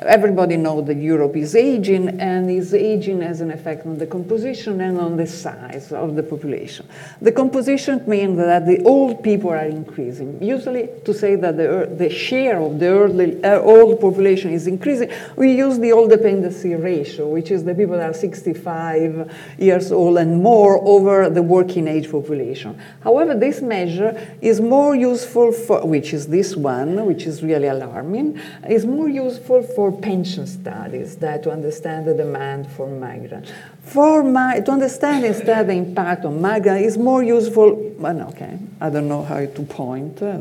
Everybody 0.00 0.56
knows 0.56 0.86
that 0.86 0.96
Europe 0.96 1.36
is 1.36 1.54
aging, 1.54 2.20
and 2.20 2.50
is 2.50 2.74
aging 2.74 3.20
has 3.22 3.40
an 3.40 3.50
effect 3.50 3.86
on 3.86 3.98
the 3.98 4.06
composition 4.06 4.80
and 4.80 4.98
on 4.98 5.16
the 5.16 5.26
size 5.26 5.92
of 5.92 6.16
the 6.16 6.22
population. 6.22 6.86
The 7.20 7.32
composition 7.32 8.02
means 8.06 8.36
that 8.38 8.66
the 8.66 8.82
old 8.84 9.22
people 9.22 9.50
are 9.50 9.66
increasing. 9.66 10.42
Usually, 10.42 10.88
to 11.04 11.14
say 11.14 11.36
that 11.36 11.56
the, 11.56 11.90
the 11.96 12.10
share 12.10 12.58
of 12.60 12.78
the 12.78 12.88
early, 12.88 13.42
uh, 13.44 13.60
old 13.60 14.00
population 14.00 14.50
is 14.50 14.66
increasing, 14.66 15.10
we 15.36 15.52
use 15.52 15.78
the 15.78 15.92
old 15.92 16.10
dependency 16.10 16.74
ratio, 16.74 17.28
which 17.28 17.50
is 17.50 17.64
the 17.64 17.74
people 17.74 17.96
that 17.96 18.10
are 18.10 18.14
65 18.14 19.30
years 19.58 19.92
old 19.92 20.18
and 20.18 20.42
more 20.42 20.78
over 20.86 21.30
the 21.30 21.42
working 21.42 21.86
age 21.88 22.10
population. 22.10 22.78
However, 23.02 23.34
this 23.34 23.60
measure 23.60 24.12
is 24.40 24.60
more 24.60 24.94
useful 24.94 25.52
for, 25.52 25.86
which 25.86 26.12
is 26.12 26.26
this 26.26 26.56
one, 26.56 27.06
which 27.06 27.26
is 27.26 27.42
really 27.42 27.68
alarming, 27.68 28.40
is 28.68 28.84
more 28.84 29.08
useful 29.08 29.43
for 29.46 29.92
pension 29.92 30.46
studies 30.46 31.16
that 31.16 31.42
to 31.42 31.50
understand 31.50 32.06
the 32.06 32.14
demand 32.14 32.70
for 32.70 32.86
migrants. 32.88 33.50
For 33.82 34.22
my, 34.22 34.60
to 34.60 34.72
understand 34.72 35.26
instead 35.26 35.66
the 35.66 35.74
impact 35.74 36.24
on 36.24 36.40
migrants 36.40 36.86
is 36.86 36.98
more 36.98 37.22
useful, 37.22 37.94
well, 37.98 38.22
okay, 38.28 38.58
I 38.80 38.88
don't 38.88 39.08
know 39.08 39.22
how 39.22 39.44
to 39.44 39.62
point. 39.62 40.22
Uh, 40.22 40.38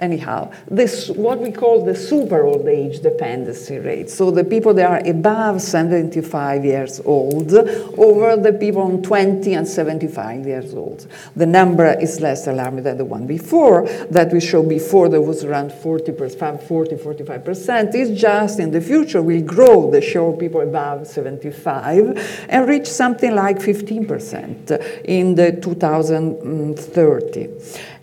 anyhow, 0.00 0.50
this 0.68 1.08
what 1.08 1.38
we 1.38 1.52
call 1.52 1.84
the 1.84 1.94
super 1.94 2.44
old 2.44 2.66
age 2.66 3.00
dependency 3.00 3.78
rate. 3.78 4.10
So 4.10 4.32
the 4.32 4.42
people 4.44 4.74
that 4.74 4.86
are 4.90 5.08
above 5.08 5.62
75 5.62 6.64
years 6.64 7.00
old 7.04 7.52
over 7.52 8.36
the 8.36 8.52
people 8.52 8.82
on 8.82 9.02
20 9.02 9.54
and 9.54 9.66
75 9.66 10.46
years 10.46 10.74
old. 10.74 11.06
The 11.36 11.46
number 11.46 11.86
is 12.00 12.20
less 12.20 12.48
alarming 12.48 12.82
than 12.82 12.98
the 12.98 13.04
one 13.04 13.26
before 13.26 13.86
that 14.10 14.32
we 14.32 14.40
showed 14.40 14.68
before 14.68 15.08
there 15.08 15.20
was 15.20 15.44
around 15.44 15.72
40, 15.72 16.12
40 16.12 16.96
45%. 16.96 17.92
It's 17.98 18.20
just 18.20 18.60
in 18.60 18.70
the 18.70 18.80
future 18.80 19.20
will 19.20 19.42
grow 19.42 19.90
the 19.90 20.00
share 20.00 20.22
of 20.22 20.38
people 20.38 20.60
above 20.60 21.06
75 21.06 22.46
and 22.48 22.68
reach 22.68 22.86
something 22.86 23.34
like 23.34 23.58
15% 23.58 25.02
in 25.04 25.34
the 25.34 25.52
2030. 25.52 27.48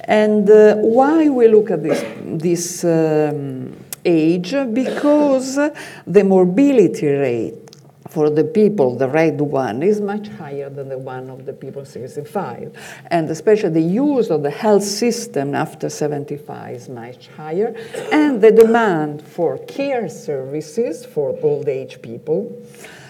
And 0.01 0.49
uh, 0.49 0.75
why 0.75 1.29
we 1.29 1.47
look 1.47 1.71
at 1.71 1.81
this, 1.81 2.03
this 2.23 2.83
um, 2.83 3.73
age? 4.03 4.53
Because 4.73 5.55
the 6.05 6.23
morbidity 6.23 7.07
rate 7.07 7.64
for 8.15 8.29
the 8.29 8.45
people, 8.45 8.95
the 8.95 9.09
red 9.09 9.41
one, 9.41 9.83
is 9.83 9.99
much 9.99 10.29
higher 10.29 10.69
than 10.69 10.87
the 10.87 10.97
one 10.97 11.29
of 11.29 11.45
the 11.45 11.51
people 11.51 11.83
65. 11.83 12.71
And 13.07 13.29
especially 13.29 13.71
the 13.71 13.81
use 13.81 14.29
of 14.29 14.41
the 14.41 14.49
health 14.49 14.85
system 14.85 15.53
after 15.53 15.89
75 15.89 16.75
is 16.77 16.87
much 16.87 17.27
higher. 17.27 17.75
And 18.13 18.39
the 18.39 18.53
demand 18.53 19.21
for 19.21 19.57
care 19.65 20.07
services 20.07 21.05
for 21.05 21.37
old 21.41 21.67
age 21.67 22.01
people 22.01 22.57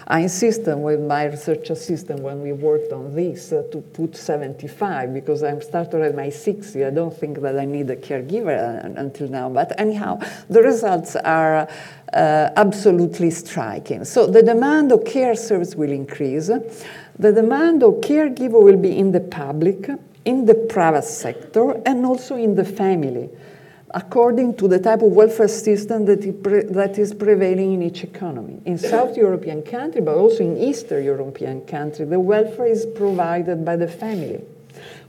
I 0.07 0.19
insisted 0.19 0.77
with 0.77 0.99
my 0.99 1.25
research 1.25 1.71
assistant 1.71 2.19
when 2.19 2.41
we 2.41 2.53
worked 2.53 2.91
on 2.91 3.15
this 3.15 3.51
uh, 3.51 3.63
to 3.71 3.81
put 3.81 4.15
75 4.15 5.11
because 5.11 5.41
I'm 5.41 5.63
started 5.63 6.03
at 6.03 6.15
my 6.15 6.29
60. 6.29 6.85
I 6.85 6.91
don't 6.91 7.15
think 7.15 7.41
that 7.41 7.57
I 7.57 7.65
need 7.65 7.89
a 7.89 7.95
caregiver 7.95 8.55
uh, 8.55 8.99
until 8.99 9.27
now. 9.29 9.49
But 9.49 9.79
anyhow, 9.79 10.19
the 10.47 10.61
results 10.61 11.15
are 11.15 11.67
uh, 12.13 12.49
absolutely 12.55 13.31
striking. 13.31 14.05
So 14.05 14.27
the 14.27 14.43
demand 14.43 14.91
of 14.91 15.05
care 15.05 15.35
service 15.35 15.73
will 15.73 15.91
increase. 15.91 16.47
The 16.47 17.31
demand 17.31 17.81
of 17.81 17.95
caregiver 17.95 18.61
will 18.61 18.77
be 18.77 18.95
in 18.95 19.11
the 19.11 19.21
public, 19.21 19.89
in 20.23 20.45
the 20.45 20.53
private 20.53 21.05
sector, 21.05 21.81
and 21.83 22.05
also 22.05 22.35
in 22.35 22.53
the 22.53 22.65
family 22.65 23.31
according 23.95 24.53
to 24.57 24.67
the 24.67 24.77
type 24.77 25.01
of 25.01 25.11
welfare 25.13 25.47
system 25.47 26.05
that, 26.05 26.21
that 26.73 26.99
is 26.99 27.13
prevailing 27.13 27.73
in 27.73 27.81
each 27.81 28.03
economy. 28.03 28.61
In 28.65 28.77
South 28.77 29.15
European 29.15 29.63
country, 29.63 30.01
but 30.01 30.15
also 30.15 30.43
in 30.43 30.57
Eastern 30.57 31.03
European 31.03 31.61
country, 31.61 32.05
the 32.05 32.19
welfare 32.19 32.67
is 32.67 32.85
provided 32.85 33.63
by 33.63 33.77
the 33.77 33.87
family. 33.87 34.43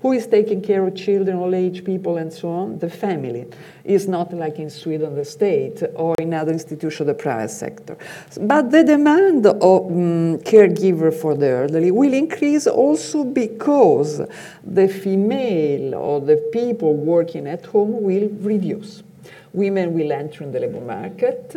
Who 0.06 0.12
is 0.12 0.28
taking 0.28 0.62
care 0.62 0.86
of 0.86 0.94
children, 0.94 1.36
old 1.36 1.52
age 1.52 1.82
people, 1.82 2.16
and 2.16 2.32
so 2.32 2.48
on? 2.48 2.78
The 2.78 2.88
family. 2.88 3.44
It's 3.82 4.06
not 4.06 4.32
like 4.32 4.60
in 4.60 4.70
Sweden, 4.70 5.16
the 5.16 5.24
state, 5.24 5.82
or 5.96 6.14
in 6.20 6.32
other 6.32 6.52
institutions, 6.52 7.08
the 7.08 7.14
private 7.14 7.50
sector. 7.50 7.98
But 8.40 8.70
the 8.70 8.84
demand 8.84 9.46
of 9.46 9.58
um, 9.58 10.38
caregiver 10.50 11.12
for 11.12 11.34
the 11.34 11.48
elderly 11.48 11.90
will 11.90 12.12
increase 12.12 12.68
also 12.68 13.24
because 13.24 14.20
the 14.62 14.86
female 14.86 15.96
or 15.96 16.20
the 16.20 16.36
people 16.52 16.94
working 16.94 17.48
at 17.48 17.66
home 17.66 18.00
will 18.00 18.28
reduce. 18.42 19.02
Women 19.52 19.92
will 19.92 20.12
enter 20.12 20.44
in 20.44 20.52
the 20.52 20.60
labor 20.60 20.82
market. 20.82 21.52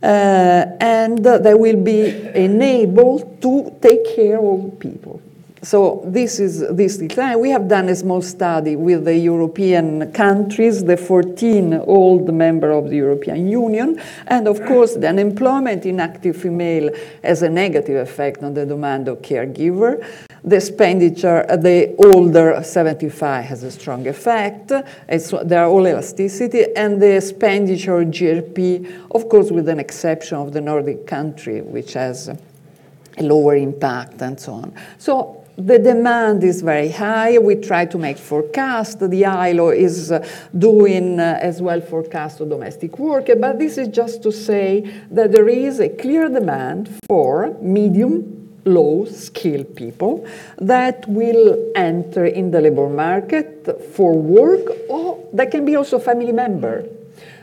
Uh, 0.00 0.66
and 0.80 1.24
they 1.24 1.54
will 1.54 1.82
be 1.82 2.28
enabled 2.32 3.42
to 3.42 3.76
take 3.82 4.14
care 4.14 4.38
of 4.38 4.78
people. 4.78 5.20
So 5.64 6.02
this 6.04 6.40
is 6.40 6.68
this 6.76 6.98
decline. 6.98 7.40
We 7.40 7.48
have 7.48 7.68
done 7.68 7.88
a 7.88 7.96
small 7.96 8.20
study 8.20 8.76
with 8.76 9.06
the 9.06 9.16
European 9.16 10.12
countries, 10.12 10.84
the 10.84 10.98
14 10.98 11.74
old 11.86 12.32
member 12.34 12.70
of 12.70 12.90
the 12.90 12.96
European 12.96 13.48
Union, 13.48 13.98
and 14.26 14.46
of 14.46 14.62
course 14.66 14.94
the 14.94 15.08
unemployment 15.08 15.86
in 15.86 16.00
active 16.00 16.36
female 16.36 16.90
has 17.22 17.42
a 17.42 17.48
negative 17.48 17.96
effect 17.96 18.42
on 18.42 18.52
the 18.52 18.66
demand 18.66 19.08
of 19.08 19.22
caregiver. 19.22 20.06
The 20.44 20.56
expenditure, 20.56 21.46
the 21.48 21.94
older 21.96 22.62
75 22.62 23.44
has 23.46 23.62
a 23.62 23.70
strong 23.70 24.06
effect. 24.06 24.70
It's, 25.08 25.32
are 25.32 25.64
all 25.64 25.88
elasticity, 25.88 26.76
and 26.76 27.00
the 27.00 27.16
expenditure 27.16 28.04
GDP, 28.04 29.06
of 29.12 29.30
course, 29.30 29.50
with 29.50 29.70
an 29.70 29.80
exception 29.80 30.36
of 30.36 30.52
the 30.52 30.60
Nordic 30.60 31.06
country, 31.06 31.62
which 31.62 31.94
has 31.94 32.28
a 32.28 33.22
lower 33.22 33.56
impact 33.56 34.20
and 34.20 34.38
so 34.38 34.52
on. 34.52 34.74
So 34.98 35.43
the 35.56 35.78
demand 35.78 36.42
is 36.42 36.62
very 36.62 36.90
high. 36.90 37.38
We 37.38 37.56
try 37.56 37.86
to 37.86 37.98
make 37.98 38.18
forecasts. 38.18 38.96
The 38.96 39.24
ILO 39.24 39.70
is 39.70 40.10
uh, 40.10 40.26
doing 40.56 41.20
uh, 41.20 41.38
as 41.40 41.62
well 41.62 41.80
forecast 41.80 42.40
of 42.40 42.48
domestic 42.50 42.98
work, 42.98 43.28
but 43.38 43.58
this 43.58 43.78
is 43.78 43.88
just 43.88 44.22
to 44.24 44.32
say 44.32 44.80
that 45.10 45.32
there 45.32 45.48
is 45.48 45.80
a 45.80 45.88
clear 45.88 46.28
demand 46.28 46.98
for 47.06 47.56
medium 47.60 48.34
low 48.64 49.04
skilled 49.04 49.76
people 49.76 50.26
that 50.58 51.06
will 51.06 51.72
enter 51.76 52.24
in 52.24 52.50
the 52.50 52.60
labor 52.60 52.88
market 52.88 53.68
for 53.92 54.18
work 54.18 54.60
or 54.88 55.22
that 55.34 55.50
can 55.50 55.66
be 55.66 55.76
also 55.76 55.98
family 55.98 56.32
member 56.32 56.88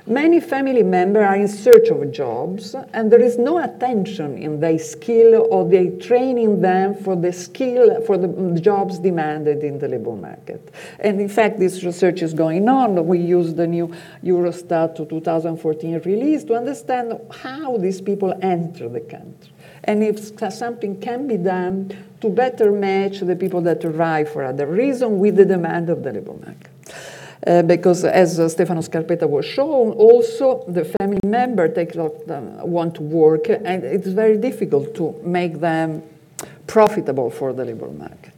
Many 0.08 0.40
family 0.40 0.82
members 0.82 1.24
are 1.24 1.36
in 1.36 1.48
search 1.48 1.90
of 1.90 2.12
jobs, 2.12 2.76
and 2.94 3.12
there 3.12 3.22
is 3.22 3.38
no 3.38 3.64
attention 3.64 4.38
in 4.38 4.60
their 4.60 4.80
skill 4.80 5.48
or 5.52 5.70
they 5.70 5.90
training 5.98 6.62
them 6.62 6.96
for 6.96 7.16
the 7.16 7.32
skill 7.32 8.02
for 8.02 8.18
the 8.18 8.60
jobs 8.60 8.98
demanded 8.98 9.64
in 9.64 9.78
the 9.78 9.88
labor 9.88 10.16
market. 10.16 10.74
And 11.00 11.22
in 11.22 11.30
fact, 11.30 11.60
this 11.60 11.84
research 11.84 12.24
is 12.24 12.34
going 12.34 12.68
on. 12.68 13.06
We 13.06 13.20
use 13.20 13.54
the 13.54 13.68
new 13.68 13.94
Eurostat 14.24 15.08
2014 15.08 16.00
release 16.00 16.44
to 16.46 16.56
understand 16.56 17.20
how 17.32 17.78
these 17.78 18.02
people 18.02 18.34
enter 18.42 18.90
the 18.90 19.02
country 19.02 19.52
and 19.84 20.04
if 20.04 20.38
something 20.54 21.00
can 21.00 21.28
be 21.28 21.38
done 21.38 21.92
to 22.22 22.30
better 22.30 22.72
match 22.72 23.20
the 23.20 23.36
people 23.36 23.62
that 23.62 23.84
arrive 23.84 24.32
for 24.32 24.44
other 24.44 24.68
reasons 24.68 25.20
with 25.20 25.36
the 25.36 25.46
demand 25.46 25.90
of 25.90 26.04
the 26.04 26.14
labor 26.14 26.34
market. 26.34 26.70
Uh, 27.46 27.64
because 27.64 28.06
as 28.06 28.40
uh, 28.40 28.48
Stefano 28.48 28.82
Scarpetta 28.82 29.28
was 29.28 29.46
shown, 29.46 29.94
also 29.94 30.64
the 30.68 30.86
family 30.86 31.20
member 31.24 31.68
take, 31.68 31.96
uh, 31.98 32.10
want 32.64 32.94
to 32.94 33.02
work, 33.02 33.50
and 33.50 33.84
it's 33.84 34.08
very 34.08 34.38
difficult 34.38 34.94
to 34.94 35.20
make 35.24 35.60
them 35.60 36.04
profitable 36.68 37.32
for 37.32 37.52
the 37.52 37.66
labor 37.66 37.90
market. 37.90 38.34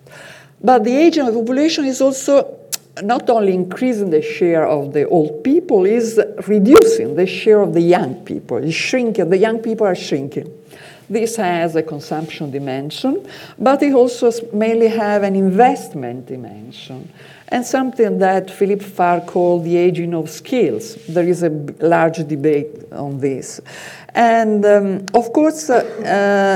But 0.61 0.85
the 0.85 0.95
aging 0.95 1.27
of 1.27 1.33
the 1.33 1.39
population 1.41 1.83
is 1.83 1.99
also 1.99 2.57
not 3.01 3.29
only 3.29 3.53
increasing 3.53 4.09
the 4.09 4.21
share 4.21 4.65
of 4.65 4.93
the 4.93 5.05
old 5.09 5.43
people, 5.43 5.85
is 5.85 6.21
reducing 6.47 7.15
the 7.15 7.25
share 7.25 7.59
of 7.59 7.73
the 7.73 7.81
young 7.81 8.23
people. 8.23 8.57
It's 8.57 8.73
shrinking. 8.73 9.29
The 9.29 9.37
young 9.37 9.59
people 9.59 9.85
are 9.85 9.95
shrinking. 9.95 10.49
This 11.09 11.35
has 11.35 11.75
a 11.75 11.83
consumption 11.83 12.51
dimension, 12.51 13.27
but 13.59 13.83
it 13.83 13.93
also 13.93 14.31
mainly 14.53 14.87
have 14.87 15.23
an 15.23 15.35
investment 15.35 16.27
dimension 16.27 17.11
and 17.53 17.63
something 17.63 18.17
that 18.17 18.49
Philippe 18.49 18.83
Fabre 18.83 19.23
called 19.27 19.63
the 19.63 19.77
aging 19.77 20.15
of 20.15 20.27
skills. 20.27 20.95
There 21.07 21.29
is 21.29 21.43
a 21.43 21.49
large 21.79 22.27
debate 22.27 22.91
on 22.91 23.19
this. 23.19 23.61
And 24.15 24.63
um, 24.63 25.05
of 25.15 25.33
course, 25.33 25.71
uh, 25.71 25.79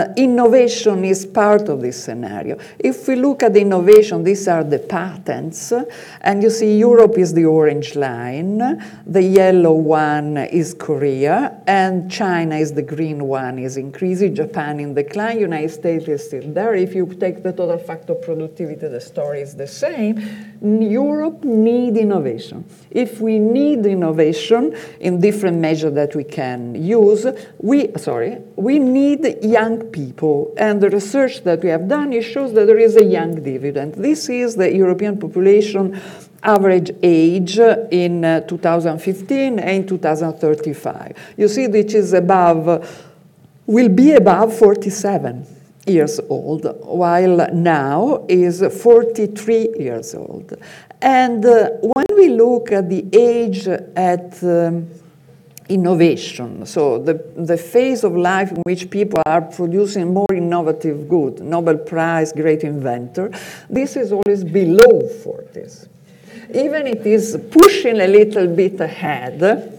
uh, 0.10 0.14
innovation 0.16 1.04
is 1.04 1.26
part 1.26 1.70
of 1.70 1.82
this 1.82 2.04
scenario. 2.04 2.60
If 2.78 3.08
we 3.08 3.16
look 3.16 3.42
at 3.42 3.58
innovation, 3.58 4.24
these 4.24 4.48
are 4.48 4.64
the 4.64 4.78
patents. 4.78 5.74
And 6.22 6.44
you 6.44 6.52
see, 6.52 6.78
Europe 6.78 7.18
is 7.18 7.34
the 7.34 7.46
orange 7.46 7.96
line, 7.96 8.60
the 9.08 9.24
yellow 9.24 9.74
one 9.74 10.38
is 10.38 10.76
Korea, 10.76 11.60
and 11.66 12.12
China 12.12 12.58
is 12.58 12.74
the 12.74 12.84
green 12.84 13.24
one, 13.24 13.58
is 13.58 13.78
increasing, 13.78 14.36
Japan 14.36 14.80
in 14.80 14.94
decline, 14.94 15.40
United 15.40 15.72
States 15.72 16.08
is 16.08 16.26
still 16.26 16.54
there. 16.54 16.76
If 16.76 16.94
you 16.94 17.08
take 17.20 17.42
the 17.42 17.54
total 17.54 17.80
factor 17.80 18.14
productivity, 18.14 18.88
the 18.88 19.02
story 19.02 19.42
is 19.42 19.56
the 19.56 19.68
same. 19.68 20.22
Europe 20.62 21.44
need 21.44 21.98
innovation. 21.98 22.66
If 22.92 23.20
we 23.20 23.40
need 23.40 23.86
innovation 23.86 24.76
in 25.00 25.20
different 25.20 25.58
measures 25.58 25.94
that 25.94 26.16
we 26.16 26.24
can 26.24 26.76
use, 26.76 27.26
we, 27.60 27.92
sorry, 27.98 28.38
we 28.56 28.80
need 28.80 29.44
young 29.44 29.82
people. 29.88 30.54
And 30.58 30.82
the 30.82 30.90
research 30.90 31.44
that 31.44 31.64
we 31.64 31.70
have 31.70 31.88
done, 31.88 32.20
shows 32.22 32.54
that 32.54 32.66
there 32.66 32.78
is 32.78 32.96
a 32.96 33.04
young 33.04 33.44
dividend. 33.44 33.96
This 33.96 34.30
is 34.30 34.56
the 34.56 34.74
European 34.74 35.20
population 35.20 36.00
average 36.44 36.92
age 37.04 37.60
in 37.60 38.24
uh, 38.24 38.42
2015 38.42 39.60
and 39.60 39.88
2035. 39.88 41.16
You 41.36 41.48
see, 41.48 41.68
which 41.68 41.94
is 41.94 42.14
above, 42.14 43.06
will 43.66 43.90
be 43.90 44.14
above 44.14 44.58
47 44.58 45.46
years 45.88 46.20
old, 46.30 46.66
while 46.84 47.48
now 47.54 48.26
is 48.28 48.62
43 48.62 49.76
years 49.80 50.14
old. 50.16 50.54
And 51.02 51.46
uh, 51.46 51.70
when 51.82 52.06
we 52.16 52.30
look 52.30 52.72
at 52.72 52.90
the 52.90 53.06
age 53.14 53.68
at 53.68 54.44
um, 54.44 54.90
innovation, 55.70 56.66
so 56.66 56.98
the, 56.98 57.14
the 57.36 57.58
phase 57.58 58.04
of 58.04 58.16
life 58.16 58.52
in 58.52 58.62
which 58.64 58.90
people 58.90 59.22
are 59.26 59.42
producing 59.42 60.14
more 60.14 60.34
innovative 60.34 61.10
good, 61.10 61.42
Nobel 61.42 61.78
Prize, 61.78 62.32
great 62.32 62.64
inventor, 62.64 63.32
this 63.70 63.96
is 63.96 64.12
always 64.12 64.44
below 64.44 65.02
40s. 65.24 65.88
Even 66.54 66.88
it 66.88 67.06
is 67.06 67.38
pushing 67.52 68.00
a 68.00 68.08
little 68.08 68.48
bit 68.48 68.80
ahead, 68.80 69.74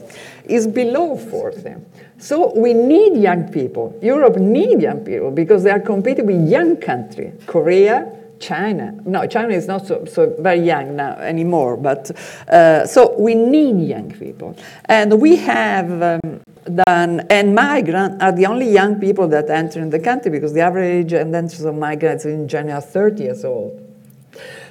is 0.45 0.67
below 0.67 1.17
40. 1.17 1.75
So 2.19 2.53
we 2.59 2.75
need 2.75 3.17
young 3.17 3.53
people. 3.53 3.97
Europe 4.03 4.37
need 4.37 4.83
young 4.83 5.05
people 5.05 5.31
because 5.31 5.63
they 5.63 5.71
are 5.71 5.81
competing 5.81 6.27
with 6.27 6.49
young 6.49 6.77
countries. 6.77 7.33
Korea, 7.47 8.18
China. 8.41 8.95
No, 9.05 9.27
China 9.27 9.55
is 9.55 9.67
not 9.67 9.87
so, 9.87 10.05
so 10.05 10.35
very 10.39 10.61
young 10.61 10.97
now 10.97 11.13
anymore, 11.15 11.77
but 11.77 12.11
uh, 12.49 12.87
so 12.87 13.19
we 13.19 13.35
need 13.35 13.87
young 13.89 14.11
people. 14.11 14.57
And 14.87 15.21
we 15.21 15.37
have 15.37 16.03
um, 16.03 16.41
done, 16.87 17.21
and 17.31 17.55
migrants 17.55 18.23
are 18.23 18.33
the 18.33 18.47
only 18.47 18.71
young 18.71 19.01
people 19.01 19.29
that 19.29 19.51
enter 19.51 19.81
in 19.81 19.91
the 19.91 19.99
country 19.99 20.31
because 20.31 20.53
the 20.53 20.61
average 20.61 21.13
and 21.13 21.35
entrance 21.35 21.61
of 21.61 21.75
migrants 21.75 22.25
in 22.25 22.49
China 22.49 22.75
are 22.75 22.81
30 22.81 23.23
years 23.23 23.45
old. 23.45 23.85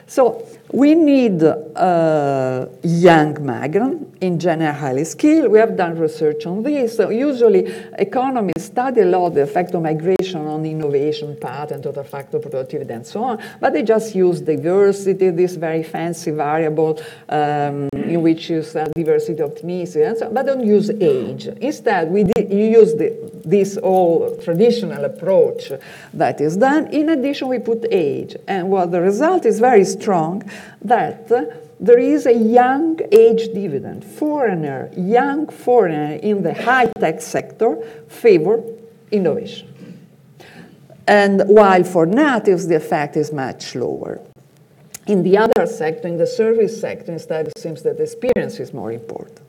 So 0.08 0.48
we 0.72 0.96
need 0.96 1.42
young 1.42 3.46
migrants, 3.46 4.06
in 4.20 4.40
general 4.40 4.74
highly 4.74 5.06
skilled. 5.06 5.52
We 5.52 5.60
have 5.60 5.78
done 5.78 5.98
research 5.98 6.46
on 6.46 6.64
this. 6.64 6.98
So 6.98 7.10
usually 7.10 7.68
economists 7.98 8.66
study 8.66 9.02
a 9.02 9.06
lot 9.06 9.30
the 9.30 9.44
effect 9.44 9.74
of 9.76 9.84
migration 9.84 10.42
on 10.42 10.66
innovation, 10.66 11.38
patent, 11.40 11.84
total 11.84 12.04
factor 12.04 12.40
productivity, 12.40 12.94
and 12.94 13.06
so 13.06 13.24
on, 13.24 13.44
but 13.60 13.74
they 13.74 13.84
just 13.84 14.16
use 14.16 14.42
diversity, 14.42 15.30
this 15.30 15.56
very 15.56 15.84
fancy 15.84 16.32
variable 16.32 17.00
um, 17.30 17.90
in 17.94 18.22
which 18.22 18.50
you 18.50 18.64
say 18.64 18.86
diversity 18.96 19.42
optimism, 19.42 20.02
and 20.02 20.18
so 20.18 20.32
but 20.32 20.46
don't 20.46 20.66
use 20.66 20.90
age. 20.90 21.48
Instead, 21.48 22.10
we 22.10 22.26
you 22.38 22.66
use 22.80 22.94
the, 22.96 23.14
this 23.46 23.78
old 23.82 24.44
traditional 24.44 25.06
approach 25.06 25.72
that 26.14 26.42
is 26.42 26.58
done. 26.58 26.88
In 26.88 27.10
addition, 27.10 27.48
we 27.48 27.60
put 27.60 27.86
age, 27.92 28.36
and 28.48 28.70
what 28.70 28.92
the 28.92 29.02
result 29.02 29.46
is 29.46 29.60
very 29.60 29.86
strong 29.86 30.44
that 30.82 31.28
there 31.80 32.00
is 32.00 32.26
a 32.26 32.34
young 32.34 33.00
age 33.12 33.54
dividend. 33.54 34.04
Foreigner, 34.04 34.90
young 34.98 35.48
foreigner 35.48 36.16
in 36.16 36.44
the 36.44 36.54
high-tech 36.54 37.22
sector 37.22 37.78
favor 38.08 38.64
innovation. 39.12 39.68
And 41.08 41.44
while 41.48 41.84
for 41.84 42.06
natives, 42.06 42.68
the 42.68 42.76
effect 42.76 43.16
is 43.16 43.32
much 43.32 43.76
lower. 43.76 44.20
In 45.08 45.24
the 45.24 45.38
other 45.38 45.66
sector, 45.66 46.08
in 46.08 46.18
the 46.18 46.28
service 46.28 46.80
sector, 46.82 47.14
instead, 47.14 47.48
it 47.48 47.58
seems 47.58 47.82
that 47.84 48.00
experience 48.00 48.60
is 48.60 48.74
more 48.74 48.92
important. 48.92 49.40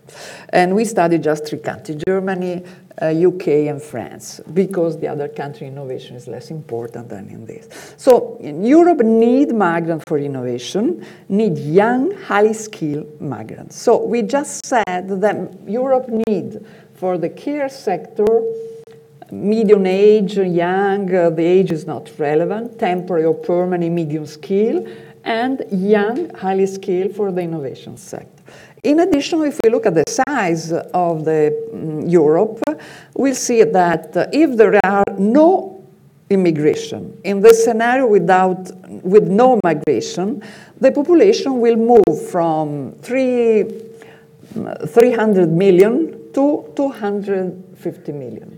And 0.50 0.74
we 0.74 0.84
studied 0.84 1.22
just 1.22 1.46
three 1.46 1.58
countries, 1.58 2.02
Germany, 2.06 2.64
uh, 3.00 3.06
UK, 3.06 3.68
and 3.68 3.80
France, 3.80 4.40
because 4.52 4.98
the 4.98 5.08
other 5.08 5.28
country 5.28 5.66
innovation 5.66 6.16
is 6.16 6.26
less 6.26 6.50
important 6.50 7.08
than 7.08 7.28
in 7.28 7.46
this. 7.46 7.94
So 7.96 8.38
Europe 8.40 9.00
need 9.00 9.54
migrants 9.54 10.04
for 10.08 10.18
innovation, 10.18 11.04
need 11.28 11.58
young, 11.58 12.10
highly 12.12 12.54
skilled 12.54 13.20
migrants. 13.20 13.80
So 13.80 14.04
we 14.04 14.22
just 14.22 14.66
said 14.66 15.20
that 15.20 15.36
Europe 15.66 16.08
need 16.26 16.64
for 16.94 17.18
the 17.18 17.28
care 17.28 17.68
sector 17.68 18.26
medium 19.30 19.86
age, 19.86 20.38
young, 20.38 21.14
uh, 21.14 21.30
the 21.30 21.44
age 21.44 21.70
is 21.70 21.86
not 21.86 22.10
relevant, 22.18 22.78
temporary 22.78 23.24
or 23.24 23.34
permanent, 23.34 23.92
medium 23.92 24.26
skill, 24.26 24.86
and 25.24 25.64
young, 25.70 26.30
highly 26.34 26.66
skilled 26.66 27.14
for 27.14 27.30
the 27.30 27.42
innovation 27.42 27.96
sector. 27.96 28.37
In 28.84 29.00
addition, 29.00 29.42
if 29.42 29.58
we 29.64 29.70
look 29.70 29.86
at 29.86 29.94
the 29.94 30.04
size 30.06 30.72
of 30.72 31.24
the 31.24 31.68
um, 31.72 32.02
Europe, 32.02 32.60
we'll 33.14 33.34
see 33.34 33.64
that 33.64 34.30
if 34.32 34.56
there 34.56 34.78
are 34.84 35.04
no 35.18 35.84
immigration, 36.30 37.18
in 37.24 37.40
this 37.40 37.64
scenario 37.64 38.06
without, 38.06 38.70
with 39.02 39.28
no 39.28 39.58
migration, 39.64 40.42
the 40.80 40.92
population 40.92 41.60
will 41.60 41.76
move 41.76 42.30
from 42.30 42.92
three, 43.00 43.64
300 44.86 45.50
million 45.50 46.32
to 46.32 46.72
250 46.76 48.12
million. 48.12 48.57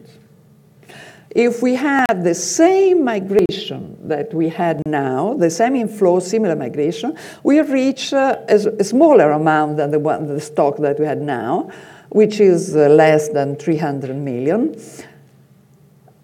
If 1.30 1.62
we 1.62 1.76
had 1.76 2.24
the 2.24 2.34
same 2.34 3.04
migration 3.04 3.96
that 4.08 4.34
we 4.34 4.48
had 4.48 4.82
now, 4.84 5.34
the 5.34 5.50
same 5.50 5.76
inflow, 5.76 6.18
similar 6.18 6.56
migration, 6.56 7.16
we 7.44 7.60
reach 7.60 8.12
uh, 8.12 8.36
a, 8.48 8.54
a, 8.54 8.84
smaller 8.84 9.30
amount 9.30 9.76
than 9.76 9.92
the, 9.92 10.00
one, 10.00 10.26
the 10.26 10.40
stock 10.40 10.78
that 10.78 10.98
we 10.98 11.06
had 11.06 11.22
now, 11.22 11.70
which 12.08 12.40
is 12.40 12.74
uh, 12.74 12.88
less 12.88 13.28
than 13.28 13.54
300 13.54 14.16
million. 14.16 14.74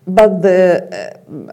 But 0.08 0.42
the, 0.42 1.20
uh, 1.30 1.52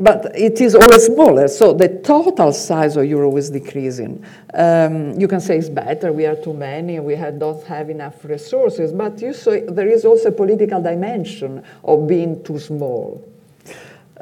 but 0.00 0.32
it 0.34 0.62
is 0.62 0.74
always 0.74 1.04
smaller, 1.04 1.46
so 1.46 1.74
the 1.74 1.88
total 1.88 2.52
size 2.52 2.96
of 2.96 3.04
euro 3.04 3.36
is 3.36 3.50
decreasing. 3.50 4.24
Um, 4.54 5.20
you 5.20 5.28
can 5.28 5.40
say 5.40 5.58
it's 5.58 5.68
better, 5.68 6.10
we 6.10 6.24
are 6.24 6.36
too 6.36 6.54
many, 6.54 6.98
we 7.00 7.14
have, 7.16 7.38
don't 7.38 7.62
have 7.66 7.90
enough 7.90 8.24
resources, 8.24 8.92
but 8.92 9.20
you 9.20 9.34
say 9.34 9.60
there 9.60 9.88
is 9.88 10.06
also 10.06 10.30
a 10.30 10.32
political 10.32 10.82
dimension 10.82 11.62
of 11.84 12.08
being 12.08 12.42
too 12.42 12.58
small. 12.58 13.22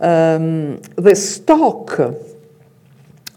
Um, 0.01 0.79
the 0.97 1.15
stock 1.15 1.99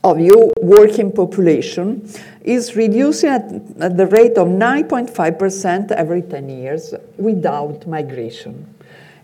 of 0.03 0.19
your 0.19 0.51
working 0.63 1.11
population 1.11 2.09
is 2.41 2.76
reducing 2.76 3.30
at, 3.30 3.43
at 3.80 3.97
the 3.97 4.07
rate 4.07 4.35
of 4.38 4.47
9.5% 4.47 5.91
every 5.91 6.23
10 6.23 6.49
years 6.49 6.95
without 7.18 7.85
migration 7.85 8.68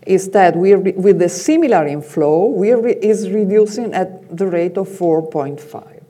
is 0.08 0.30
that 0.30 0.56
we 0.56 0.74
with 0.74 1.18
the 1.18 1.28
similar 1.28 1.86
inflow, 1.86 2.46
we 2.46 2.72
re 2.72 2.92
is 2.92 3.30
reducing 3.30 3.92
at 3.92 4.36
the 4.36 4.46
rate 4.46 4.78
of 4.78 4.88
4.5. 4.88 6.02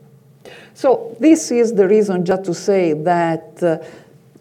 So 0.73 1.15
this 1.19 1.51
is 1.51 1.73
the 1.73 1.87
reason 1.87 2.23
just 2.23 2.45
to 2.45 2.53
say 2.53 2.93
that 2.93 3.61
uh, 3.61 3.79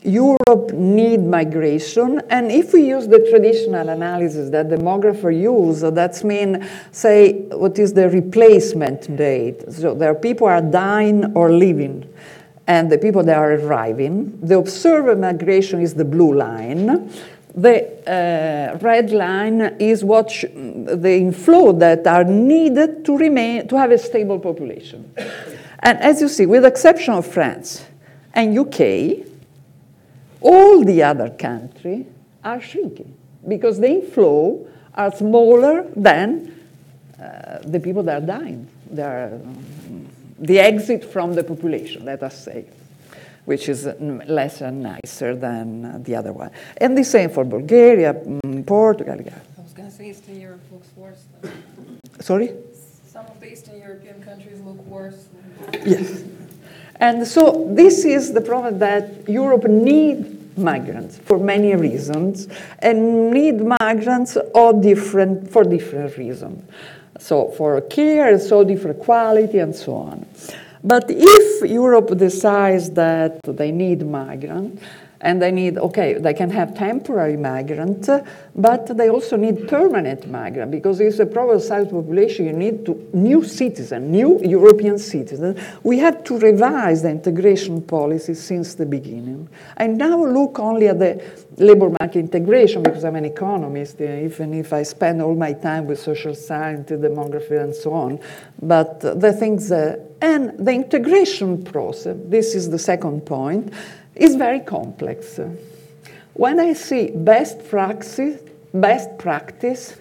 Europe 0.04 0.72
need 0.72 1.24
migration, 1.24 2.22
and 2.30 2.52
if 2.52 2.72
we 2.72 2.86
use 2.86 3.08
the 3.08 3.26
traditional 3.30 3.88
analysis 3.88 4.48
that 4.50 4.68
demographers 4.68 5.40
use, 5.40 5.80
that's 5.80 6.22
mean, 6.22 6.64
say, 6.92 7.32
what 7.50 7.76
is 7.80 7.92
the 7.94 8.08
replacement 8.08 9.08
rate? 9.18 9.72
So 9.72 9.94
there 9.94 10.12
are 10.12 10.14
people 10.14 10.46
are 10.46 10.62
dying 10.62 11.34
or 11.34 11.50
leaving, 11.50 12.08
and 12.68 12.92
the 12.92 12.98
people 12.98 13.24
that 13.24 13.36
are 13.36 13.54
arriving. 13.54 14.38
The 14.40 14.58
observed 14.58 15.18
migration 15.18 15.80
is 15.80 15.94
the 15.94 16.04
blue 16.04 16.32
line, 16.32 17.10
the 17.62 17.76
uh, 18.06 18.78
red 18.78 19.10
line 19.10 19.60
is 19.80 20.04
what 20.04 20.28
the 20.28 21.16
inflow 21.16 21.72
that 21.72 22.06
are 22.06 22.24
needed 22.24 23.04
to 23.04 23.16
remain 23.16 23.66
to 23.68 23.76
have 23.76 23.90
a 23.90 23.98
stable 23.98 24.38
population. 24.38 25.12
and 25.80 25.98
as 25.98 26.20
you 26.20 26.28
see, 26.28 26.46
with 26.46 26.62
the 26.62 26.68
exception 26.68 27.14
of 27.14 27.26
France 27.26 27.84
and 28.32 28.56
UK, 28.56 29.26
all 30.40 30.84
the 30.84 31.02
other 31.02 31.30
countries 31.30 32.06
are 32.44 32.60
shrinking 32.60 33.12
because 33.46 33.80
the 33.80 33.88
inflow 33.88 34.66
are 34.94 35.12
smaller 35.12 35.84
than 35.96 36.54
uh, 37.20 37.58
the 37.64 37.80
people 37.80 38.02
that 38.04 38.22
are 38.22 38.26
dying. 38.26 38.68
They 38.90 39.02
are, 39.02 39.34
um, 39.34 40.08
the 40.38 40.60
exit 40.60 41.04
from 41.04 41.34
the 41.34 41.42
population, 41.42 42.04
let 42.04 42.22
us 42.22 42.44
say 42.44 42.66
which 43.48 43.70
is 43.70 43.88
less 44.26 44.60
and 44.60 44.82
nicer 44.82 45.34
than 45.34 46.02
the 46.02 46.14
other 46.14 46.34
one. 46.34 46.50
And 46.76 46.98
the 46.98 47.02
same 47.02 47.30
for 47.30 47.44
Bulgaria, 47.44 48.12
mm, 48.12 48.66
Portugal. 48.66 49.18
Yeah. 49.24 49.32
I 49.56 49.62
was 49.62 49.72
going 49.72 49.88
to 49.88 49.96
say 49.96 50.10
Eastern 50.10 50.38
Europe 50.38 50.60
looks 50.70 50.90
worse. 50.94 51.22
Sorry? 52.20 52.52
Some 53.10 53.24
of 53.24 53.40
the 53.40 53.50
Eastern 53.50 53.78
European 53.80 54.22
countries 54.22 54.60
look 54.60 54.76
worse. 54.86 55.28
Yes. 55.82 56.24
And 56.96 57.26
so 57.26 57.70
this 57.70 58.04
is 58.04 58.34
the 58.34 58.42
problem 58.42 58.80
that 58.80 59.26
Europe 59.26 59.64
needs 59.64 60.28
migrants 60.58 61.16
for 61.16 61.38
many 61.38 61.74
reasons 61.74 62.48
and 62.80 63.30
need 63.30 63.62
migrants 63.80 64.36
all 64.54 64.78
different 64.78 65.50
for 65.50 65.64
different 65.64 66.18
reasons. 66.18 66.68
So 67.18 67.48
for 67.56 67.80
care, 67.80 68.38
so 68.38 68.62
different 68.62 68.98
quality 68.98 69.58
and 69.58 69.74
so 69.74 69.94
on. 69.94 70.26
But 70.82 71.06
if 71.08 71.68
Europe 71.68 72.16
decides 72.16 72.90
that 72.90 73.40
they 73.42 73.72
need 73.72 74.06
migrants, 74.06 74.82
and 75.20 75.42
they 75.42 75.50
need, 75.50 75.78
okay, 75.78 76.14
they 76.14 76.32
can 76.32 76.50
have 76.50 76.76
temporary 76.76 77.36
migrants, 77.36 78.08
but 78.54 78.96
they 78.96 79.08
also 79.10 79.36
need 79.36 79.68
permanent 79.68 80.30
migrants 80.30 80.70
because 80.70 81.00
it's 81.00 81.18
a 81.18 81.26
problem 81.26 81.60
size 81.60 81.88
population. 81.88 82.46
You 82.46 82.52
need 82.52 82.86
to, 82.86 83.08
new 83.12 83.42
citizens, 83.42 84.08
new 84.08 84.40
European 84.44 84.98
citizens. 84.98 85.60
We 85.82 85.98
have 85.98 86.22
to 86.24 86.38
revise 86.38 87.02
the 87.02 87.10
integration 87.10 87.82
policy 87.82 88.34
since 88.34 88.74
the 88.74 88.86
beginning. 88.86 89.48
I 89.76 89.88
now 89.88 90.24
look 90.24 90.58
only 90.58 90.88
at 90.88 90.98
the 91.00 91.22
labor 91.56 91.90
market 91.90 92.16
integration 92.16 92.82
because 92.84 93.04
I'm 93.04 93.16
an 93.16 93.24
economist, 93.24 94.00
even 94.00 94.54
if 94.54 94.72
I 94.72 94.84
spend 94.84 95.20
all 95.20 95.34
my 95.34 95.52
time 95.52 95.86
with 95.86 95.98
social 95.98 96.34
science, 96.34 96.90
demography, 96.90 97.60
and 97.60 97.74
so 97.74 97.92
on. 97.92 98.20
But 98.62 99.00
the 99.00 99.32
things, 99.32 99.72
uh, 99.72 99.96
and 100.20 100.58
the 100.58 100.72
integration 100.72 101.64
process, 101.64 102.16
this 102.24 102.54
is 102.54 102.70
the 102.70 102.78
second 102.78 103.26
point 103.26 103.72
is 104.18 104.34
very 104.36 104.60
complex. 104.60 105.40
When 106.34 106.60
I 106.60 106.74
see 106.74 107.10
best 107.10 107.66
practice, 107.68 108.40
best 108.74 109.16
practice, 109.18 109.96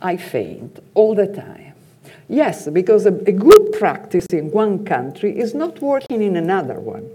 I 0.00 0.16
faint 0.16 0.78
all 0.94 1.14
the 1.14 1.26
time. 1.26 1.72
Yes, 2.28 2.68
because 2.68 3.06
a, 3.06 3.14
a 3.26 3.32
good 3.32 3.72
practice 3.72 4.26
in 4.26 4.50
one 4.50 4.84
country 4.84 5.38
is 5.38 5.54
not 5.54 5.80
working 5.80 6.22
in 6.22 6.36
another 6.36 6.78
one. 6.80 7.10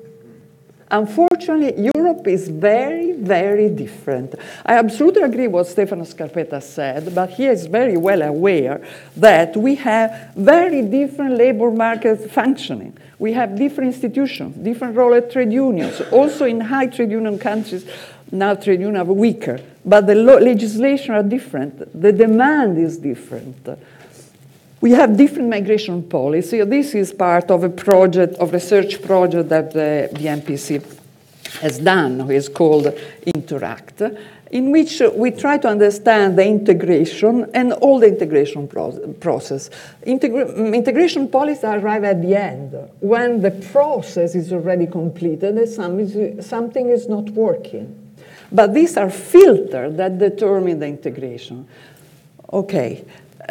Unfortunately, 0.91 1.89
Europe 1.95 2.25
is 2.25 2.47
very, 2.47 3.11
very 3.11 3.69
different. 3.69 4.33
I 4.65 4.77
absolutely 4.77 5.21
agree 5.21 5.47
what 5.47 5.67
Stefano 5.67 6.03
Scarpetta 6.03 6.61
said, 6.63 7.13
but 7.13 7.29
he 7.29 7.45
is 7.45 7.67
very 7.67 7.95
well 7.95 8.23
aware 8.23 8.81
that 9.15 9.55
we 9.55 9.75
have 9.75 10.31
very 10.35 10.81
different 10.81 11.37
labor 11.37 11.69
markets 11.69 12.31
functioning. 12.31 12.97
We 13.19 13.33
have 13.33 13.55
different 13.55 13.93
institutions, 13.93 14.55
different 14.55 14.95
role 14.95 15.13
at 15.13 15.31
trade 15.31 15.53
unions. 15.53 16.01
Also 16.11 16.45
in 16.45 16.59
high 16.59 16.87
trade 16.87 17.11
union 17.11 17.37
countries, 17.37 17.85
now 18.31 18.55
trade 18.55 18.79
unions 18.79 19.07
are 19.07 19.13
weaker, 19.13 19.59
but 19.85 20.07
the 20.07 20.15
legislation 20.15 21.13
are 21.13 21.23
different. 21.23 22.01
The 22.01 22.11
demand 22.11 22.79
is 22.79 22.97
different. 22.97 23.67
We 24.81 24.91
have 24.91 25.18
different 25.18 25.49
migration 25.49 26.03
policy. 26.03 26.64
This 26.64 26.95
is 26.95 27.11
part 27.11 27.51
of 27.51 27.65
a 27.65 27.69
project, 27.69 28.35
of 28.35 28.53
research 28.53 29.01
project 29.01 29.49
that 29.49 29.73
the, 29.73 30.10
the 30.14 30.26
MPC 30.27 30.81
has 31.61 31.80
done, 31.80 32.26
which 32.27 32.38
is 32.38 32.49
called 32.49 32.97
Interact, 33.26 34.01
in 34.51 34.72
which 34.72 35.01
we 35.15 35.31
try 35.31 35.57
to 35.57 35.68
understand 35.68 36.38
the 36.38 36.45
integration 36.45 37.49
and 37.53 37.73
all 37.73 37.99
the 37.99 38.07
integration 38.07 38.69
pro 38.69 38.91
process. 39.19 39.69
Integra 40.07 40.73
integration 40.73 41.27
policies 41.27 41.65
arrive 41.65 42.06
at 42.06 42.22
the 42.22 42.35
end, 42.35 42.73
when 43.01 43.41
the 43.41 43.51
process 43.51 44.34
is 44.34 44.53
already 44.53 44.88
completed 44.88 45.57
and 45.57 45.68
some 45.68 46.41
something 46.41 46.89
is 46.89 47.10
not 47.10 47.30
working. 47.31 47.95
But 48.49 48.73
these 48.73 48.95
are 48.95 49.10
filters 49.10 49.95
that 49.97 50.18
determine 50.18 50.80
the 50.80 50.88
integration. 50.88 51.68
Okay, 52.51 53.05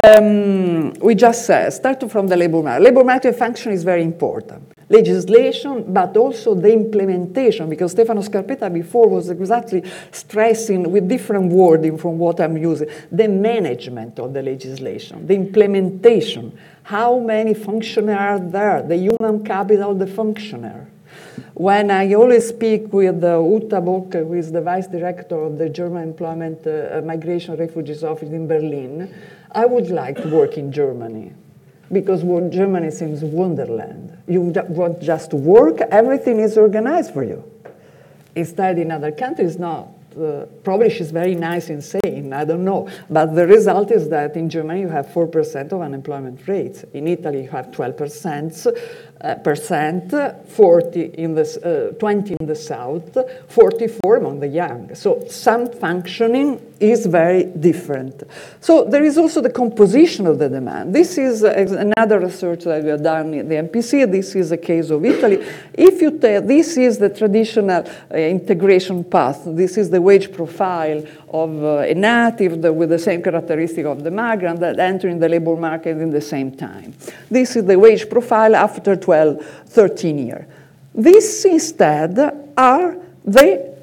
um, 0.05 0.93
we 0.95 1.15
just 1.15 1.47
said, 1.47 1.71
start 1.71 2.11
from 2.11 2.27
the 2.27 2.37
labor 2.37 2.63
market. 2.63 2.83
Labor 2.83 3.05
market 3.05 3.37
function 3.37 3.73
is 3.73 3.85
very 3.85 4.03
important. 4.03 4.73
Legislation, 4.89 5.85
but 5.93 6.17
also 6.17 6.55
the 6.55 6.73
implementation, 6.73 7.69
because 7.69 7.93
Stefano 7.93 8.23
Scarpetta 8.23 8.73
before 8.73 9.07
was 9.09 9.29
exactly 9.29 9.85
stressing 10.11 10.91
with 10.91 11.09
different 11.09 11.53
wording 11.53 11.99
from 11.99 12.19
what 12.19 12.41
I'm 12.41 12.57
using, 12.57 12.89
the 13.13 13.29
management 13.29 14.19
of 14.19 14.33
the 14.33 14.43
legislation, 14.43 15.27
the 15.27 15.35
implementation, 15.35 16.59
How 16.89 17.19
many 17.19 17.53
functionaries 17.53 18.19
are 18.19 18.39
there? 18.41 18.81
The 18.81 18.97
human 18.97 19.45
capital, 19.45 19.95
the 19.95 20.07
functionary. 20.07 20.87
When 21.55 21.91
I 21.91 22.15
always 22.15 22.49
speak 22.49 22.93
with 22.93 23.23
uh, 23.25 23.41
Uta 23.43 23.81
Bock, 23.81 24.13
who 24.13 24.35
is 24.35 24.53
the 24.53 24.61
vice 24.61 24.87
director 24.87 25.37
of 25.37 25.59
the 25.59 25.69
German 25.69 26.03
Employment 26.03 26.67
uh, 26.67 27.01
Migration 27.05 27.57
Refugees 27.57 28.05
Office 28.05 28.31
in 28.31 28.47
Berlin, 28.47 29.15
I 29.53 29.65
would 29.67 29.91
like 29.91 30.21
to 30.23 30.29
work 30.29 30.59
in 30.59 30.71
Germany 30.73 31.33
because 31.91 32.23
Germany 32.53 32.91
seems 32.91 33.23
wonderland. 33.23 34.17
You 34.27 34.43
want 34.43 35.01
just 35.01 35.31
to 35.31 35.37
work, 35.37 35.81
everything 35.91 36.39
is 36.41 36.59
organized 36.59 37.13
for 37.13 37.25
you. 37.25 37.43
Instead, 38.35 38.79
in 38.79 38.91
other 38.91 39.11
countries, 39.11 39.59
not. 39.59 39.89
Uh, 40.19 40.47
probably 40.65 40.91
she's 40.91 41.11
very 41.13 41.35
nice 41.35 41.69
in 41.69 41.81
saying, 41.81 42.33
I 42.33 42.45
don't 42.45 42.65
know. 42.65 42.89
But 43.09 43.35
the 43.35 43.47
result 43.47 43.91
is 43.93 44.09
that 44.09 44.37
in 44.37 44.51
Germany 44.51 44.81
you 44.81 44.89
have 44.89 45.07
4% 45.07 45.73
of 45.73 45.81
unemployment 45.81 46.47
rates. 46.49 46.85
In 46.93 47.07
Italy 47.07 47.43
you 47.43 47.51
have 47.51 47.67
12% 47.67 48.77
uh, 49.21 49.35
percent, 49.37 50.13
40 50.49 51.01
in 51.15 51.35
the, 51.35 51.91
uh, 51.93 51.99
20 51.99 52.37
in 52.39 52.47
the 52.47 52.55
south, 52.55 53.17
44 53.49 54.17
among 54.17 54.41
the 54.41 54.49
young. 54.49 54.95
So 54.95 55.25
some 55.29 55.71
functioning 55.73 56.61
is 56.81 57.07
very 57.07 57.45
different. 57.45 58.23
So 58.61 58.85
there 58.85 59.05
is 59.05 59.19
also 59.19 59.41
the 59.41 59.51
composition 59.51 60.27
of 60.27 60.39
the 60.39 60.49
demand. 60.49 60.95
This 60.95 61.19
is 61.19 61.43
uh, 61.43 61.53
another 61.79 62.21
research 62.21 62.65
that 62.65 62.85
we 62.85 62.91
have 62.91 63.03
done 63.03 63.35
in 63.35 63.49
the 63.49 63.57
MPC. 63.57 64.11
This 64.11 64.37
is 64.37 64.53
a 64.53 64.57
case 64.57 64.91
of 64.91 65.05
Italy. 65.05 65.45
If 65.75 66.01
you 66.01 66.19
take, 66.19 66.47
this 66.47 66.77
is 66.77 66.99
the 66.99 67.09
traditional 67.09 67.85
uh, 67.85 68.17
integration 68.17 69.03
path. 69.03 69.43
This 69.45 69.77
is 69.77 69.91
the 69.91 70.01
wage 70.01 70.33
profile 70.33 71.05
of 71.31 71.63
uh, 71.63 71.79
a 71.79 71.95
native 71.95 72.63
with 72.75 72.91
the 72.91 72.99
same 72.99 73.23
characteristic 73.23 73.85
of 73.85 74.05
the 74.05 74.11
migrant 74.11 74.61
that 74.61 74.79
entering 74.79 75.19
the 75.19 75.29
labor 75.29 75.57
market 75.57 75.99
in 75.99 76.11
the 76.11 76.21
same 76.21 76.55
time. 76.55 76.95
This 77.31 77.57
is 77.57 77.65
the 77.65 77.79
wage 77.79 78.09
profile 78.09 78.55
after 78.55 78.97
12, 79.09 79.43
13 79.69 80.19
years. 80.19 80.45
This 80.95 81.43
instead 81.47 82.19
are 82.55 82.95
the 83.25 83.75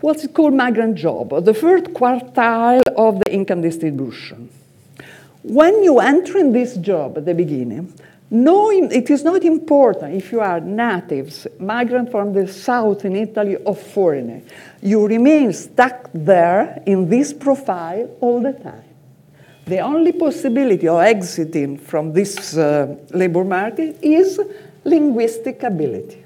what's 0.00 0.22
it 0.22 0.32
called 0.32 0.54
migrant 0.54 0.94
job, 0.94 1.44
the 1.44 1.52
first 1.52 1.86
quartile 1.86 2.86
of 2.96 3.18
the 3.18 3.32
income 3.32 3.62
distribution. 3.62 4.48
When 5.42 5.82
you 5.82 5.98
enter 5.98 6.38
in 6.38 6.52
this 6.52 6.76
job 6.76 7.18
at 7.18 7.24
the 7.24 7.34
beginning, 7.34 7.92
knowing 8.30 8.92
it 8.92 9.10
is 9.10 9.24
not 9.24 9.42
important 9.42 10.14
if 10.14 10.30
you 10.30 10.40
are 10.40 10.60
natives, 10.60 11.48
migrant 11.58 12.12
from 12.12 12.32
the 12.32 12.46
south 12.46 13.04
in 13.04 13.16
Italy, 13.16 13.56
or 13.56 13.74
foreigner. 13.74 14.40
You 14.80 15.04
remain 15.04 15.52
stuck 15.52 16.10
there 16.14 16.80
in 16.86 17.08
this 17.08 17.32
profile 17.32 18.08
all 18.20 18.40
the 18.40 18.52
time. 18.52 18.83
The 19.66 19.80
only 19.80 20.12
possibility 20.12 20.86
of 20.88 21.00
exiting 21.00 21.78
from 21.78 22.12
this 22.12 22.56
uh, 22.56 22.96
labor 23.10 23.44
market 23.44 23.98
is 24.02 24.38
linguistic 24.84 25.62
ability. 25.62 26.22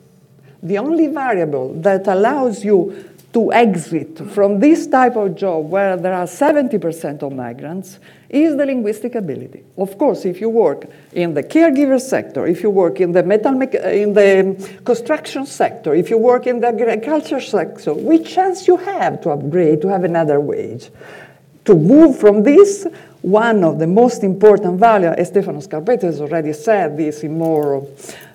The 0.60 0.78
only 0.78 1.06
variable 1.06 1.72
that 1.74 2.08
allows 2.08 2.64
you 2.64 3.08
to 3.32 3.52
exit 3.52 4.18
from 4.30 4.58
this 4.58 4.88
type 4.88 5.14
of 5.14 5.36
job 5.36 5.70
where 5.70 5.96
there 5.96 6.14
are 6.14 6.24
70% 6.24 7.22
of 7.22 7.32
migrants 7.32 8.00
is 8.28 8.56
the 8.56 8.66
linguistic 8.66 9.14
ability. 9.14 9.62
Of 9.76 9.98
course, 9.98 10.24
if 10.24 10.40
you 10.40 10.48
work 10.48 10.86
in 11.12 11.34
the 11.34 11.42
caregiver 11.42 12.00
sector, 12.00 12.46
if 12.46 12.62
you 12.62 12.70
work 12.70 13.00
in 13.00 13.12
the 13.12 13.22
metal 13.22 13.52
in 13.62 14.14
the 14.14 14.80
construction 14.84 15.46
sector, 15.46 15.94
if 15.94 16.10
you 16.10 16.18
work 16.18 16.48
in 16.48 16.58
the 16.60 16.68
agriculture 16.68 17.40
sector, 17.40 17.94
which 17.94 18.34
chance 18.34 18.66
you 18.66 18.78
have 18.78 19.20
to 19.22 19.30
upgrade 19.30 19.82
to 19.82 19.88
have 19.88 20.02
another 20.02 20.40
wage? 20.40 20.90
To 21.66 21.74
move 21.74 22.18
from 22.18 22.42
this, 22.42 22.86
one 23.22 23.64
of 23.64 23.78
the 23.78 23.86
most 23.86 24.22
important 24.22 24.78
values, 24.78 25.14
as 25.18 25.28
Stefano 25.28 25.60
Scarpetta 25.60 26.02
has 26.02 26.20
already 26.20 26.52
said 26.52 26.96
this 26.96 27.24
in 27.24 27.36
more 27.36 27.86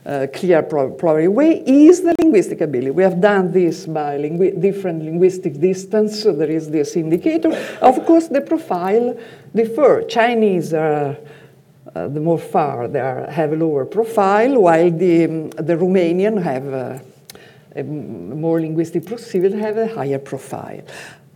uh, 0.05 0.27
clear, 0.33 0.61
probably 0.61 1.27
way, 1.27 1.63
is 1.65 2.01
the 2.01 2.13
linguistic 2.21 2.61
ability. 2.61 2.91
We 2.91 3.03
have 3.03 3.21
done 3.21 3.51
this 3.51 3.85
by 3.85 4.17
different 4.59 5.03
linguistic 5.03 5.59
distance. 5.59 6.21
So 6.21 6.33
there 6.33 6.51
is 6.51 6.69
this 6.69 6.95
indicator. 6.95 7.49
Of 7.81 8.05
course, 8.05 8.27
the 8.27 8.41
profile 8.41 9.17
differ. 9.55 10.03
Chinese 10.03 10.73
are 10.73 11.17
uh, 11.95 12.07
the 12.07 12.19
more 12.19 12.39
far, 12.39 12.87
they 12.87 12.99
are, 12.99 13.29
have 13.29 13.53
a 13.53 13.55
lower 13.55 13.85
profile, 13.85 14.61
while 14.61 14.89
the, 14.89 15.25
um, 15.25 15.49
the 15.51 15.75
Romanian 15.75 16.41
have 16.41 16.73
uh, 16.73 16.99
a 17.75 17.83
more 17.83 18.59
linguistic 18.59 19.05
proximity, 19.05 19.57
have 19.59 19.77
a 19.77 19.87
higher 19.93 20.19
profile. 20.19 20.81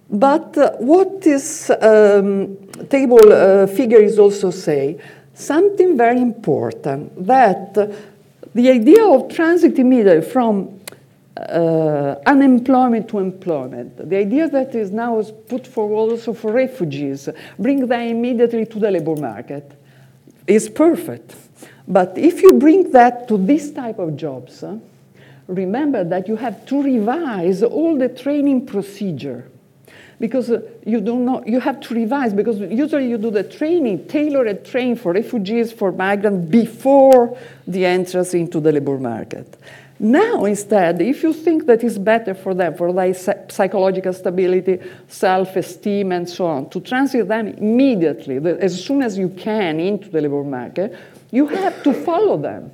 But 0.10 0.58
uh, 0.58 0.72
what 0.78 1.22
this 1.22 1.70
um, 1.70 2.56
table 2.90 3.32
uh, 3.32 3.68
figures 3.68 4.18
also 4.18 4.52
say, 4.52 5.00
something 5.34 5.98
very 5.98 6.22
important, 6.22 7.26
that 7.28 7.74
the 8.54 8.72
idea 8.72 9.06
of 9.06 9.30
transit 9.34 9.78
immediately 9.78 10.22
from 10.22 10.80
uh, 11.36 12.16
unemployment 12.26 13.10
to 13.10 13.20
employment, 13.20 14.10
the 14.10 14.18
idea 14.18 14.48
that 14.48 14.74
is 14.74 14.92
now 14.92 15.22
put 15.48 15.68
forward 15.68 16.12
also 16.12 16.34
for 16.34 16.52
refugees, 16.52 17.30
bring 17.60 17.86
them 17.86 18.02
immediately 18.02 18.66
to 18.66 18.80
the 18.80 18.90
labor 18.90 19.16
market, 19.16 19.72
is 20.48 20.70
perfect. 20.70 21.36
But 21.88 22.18
if 22.18 22.42
you 22.42 22.54
bring 22.54 22.92
that 22.92 23.28
to 23.28 23.38
this 23.38 23.72
type 23.72 24.00
of 24.00 24.16
jobs, 24.16 24.64
uh, 24.64 24.78
remember 25.48 26.04
that 26.06 26.28
you 26.28 26.38
have 26.38 26.66
to 26.68 26.82
revise 26.82 27.62
all 27.62 27.98
the 27.98 28.10
training 28.10 28.66
procedure 28.66 29.50
because 30.20 30.50
uh, 30.50 30.62
you 30.86 31.00
don't 31.00 31.26
know, 31.26 31.44
you 31.46 31.60
have 31.60 31.80
to 31.82 31.94
revise 31.94 32.34
because 32.34 32.60
usually 32.60 33.10
you 33.10 33.18
do 33.18 33.30
the 33.30 33.44
training, 33.44 34.08
tailored 34.08 34.66
training 34.66 34.96
for 34.96 35.14
refugees, 35.14 35.72
for 35.72 35.92
migrants 35.92 36.50
before 36.50 37.38
the 37.68 37.86
entrance 37.86 38.34
into 38.34 38.60
the 38.60 38.72
labor 38.72 38.98
market. 38.98 39.58
Now, 40.00 40.46
instead, 40.46 41.02
if 41.02 41.24
you 41.24 41.34
think 41.34 41.66
that 41.66 41.84
it's 41.84 41.98
better 41.98 42.36
for 42.36 42.54
them, 42.54 42.76
for 42.76 42.94
their 42.94 43.14
psychological 43.50 44.14
stability, 44.14 44.80
self 45.08 45.56
esteem, 45.56 46.12
and 46.12 46.30
so 46.30 46.46
on, 46.46 46.70
to 46.70 46.80
transfer 46.82 47.24
them 47.24 47.48
immediately, 47.48 48.38
as 48.60 48.84
soon 48.84 49.02
as 49.02 49.18
you 49.18 49.30
can, 49.30 49.80
into 49.80 50.10
the 50.10 50.22
labor 50.22 50.44
market, 50.44 50.96
you 51.32 51.48
have 51.48 51.82
to 51.84 51.94
follow 51.94 52.38
them. 52.38 52.72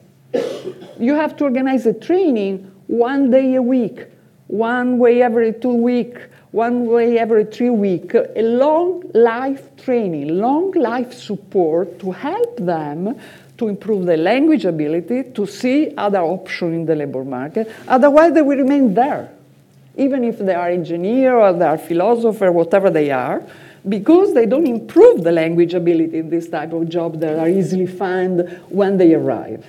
You 0.99 1.15
have 1.15 1.37
to 1.37 1.45
organize 1.45 1.85
a 1.85 1.93
training 1.93 2.69
one 2.87 3.31
day 3.31 3.55
a 3.55 3.61
week, 3.61 4.05
one 4.47 4.97
way 4.97 5.21
every 5.21 5.53
two 5.53 5.73
weeks, 5.73 6.19
one 6.53 6.85
way 6.85 7.17
every 7.17 7.45
three 7.45 7.71
weeks, 7.71 8.13
a 8.13 8.41
long 8.43 9.03
life 9.15 9.75
training, 9.75 10.37
long 10.37 10.69
life 10.73 11.11
support 11.11 11.97
to 11.99 12.11
help 12.11 12.57
them 12.57 13.19
to 13.57 13.67
improve 13.67 14.05
their 14.05 14.17
language 14.17 14.63
ability, 14.63 15.23
to 15.33 15.47
see 15.47 15.91
other 15.97 16.19
options 16.19 16.75
in 16.75 16.85
the 16.85 16.95
labor 16.95 17.23
market. 17.23 17.71
Otherwise, 17.87 18.33
they 18.33 18.43
will 18.43 18.57
remain 18.57 18.93
there, 18.93 19.31
even 19.97 20.23
if 20.23 20.37
they 20.37 20.53
are 20.53 20.69
engineer 20.69 21.35
or 21.35 21.53
they 21.53 21.65
are 21.65 21.77
philosopher, 21.77 22.51
whatever 22.51 22.91
they 22.91 23.09
are, 23.09 23.41
because 23.89 24.35
they 24.35 24.45
don't 24.45 24.67
improve 24.67 25.23
the 25.23 25.31
language 25.31 25.73
ability 25.73 26.19
in 26.19 26.29
this 26.29 26.47
type 26.49 26.71
of 26.71 26.87
job 26.87 27.19
that 27.19 27.39
are 27.39 27.49
easily 27.49 27.87
found 27.87 28.47
when 28.69 28.97
they 28.97 29.15
arrive. 29.15 29.65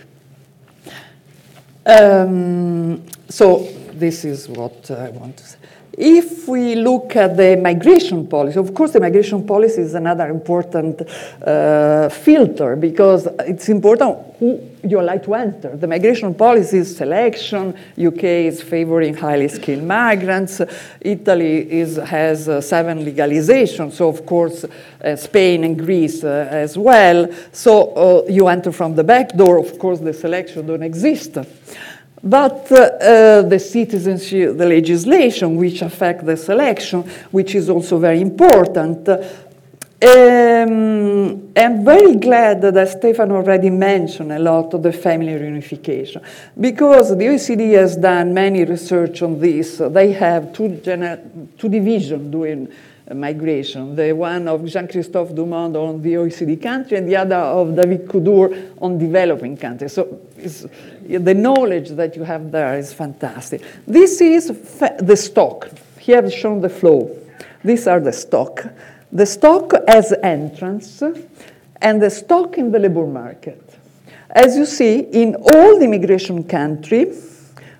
Um, 1.86 3.06
so 3.30 3.66
this 3.94 4.26
is 4.26 4.50
what 4.50 4.90
I 4.90 5.08
want 5.08 5.38
to 5.38 5.44
say. 5.46 5.58
If 5.96 6.48
we 6.48 6.74
look 6.74 7.14
at 7.14 7.36
the 7.36 7.56
migration 7.56 8.26
policy, 8.26 8.58
of 8.58 8.74
course, 8.74 8.92
the 8.92 9.00
migration 9.00 9.46
policy 9.46 9.82
is 9.82 9.94
another 9.94 10.28
important 10.28 11.02
uh, 11.42 12.08
filter 12.08 12.74
because 12.74 13.28
it's 13.40 13.68
important 13.68 14.18
who 14.38 14.60
you 14.82 15.00
like 15.00 15.22
to 15.24 15.34
enter. 15.34 15.76
The 15.76 15.86
migration 15.86 16.34
policy 16.34 16.78
is 16.78 16.96
selection. 16.96 17.74
UK 17.96 18.24
is 18.24 18.60
favoring 18.60 19.14
highly 19.14 19.48
skilled 19.48 19.84
migrants. 19.84 20.60
Italy 21.00 21.70
is, 21.70 21.96
has 21.96 22.48
uh, 22.48 22.60
seven 22.60 23.04
legalizations, 23.04 23.92
so 23.92 24.08
of 24.08 24.26
course, 24.26 24.64
uh, 24.64 25.16
Spain 25.16 25.64
and 25.64 25.78
Greece 25.78 26.24
uh, 26.24 26.48
as 26.50 26.76
well. 26.76 27.28
So 27.52 27.92
uh, 27.94 28.30
you 28.30 28.48
enter 28.48 28.72
from 28.72 28.96
the 28.96 29.04
back 29.04 29.36
door. 29.36 29.58
Of 29.58 29.78
course, 29.78 30.00
the 30.00 30.12
selection 30.12 30.66
don't 30.66 30.82
exist. 30.82 31.38
But 32.24 32.72
uh, 32.72 32.76
uh, 32.76 33.42
the 33.42 33.58
citizenship, 33.58 34.56
the 34.56 34.66
legislation 34.66 35.56
which 35.56 35.82
affect 35.82 36.24
the 36.24 36.38
selection, 36.38 37.02
which 37.30 37.54
is 37.54 37.68
also 37.68 37.98
very 37.98 38.22
important. 38.22 39.06
Um, 39.08 39.20
I'm 41.54 41.84
very 41.84 42.16
glad 42.16 42.62
that 42.62 42.88
Stefan 42.88 43.30
already 43.30 43.68
mentioned 43.68 44.32
a 44.32 44.38
lot 44.38 44.72
of 44.72 44.82
the 44.82 44.92
family 44.92 45.32
reunification 45.32 46.22
because 46.58 47.10
the 47.10 47.24
OECD 47.24 47.74
has 47.74 47.96
done 47.96 48.32
many 48.32 48.64
research 48.64 49.20
on 49.20 49.38
this. 49.38 49.76
They 49.78 50.12
have 50.12 50.54
two, 50.54 50.80
two 51.58 51.68
divisions 51.68 52.32
doing 52.32 52.68
migration. 53.12 53.94
The 53.94 54.12
one 54.12 54.48
of 54.48 54.64
Jean-Christophe 54.64 55.34
Dumont 55.34 55.76
on 55.76 56.00
the 56.00 56.14
OECD 56.14 56.60
country 56.62 56.96
and 56.96 57.08
the 57.08 57.16
other 57.16 57.36
of 57.36 57.76
David 57.76 58.08
Khoudour 58.08 58.72
on 58.80 58.96
developing 58.96 59.56
countries. 59.56 59.92
So 59.92 60.20
the 61.06 61.34
knowledge 61.34 61.90
that 61.90 62.16
you 62.16 62.22
have 62.22 62.50
there 62.50 62.78
is 62.78 62.92
fantastic. 62.92 63.62
This 63.86 64.20
is 64.20 64.48
the 65.00 65.16
stock. 65.16 65.68
Here 65.98 66.18
I've 66.18 66.32
shown 66.32 66.60
the 66.60 66.70
flow. 66.70 67.10
These 67.62 67.86
are 67.86 68.00
the 68.00 68.12
stock. 68.12 68.64
The 69.12 69.26
stock 69.26 69.74
as 69.86 70.14
entrance 70.22 71.02
and 71.80 72.00
the 72.00 72.10
stock 72.10 72.56
in 72.56 72.72
the 72.72 72.78
labor 72.78 73.06
market. 73.06 73.60
As 74.30 74.56
you 74.56 74.66
see, 74.66 75.00
in 75.00 75.36
all 75.36 75.78
the 75.78 75.84
immigration 75.84 76.42
country, 76.44 77.12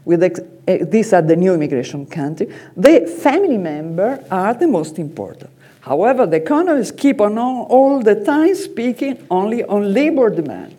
with 0.05 0.23
uh, 0.23 0.85
these 0.85 1.13
are 1.13 1.23
the 1.23 1.37
new 1.37 1.55
immigration 1.55 2.07
country, 2.07 2.53
the 2.77 3.07
family 3.23 3.59
member 3.59 4.25
are 4.31 4.55
the 4.55 4.67
most 4.67 4.99
important. 4.99 5.51
However, 5.81 6.27
the 6.27 6.37
economists 6.37 6.93
keep 6.93 7.21
on 7.21 7.37
all, 7.37 7.65
all 7.65 8.03
the 8.03 8.25
time 8.25 8.55
speaking 8.55 9.27
only 9.31 9.65
on 9.65 9.93
labor 9.93 10.31
demand. 10.31 10.77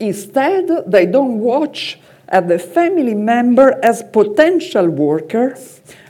Instead, 0.00 0.84
they 0.86 1.06
don't 1.06 1.38
watch 1.40 1.98
at 2.28 2.48
the 2.48 2.58
family 2.58 3.14
member 3.14 3.78
as 3.82 4.02
potential 4.02 4.88
worker, 4.88 5.58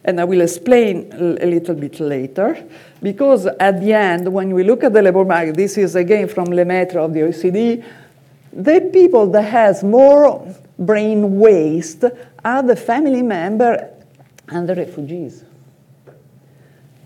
and 0.04 0.20
I 0.20 0.24
will 0.24 0.40
explain 0.40 1.12
a 1.12 1.46
little 1.46 1.74
bit 1.74 2.00
later, 2.00 2.64
because 3.02 3.46
at 3.46 3.80
the 3.80 3.92
end, 3.92 4.32
when 4.32 4.52
we 4.54 4.62
look 4.64 4.84
at 4.84 4.92
the 4.92 5.02
labor 5.02 5.24
market, 5.24 5.56
this 5.56 5.78
is 5.78 5.94
again 5.94 6.28
from 6.28 6.46
Lemaitre 6.46 7.00
of 7.00 7.12
the 7.12 7.20
OECD, 7.20 7.84
the 8.52 8.90
people 8.92 9.26
that 9.30 9.42
has 9.42 9.84
more 9.84 10.54
brain 10.78 11.38
waste 11.38 12.04
are 12.44 12.62
the 12.62 12.76
family 12.76 13.22
member 13.22 13.90
and 14.48 14.68
the 14.68 14.74
refugees. 14.74 15.44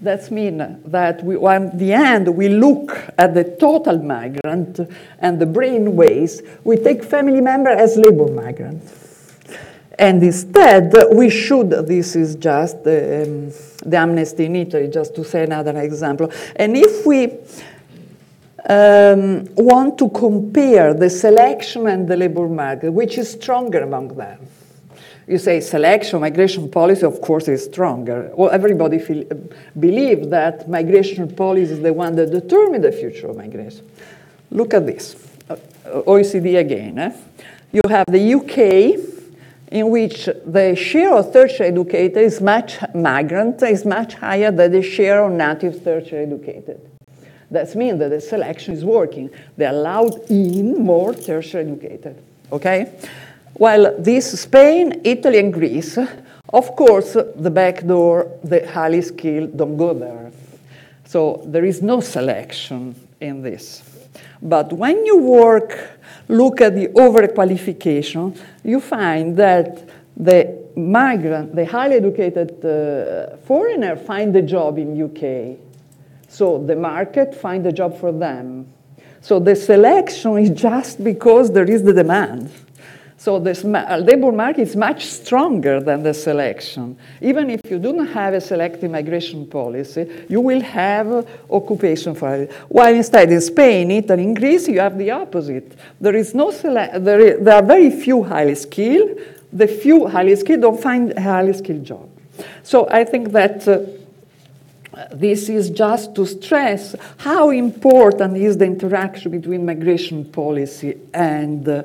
That 0.01 0.31
means 0.33 0.83
that 0.87 1.25
we, 1.25 1.37
at 1.47 1.79
the 1.79 1.93
end 1.93 2.29
we 2.35 2.49
look 2.49 2.91
at 3.17 3.35
the 3.35 3.45
total 3.45 3.99
migrant 3.99 4.81
and 5.21 5.41
the 5.41 5.47
brain 5.47 5.95
waste, 5.95 6.43
we 6.65 6.77
take 6.77 7.05
family 7.05 7.41
member 7.41 7.71
as 7.71 7.97
labor 7.97 8.27
migrant. 8.27 8.83
And 9.99 10.21
instead, 10.23 10.93
we 11.13 11.31
should, 11.31 11.71
this 11.87 12.17
is 12.17 12.35
just 12.35 12.77
um, 12.79 13.53
the 13.85 13.97
amnesty 13.97 14.47
in 14.47 14.57
Italy, 14.57 14.89
just 14.89 15.15
to 15.15 15.25
say 15.25 15.45
another 15.45 15.79
example. 15.81 16.33
And 16.57 16.77
if 16.77 17.07
we 17.07 17.39
um, 18.69 19.47
want 19.57 19.99
to 19.99 20.09
compare 20.11 20.95
the 20.95 21.11
selection 21.11 21.87
and 21.89 22.07
the 22.07 22.17
labor 22.17 22.49
market, 22.49 22.93
which 22.93 23.19
is 23.19 23.31
stronger 23.31 23.81
among 23.81 24.09
them, 24.17 24.39
you 25.27 25.39
say 25.39 25.61
selection, 25.61 26.21
migration 26.21 26.71
policy, 26.71 27.05
of 27.07 27.21
course, 27.21 27.49
is 27.49 27.65
stronger. 27.65 28.31
Well, 28.35 28.51
everybody 28.51 28.99
feel, 28.99 29.25
believe 29.79 30.31
that 30.31 30.69
migration 30.69 31.35
policy 31.35 31.73
is 31.73 31.81
the 31.81 31.93
one 31.93 32.17
that 32.17 32.31
determines 32.31 32.83
the 32.83 32.93
future 32.93 33.29
of 33.29 33.37
migration. 33.37 33.89
Look 34.51 34.75
at 34.75 34.85
this. 34.85 35.17
Uh, 35.49 35.57
OECD 35.87 36.59
again. 36.59 36.99
Eh? 36.99 37.17
You 37.73 37.81
have 37.89 38.07
the 38.09 38.35
UK, 38.35 39.13
in 39.71 39.89
which 39.91 40.29
the 40.45 40.75
share 40.77 41.15
of 41.15 41.33
tertiary 41.33 41.71
educated 41.71 42.19
is 42.19 42.41
much 42.41 42.79
migrant 42.95 43.63
is 43.63 43.87
much 43.87 44.15
higher 44.15 44.51
than 44.51 44.73
the 44.73 44.83
share 44.83 45.25
of 45.25 45.33
native 45.33 45.83
tertiary 45.83 46.25
educated. 46.25 46.92
That 47.53 47.75
means 47.77 47.99
that 47.99 48.09
the 48.09 48.21
selection 48.21 48.73
is 48.75 48.85
working. 48.85 49.31
They 49.57 49.67
allowed 49.67 50.31
in 50.31 50.83
more 50.83 51.15
tertiary 51.15 51.71
educated. 51.71 52.17
Okay? 52.51 52.93
While 53.55 53.95
this 53.99 54.41
Spain, 54.41 55.03
Italy, 55.05 55.39
and 55.39 55.53
Greece, 55.53 55.99
of 56.49 56.75
course, 56.75 57.13
the 57.13 57.51
back 57.51 57.87
door, 57.87 58.39
the 58.43 58.67
highly 58.67 59.03
skilled 59.03 59.57
don't 59.57 59.77
go 59.77 59.93
there. 59.93 60.33
So 61.05 61.43
there 61.45 61.65
is 61.65 61.83
no 61.83 62.01
selection 62.01 62.95
in 63.21 63.43
this. 63.43 63.83
But 64.41 64.73
when 64.73 65.05
you 65.05 65.19
work, 65.19 65.79
look 66.29 66.63
at 66.63 66.75
the 66.75 66.89
overqualification, 66.89 68.39
you 68.65 68.81
find 68.81 69.37
that 69.37 69.89
the 70.17 70.59
migrant, 70.75 71.55
the 71.55 71.67
highly 71.67 71.97
educated 71.97 72.65
uh, 72.65 73.37
foreigner 73.45 73.95
find 73.97 74.35
a 74.37 74.43
job 74.43 74.79
in 74.79 74.89
UK. 75.03 75.59
So 76.33 76.65
the 76.65 76.75
market 76.75 77.35
find 77.35 77.67
a 77.67 77.73
job 77.73 78.01
for 78.01 78.11
them. 78.11 78.67
So 79.21 79.39
the 79.39 79.55
selection 79.55 80.39
is 80.39 80.49
just 80.49 81.05
because 81.05 81.53
there 81.53 81.71
is 81.71 81.83
the 81.83 81.93
demand. 81.93 82.51
So 83.19 83.39
the 83.39 83.53
uh, 83.53 83.99
labor 83.99 84.33
market 84.33 84.63
is 84.63 84.75
much 84.75 85.05
stronger 85.05 85.79
than 85.79 86.03
the 86.03 86.15
selection. 86.15 86.97
Even 87.21 87.51
if 87.51 87.61
you 87.71 87.79
do 87.79 87.93
not 87.93 88.09
have 88.09 88.33
a 88.33 88.41
selective 88.41 88.91
migration 88.91 89.47
policy, 89.47 90.09
you 90.31 90.41
will 90.41 90.63
have 90.63 91.29
occupation 91.51 92.15
for 92.15 92.35
it. 92.35 92.53
While 92.71 92.95
instead 92.95 93.31
in 93.31 93.43
Spain, 93.43 93.91
Italy, 93.91 94.25
and 94.25 94.35
Greece, 94.35 94.69
you 94.69 94.81
have 94.81 94.97
the 94.97 95.11
opposite. 95.11 95.77
There 96.01 96.17
is 96.17 96.35
no 96.35 96.51
sele- 96.51 96.99
there, 96.99 97.21
is, 97.21 97.45
there 97.45 97.57
are 97.57 97.63
very 97.63 97.91
few 97.91 98.23
highly 98.23 98.55
skilled. 98.55 99.21
The 99.53 99.69
few 99.69 100.07
highly 100.09 100.35
skilled 100.37 100.63
don't 100.63 100.81
find 100.81 101.13
a 101.13 101.21
highly 101.21 101.53
skilled 101.53 101.85
job. 101.85 102.09
So 102.63 102.89
I 102.91 103.05
think 103.05 103.33
that 103.33 103.69
uh, 103.69 103.81
this 105.13 105.49
is 105.49 105.71
just 105.71 106.15
to 106.15 106.27
stress 106.27 106.95
how 107.19 107.51
important 107.51 108.37
is 108.37 108.57
the 108.59 108.67
interaction 108.67 109.31
between 109.33 109.65
migration 109.65 110.25
policy 110.25 110.99
and 111.15 111.69
uh, 111.69 111.83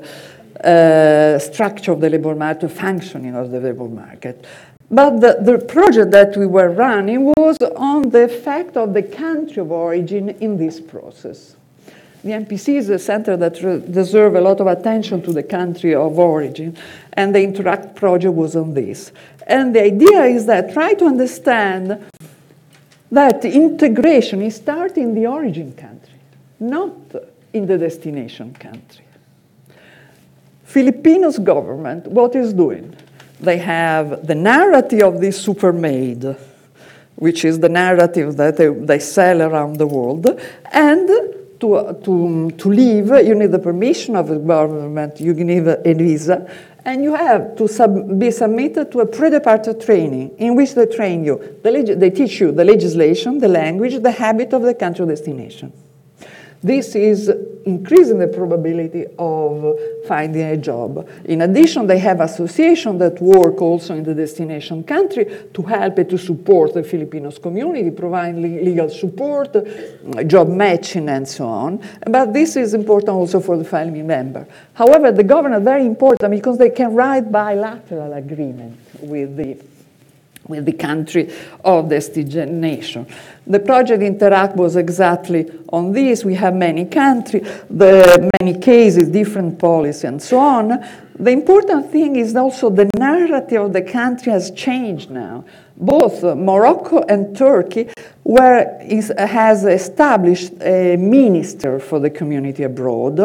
uh, 0.62 1.38
structure 1.38 1.92
of 1.92 2.00
the 2.00 2.10
labor 2.10 2.34
market, 2.34 2.68
functioning 2.68 3.34
of 3.34 3.50
the 3.50 3.60
labor 3.60 3.88
market. 3.88 4.44
But 4.90 5.20
the, 5.20 5.38
the, 5.40 5.64
project 5.64 6.10
that 6.12 6.36
we 6.36 6.46
were 6.46 6.70
running 6.70 7.26
was 7.36 7.58
on 7.76 8.08
the 8.08 8.24
effect 8.24 8.76
of 8.76 8.94
the 8.94 9.02
country 9.02 9.60
of 9.60 9.70
origin 9.70 10.30
in 10.30 10.56
this 10.56 10.80
process. 10.80 11.56
The 12.24 12.30
MPC 12.30 12.76
is 12.76 12.88
a 12.88 12.98
center 12.98 13.36
that 13.36 13.54
deserves 13.92 14.36
a 14.36 14.40
lot 14.40 14.60
of 14.60 14.66
attention 14.66 15.22
to 15.22 15.32
the 15.32 15.42
country 15.42 15.94
of 15.94 16.18
origin, 16.18 16.76
and 17.12 17.34
the 17.34 17.42
Interact 17.42 17.94
project 17.94 18.34
was 18.34 18.56
on 18.56 18.74
this. 18.74 19.12
And 19.46 19.74
the 19.74 19.82
idea 19.82 20.24
is 20.24 20.46
that 20.46 20.72
try 20.72 20.94
to 20.94 21.04
understand 21.04 22.04
that 23.10 23.44
integration 23.44 24.42
is 24.42 24.56
starting 24.56 25.04
in 25.04 25.14
the 25.14 25.26
origin 25.26 25.72
country, 25.72 26.20
not 26.60 26.92
in 27.52 27.66
the 27.66 27.78
destination 27.78 28.52
country. 28.54 29.04
Filipinos 30.64 31.38
government, 31.38 32.06
what 32.06 32.36
is 32.36 32.52
doing? 32.52 32.94
They 33.40 33.58
have 33.58 34.26
the 34.26 34.34
narrative 34.34 35.02
of 35.02 35.20
this 35.20 35.40
super 35.40 35.72
maid, 35.72 36.36
which 37.16 37.44
is 37.44 37.60
the 37.60 37.68
narrative 37.68 38.36
that 38.36 38.56
they, 38.56 38.68
they 38.68 38.98
sell 38.98 39.40
around 39.40 39.76
the 39.76 39.86
world, 39.86 40.26
and 40.72 41.08
to, 41.60 41.98
to, 42.04 42.50
to 42.50 42.68
leave, 42.68 43.08
you 43.26 43.34
need 43.34 43.50
the 43.50 43.58
permission 43.58 44.14
of 44.14 44.28
the 44.28 44.38
government, 44.38 45.20
you 45.20 45.32
need 45.32 45.66
a 45.66 45.94
visa, 45.94 46.48
and 46.88 47.04
you 47.04 47.14
have 47.14 47.54
to 47.56 47.68
sub, 47.68 48.18
be 48.18 48.30
submitted 48.30 48.90
to 48.90 49.00
a 49.00 49.06
pre-departure 49.06 49.74
training 49.74 50.34
in 50.38 50.54
which 50.54 50.74
they 50.74 50.86
train 50.86 51.22
you. 51.22 51.36
The 51.62 51.94
they 51.94 52.08
teach 52.08 52.40
you 52.40 52.50
the 52.50 52.64
legislation, 52.64 53.38
the 53.38 53.48
language, 53.48 54.02
the 54.02 54.10
habit 54.10 54.54
of 54.54 54.62
the 54.62 54.74
country 54.74 55.02
of 55.02 55.10
destination. 55.10 55.70
This 56.62 56.94
is 56.96 57.30
increasing 57.64 58.18
the 58.18 58.28
probability 58.28 59.06
of 59.18 59.78
finding 60.06 60.42
a 60.42 60.56
job. 60.56 61.08
In 61.26 61.42
addition, 61.42 61.86
they 61.86 61.98
have 61.98 62.20
associations 62.20 62.98
that 62.98 63.20
work 63.20 63.60
also 63.60 63.94
in 63.94 64.04
the 64.04 64.14
destination 64.14 64.82
country 64.82 65.26
to 65.52 65.62
help 65.62 65.98
and 65.98 66.10
to 66.10 66.18
support 66.18 66.74
the 66.74 66.82
Filipinos 66.82 67.38
community, 67.38 67.90
providing 67.90 68.42
legal 68.64 68.88
support, 68.88 69.54
job 70.26 70.48
matching, 70.48 71.08
and 71.08 71.28
so 71.28 71.46
on. 71.46 71.80
But 72.06 72.32
this 72.32 72.56
is 72.56 72.74
important 72.74 73.10
also 73.10 73.40
for 73.40 73.56
the 73.56 73.64
family 73.64 74.02
member. 74.02 74.46
However, 74.74 75.12
the 75.12 75.24
government 75.24 75.62
very 75.64 75.84
important 75.84 76.30
because 76.30 76.58
they 76.58 76.70
can 76.70 76.94
write 76.94 77.30
bilateral 77.30 78.14
agreement 78.14 78.78
with 79.00 79.36
the 79.36 79.58
with 80.48 80.64
the 80.64 80.72
country 80.72 81.30
of 81.64 81.88
the 81.88 81.96
destination. 81.96 83.06
The 83.46 83.60
project 83.60 84.02
Interact 84.02 84.56
was 84.56 84.76
exactly 84.76 85.50
on 85.68 85.92
this. 85.92 86.24
We 86.24 86.34
have 86.34 86.54
many 86.54 86.86
countries, 86.86 87.46
the 87.70 88.30
many 88.40 88.58
cases, 88.58 89.08
different 89.08 89.58
policy, 89.58 90.06
and 90.06 90.20
so 90.20 90.38
on. 90.38 90.84
The 91.18 91.30
important 91.30 91.90
thing 91.90 92.16
is 92.16 92.34
also 92.34 92.70
the 92.70 92.88
narrative 92.96 93.62
of 93.62 93.72
the 93.72 93.82
country 93.82 94.32
has 94.32 94.50
changed 94.52 95.10
now. 95.10 95.44
Both 95.78 96.22
Morocco 96.22 97.02
and 97.08 97.36
Turkey 97.36 97.88
where 98.28 98.78
is, 98.82 99.10
has 99.16 99.64
established 99.64 100.52
a 100.60 100.96
minister 100.98 101.80
for 101.80 101.98
the 101.98 102.10
community 102.10 102.62
abroad. 102.62 103.18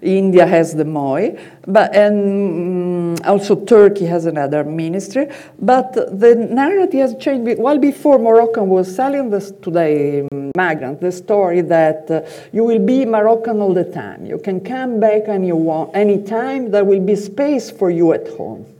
India 0.00 0.46
has 0.46 0.72
the 0.72 0.84
MOI, 0.84 1.36
but, 1.66 1.92
and 1.96 3.18
um, 3.18 3.26
also 3.28 3.56
Turkey 3.56 4.06
has 4.06 4.24
another 4.24 4.62
ministry. 4.62 5.26
But 5.58 5.94
the 5.94 6.36
narrative 6.36 7.00
has 7.00 7.16
changed. 7.16 7.58
While 7.58 7.78
before 7.78 8.20
Moroccan 8.20 8.68
was 8.68 8.94
selling 8.94 9.30
this 9.30 9.50
to 9.62 9.70
the 9.72 10.28
migrant, 10.56 11.00
the 11.00 11.10
story 11.10 11.62
that 11.62 12.08
uh, 12.08 12.22
you 12.52 12.62
will 12.62 12.78
be 12.78 13.04
Moroccan 13.04 13.60
all 13.60 13.74
the 13.74 13.82
time. 13.82 14.26
You 14.26 14.38
can 14.38 14.60
come 14.60 15.00
back 15.00 15.22
and 15.26 15.44
you 15.44 15.56
want 15.56 15.96
anytime. 15.96 16.70
There 16.70 16.84
will 16.84 17.00
be 17.00 17.16
space 17.16 17.68
for 17.68 17.90
you 17.90 18.12
at 18.12 18.28
home. 18.28 18.75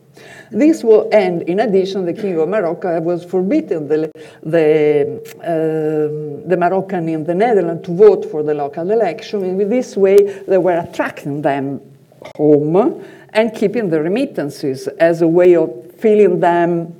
This 0.50 0.84
will 0.84 1.08
end. 1.12 1.42
In 1.42 1.60
addition, 1.60 2.04
the 2.04 2.12
King 2.12 2.38
of 2.38 2.48
Morocco 2.48 3.00
was 3.00 3.24
forbidden 3.24 3.88
the, 3.88 4.10
the, 4.42 5.20
uh, 5.40 6.48
the 6.48 6.56
Moroccan 6.56 7.08
in 7.08 7.24
the 7.24 7.34
Netherlands 7.34 7.84
to 7.86 7.94
vote 7.94 8.30
for 8.30 8.42
the 8.42 8.54
local 8.54 8.90
election. 8.90 9.44
And 9.44 9.60
in 9.60 9.68
this 9.68 9.96
way, 9.96 10.16
they 10.46 10.58
were 10.58 10.78
attracting 10.78 11.42
them 11.42 11.80
home 12.36 13.04
and 13.30 13.54
keeping 13.54 13.90
the 13.90 14.00
remittances 14.00 14.88
as 14.88 15.22
a 15.22 15.28
way 15.28 15.54
of 15.56 15.94
feeling 15.98 16.40
them, 16.40 16.94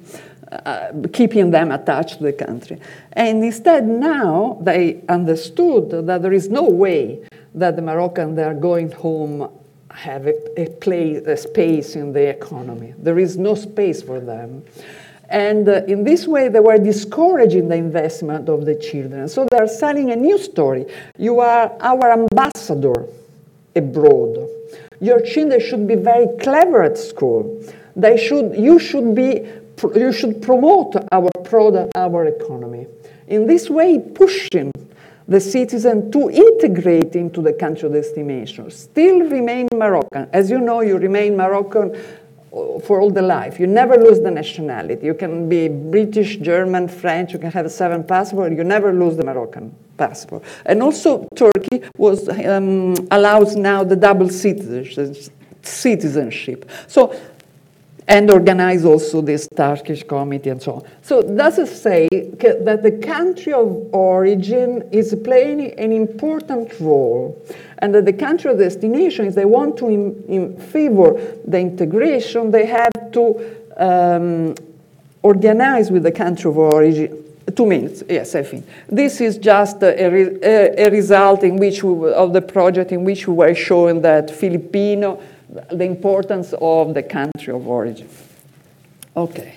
uh, 0.51 0.93
keeping 1.13 1.51
them 1.51 1.71
attached 1.71 2.19
to 2.19 2.25
the 2.25 2.33
country. 2.33 2.81
And 3.13 3.45
instead, 3.45 3.87
now 3.87 4.59
they 4.61 5.03
understood 5.09 6.07
that 6.07 6.23
there 6.23 6.33
is 6.33 6.49
no 6.49 6.65
way 6.65 7.27
that 7.55 7.77
the 7.77 7.83
Moroccans 7.83 8.37
that 8.37 8.47
are 8.47 8.55
going 8.55 8.93
home 8.93 9.51
have 9.97 10.27
a, 10.27 10.61
a, 10.61 10.69
place, 10.69 11.27
a 11.27 11.37
space 11.37 11.97
in 11.97 12.13
the 12.13 12.29
economy. 12.29 12.95
There 12.99 13.19
is 13.19 13.39
no 13.39 13.55
space 13.55 14.03
for 14.03 14.21
them. 14.21 14.63
And 15.29 15.69
uh, 15.69 15.83
in 15.89 16.05
this 16.05 16.27
way, 16.27 16.49
they 16.49 16.61
were 16.61 16.79
discouraging 16.79 17.69
the 17.69 17.77
investment 17.77 18.49
of 18.49 18.67
the 18.67 18.75
children. 18.75 19.29
So 19.29 19.47
they 19.51 19.59
are 19.59 19.67
selling 19.67 20.11
a 20.13 20.17
new 20.17 20.39
story. 20.39 20.87
You 21.19 21.41
are 21.41 21.73
our 21.81 22.13
ambassador 22.13 23.07
abroad. 23.75 24.49
Your 25.01 25.21
children 25.21 25.61
should 25.61 25.87
be 25.89 25.97
very 25.97 26.27
clever 26.41 26.83
at 26.83 26.99
school. 26.99 27.65
They 27.97 28.17
should, 28.17 28.55
you, 28.55 28.79
should 28.79 29.15
be, 29.15 29.49
you 29.95 30.13
should 30.13 30.43
promote 30.43 30.95
our 31.11 31.31
product, 31.45 31.93
our 31.97 32.27
economy. 32.27 32.87
In 33.27 33.47
this 33.47 33.69
way, 33.69 33.99
pushing 33.99 34.71
the 35.29 35.41
citizen 35.41 36.11
to 36.13 36.31
integrate 36.31 37.17
into 37.17 37.43
the 37.43 37.53
country 37.53 37.87
of 37.89 37.95
destination, 37.95 38.71
still 38.71 39.21
remain 39.21 39.69
Moroccan. 39.73 40.29
As 40.33 40.51
you 40.51 40.59
know, 40.59 40.81
you 40.81 40.99
remain 40.99 41.37
Moroccan 41.37 41.97
for 42.85 43.01
all 43.01 43.11
the 43.11 43.23
life. 43.23 43.61
You 43.61 43.67
never 43.67 43.97
lose 43.97 44.21
the 44.21 44.31
nationality. 44.31 45.05
You 45.05 45.15
can 45.15 45.49
be 45.49 45.69
British, 45.69 46.37
German, 46.37 46.89
French, 46.89 47.33
you 47.33 47.39
can 47.39 47.51
have 47.51 47.67
a 47.67 47.71
seven 47.71 48.05
passports, 48.05 48.55
you 48.57 48.65
never 48.65 48.93
lose 48.93 49.17
the 49.17 49.25
Moroccan 49.25 49.75
passport. 49.99 50.43
And 50.65 50.83
also 50.83 51.29
Turkey 51.35 51.83
was 51.99 52.29
um, 52.29 52.95
allows 53.11 53.57
now 53.57 53.85
the 53.85 53.97
double 53.97 54.29
citizenship. 55.63 56.71
So 56.87 57.15
and 58.09 58.31
organize 58.31 58.85
also 58.85 59.21
this 59.21 59.49
Turkish 59.49 60.05
committee 60.05 60.51
and 60.51 60.63
so 60.63 60.75
on. 60.75 60.83
So 61.03 61.23
does 61.23 61.59
it 61.59 61.67
say 61.67 62.09
that 62.11 62.81
the 62.83 62.93
country 63.05 63.53
of 63.53 63.89
origin 63.93 64.89
is 64.93 65.15
playing 65.25 65.73
an 65.79 65.93
important 65.93 66.79
role 66.79 67.45
and 67.79 67.95
that 67.95 68.05
the 68.05 68.13
country 68.13 68.51
of 68.51 68.59
destination, 68.59 69.27
if 69.27 69.35
they 69.35 69.45
want 69.45 69.77
to 69.79 69.89
in, 69.89 70.23
in 70.29 70.57
favor 70.57 71.21
the 71.47 71.59
integration, 71.59 72.51
they 72.51 72.67
have 72.67 73.13
to 73.13 73.57
um, 73.77 74.55
organize 75.23 75.91
with 75.91 76.05
the 76.05 76.13
country 76.13 76.49
of 76.49 76.59
origin 76.59 77.25
two 77.55 77.67
minutes. 77.67 78.03
Yes, 78.09 78.35
I 78.35 78.43
think 78.43 78.67
this 78.89 79.21
is 79.21 79.39
just 79.39 79.83
a, 79.83 80.05
a, 80.05 80.87
a 80.87 80.91
result 80.91 81.43
in 81.43 81.57
which 81.57 81.83
we, 81.83 82.13
of 82.13 82.33
the 82.33 82.43
project 82.43 82.93
in 82.93 83.05
which 83.05 83.29
we 83.29 83.35
were 83.35 83.55
showing 83.55 84.03
that 84.03 84.31
Filipino 84.31 85.21
the 85.49 85.85
importance 85.85 86.55
of 86.61 86.95
the 86.95 87.03
country 87.03 87.53
of 87.53 87.67
origin. 87.67 88.09
Okay. 89.17 89.55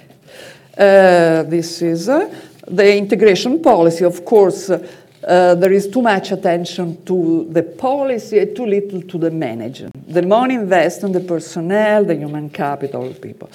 Uh, 0.77 1.43
this 1.43 1.81
is 1.81 2.07
uh, 2.07 2.33
the 2.67 2.95
integration 2.95 3.61
policy. 3.61 4.05
Of 4.05 4.23
course, 4.23 4.69
uh, 4.69 5.55
there 5.55 5.73
is 5.73 5.87
too 5.87 6.01
much 6.01 6.31
attention 6.31 7.03
to 7.05 7.47
the 7.51 7.63
policy 7.63 8.39
and 8.39 8.55
too 8.55 8.65
little 8.65 9.01
to 9.01 9.17
the 9.17 9.31
management. 9.31 9.93
The 10.13 10.21
money 10.21 10.55
invested 10.55 11.07
in 11.07 11.11
the 11.11 11.19
personnel, 11.19 12.05
the 12.05 12.15
human 12.15 12.49
capital 12.49 13.13
people. 13.13 13.49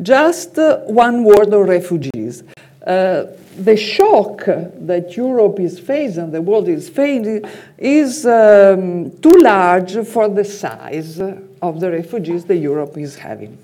Just 0.00 0.58
uh, 0.58 0.78
one 0.86 1.24
word 1.24 1.52
on 1.52 1.66
refugees. 1.66 2.44
Uh, 2.88 3.26
the 3.58 3.76
shock 3.76 4.46
that 4.46 5.14
Europe 5.14 5.60
is 5.60 5.78
facing, 5.78 6.30
the 6.30 6.40
world 6.40 6.68
is 6.68 6.88
facing, 6.88 7.44
is 7.76 8.24
um, 8.24 9.10
too 9.20 9.36
large 9.42 10.06
for 10.06 10.26
the 10.26 10.42
size 10.42 11.20
of 11.20 11.80
the 11.80 11.90
refugees 11.90 12.46
that 12.46 12.56
Europe 12.56 12.96
is 12.96 13.16
having. 13.16 13.58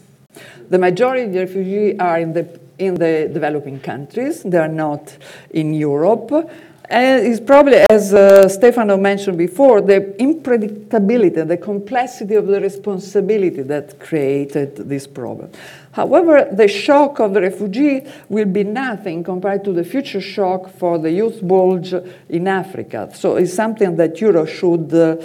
The 0.69 0.79
majority 0.79 1.23
of 1.23 1.33
the 1.33 1.39
refugees 1.39 1.97
are 1.99 2.19
in 2.19 2.35
the, 2.35 2.61
in 2.79 2.97
the 2.97 3.31
developing 3.33 3.81
countries, 3.81 4.43
they 4.43 4.59
are 4.59 4.69
not 4.69 5.17
in 5.53 5.73
Europe. 5.73 6.51
It's 6.90 7.40
probably, 7.40 7.78
as 7.90 8.12
uh, 8.12 8.47
Stefano 8.47 8.98
mentioned 8.98 9.39
before, 9.39 9.81
the 9.81 10.15
unpredictability, 10.20 11.47
the 11.47 11.56
complexity 11.56 12.35
of 12.35 12.47
the 12.47 12.61
responsibility 12.61 13.62
that 13.62 13.98
created 13.98 14.77
this 14.77 15.06
problem. 15.06 15.51
However, 15.93 16.47
the 16.52 16.69
shock 16.69 17.20
of 17.20 17.32
the 17.32 17.40
refugee 17.40 18.02
will 18.28 18.47
be 18.47 18.65
nothing 18.65 19.24
compared 19.24 19.65
to 19.65 19.73
the 19.73 19.85
future 19.85 20.20
shock 20.20 20.69
for 20.77 20.98
the 20.98 21.11
youth 21.11 21.47
bulge 21.47 21.94
in 22.28 22.48
Africa. 22.48 23.11
So 23.15 23.36
it's 23.36 23.55
something 23.55 23.97
that 23.97 24.20
Europe 24.20 24.48
should 24.48 24.93
uh, 24.93 25.16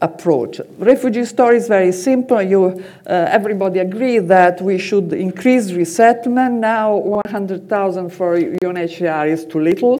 approach. 0.00 0.60
Refugee 0.78 1.24
story 1.24 1.56
is 1.56 1.68
very 1.68 1.92
simple. 1.92 2.40
You, 2.42 2.82
uh, 3.06 3.26
everybody 3.28 3.80
agree 3.80 4.18
that 4.18 4.60
we 4.60 4.78
should 4.78 5.12
increase 5.12 5.72
resettlement. 5.72 6.54
Now 6.54 6.96
100,000 6.96 8.10
for 8.10 8.38
UNHCR 8.38 9.28
is 9.28 9.44
too 9.44 9.60
little. 9.60 9.98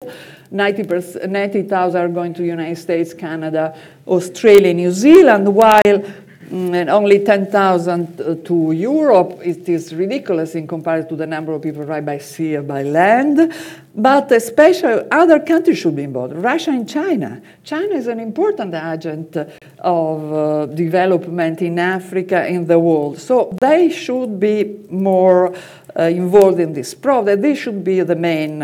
90,000 0.51 1.31
90, 1.33 1.73
are 1.73 2.09
going 2.09 2.33
to 2.35 2.45
United 2.45 2.77
States, 2.77 3.13
Canada, 3.13 3.77
Australia, 4.07 4.73
New 4.73 4.93
Zealand, 4.93 5.53
while 5.53 6.03
and 6.51 6.89
only 6.91 7.25
10,000 7.25 8.21
uh, 8.21 8.35
to 8.45 8.73
Europe. 8.73 9.41
It 9.43 9.69
is 9.69 9.95
ridiculous 9.95 10.55
in 10.55 10.67
comparison 10.67 11.09
to 11.11 11.17
the 11.17 11.27
number 11.27 11.53
of 11.53 11.63
people 11.63 11.83
arrive 11.83 12.07
by 12.07 12.19
sea 12.19 12.57
or 12.57 12.63
by 12.63 12.83
land. 12.83 13.53
But 13.95 14.31
especially 14.33 15.03
other 15.11 15.41
countries 15.41 15.79
should 15.79 15.97
be 15.97 16.03
involved. 16.03 16.35
Russia 16.35 16.71
and 16.71 16.89
China. 16.89 17.41
China 17.65 17.95
is 17.95 18.07
an 18.07 18.21
important 18.21 18.75
agent 18.75 19.37
of 19.79 20.33
uh, 20.33 20.67
development 20.67 21.63
in 21.63 21.79
Africa, 21.79 22.47
in 22.47 22.67
the 22.67 22.79
world. 22.79 23.19
So 23.19 23.57
they 23.61 23.91
should 23.91 24.39
be 24.39 24.81
more 24.91 25.55
uh, 25.99 26.03
involved 26.03 26.61
in 26.61 26.73
this 26.73 26.95
project. 26.95 27.43
They 27.43 27.55
should 27.55 27.83
be 27.83 28.03
the 28.03 28.17
main 28.17 28.63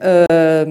uh, 0.00 0.64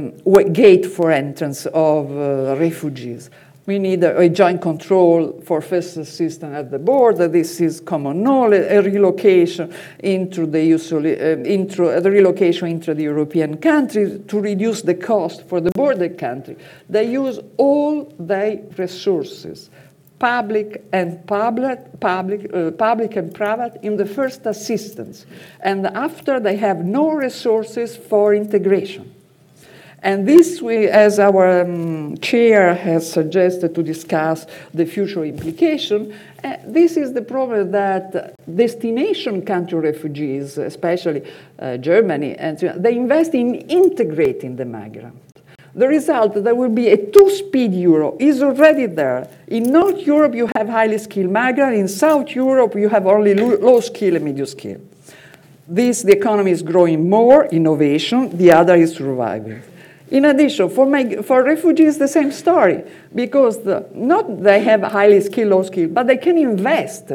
gate 0.52 0.86
for 0.86 1.12
entrance 1.12 1.66
of 1.68 2.12
uh, 2.12 2.56
refugees. 2.58 3.30
We 3.66 3.80
need 3.80 4.04
a, 4.04 4.18
a, 4.18 4.28
joint 4.28 4.62
control 4.62 5.42
for 5.46 5.62
first 5.62 5.96
assistance 5.96 6.54
at 6.54 6.70
the 6.70 6.80
border. 6.80 7.30
This 7.30 7.62
is 7.62 7.80
common 7.80 8.22
knowledge. 8.22 8.70
A 8.70 8.82
relocation 8.82 9.74
into 10.00 10.46
the 10.46 10.62
usually, 10.62 11.18
uh, 11.18 11.38
into, 11.38 11.88
a 11.88 12.02
relocation 12.02 12.68
into 12.68 12.94
the 12.94 13.04
European 13.04 13.58
countries 13.58 14.20
to 14.28 14.40
reduce 14.42 14.82
the 14.82 14.96
cost 14.96 15.48
for 15.48 15.62
the 15.62 15.72
border 15.72 16.10
country. 16.10 16.58
They 16.90 17.10
use 17.10 17.40
all 17.56 18.14
their 18.20 18.60
resources, 18.78 19.70
public 20.20 20.84
and 20.92 21.26
public, 21.26 22.02
public, 22.02 22.54
uh, 22.54 22.72
public 22.72 23.16
and 23.16 23.34
private, 23.34 23.80
in 23.82 23.96
the 23.96 24.06
first 24.06 24.46
assistance, 24.46 25.26
and 25.62 25.88
after 25.88 26.38
they 26.38 26.58
have 26.58 26.84
no 26.84 27.12
resources 27.12 27.96
for 27.96 28.36
integration. 28.36 29.14
And 30.04 30.28
this, 30.28 30.62
we, 30.62 30.88
as 30.88 31.18
our 31.18 31.62
um, 31.62 32.18
chair 32.18 32.76
has 32.76 33.10
suggested 33.10 33.74
to 33.74 33.82
discuss 33.82 34.46
the 34.74 34.86
future 34.86 35.24
implication, 35.24 36.14
uh, 36.44 36.58
this 36.66 36.98
is 36.98 37.14
the 37.14 37.22
problem 37.22 37.72
that 37.72 38.36
destination 38.54 39.46
country 39.46 39.80
refugees, 39.80 40.58
especially 40.58 41.24
uh, 41.58 41.78
Germany, 41.78 42.36
and 42.36 42.60
they 42.60 42.98
invest 42.98 43.34
in 43.34 43.56
integrating 43.56 44.58
the 44.58 44.66
migrant. 44.66 45.16
The 45.74 45.88
result, 45.88 46.34
that 46.34 46.44
there 46.44 46.54
will 46.54 46.70
be 46.70 46.90
a 46.90 46.98
two-speed 46.98 47.74
euro, 47.74 48.18
is 48.20 48.44
already 48.44 48.88
there. 48.88 49.30
In 49.48 49.72
North 49.72 50.06
Europe, 50.06 50.36
you 50.36 50.50
have 50.54 50.68
highly 50.68 50.98
skilled 50.98 51.32
migrants. 51.32 51.80
In 51.80 51.88
South 51.88 52.30
Europe, 52.36 52.76
you 52.76 52.90
have 52.90 53.08
only 53.08 53.34
low 53.34 53.80
skill 53.80 54.18
and 54.18 54.26
medium 54.26 54.48
skill. 54.48 54.82
This, 55.66 56.02
the 56.02 56.12
economy 56.12 56.52
is 56.52 56.62
growing 56.62 57.10
more, 57.10 57.46
innovation, 57.46 58.38
the 58.38 58.52
other 58.52 58.76
is 58.76 58.96
surviving. 58.96 59.64
In 60.14 60.26
addition, 60.26 60.70
for, 60.70 61.24
for 61.24 61.44
refugees, 61.44 61.98
the 61.98 62.08
same 62.08 62.32
story, 62.32 62.84
because 63.16 63.64
the, 63.64 63.84
not 63.96 64.44
they 64.44 64.60
have 64.60 64.84
highly 64.84 65.20
skilled, 65.22 65.50
low 65.50 65.64
skilled, 65.64 65.96
but 65.96 66.06
they 66.06 66.18
can 66.18 66.38
invest. 66.38 67.12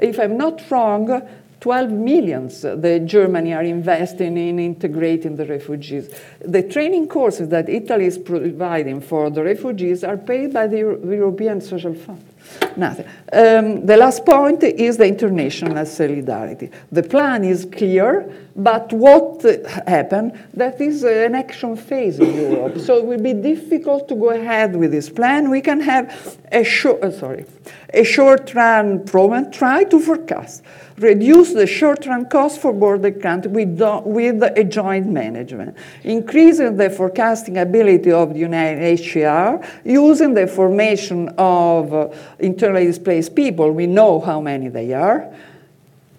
If 0.00 0.20
I'm 0.20 0.36
not 0.36 0.62
wrong, 0.70 1.20
12 1.60 1.90
millions 1.90 2.64
uh, 2.64 2.76
the 2.76 3.00
Germany 3.00 3.52
are 3.54 3.64
investing 3.64 4.36
in 4.36 4.60
integrating 4.60 5.34
the 5.34 5.46
refugees. 5.46 6.14
The 6.38 6.62
training 6.62 7.08
courses 7.08 7.48
that 7.48 7.68
Italy 7.68 8.06
is 8.06 8.18
providing 8.18 9.00
for 9.00 9.28
the 9.28 9.42
refugees 9.42 10.04
are 10.04 10.16
paid 10.16 10.52
by 10.52 10.68
the 10.68 10.78
European 10.78 11.60
Social 11.60 11.92
Fund. 11.92 12.31
Nothing. 12.76 13.06
Um, 13.32 13.86
the 13.86 13.96
last 13.96 14.24
point 14.24 14.62
is 14.62 14.96
the 14.96 15.06
international 15.06 15.84
solidarity. 15.86 16.70
The 16.90 17.02
plan 17.02 17.44
is 17.44 17.64
clear, 17.64 18.30
but 18.56 18.92
what 18.92 19.42
happened? 19.86 20.38
That 20.54 20.80
is 20.80 21.04
an 21.04 21.34
action 21.34 21.76
phase 21.76 22.18
in 22.18 22.34
Europe. 22.34 22.78
So 22.78 22.98
it 22.98 23.04
will 23.04 23.20
be 23.20 23.34
difficult 23.34 24.08
to 24.08 24.14
go 24.14 24.30
ahead 24.30 24.76
with 24.76 24.90
this 24.90 25.08
plan. 25.08 25.50
We 25.50 25.60
can 25.60 25.80
have 25.80 26.38
a 26.50 26.64
short, 26.64 27.02
uh, 27.02 27.10
sorry, 27.10 27.44
a 27.92 28.04
short-run 28.04 29.04
program. 29.04 29.50
Try 29.50 29.84
to 29.84 30.00
forecast. 30.00 30.62
Reduce 30.98 31.52
the 31.52 31.66
short-run 31.66 32.26
cost 32.26 32.60
for 32.60 32.72
border 32.72 33.10
countries 33.10 33.54
with, 33.54 33.80
with 34.04 34.42
a 34.42 34.64
joint 34.64 35.06
management, 35.06 35.76
increasing 36.04 36.76
the 36.76 36.90
forecasting 36.90 37.58
ability 37.58 38.12
of 38.12 38.34
the 38.34 38.42
UNHCR, 38.42 39.66
using 39.84 40.34
the 40.34 40.46
formation 40.46 41.28
of 41.38 42.14
internally 42.38 42.86
displaced 42.86 43.34
people, 43.34 43.72
we 43.72 43.86
know 43.86 44.20
how 44.20 44.40
many 44.40 44.68
they 44.68 44.92
are, 44.92 45.32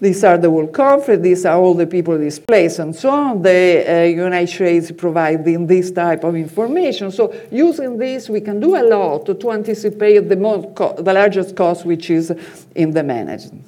These 0.03 0.25
are 0.25 0.37
the 0.37 0.51
World 0.51 0.73
Conference, 0.73 1.23
these 1.23 1.45
are 1.45 1.57
all 1.57 1.73
the 1.73 1.87
people 1.87 2.17
displaced 2.17 2.79
and 2.79 2.93
so 2.93 3.09
on. 3.09 3.41
The 3.41 3.85
uh, 3.87 4.03
United 4.03 4.53
States 4.53 4.91
providing 4.91 5.65
this 5.65 5.91
type 5.91 6.25
of 6.25 6.35
information. 6.35 7.09
So 7.09 7.33
using 7.49 7.97
this, 7.97 8.27
we 8.27 8.41
can 8.41 8.59
do 8.59 8.75
a 8.75 8.83
lot 8.83 9.25
to 9.27 9.51
anticipate 9.53 10.27
the, 10.27 10.35
most 10.35 10.75
the 10.75 11.13
largest 11.13 11.55
cost, 11.55 11.85
which 11.85 12.09
is 12.09 12.33
in 12.75 12.91
the 12.91 13.01
management. 13.01 13.63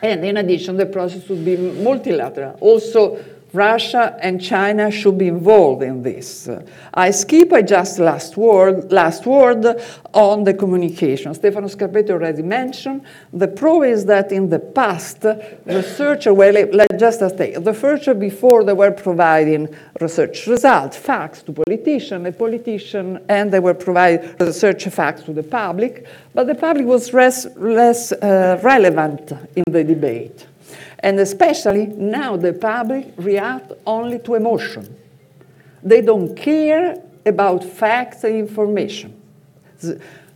And 0.00 0.24
in 0.24 0.38
addition, 0.38 0.78
the 0.78 0.86
process 0.86 1.28
would 1.28 1.44
be 1.44 1.58
multilateral. 1.58 2.56
Also, 2.62 3.22
Russia 3.52 4.16
and 4.20 4.40
China 4.42 4.90
should 4.90 5.16
be 5.16 5.28
involved 5.28 5.82
in 5.82 6.02
this. 6.02 6.48
I 6.92 7.10
skip 7.10 7.52
I 7.52 7.62
just 7.62 7.98
last 7.98 8.36
word, 8.36 8.92
last 8.92 9.26
word 9.26 9.64
on 10.12 10.44
the 10.44 10.54
communication. 10.54 11.34
Stefano 11.34 11.68
Scarpetta 11.68 12.10
already 12.10 12.42
mentioned. 12.42 13.02
The 13.32 13.48
pro 13.48 13.82
is 13.82 14.04
that 14.06 14.32
in 14.32 14.50
the 14.50 14.58
past, 14.58 15.24
researchers, 15.64 16.32
well, 16.32 16.52
let's 16.52 16.98
just 16.98 17.20
say, 17.38 17.52
the 17.52 17.72
researchers 17.72 18.16
before 18.16 18.64
they 18.64 18.74
were 18.74 18.90
providing 18.90 19.74
research 20.00 20.46
results, 20.46 20.96
facts 20.96 21.42
to 21.42 21.52
politicians, 21.52 22.26
a 22.26 22.32
politician, 22.32 23.18
and 23.28 23.52
they 23.52 23.60
were 23.60 23.74
providing 23.74 24.34
research 24.38 24.84
facts 24.88 25.22
to 25.22 25.32
the 25.32 25.42
public, 25.42 26.06
but 26.34 26.46
the 26.46 26.54
public 26.54 26.84
was 26.84 27.12
less, 27.12 27.46
less 27.56 28.12
uh, 28.12 28.60
relevant 28.62 29.32
in 29.56 29.64
the 29.70 29.84
debate. 29.84 30.46
And 31.00 31.18
especially 31.20 31.86
now 31.86 32.36
the 32.36 32.52
public 32.52 33.12
react 33.16 33.72
only 33.86 34.18
to 34.20 34.34
emotion. 34.34 34.96
They 35.82 36.00
don't 36.00 36.36
care 36.36 37.02
about 37.24 37.64
facts 37.64 38.24
and 38.24 38.36
information. 38.36 39.20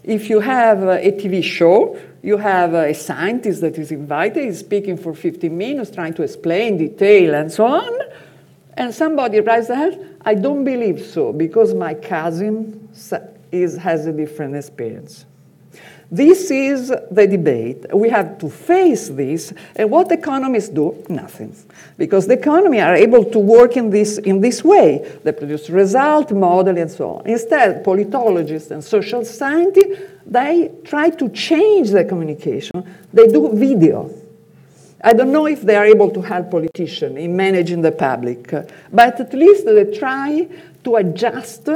If 0.05 0.31
you 0.31 0.41
have 0.41 0.83
a 0.83 1.13
TV 1.13 1.43
show, 1.43 1.99
you 2.23 2.37
have 2.37 2.75
a 2.75 2.95
scientist 2.95 3.61
that 3.63 3.79
is 3.79 3.91
invited, 3.91 4.45
is 4.47 4.61
speaking 4.61 4.97
for 4.97 5.15
15 5.15 5.57
minutes, 5.57 5.91
trying 5.91 6.15
to 6.15 6.23
explain 6.23 6.79
detail 6.79 7.35
and 7.35 7.51
so 7.51 7.67
on, 7.67 8.01
and 8.75 8.95
somebody 8.95 9.41
their 9.41 9.63
hand, 9.65 10.17
I 10.25 10.35
don't 10.35 10.65
believe 10.65 11.05
so, 11.05 11.33
because 11.33 11.75
my 11.75 11.95
cousin 11.95 12.89
is, 13.51 13.77
has 13.77 14.07
a 14.07 14.13
different 14.13 14.57
experience. 14.57 15.27
This 16.13 16.51
is 16.51 16.93
the 17.11 17.27
debate. 17.27 17.87
We 17.95 18.11
have 18.11 18.37
to 18.41 18.51
face 18.51 19.09
this. 19.09 19.55
And 19.75 19.91
what 19.91 20.13
economists 20.13 20.69
do? 20.69 21.03
Nothing. 21.09 21.57
Because 21.97 22.27
the 22.27 22.35
economy 22.35 22.83
are 22.83 22.95
able 22.95 23.25
to 23.25 23.39
work 23.39 23.79
in 23.79 23.89
this, 23.89 24.19
in 24.19 24.43
this 24.43 24.63
way. 24.63 25.11
They 25.25 25.33
produce 25.33 25.71
result, 25.71 26.31
model, 26.31 26.77
and 26.77 26.91
so 26.91 27.15
on. 27.15 27.27
Instead, 27.27 27.83
politologists 27.83 28.71
and 28.71 28.85
social 28.85 29.25
scientists, 29.25 30.03
they 30.27 30.71
try 30.85 31.09
to 31.09 31.31
change 31.31 31.89
the 31.89 32.05
communication. 32.05 32.85
They 33.11 33.29
do 33.29 33.51
video. 33.55 34.11
I 35.03 35.15
don't 35.15 35.33
know 35.33 35.47
if 35.47 35.63
they 35.63 35.77
are 35.77 35.87
able 35.87 36.11
to 36.11 36.21
help 36.21 36.51
politicians 36.51 37.17
in 37.17 37.35
managing 37.35 37.81
the 37.81 37.91
public, 37.91 38.51
but 38.93 39.19
at 39.19 39.33
least 39.33 39.65
they 39.65 39.99
try 39.99 40.47
to 40.85 40.97
adjust 40.97 41.71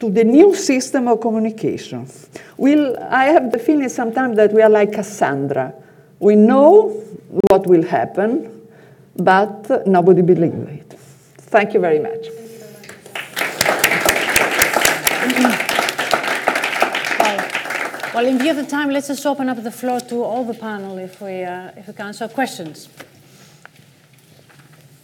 to 0.00 0.10
the 0.10 0.24
new 0.24 0.54
system 0.54 1.08
of 1.08 1.20
communication. 1.20 2.08
We'll, 2.56 2.96
I 2.98 3.26
have 3.26 3.50
the 3.50 3.58
feeling 3.58 3.88
sometimes 3.88 4.36
that 4.36 4.52
we 4.52 4.62
are 4.62 4.70
like 4.70 4.92
Cassandra. 4.92 5.74
We 6.20 6.36
know 6.36 6.90
what 7.48 7.66
will 7.66 7.84
happen, 7.84 8.68
but 9.16 9.86
nobody 9.86 10.22
believes 10.22 10.68
it. 10.68 10.92
Thank 11.38 11.74
you 11.74 11.80
very 11.80 11.98
much. 11.98 12.26
Well, 18.14 18.26
in 18.26 18.36
view 18.38 18.50
of 18.50 18.56
the 18.56 18.66
time, 18.66 18.90
let's 18.90 19.06
just 19.06 19.24
open 19.26 19.48
up 19.48 19.62
the 19.62 19.70
floor 19.70 20.00
to 20.00 20.24
all 20.24 20.44
the 20.44 20.54
panel 20.54 20.98
if 20.98 21.20
we, 21.20 21.44
uh, 21.44 21.70
if 21.76 21.86
we 21.86 21.92
can. 21.92 22.12
So, 22.12 22.26
questions? 22.26 22.88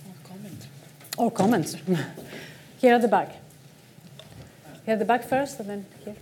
Or 0.05 0.15
comments. 0.25 0.67
Or 1.17 1.31
comments. 1.31 1.77
Here 2.79 2.95
at 2.95 3.03
the 3.03 3.09
back. 3.09 3.44
Here, 4.85 4.97
the 4.97 5.05
back 5.07 5.25
first, 5.25 5.59
and 5.61 5.71
then 5.71 5.87
here. 6.05 6.15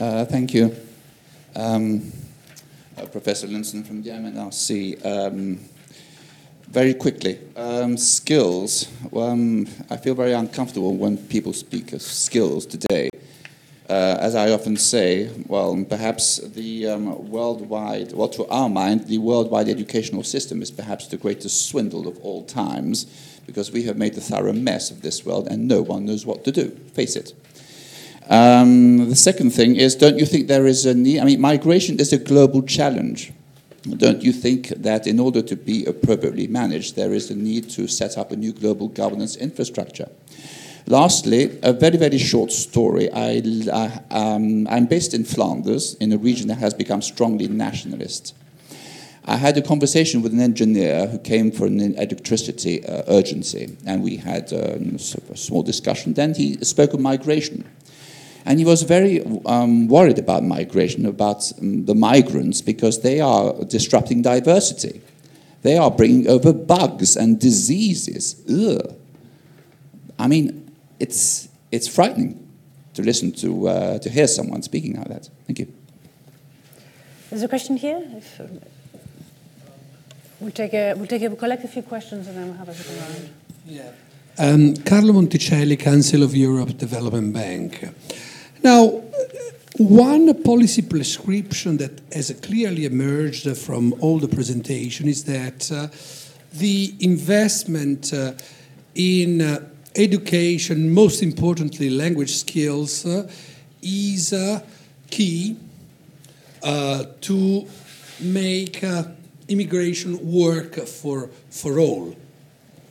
Uh, 0.00 0.24
thank 0.24 0.52
you. 0.52 0.74
Um, 1.54 2.10
uh, 2.98 3.06
Professor 3.06 3.46
Linson 3.46 3.86
from 3.86 4.02
the 4.02 4.10
MNRC. 4.10 5.06
Um, 5.06 5.60
very 6.68 6.94
quickly, 6.94 7.38
um, 7.54 7.96
skills. 7.96 8.88
Um, 9.14 9.68
I 9.88 9.96
feel 9.96 10.16
very 10.16 10.32
uncomfortable 10.32 10.96
when 10.96 11.16
people 11.16 11.52
speak 11.52 11.92
of 11.92 12.02
skills 12.02 12.66
today 12.66 13.08
uh, 13.88 14.16
as 14.18 14.34
I 14.34 14.50
often 14.50 14.76
say, 14.76 15.30
well, 15.46 15.84
perhaps 15.88 16.38
the 16.38 16.88
um, 16.88 17.30
worldwide, 17.30 18.12
well, 18.14 18.28
to 18.28 18.46
our 18.48 18.70
mind, 18.70 19.08
the 19.08 19.18
worldwide 19.18 19.68
educational 19.68 20.22
system 20.22 20.62
is 20.62 20.70
perhaps 20.70 21.06
the 21.08 21.18
greatest 21.18 21.68
swindle 21.68 22.08
of 22.08 22.18
all 22.20 22.44
times 22.44 23.04
because 23.46 23.70
we 23.70 23.82
have 23.82 23.98
made 23.98 24.16
a 24.16 24.22
thorough 24.22 24.54
mess 24.54 24.90
of 24.90 25.02
this 25.02 25.26
world 25.26 25.48
and 25.48 25.68
no 25.68 25.82
one 25.82 26.06
knows 26.06 26.24
what 26.24 26.44
to 26.44 26.52
do. 26.52 26.70
Face 26.94 27.14
it. 27.14 27.34
Um, 28.30 29.10
the 29.10 29.16
second 29.16 29.50
thing 29.50 29.76
is, 29.76 29.94
don't 29.94 30.18
you 30.18 30.24
think 30.24 30.48
there 30.48 30.66
is 30.66 30.86
a 30.86 30.94
need? 30.94 31.20
I 31.20 31.24
mean, 31.24 31.40
migration 31.42 32.00
is 32.00 32.10
a 32.14 32.18
global 32.18 32.62
challenge. 32.62 33.34
Don't 33.82 34.22
you 34.22 34.32
think 34.32 34.68
that 34.68 35.06
in 35.06 35.20
order 35.20 35.42
to 35.42 35.56
be 35.56 35.84
appropriately 35.84 36.46
managed, 36.46 36.96
there 36.96 37.12
is 37.12 37.30
a 37.30 37.34
need 37.34 37.68
to 37.70 37.86
set 37.86 38.16
up 38.16 38.32
a 38.32 38.36
new 38.36 38.54
global 38.54 38.88
governance 38.88 39.36
infrastructure? 39.36 40.08
Lastly, 40.86 41.58
a 41.62 41.72
very, 41.72 41.96
very 41.96 42.18
short 42.18 42.52
story. 42.52 43.10
I, 43.10 43.40
um, 44.10 44.68
I'm 44.68 44.84
based 44.84 45.14
in 45.14 45.24
Flanders, 45.24 45.94
in 45.94 46.12
a 46.12 46.18
region 46.18 46.48
that 46.48 46.58
has 46.58 46.74
become 46.74 47.00
strongly 47.00 47.48
nationalist. 47.48 48.34
I 49.24 49.36
had 49.38 49.56
a 49.56 49.62
conversation 49.62 50.20
with 50.20 50.34
an 50.34 50.40
engineer 50.40 51.06
who 51.06 51.18
came 51.18 51.50
for 51.50 51.66
an 51.66 51.80
electricity 51.80 52.84
uh, 52.84 53.02
urgency, 53.08 53.78
and 53.86 54.02
we 54.02 54.16
had 54.16 54.52
um, 54.52 54.96
a 55.30 55.36
small 55.36 55.62
discussion. 55.62 56.12
Then 56.12 56.34
he 56.34 56.62
spoke 56.62 56.92
of 56.92 57.00
migration. 57.00 57.64
And 58.44 58.58
he 58.58 58.66
was 58.66 58.82
very 58.82 59.24
um, 59.46 59.88
worried 59.88 60.18
about 60.18 60.42
migration, 60.42 61.06
about 61.06 61.50
um, 61.58 61.86
the 61.86 61.94
migrants, 61.94 62.60
because 62.60 63.00
they 63.00 63.20
are 63.20 63.54
disrupting 63.64 64.20
diversity. 64.20 65.00
They 65.62 65.78
are 65.78 65.90
bringing 65.90 66.28
over 66.28 66.52
bugs 66.52 67.16
and 67.16 67.40
diseases. 67.40 68.36
Ugh. 68.50 68.94
I 70.18 70.28
mean, 70.28 70.63
it's, 71.04 71.48
it's 71.70 71.86
frightening 71.86 72.32
to 72.94 73.02
listen 73.02 73.30
to, 73.32 73.68
uh, 73.68 73.98
to 73.98 74.08
hear 74.08 74.26
someone 74.26 74.62
speaking 74.62 74.96
like 74.96 75.08
that. 75.08 75.28
Thank 75.46 75.58
you. 75.58 75.68
There's 77.28 77.42
a 77.42 77.48
question 77.48 77.76
here. 77.76 78.00
If, 78.20 78.40
um, 78.40 78.60
we'll, 80.40 80.56
take 80.62 80.72
a, 80.72 80.94
we'll, 80.94 81.06
take 81.06 81.22
a, 81.22 81.28
we'll 81.28 81.44
collect 81.46 81.62
a 81.64 81.68
few 81.68 81.82
questions 81.82 82.26
and 82.28 82.36
then 82.36 82.46
we'll 82.48 82.56
have 82.64 82.70
a 82.70 82.74
second 82.74 82.96
round. 83.02 83.30
Yeah. 83.66 83.90
Um, 84.38 84.76
Carlo 84.88 85.12
Monticelli, 85.12 85.78
Council 85.78 86.22
of 86.22 86.34
Europe 86.34 86.78
Development 86.78 87.32
Bank. 87.32 87.70
Now, 88.62 89.02
one 89.76 90.42
policy 90.42 90.82
prescription 90.82 91.76
that 91.78 92.00
has 92.12 92.30
clearly 92.42 92.84
emerged 92.86 93.46
from 93.58 93.94
all 94.00 94.18
the 94.18 94.28
presentation 94.28 95.06
is 95.06 95.24
that 95.24 95.70
uh, 95.70 95.88
the 96.54 96.94
investment 97.00 98.12
uh, 98.14 98.32
in 98.94 99.42
uh, 99.42 99.58
education, 99.96 100.92
most 100.92 101.22
importantly, 101.22 101.90
language 101.90 102.34
skills, 102.34 103.06
uh, 103.06 103.30
is 103.82 104.34
key 105.10 105.56
uh, 106.62 107.04
to 107.20 107.66
make 108.20 108.82
uh, 108.82 109.04
immigration 109.48 110.18
work 110.32 110.74
for, 110.86 111.28
for 111.50 111.78
all, 111.78 112.16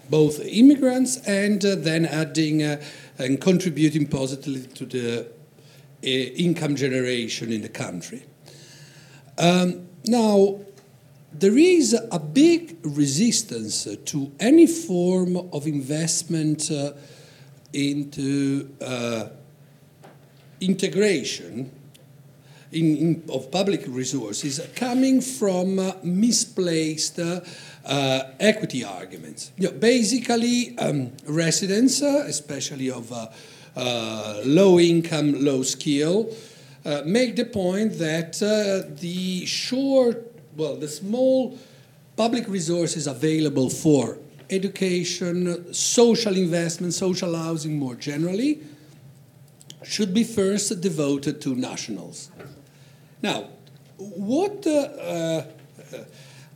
both 0.10 0.40
immigrants 0.42 1.18
and 1.28 1.62
then 1.62 2.06
adding 2.06 2.62
and 2.62 3.42
contributing 3.42 4.08
positively 4.08 4.62
to 4.62 4.86
the 4.86 5.28
income 6.04 6.76
generation 6.76 7.52
in 7.52 7.62
the 7.62 7.70
country. 7.70 8.24
Um, 9.38 9.88
now, 10.06 10.60
there 11.34 11.58
is 11.58 11.94
a 12.12 12.20
big 12.20 12.78
resistance 12.84 13.88
to 14.06 14.32
any 14.40 14.68
form 14.68 15.36
of 15.52 15.66
investment 15.66 16.70
uh, 16.72 16.92
into 17.74 18.70
uh, 18.80 19.30
integration 20.62 21.72
in, 22.72 22.98
in, 22.98 23.24
of 23.30 23.52
public 23.52 23.84
resources 23.88 24.60
coming 24.76 25.22
from 25.22 25.80
uh, 25.80 25.94
misplaced 26.04 27.20
uh, 27.20 27.42
equity 28.40 28.84
arguments. 28.84 29.52
You 29.58 29.70
know, 29.70 29.78
basically, 29.78 30.78
um, 30.78 31.12
residents, 31.26 32.02
uh, 32.02 32.26
especially 32.28 32.92
of 32.92 33.12
uh, 33.12 34.42
low 34.46 34.80
income, 34.80 35.44
low 35.44 35.64
skill, 35.64 36.34
make 37.06 37.36
the 37.36 37.46
point 37.46 37.98
that 38.00 38.34
the 39.00 39.46
short 39.46 40.33
well, 40.56 40.76
the 40.76 40.88
small 40.88 41.58
public 42.16 42.48
resources 42.48 43.08
available 43.08 43.70
for 43.70 44.18
education, 44.50 45.74
social 45.74 46.36
investment, 46.36 46.94
social 46.94 47.36
housing 47.36 47.78
more 47.78 47.96
generally, 47.96 48.62
should 49.84 50.14
be 50.14 50.24
first 50.24 50.82
devoted 50.82 51.42
to 51.42 51.56
nationals. 51.56 52.30
Now, 53.22 53.50
what 53.98 54.66
uh, 54.68 55.44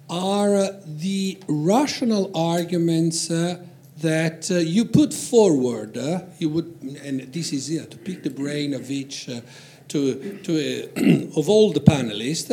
are 0.10 0.72
the 0.86 1.38
rational 1.48 2.32
arguments 2.36 3.30
uh, 3.30 3.60
that 3.98 4.50
uh, 4.52 4.56
you 4.56 4.86
put 4.86 5.14
forward? 5.14 5.98
Uh, 5.98 6.22
you 6.40 6.50
would, 6.50 7.00
and 7.04 7.22
this 7.34 7.52
is 7.52 7.70
yeah, 7.70 7.86
to 7.86 7.98
pick 7.98 8.24
the 8.24 8.30
brain 8.30 8.74
of 8.74 8.90
each, 8.90 9.28
uh, 9.30 9.42
to, 9.90 10.38
to 10.44 11.32
of 11.38 11.50
all 11.50 11.72
the 11.74 11.80
panelists, 11.80 12.48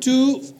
to 0.00 0.53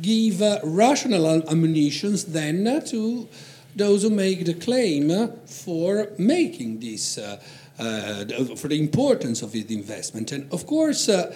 give 0.00 0.40
rational 0.62 1.48
ammunitions 1.48 2.24
then 2.26 2.82
to 2.86 3.28
those 3.76 4.02
who 4.02 4.10
make 4.10 4.44
the 4.44 4.54
claim 4.54 5.32
for 5.46 6.08
making 6.18 6.80
this, 6.80 7.18
uh, 7.18 7.40
uh, 7.78 8.24
for 8.56 8.68
the 8.68 8.78
importance 8.78 9.42
of 9.42 9.52
this 9.52 9.66
investment. 9.66 10.32
And 10.32 10.52
of 10.52 10.66
course, 10.66 11.08
uh, 11.08 11.34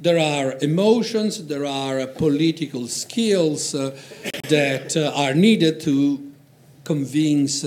there 0.00 0.18
are 0.18 0.56
emotions, 0.60 1.46
there 1.46 1.66
are 1.66 2.06
political 2.06 2.86
skills 2.86 3.72
that 3.72 4.96
are 5.14 5.34
needed 5.34 5.80
to 5.80 6.32
convince 6.84 7.64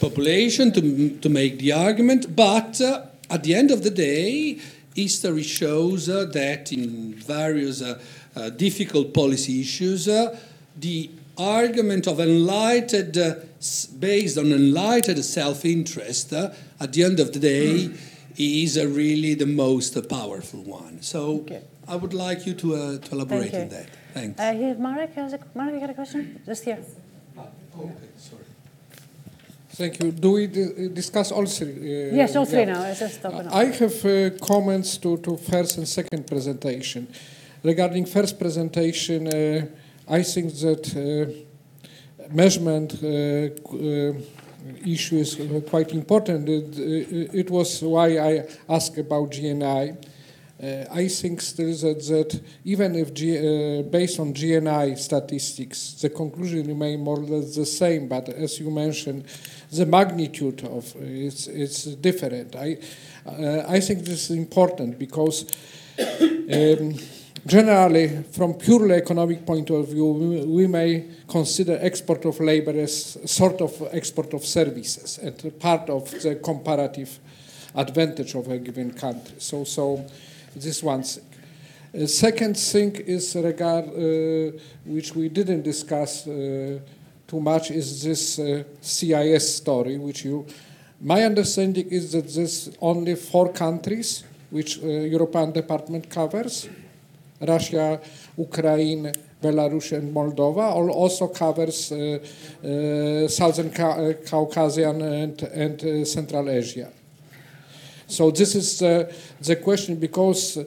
population 0.00 0.72
to, 0.72 1.18
to 1.18 1.28
make 1.28 1.58
the 1.58 1.72
argument, 1.72 2.36
but 2.36 2.80
at 3.28 3.42
the 3.42 3.54
end 3.54 3.70
of 3.70 3.82
the 3.82 3.90
day, 3.90 4.58
history 4.96 5.42
shows 5.42 6.08
uh, 6.08 6.24
that 6.32 6.72
in 6.72 7.12
various 7.14 7.82
uh, 7.82 7.90
uh, 7.90 7.98
difficult 8.56 9.12
policy 9.12 9.60
issues, 9.60 10.06
the 10.78 11.10
argument 11.38 12.06
of 12.06 12.20
enlightened, 12.20 13.16
uh, 13.16 13.34
based 13.98 14.38
on 14.38 14.52
enlightened 14.52 15.24
self-interest, 15.24 16.32
uh, 16.32 16.50
at 16.80 16.92
the 16.92 17.04
end 17.04 17.20
of 17.20 17.32
the 17.32 17.38
day, 17.38 17.90
is 18.38 18.76
uh, 18.76 18.86
really 18.86 19.34
the 19.34 19.46
most 19.46 19.96
powerful 20.08 20.62
one. 20.62 21.02
So 21.02 21.40
okay. 21.40 21.62
I 21.88 21.96
would 21.96 22.14
like 22.14 22.46
you 22.46 22.54
to, 22.54 22.74
uh, 22.74 22.98
to 22.98 23.14
elaborate 23.14 23.54
on 23.54 23.68
that. 23.68 23.88
Thanks. 24.14 24.40
Uh, 24.40 24.52
here, 24.52 24.74
Marek, 24.74 25.14
has 25.14 25.32
a, 25.32 25.40
Marek, 25.54 25.74
you 25.74 25.80
got 25.80 25.90
a 25.90 25.94
question? 25.94 26.40
Just 26.44 26.64
here. 26.64 26.78
Oh, 27.38 27.48
okay, 27.78 27.92
sorry. 28.16 28.42
Thank 29.70 30.02
you. 30.02 30.10
Do 30.10 30.32
we 30.32 30.46
discuss 30.46 31.32
all 31.32 31.44
three? 31.44 32.10
Uh, 32.10 32.16
yes, 32.16 32.34
all 32.34 32.46
three 32.46 32.60
yeah. 32.60 32.72
now. 32.72 32.94
Just 32.94 33.24
I 33.24 33.64
have 33.66 34.40
comments 34.40 34.96
to, 34.98 35.18
to 35.18 35.36
first 35.36 35.76
and 35.76 35.86
second 35.86 36.26
presentation. 36.26 37.08
Regarding 37.66 38.06
first 38.06 38.38
presentation, 38.38 39.26
I 40.06 40.22
think 40.22 40.54
that 40.60 40.86
uh, 40.94 42.28
measurement 42.30 42.94
uh, 43.02 43.06
uh, 43.74 44.12
issue 44.84 45.16
is 45.16 45.34
quite 45.68 45.90
important. 45.92 46.48
It, 46.48 47.34
it, 47.34 47.50
was 47.50 47.82
why 47.82 48.18
I 48.18 48.46
asked 48.68 48.98
about 48.98 49.32
GNI. 49.32 49.96
Uh, 50.62 50.84
I 50.92 51.08
think 51.08 51.40
still 51.40 51.74
that, 51.78 52.06
that 52.06 52.40
even 52.64 52.94
if 52.94 53.12
G, 53.12 53.36
uh, 53.36 53.82
based 53.82 54.20
on 54.20 54.32
GNI 54.32 54.96
statistics, 54.96 55.94
the 56.00 56.10
conclusion 56.10 56.68
remain 56.68 57.00
more 57.00 57.18
or 57.18 57.24
less 57.24 57.56
the 57.56 57.66
same, 57.66 58.06
but 58.06 58.28
as 58.28 58.60
you 58.60 58.70
mentioned, 58.70 59.24
the 59.72 59.86
magnitude 59.86 60.64
of 60.66 60.94
it's, 61.00 61.48
it's 61.48 61.82
different. 61.84 62.54
I, 62.54 62.78
uh, 63.26 63.64
I 63.66 63.80
think 63.80 64.04
this 64.04 64.30
is 64.30 64.36
important 64.36 65.00
because 65.00 65.50
um, 65.98 66.94
Generally, 67.46 68.24
from 68.32 68.54
purely 68.54 68.96
economic 68.96 69.46
point 69.46 69.70
of 69.70 69.86
view, 69.88 70.06
we 70.48 70.66
may 70.66 71.04
consider 71.28 71.78
export 71.80 72.24
of 72.24 72.40
labor 72.40 72.72
as 72.72 73.16
sort 73.24 73.60
of 73.60 73.88
export 73.92 74.34
of 74.34 74.44
services 74.44 75.18
and 75.18 75.60
part 75.60 75.88
of 75.88 76.10
the 76.22 76.34
comparative 76.42 77.20
advantage 77.76 78.34
of 78.34 78.48
a 78.48 78.58
given 78.58 78.92
country. 78.92 79.36
So, 79.38 79.62
so 79.62 80.04
this 80.56 80.82
one 80.82 81.04
thing. 81.04 81.24
Uh, 81.94 82.06
second 82.06 82.56
thing 82.56 82.96
is 83.06 83.36
regard, 83.36 83.84
uh, 83.90 84.58
which 84.84 85.14
we 85.14 85.28
didn't 85.28 85.62
discuss 85.62 86.26
uh, 86.26 86.80
too 87.28 87.40
much, 87.40 87.70
is 87.70 88.02
this 88.02 88.40
uh, 88.40 88.64
CIS 88.80 89.56
story, 89.56 89.98
which 89.98 90.24
you. 90.24 90.44
My 91.00 91.22
understanding 91.22 91.88
is 91.90 92.10
that 92.12 92.26
this 92.26 92.70
only 92.80 93.14
four 93.14 93.52
countries, 93.52 94.24
which 94.50 94.82
uh, 94.82 94.86
European 94.86 95.52
Department 95.52 96.10
covers 96.10 96.68
Russia, 97.40 98.00
Ukraine, 98.36 99.12
Belarus, 99.42 99.92
and 99.92 100.14
Moldova, 100.14 100.72
also 100.72 101.28
covers 101.28 101.92
uh, 101.92 102.18
uh, 102.64 103.28
Southern 103.28 103.70
Ca 103.70 104.14
Caucasian 104.28 105.02
and, 105.02 105.42
and 105.42 105.84
uh, 105.84 106.04
Central 106.04 106.48
Asia. 106.48 106.90
So 108.06 108.30
this 108.30 108.54
is 108.54 108.78
the 108.78 109.56
question 109.62 109.96
because 109.96 110.58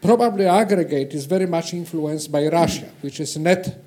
probably 0.00 0.46
aggregate 0.46 1.12
is 1.12 1.26
very 1.26 1.46
much 1.46 1.74
influenced 1.74 2.32
by 2.32 2.46
Russia, 2.48 2.88
which 3.02 3.20
is 3.20 3.36
net 3.36 3.84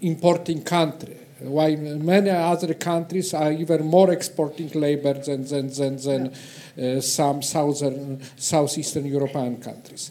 importing 0.00 0.62
country, 0.62 1.16
while 1.40 1.76
many 1.76 2.30
other 2.30 2.74
countries 2.74 3.34
are 3.34 3.52
even 3.52 3.86
more 3.86 4.12
exporting 4.12 4.68
labor 4.74 5.14
than, 5.14 5.44
than, 5.44 5.68
than, 5.68 5.96
than 5.96 6.96
uh, 6.96 7.00
some 7.00 7.42
southern, 7.42 8.20
southeastern 8.36 9.06
European 9.06 9.56
countries. 9.58 10.10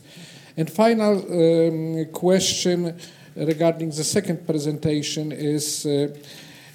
And 0.58 0.72
final 0.72 1.18
um, 1.20 2.06
question 2.06 2.98
regarding 3.36 3.90
the 3.92 4.04
second 4.04 4.48
presentation 4.48 5.32
is 5.32 5.86
uh, 5.86 6.08
uh, 6.10 6.18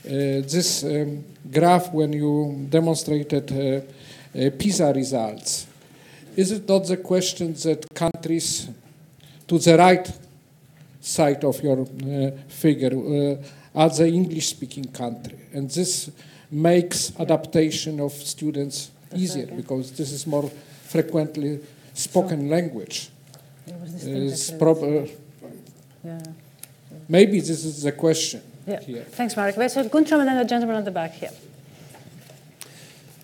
this 0.04 0.84
um, 0.84 1.24
graph 1.50 1.92
when 1.92 2.12
you 2.12 2.66
demonstrated 2.70 3.50
uh, 3.50 3.80
uh 4.38 4.50
PISA 4.56 4.92
results. 4.94 5.66
Is 6.36 6.52
it 6.52 6.68
not 6.68 6.86
the 6.86 6.96
question 6.96 7.54
that 7.54 7.84
countries 7.92 8.68
to 9.48 9.58
the 9.58 9.76
right 9.76 10.08
side 11.00 11.44
of 11.44 11.60
your 11.60 11.84
figure 12.48 13.38
are 13.74 13.90
the 13.90 14.06
English-speaking 14.06 14.92
country, 14.92 15.38
and 15.52 15.68
this 15.68 16.10
makes 16.50 17.12
adaptation 17.18 18.00
of 18.00 18.12
students 18.12 18.90
easier 19.14 19.46
because 19.46 19.90
this 19.92 20.12
is 20.12 20.26
more 20.26 20.48
frequently 20.88 21.60
spoken 21.92 22.48
language 22.48 23.11
is 23.66 24.50
proper. 24.58 25.06
Yeah. 26.04 26.22
Maybe 27.08 27.40
this 27.40 27.64
is 27.64 27.82
the 27.82 27.92
question. 27.92 28.42
Yeah. 28.66 28.80
Here. 28.80 29.02
Thanks, 29.02 29.36
Marek. 29.36 29.54
So 29.70 29.88
Guntram 29.88 30.20
and 30.20 30.28
then 30.28 30.38
the 30.38 30.44
gentleman 30.44 30.76
at 30.76 30.84
the 30.84 30.90
back 30.90 31.12
here. 31.12 31.30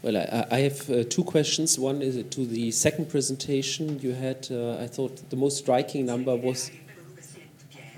Well, 0.03 0.17
I, 0.17 0.47
I 0.51 0.59
have 0.61 0.91
uh, 0.91 1.05
two 1.05 1.25
questions. 1.25 1.79
One 1.79 2.03
is 2.03 2.23
to 2.23 2.47
the 2.47 2.71
second 2.71 3.11
presentation 3.11 3.99
you 4.01 4.13
had. 4.13 4.49
Uh, 4.51 4.79
I 4.79 4.87
thought 4.87 5.29
the 5.31 5.37
most 5.37 5.59
striking 5.59 6.07
number 6.07 6.37
was. 6.37 6.71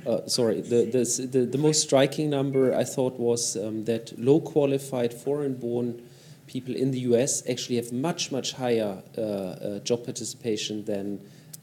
Uh, 0.06 0.26
sorry, 0.26 0.62
the, 0.62 0.86
the, 0.86 1.26
the, 1.26 1.44
the, 1.44 1.58
most 1.58 1.82
striking 1.82 2.30
number 2.30 2.74
I 2.74 2.84
thought 2.84 3.18
was 3.18 3.54
um, 3.54 3.84
that 3.84 4.18
low 4.18 4.40
qualified 4.40 5.12
foreign 5.12 5.52
born 5.52 6.00
people 6.46 6.74
in 6.74 6.90
the 6.90 7.00
US 7.00 7.48
actually 7.48 7.76
have 7.76 7.92
much, 7.92 8.32
much 8.32 8.52
higher 8.52 9.02
uh, 9.18 9.20
uh, 9.20 9.78
job 9.80 10.04
participation 10.04 10.86
than 10.86 11.20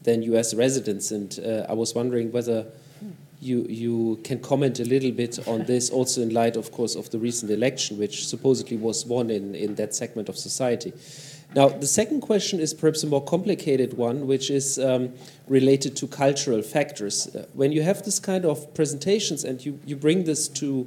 than 0.08 0.22
U.S. 0.22 0.54
residents. 0.54 1.10
And 1.10 1.38
uh, 1.38 1.72
I 1.72 1.74
was 1.74 1.94
wondering 1.94 2.32
whether 2.32 2.66
you 3.40 3.66
you 3.68 4.18
can 4.24 4.40
comment 4.40 4.80
a 4.80 4.84
little 4.84 5.12
bit 5.12 5.46
on 5.46 5.64
this, 5.64 5.90
also 5.90 6.22
in 6.22 6.30
light, 6.30 6.56
of 6.56 6.72
course, 6.72 6.96
of 6.96 7.10
the 7.10 7.18
recent 7.18 7.50
election, 7.50 7.98
which 7.98 8.26
supposedly 8.26 8.76
was 8.76 9.06
won 9.06 9.30
in 9.30 9.54
in 9.54 9.74
that 9.76 9.94
segment 9.94 10.28
of 10.28 10.36
society. 10.36 10.92
Now, 11.54 11.68
the 11.68 11.86
second 11.86 12.20
question 12.20 12.60
is 12.60 12.74
perhaps 12.74 13.02
a 13.02 13.06
more 13.06 13.24
complicated 13.24 13.94
one, 13.96 14.26
which 14.26 14.50
is 14.50 14.78
um, 14.78 15.12
related 15.48 15.96
to 15.96 16.06
cultural 16.06 16.62
factors. 16.62 17.26
Uh, 17.26 17.46
when 17.54 17.72
you 17.72 17.82
have 17.82 18.02
this 18.04 18.18
kind 18.20 18.44
of 18.44 18.74
presentations 18.74 19.44
and 19.44 19.64
you, 19.64 19.80
you 19.86 19.96
bring 19.96 20.24
this 20.24 20.48
to, 20.60 20.86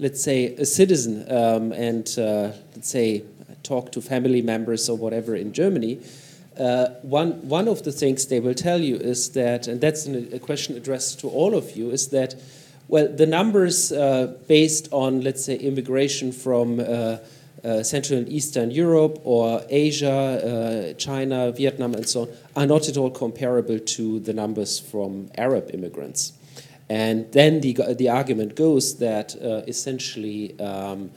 let's 0.00 0.20
say, 0.20 0.56
a 0.56 0.66
citizen 0.66 1.24
um, 1.30 1.72
and, 1.72 2.18
uh, 2.18 2.50
let's 2.74 2.90
say, 2.90 3.22
talk 3.62 3.92
to 3.92 4.00
family 4.00 4.42
members 4.42 4.88
or 4.88 4.96
whatever 4.96 5.36
in 5.36 5.52
Germany, 5.52 6.00
uh, 6.60 6.90
one, 7.00 7.48
one 7.48 7.68
of 7.68 7.84
the 7.84 7.92
things 7.92 8.26
they 8.26 8.38
will 8.38 8.54
tell 8.54 8.78
you 8.78 8.96
is 8.96 9.30
that, 9.30 9.66
and 9.66 9.80
that's 9.80 10.04
an, 10.04 10.28
a 10.32 10.38
question 10.38 10.76
addressed 10.76 11.18
to 11.20 11.28
all 11.28 11.54
of 11.54 11.74
you, 11.74 11.90
is 11.90 12.08
that, 12.08 12.34
well, 12.86 13.08
the 13.08 13.24
numbers 13.24 13.90
uh, 13.90 14.36
based 14.46 14.86
on, 14.92 15.22
let's 15.22 15.42
say, 15.42 15.56
immigration 15.56 16.32
from 16.32 16.80
uh, 16.80 17.16
uh 17.62 17.82
Central 17.82 18.18
and 18.18 18.28
Eastern 18.28 18.70
Europe 18.70 19.20
or 19.24 19.62
Asia, 19.70 20.10
uh, 20.10 20.92
China, 20.94 21.50
Vietnam, 21.52 21.94
and 21.94 22.06
so 22.06 22.22
on, 22.22 22.28
are 22.56 22.66
not 22.66 22.88
at 22.88 22.96
all 22.96 23.10
comparable 23.10 23.78
to 23.78 24.20
the 24.20 24.32
numbers 24.34 24.78
from 24.78 25.30
Arab 25.38 25.70
immigrants. 25.72 26.32
And 26.90 27.30
then 27.32 27.60
the, 27.60 27.72
the 27.96 28.08
argument 28.10 28.54
goes 28.54 28.98
that 28.98 29.34
uh, 29.36 29.62
essentially 29.66 30.58
um, 30.58 31.10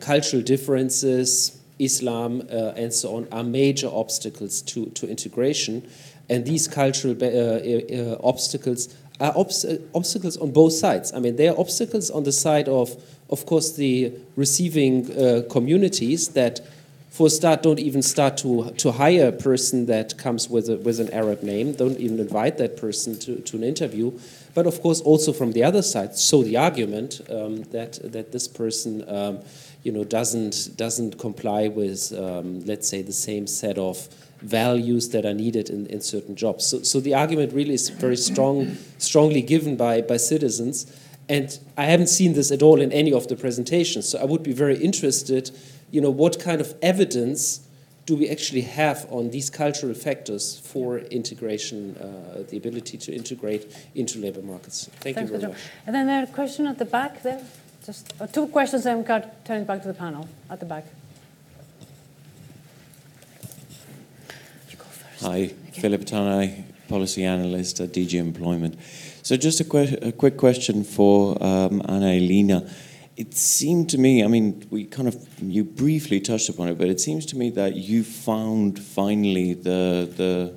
cultural 0.00 0.42
differences, 0.42 1.60
Islam, 1.78 2.42
uh, 2.50 2.72
and 2.76 2.92
so 2.92 3.16
on, 3.16 3.28
are 3.32 3.44
major 3.44 3.88
obstacles 3.92 4.62
to, 4.62 4.86
to 4.90 5.08
integration. 5.08 5.88
And 6.28 6.44
these 6.44 6.66
cultural 6.66 7.16
uh, 7.22 7.26
uh, 7.26 8.18
obstacles 8.22 8.94
are 9.20 9.32
obs 9.36 9.64
obstacles 9.94 10.36
on 10.36 10.50
both 10.50 10.72
sides. 10.72 11.12
I 11.12 11.20
mean, 11.20 11.36
they 11.36 11.48
are 11.48 11.58
obstacles 11.58 12.10
on 12.10 12.24
the 12.24 12.32
side 12.32 12.68
of, 12.68 13.02
of 13.30 13.46
course, 13.46 13.72
the 13.72 14.12
receiving 14.36 15.06
communities 15.48 16.28
that 16.28 16.60
for 17.16 17.28
a 17.28 17.30
start, 17.30 17.62
don't 17.62 17.78
even 17.78 18.02
start 18.02 18.36
to, 18.36 18.70
to 18.76 18.92
hire 18.92 19.28
a 19.28 19.32
person 19.32 19.86
that 19.86 20.18
comes 20.18 20.50
with, 20.50 20.68
a, 20.68 20.76
with 20.76 21.00
an 21.00 21.10
Arab 21.14 21.42
name. 21.42 21.72
Don't 21.72 21.98
even 21.98 22.20
invite 22.20 22.58
that 22.58 22.76
person 22.76 23.18
to, 23.20 23.40
to 23.40 23.56
an 23.56 23.64
interview. 23.64 24.12
But 24.52 24.66
of 24.66 24.82
course, 24.82 25.00
also 25.00 25.32
from 25.32 25.52
the 25.52 25.64
other 25.64 25.80
side, 25.80 26.16
so 26.16 26.42
the 26.42 26.58
argument 26.58 27.22
um, 27.30 27.62
that, 27.72 27.98
that 28.12 28.32
this 28.32 28.46
person 28.46 29.08
um, 29.08 29.38
you 29.86 29.92
know, 29.92 30.04
doesn't, 30.04 30.76
doesn't 30.76 31.18
comply 31.18 31.68
with, 31.68 32.12
um, 32.12 32.64
let's 32.64 32.88
say, 32.88 33.02
the 33.02 33.12
same 33.28 33.46
set 33.46 33.78
of 33.78 34.08
values 34.42 35.10
that 35.10 35.24
are 35.24 35.34
needed 35.44 35.70
in, 35.70 35.86
in 35.86 36.00
certain 36.00 36.34
jobs. 36.34 36.66
So, 36.66 36.82
so 36.82 37.00
the 37.00 37.14
argument 37.14 37.52
really 37.52 37.74
is 37.74 37.88
very 37.88 38.16
strong, 38.16 38.76
strongly 38.98 39.42
given 39.42 39.76
by, 39.76 40.02
by 40.02 40.18
citizens. 40.18 40.76
And 41.28 41.58
I 41.76 41.84
haven't 41.84 42.08
seen 42.08 42.34
this 42.34 42.50
at 42.50 42.62
all 42.62 42.80
in 42.80 42.92
any 42.92 43.12
of 43.12 43.28
the 43.28 43.36
presentations. 43.36 44.08
So 44.08 44.18
I 44.18 44.24
would 44.24 44.42
be 44.42 44.52
very 44.52 44.76
interested 44.76 45.50
you 45.90 46.00
know, 46.00 46.10
what 46.10 46.40
kind 46.40 46.60
of 46.60 46.74
evidence 46.82 47.60
do 48.06 48.16
we 48.16 48.28
actually 48.28 48.60
have 48.62 49.06
on 49.10 49.30
these 49.30 49.50
cultural 49.50 49.94
factors 49.94 50.60
for 50.60 50.98
integration, 50.98 51.96
uh, 51.96 52.42
the 52.48 52.56
ability 52.56 52.96
to 52.98 53.12
integrate 53.14 53.74
into 53.94 54.18
labor 54.18 54.42
markets? 54.42 54.88
Thank 55.00 55.16
Thanks 55.16 55.30
you 55.30 55.38
very 55.38 55.52
much. 55.52 55.60
And 55.86 55.94
then 55.94 56.06
there's 56.06 56.28
a 56.28 56.32
question 56.32 56.66
at 56.66 56.78
the 56.78 56.84
back 56.84 57.22
there. 57.22 57.42
Just 57.86 58.12
uh, 58.20 58.26
two 58.26 58.48
questions, 58.48 58.84
and 58.84 59.06
we'll 59.06 59.22
turn 59.44 59.62
it 59.62 59.66
back 59.68 59.80
to 59.82 59.86
the 59.86 59.94
panel 59.94 60.28
at 60.50 60.58
the 60.58 60.66
back. 60.66 60.86
Hi, 65.20 65.46
Philip 65.72 66.04
Tanai, 66.04 66.64
policy 66.88 67.22
analyst 67.22 67.78
at 67.78 67.90
DG 67.90 68.14
Employment. 68.14 68.76
So 69.22 69.36
just 69.36 69.60
a, 69.60 70.12
quick 70.12 70.36
question 70.36 70.82
for 70.82 71.40
um, 71.40 71.80
Anna 71.88 72.06
Ilyina. 72.06 72.68
it 73.16 73.34
seemed 73.34 73.88
to 73.90 73.98
me, 73.98 74.24
I 74.24 74.26
mean, 74.26 74.66
we 74.68 74.86
kind 74.86 75.06
of, 75.06 75.24
you 75.40 75.62
briefly 75.62 76.18
touched 76.18 76.48
upon 76.48 76.66
it, 76.66 76.78
but 76.78 76.88
it 76.88 77.00
seems 77.00 77.24
to 77.26 77.36
me 77.36 77.50
that 77.50 77.76
you 77.76 78.02
found 78.02 78.80
finally 78.80 79.54
the, 79.54 80.12
the 80.16 80.54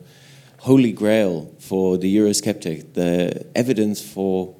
holy 0.57 0.91
grail 0.91 1.53
for 1.59 1.95
the 1.99 2.17
Eurosceptic, 2.17 2.95
the 2.95 3.45
evidence 3.55 4.01
for 4.01 4.55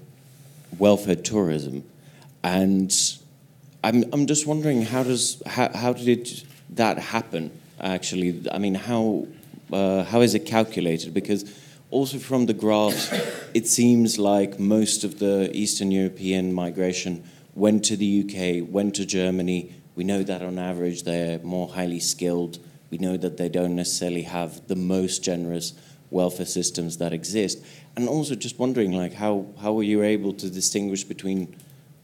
welfare 0.78 1.16
tourism. 1.16 1.84
And 2.44 2.94
I'm, 3.84 4.04
I'm 4.14 4.28
just 4.28 4.48
wondering, 4.48 4.84
how, 4.84 5.04
does, 5.04 5.42
how, 5.46 5.70
how 5.74 5.94
did 5.94 6.44
that 6.72 6.98
happen, 6.98 7.52
actually? 7.80 8.46
I 8.52 8.58
mean, 8.58 8.76
how, 8.76 9.28
uh, 9.72 10.04
how 10.04 10.22
is 10.22 10.36
it 10.36 10.46
calculated? 10.46 11.14
Because 11.14 11.52
also 11.92 12.18
from 12.18 12.46
the 12.46 12.54
graphs, 12.54 13.12
it 13.54 13.68
seems 13.68 14.18
like 14.20 14.60
most 14.60 15.04
of 15.04 15.20
the 15.20 15.50
Eastern 15.56 15.92
European 15.92 16.54
migration 16.54 17.24
went 17.56 17.84
to 17.86 17.98
the 17.98 18.24
UK, 18.24 18.70
went 18.70 18.96
to 18.96 19.06
Germany. 19.06 19.74
We 19.96 20.04
know 20.04 20.24
that 20.24 20.42
on 20.42 20.60
average 20.60 21.04
they're 21.04 21.40
more 21.40 21.68
highly 21.68 22.00
skilled. 22.00 22.60
We 22.90 22.98
know 22.98 23.18
that 23.18 23.38
they 23.38 23.50
don't 23.50 23.76
necessarily 23.76 24.24
have 24.24 24.68
the 24.68 24.76
most 24.76 25.24
generous 25.24 25.74
welfare 26.12 26.46
systems 26.46 26.98
that 26.98 27.14
exist. 27.14 27.64
And 27.96 28.08
also 28.08 28.36
just 28.36 28.60
wondering 28.60 28.92
like 28.92 29.14
how, 29.14 29.46
how 29.62 29.74
were 29.74 29.84
you 29.84 30.04
able 30.04 30.34
to 30.34 30.50
distinguish 30.50 31.04
between 31.04 31.56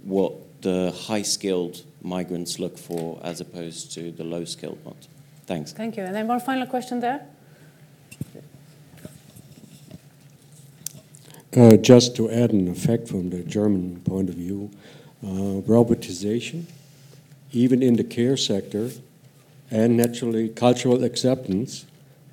what 0.06 0.61
the 0.61 0.91
high 0.91 1.22
skilled 1.22 1.84
migrants 2.02 2.60
look 2.60 2.77
for 2.77 3.19
as 3.23 3.41
opposed 3.41 3.91
to 3.94 4.11
the 4.11 4.23
low 4.23 4.45
skilled 4.45 4.84
ones? 4.86 5.07
Thanks. 5.45 5.73
Thank 5.73 5.98
you. 5.98 6.03
And 6.03 6.15
then 6.15 6.27
one 6.27 6.40
final 6.40 6.65
question 6.65 6.99
there. 7.02 7.27
Uh, 11.56 11.77
just 11.77 12.15
to 12.15 12.30
add 12.30 12.52
an 12.52 12.68
effect 12.68 13.07
from 13.07 13.30
the 13.30 13.41
German 13.44 14.02
point 14.02 14.30
of 14.30 14.36
view, 14.36 14.69
uh, 15.23 15.61
robotization, 15.68 16.65
even 17.52 17.82
in 17.82 17.95
the 17.95 18.03
care 18.03 18.36
sector, 18.36 18.90
and 19.72 19.95
naturally 19.95 20.49
cultural 20.49 21.03
acceptance 21.03 21.86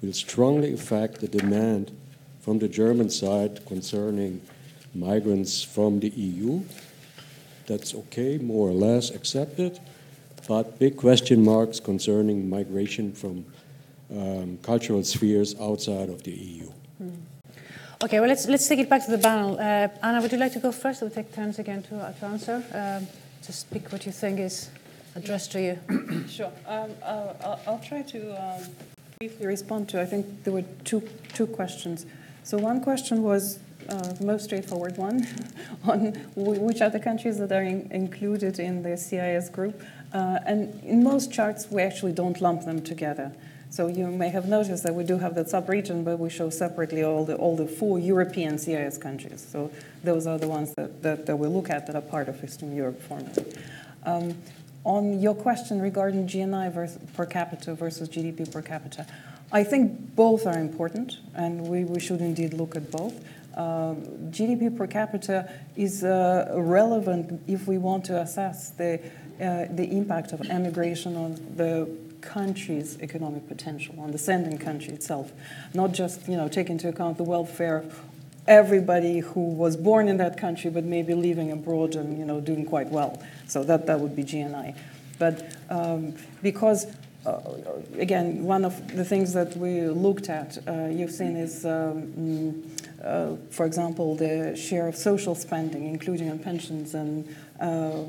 will 0.02 0.12
strongly 0.12 0.72
affect 0.72 1.20
the 1.20 1.28
demand 1.28 1.96
from 2.40 2.58
the 2.58 2.68
German 2.68 3.08
side 3.08 3.64
concerning 3.66 4.40
migrants 4.94 5.62
from 5.62 6.00
the 6.00 6.08
EU. 6.08 6.62
That's 7.66 7.94
okay, 7.94 8.38
more 8.38 8.68
or 8.68 8.72
less 8.72 9.10
accepted, 9.10 9.78
but 10.48 10.78
big 10.78 10.96
question 10.96 11.44
marks 11.44 11.80
concerning 11.80 12.48
migration 12.50 13.12
from 13.12 13.44
um, 14.10 14.58
cultural 14.62 15.04
spheres 15.04 15.54
outside 15.60 16.08
of 16.08 16.22
the 16.24 16.32
EU. 16.32 16.68
Mm. 17.02 17.16
Okay, 18.04 18.18
well, 18.18 18.28
let's, 18.28 18.48
let's 18.48 18.66
take 18.66 18.80
it 18.80 18.88
back 18.88 19.04
to 19.04 19.12
the 19.12 19.18
panel. 19.18 19.56
Uh, 19.58 19.88
Anna, 20.02 20.20
would 20.20 20.32
you 20.32 20.38
like 20.38 20.52
to 20.54 20.58
go 20.58 20.72
first? 20.72 21.02
We'll 21.02 21.10
take 21.10 21.32
turns 21.32 21.60
again 21.60 21.84
to, 21.84 21.98
uh, 21.98 22.12
to 22.12 22.24
answer. 22.26 22.64
Um, 22.72 23.06
just 23.46 23.70
pick 23.70 23.92
what 23.92 24.04
you 24.06 24.10
think 24.10 24.40
is 24.40 24.70
addressed 25.14 25.52
to 25.52 25.60
you. 25.60 26.24
sure. 26.28 26.52
Um, 26.66 26.90
uh, 27.02 27.34
I'll, 27.44 27.60
I'll, 27.66 27.78
try 27.78 28.02
to 28.02 28.42
um, 28.44 28.62
briefly 29.20 29.46
respond 29.46 29.88
to, 29.90 30.00
I 30.00 30.06
think 30.06 30.42
there 30.42 30.52
were 30.52 30.64
two, 30.84 31.08
two 31.32 31.46
questions. 31.46 32.06
So 32.42 32.58
one 32.58 32.80
question 32.80 33.22
was 33.22 33.60
uh, 33.88 34.12
the 34.12 34.24
most 34.24 34.44
straightforward 34.44 34.96
one 34.96 35.26
on 35.84 36.14
which 36.36 36.80
are 36.80 36.90
the 36.90 37.00
countries 37.00 37.38
that 37.38 37.52
are 37.52 37.62
in, 37.62 37.88
included 37.90 38.58
in 38.58 38.82
the 38.82 38.96
CIS 38.96 39.48
group. 39.48 39.82
Uh, 40.12 40.38
and 40.46 40.82
in 40.84 41.02
most 41.02 41.32
charts, 41.32 41.70
we 41.70 41.82
actually 41.82 42.12
don't 42.12 42.40
lump 42.40 42.64
them 42.64 42.82
together. 42.82 43.32
So 43.70 43.86
you 43.86 44.06
may 44.08 44.28
have 44.28 44.48
noticed 44.48 44.82
that 44.82 44.94
we 44.94 45.02
do 45.02 45.16
have 45.16 45.34
that 45.36 45.48
sub-region, 45.48 46.04
but 46.04 46.18
we 46.18 46.28
show 46.28 46.50
separately 46.50 47.02
all 47.02 47.24
the, 47.24 47.36
all 47.36 47.56
the 47.56 47.66
four 47.66 47.98
European 47.98 48.58
CIS 48.58 48.98
countries. 48.98 49.46
So 49.50 49.70
those 50.04 50.26
are 50.26 50.36
the 50.36 50.46
ones 50.46 50.74
that, 50.74 51.02
that, 51.02 51.24
that 51.24 51.36
we 51.36 51.48
look 51.48 51.70
at 51.70 51.86
that 51.86 51.96
are 51.96 52.02
part 52.02 52.28
of 52.28 52.44
Eastern 52.44 52.76
Europe 52.76 53.00
format. 53.00 53.38
Um, 54.04 54.34
on 54.84 55.20
your 55.20 55.34
question 55.34 55.80
regarding 55.80 56.26
GNI 56.26 56.70
versus, 56.70 56.98
per 57.14 57.24
capita 57.24 57.74
versus 57.74 58.10
GDP 58.10 58.50
per 58.52 58.60
capita, 58.60 59.06
I 59.52 59.64
think 59.64 60.16
both 60.16 60.46
are 60.46 60.58
important, 60.58 61.18
and 61.34 61.68
we, 61.68 61.84
we 61.84 62.00
should 62.00 62.20
indeed 62.20 62.52
look 62.52 62.74
at 62.74 62.90
both. 62.90 63.24
Uh, 63.54 63.94
GDP 64.30 64.74
per 64.74 64.86
capita 64.86 65.52
is 65.76 66.04
uh, 66.04 66.52
relevant 66.54 67.42
if 67.46 67.66
we 67.66 67.78
want 67.78 68.04
to 68.06 68.20
assess 68.20 68.70
the, 68.70 68.94
uh, 69.40 69.66
the 69.70 69.88
impact 69.90 70.32
of 70.32 70.40
emigration 70.48 71.16
on 71.16 71.34
the 71.56 71.88
country's 72.22 72.98
economic 73.02 73.46
potential, 73.46 73.94
on 73.98 74.12
the 74.12 74.18
sending 74.18 74.56
country 74.56 74.94
itself, 74.94 75.32
not 75.74 75.92
just 75.92 76.26
you 76.28 76.36
know 76.36 76.48
take 76.48 76.70
into 76.70 76.88
account 76.88 77.18
the 77.18 77.24
welfare 77.24 77.78
of 77.78 78.00
everybody 78.48 79.20
who 79.20 79.40
was 79.40 79.76
born 79.76 80.08
in 80.08 80.16
that 80.16 80.36
country 80.36 80.68
but 80.68 80.82
maybe 80.82 81.14
living 81.14 81.52
abroad 81.52 81.94
and 81.94 82.18
you 82.18 82.24
know 82.24 82.40
doing 82.40 82.64
quite 82.64 82.88
well. 82.88 83.22
So 83.46 83.62
that 83.64 83.86
that 83.86 84.00
would 84.00 84.16
be 84.16 84.24
GNI, 84.24 84.74
but 85.18 85.54
um, 85.68 86.14
because. 86.42 86.86
Uh, 87.24 87.38
again, 87.98 88.42
one 88.42 88.64
of 88.64 88.96
the 88.96 89.04
things 89.04 89.32
that 89.32 89.56
we 89.56 89.82
looked 89.82 90.28
at, 90.28 90.58
uh, 90.66 90.88
you've 90.90 91.12
seen 91.12 91.36
is, 91.36 91.64
um, 91.64 92.64
uh, 93.04 93.36
for 93.50 93.66
example, 93.66 94.14
the 94.14 94.56
share 94.56 94.88
of 94.88 94.96
social 94.96 95.34
spending, 95.34 95.86
including 95.86 96.30
on 96.30 96.38
pensions 96.38 96.94
and 96.94 97.34
uh, 97.60 98.04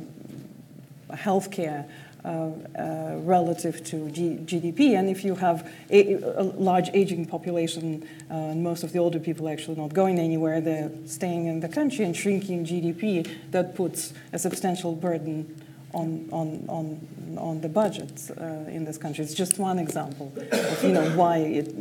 healthcare, 1.12 1.88
uh, 2.26 2.52
uh, 2.80 3.18
relative 3.18 3.84
to 3.84 4.10
G 4.10 4.40
GDP. 4.46 4.98
And 4.98 5.10
if 5.10 5.26
you 5.26 5.36
have 5.36 5.70
a, 5.90 6.14
a 6.14 6.44
large 6.44 6.90
aging 6.94 7.26
population, 7.26 8.08
uh, 8.32 8.52
and 8.52 8.64
most 8.64 8.84
of 8.84 8.94
the 8.94 9.00
older 9.00 9.20
people 9.20 9.50
are 9.50 9.52
actually 9.52 9.76
not 9.76 9.94
going 9.94 10.20
anywhere, 10.20 10.62
they're 10.62 10.90
staying 11.06 11.48
in 11.48 11.60
the 11.60 11.68
country 11.68 12.06
and 12.06 12.16
shrinking 12.16 12.66
GDP, 12.66 13.28
that 13.52 13.76
puts 13.76 14.14
a 14.32 14.40
substantial 14.40 14.96
burden 14.96 15.62
on, 15.94 16.30
on, 16.32 16.66
on, 16.70 17.38
on 17.38 17.60
the 17.60 17.68
budgets 17.68 18.30
uh, 18.32 18.70
in 18.70 18.86
this 18.86 18.98
country. 18.98 19.26
It's 19.26 19.34
just 19.34 19.60
one 19.60 19.78
example 19.78 20.32
of 20.52 20.82
you 20.82 20.94
know, 20.94 21.10
why 21.18 21.40
it, 21.40 21.76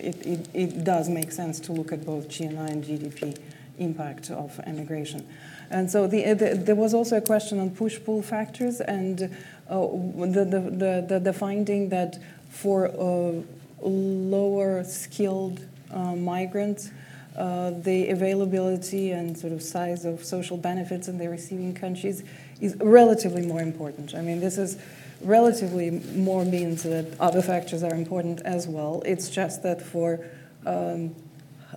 it, 0.00 0.26
it, 0.26 0.48
it 0.54 0.84
does 0.84 1.08
make 1.08 1.32
sense 1.32 1.60
to 1.60 1.72
look 1.72 1.92
at 1.92 2.04
both 2.04 2.28
GNI 2.28 2.70
and 2.70 2.84
GDP 2.84 3.38
impact 3.78 4.30
of 4.30 4.58
emigration. 4.60 5.26
And 5.70 5.90
so 5.90 6.06
the, 6.06 6.32
the, 6.34 6.54
there 6.54 6.74
was 6.74 6.94
also 6.94 7.16
a 7.16 7.20
question 7.20 7.58
on 7.58 7.70
push-pull 7.70 8.22
factors, 8.22 8.80
and 8.80 9.22
uh, 9.68 9.80
the, 9.80 10.46
the, 10.48 11.04
the, 11.08 11.20
the, 11.20 11.32
finding 11.32 11.88
that 11.88 12.18
for 12.48 12.86
uh, 12.86 13.42
lower 13.82 14.84
skilled 14.84 15.60
uh, 15.90 16.14
migrants, 16.14 16.90
uh, 17.36 17.70
the 17.70 18.08
availability 18.08 19.10
and 19.10 19.36
sort 19.36 19.52
of 19.52 19.62
size 19.62 20.04
of 20.04 20.24
social 20.24 20.56
benefits 20.56 21.08
in 21.08 21.18
the 21.18 21.28
receiving 21.28 21.74
countries 21.74 22.22
is 22.60 22.76
relatively 22.76 23.44
more 23.44 23.60
important. 23.60 24.14
I 24.14 24.22
mean, 24.22 24.40
this 24.40 24.56
is 24.56 24.78
relatively 25.22 25.90
more 26.14 26.44
means 26.44 26.82
that 26.82 27.18
other 27.20 27.42
factors 27.42 27.82
are 27.82 27.94
important 27.94 28.40
as 28.42 28.66
well. 28.66 29.02
It's 29.04 29.28
just 29.30 29.62
that 29.62 29.82
for 29.82 30.20
um, 30.64 31.14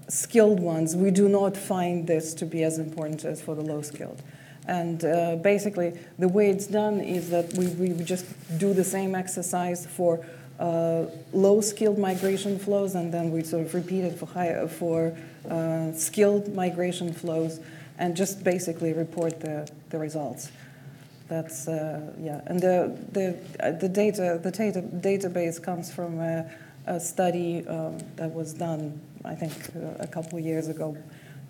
skilled 0.07 0.59
ones, 0.59 0.95
we 0.95 1.11
do 1.11 1.29
not 1.29 1.55
find 1.55 2.07
this 2.07 2.33
to 2.35 2.45
be 2.45 2.63
as 2.63 2.77
important 2.77 3.25
as 3.25 3.41
for 3.41 3.55
the 3.55 3.61
low 3.61 3.81
skilled. 3.81 4.21
And 4.67 5.03
uh, 5.03 5.37
basically, 5.37 5.97
the 6.19 6.27
way 6.27 6.49
it's 6.49 6.67
done 6.67 7.01
is 7.01 7.29
that 7.31 7.53
we, 7.53 7.67
we 7.67 7.89
just 8.03 8.25
do 8.59 8.73
the 8.73 8.83
same 8.83 9.15
exercise 9.15 9.87
for 9.87 10.23
uh, 10.59 11.05
low 11.33 11.61
skilled 11.61 11.97
migration 11.97 12.59
flows, 12.59 12.93
and 12.93 13.11
then 13.13 13.31
we 13.31 13.43
sort 13.43 13.65
of 13.65 13.73
repeat 13.73 14.03
it 14.03 14.19
for, 14.19 14.25
high, 14.25 14.67
for 14.67 15.17
uh, 15.49 15.91
skilled 15.93 16.53
migration 16.53 17.13
flows, 17.13 17.59
and 17.97 18.15
just 18.15 18.43
basically 18.43 18.93
report 18.93 19.39
the, 19.39 19.69
the 19.89 19.97
results. 19.97 20.51
That's 21.29 21.67
uh, 21.67 22.11
yeah, 22.19 22.41
and 22.47 22.59
the 22.59 22.97
the 23.11 23.37
uh, 23.59 23.71
the 23.73 23.87
data 23.87 24.39
the 24.41 24.49
data 24.49 24.81
database 24.81 25.61
comes 25.61 25.93
from 25.93 26.19
a, 26.19 26.49
a 26.87 26.99
study 26.99 27.67
um, 27.67 27.99
that 28.15 28.33
was 28.33 28.51
done, 28.51 28.99
I 29.23 29.35
think, 29.35 29.53
uh, 29.75 30.03
a 30.03 30.07
couple 30.07 30.39
of 30.39 30.43
years 30.43 30.69
ago 30.69 30.97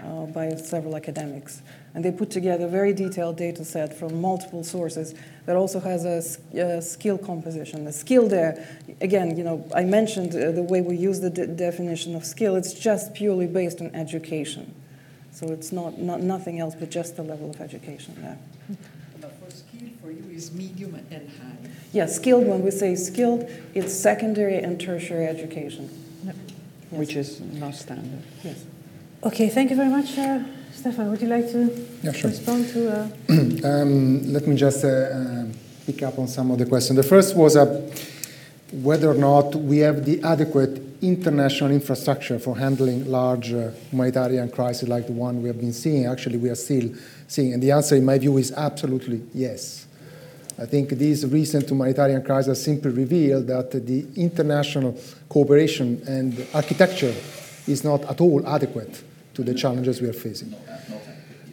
uh, 0.03 0.25
by 0.25 0.53
several 0.55 0.97
academics, 0.97 1.61
and 1.95 2.03
they 2.03 2.11
put 2.11 2.29
together 2.29 2.65
a 2.65 2.67
very 2.67 2.91
detailed 2.91 3.37
data 3.37 3.63
set 3.63 3.97
from 3.97 4.19
multiple 4.19 4.65
sources 4.65 5.15
that 5.45 5.55
also 5.55 5.79
has 5.79 6.03
a, 6.03 6.59
a 6.59 6.81
skill 6.81 7.17
composition. 7.17 7.85
The 7.85 7.93
skill 7.93 8.27
there, 8.27 8.67
again, 8.99 9.37
you 9.37 9.45
know, 9.45 9.65
I 9.73 9.85
mentioned 9.85 10.35
uh, 10.35 10.51
the 10.51 10.63
way 10.63 10.81
we 10.81 10.97
use 10.97 11.21
the 11.21 11.29
de 11.29 11.47
definition 11.47 12.17
of 12.17 12.25
skill. 12.25 12.57
It's 12.57 12.73
just 12.73 13.13
purely 13.13 13.47
based 13.47 13.79
on 13.79 13.95
education, 13.95 14.75
so 15.31 15.47
it's 15.53 15.71
not, 15.71 15.97
not 15.99 16.19
nothing 16.19 16.59
else 16.59 16.75
but 16.75 16.91
just 16.91 17.15
the 17.15 17.23
level 17.23 17.49
of 17.49 17.61
education 17.61 18.17
there 18.19 18.37
for 20.09 20.15
you 20.15 20.35
is 20.35 20.51
medium 20.51 20.95
and 21.11 21.29
high. 21.29 21.69
Yeah, 21.91 22.07
skilled, 22.07 22.47
when 22.47 22.63
we 22.63 22.71
say 22.71 22.95
skilled, 22.95 23.47
it's 23.75 23.93
secondary 23.93 24.57
and 24.57 24.79
tertiary 24.79 25.27
education. 25.27 25.89
Yep. 26.25 26.35
Yes. 26.45 26.99
Which 26.99 27.15
is 27.15 27.41
not 27.41 27.75
standard. 27.75 28.23
Yes. 28.43 28.65
Okay, 29.23 29.49
thank 29.49 29.69
you 29.69 29.75
very 29.75 29.89
much. 29.89 30.17
Uh, 30.17 30.43
Stefan, 30.71 31.11
would 31.11 31.21
you 31.21 31.27
like 31.27 31.51
to 31.51 31.85
yeah, 32.01 32.11
sure. 32.11 32.31
respond 32.31 32.69
to? 32.69 32.79
Uh... 32.91 33.67
um, 33.67 34.33
let 34.33 34.47
me 34.47 34.55
just 34.55 34.83
uh, 34.83 34.87
uh, 34.87 35.45
pick 35.85 36.01
up 36.01 36.17
on 36.17 36.27
some 36.27 36.49
of 36.49 36.57
the 36.57 36.65
questions. 36.65 36.97
The 36.97 37.03
first 37.03 37.35
was 37.35 37.55
uh, 37.55 37.65
whether 38.71 39.11
or 39.11 39.15
not 39.15 39.53
we 39.53 39.79
have 39.79 40.05
the 40.05 40.23
adequate 40.23 40.81
international 41.01 41.71
infrastructure 41.71 42.39
for 42.39 42.57
handling 42.57 43.05
large 43.05 43.53
uh, 43.53 43.71
humanitarian 43.91 44.49
crises 44.49 44.89
like 44.89 45.05
the 45.05 45.13
one 45.13 45.43
we 45.43 45.49
have 45.49 45.59
been 45.59 45.73
seeing. 45.73 46.07
Actually, 46.07 46.37
we 46.37 46.49
are 46.49 46.55
still 46.55 46.89
seeing, 47.27 47.53
and 47.53 47.61
the 47.61 47.71
answer, 47.71 47.95
in 47.95 48.05
my 48.05 48.17
view, 48.17 48.37
is 48.37 48.51
absolutely 48.53 49.21
yes. 49.35 49.85
I 50.61 50.65
think 50.65 50.89
these 50.89 51.25
recent 51.25 51.69
humanitarian 51.69 52.21
crises 52.21 52.61
simply 52.61 52.91
reveal 52.91 53.41
that 53.43 53.71
the 53.71 54.05
international 54.17 54.97
cooperation 55.29 56.01
and 56.05 56.45
architecture 56.53 57.15
is 57.65 57.85
not 57.85 58.03
at 58.03 58.19
all 58.19 58.45
adequate 58.45 59.01
to 59.35 59.43
the 59.43 59.53
challenges 59.53 60.01
we 60.01 60.09
are 60.09 60.13
facing. 60.13 60.53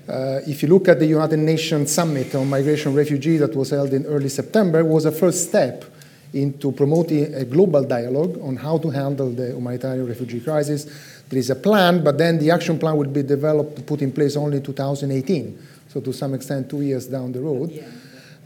Uh, 0.08 0.40
if 0.46 0.62
you 0.62 0.68
look 0.68 0.88
at 0.88 0.98
the 0.98 1.06
United 1.06 1.38
Nations 1.38 1.92
Summit 1.92 2.34
on 2.34 2.50
Migration 2.50 2.96
and 2.98 3.38
that 3.38 3.54
was 3.54 3.70
held 3.70 3.92
in 3.92 4.06
early 4.06 4.28
September, 4.28 4.84
was 4.84 5.04
a 5.04 5.12
first 5.12 5.48
step 5.48 5.84
into 6.32 6.72
promoting 6.72 7.32
a 7.34 7.44
global 7.44 7.84
dialogue 7.84 8.40
on 8.42 8.56
how 8.56 8.76
to 8.78 8.90
handle 8.90 9.30
the 9.30 9.48
humanitarian 9.52 10.06
refugee 10.06 10.40
crisis. 10.40 10.84
There 11.28 11.38
is 11.38 11.50
a 11.50 11.56
plan, 11.56 12.02
but 12.02 12.18
then 12.18 12.38
the 12.38 12.50
action 12.50 12.78
plan 12.78 12.96
will 12.96 13.08
be 13.08 13.22
developed, 13.22 13.86
put 13.86 14.02
in 14.02 14.10
place 14.10 14.36
only 14.36 14.56
in 14.56 14.64
2018, 14.64 15.58
so 15.88 16.00
to 16.00 16.12
some 16.12 16.34
extent 16.34 16.68
two 16.68 16.82
years 16.82 17.06
down 17.06 17.30
the 17.30 17.40
road. 17.40 17.70
Yeah. 17.70 17.84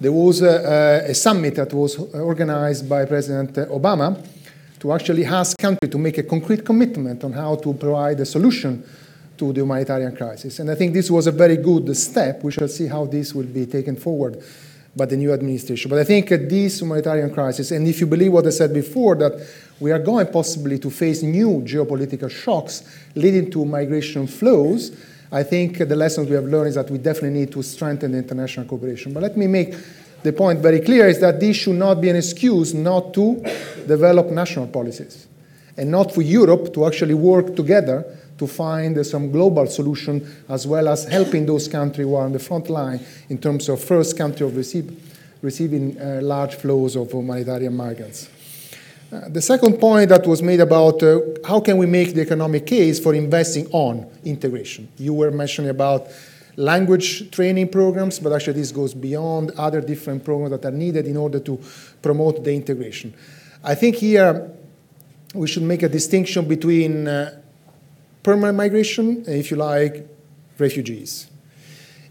There 0.00 0.12
was 0.12 0.40
a, 0.40 1.04
a, 1.10 1.14
summit 1.14 1.56
that 1.56 1.74
was 1.74 1.98
uh, 1.98 2.20
organized 2.20 2.88
by 2.88 3.04
President 3.04 3.52
Obama 3.68 4.16
to 4.78 4.92
actually 4.94 5.26
ask 5.26 5.58
countries 5.58 5.90
to 5.90 5.98
make 5.98 6.16
a 6.16 6.22
concrete 6.22 6.64
commitment 6.64 7.22
on 7.22 7.32
how 7.32 7.56
to 7.56 7.74
provide 7.74 8.18
a 8.20 8.24
solution 8.24 8.82
to 9.36 9.52
the 9.52 9.60
humanitarian 9.60 10.16
crisis. 10.16 10.58
And 10.58 10.70
I 10.70 10.74
think 10.74 10.94
this 10.94 11.10
was 11.10 11.26
a 11.26 11.32
very 11.32 11.58
good 11.58 11.94
step. 11.94 12.42
We 12.42 12.50
shall 12.50 12.68
see 12.68 12.86
how 12.86 13.04
this 13.04 13.34
will 13.34 13.44
be 13.44 13.66
taken 13.66 13.96
forward 13.96 14.42
by 14.96 15.04
the 15.04 15.18
new 15.18 15.34
administration. 15.34 15.90
But 15.90 15.98
I 15.98 16.04
think 16.04 16.30
this 16.30 16.80
humanitarian 16.80 17.34
crisis, 17.34 17.70
and 17.70 17.86
if 17.86 18.00
you 18.00 18.06
believe 18.06 18.32
what 18.32 18.46
I 18.46 18.50
said 18.50 18.72
before, 18.72 19.16
that 19.16 19.46
we 19.80 19.92
are 19.92 19.98
going 19.98 20.28
possibly 20.28 20.78
to 20.78 20.88
face 20.88 21.22
new 21.22 21.60
geopolitical 21.66 22.30
shocks 22.30 22.84
leading 23.14 23.50
to 23.50 23.66
migration 23.66 24.26
flows, 24.26 24.96
I 25.32 25.42
think 25.44 25.78
the 25.78 25.96
lessons 25.96 26.28
we 26.28 26.34
have 26.34 26.44
learned 26.44 26.68
is 26.68 26.74
that 26.74 26.90
we 26.90 26.98
definitely 26.98 27.38
need 27.38 27.52
to 27.52 27.62
strengthen 27.62 28.12
the 28.12 28.18
international 28.18 28.66
cooperation. 28.66 29.12
But 29.12 29.22
let 29.22 29.36
me 29.36 29.46
make 29.46 29.74
the 30.22 30.32
point 30.32 30.60
very 30.60 30.80
clear 30.80 31.08
is 31.08 31.20
that 31.20 31.40
this 31.40 31.56
should 31.56 31.76
not 31.76 32.00
be 32.00 32.08
an 32.08 32.16
excuse 32.16 32.74
not 32.74 33.14
to 33.14 33.42
develop 33.86 34.26
national 34.26 34.66
policies 34.66 35.28
and 35.76 35.90
not 35.90 36.12
for 36.12 36.22
Europe 36.22 36.74
to 36.74 36.86
actually 36.86 37.14
work 37.14 37.56
together 37.56 38.04
to 38.38 38.46
find 38.46 39.06
some 39.06 39.30
global 39.30 39.66
solution 39.66 40.26
as 40.48 40.66
well 40.66 40.88
as 40.88 41.04
helping 41.04 41.46
those 41.46 41.68
countries 41.68 42.06
who 42.06 42.14
are 42.14 42.24
on 42.24 42.32
the 42.32 42.38
front 42.38 42.68
line 42.68 43.00
in 43.28 43.38
terms 43.38 43.68
of 43.68 43.82
first 43.82 44.16
country 44.16 44.46
of 44.46 44.56
receive, 44.56 44.90
receiving 45.42 45.98
uh, 46.00 46.20
large 46.22 46.54
flows 46.54 46.96
of 46.96 47.12
humanitarian 47.12 47.76
migrants. 47.76 48.28
Uh, 49.12 49.28
the 49.28 49.42
second 49.42 49.78
point 49.78 50.08
that 50.08 50.24
was 50.24 50.40
made 50.40 50.60
about 50.60 51.02
uh, 51.02 51.20
how 51.44 51.58
can 51.58 51.76
we 51.76 51.86
make 51.86 52.14
the 52.14 52.20
economic 52.20 52.64
case 52.64 53.00
for 53.00 53.12
investing 53.12 53.66
on 53.72 54.06
integration. 54.24 54.88
You 54.98 55.14
were 55.14 55.32
mentioning 55.32 55.70
about 55.70 56.06
language 56.54 57.28
training 57.32 57.68
programs, 57.70 58.20
but 58.20 58.32
actually 58.32 58.60
this 58.60 58.70
goes 58.70 58.94
beyond 58.94 59.50
other 59.52 59.80
different 59.80 60.24
programs 60.24 60.52
that 60.52 60.64
are 60.64 60.76
needed 60.76 61.06
in 61.06 61.16
order 61.16 61.40
to 61.40 61.60
promote 62.02 62.44
the 62.44 62.52
integration. 62.52 63.12
I 63.64 63.74
think 63.74 63.96
here 63.96 64.48
we 65.34 65.48
should 65.48 65.64
make 65.64 65.82
a 65.82 65.88
distinction 65.88 66.46
between 66.46 67.08
uh, 67.08 67.40
permanent 68.22 68.56
migration 68.56 69.24
if 69.26 69.50
you 69.50 69.56
like, 69.56 70.06
refugees. 70.56 71.29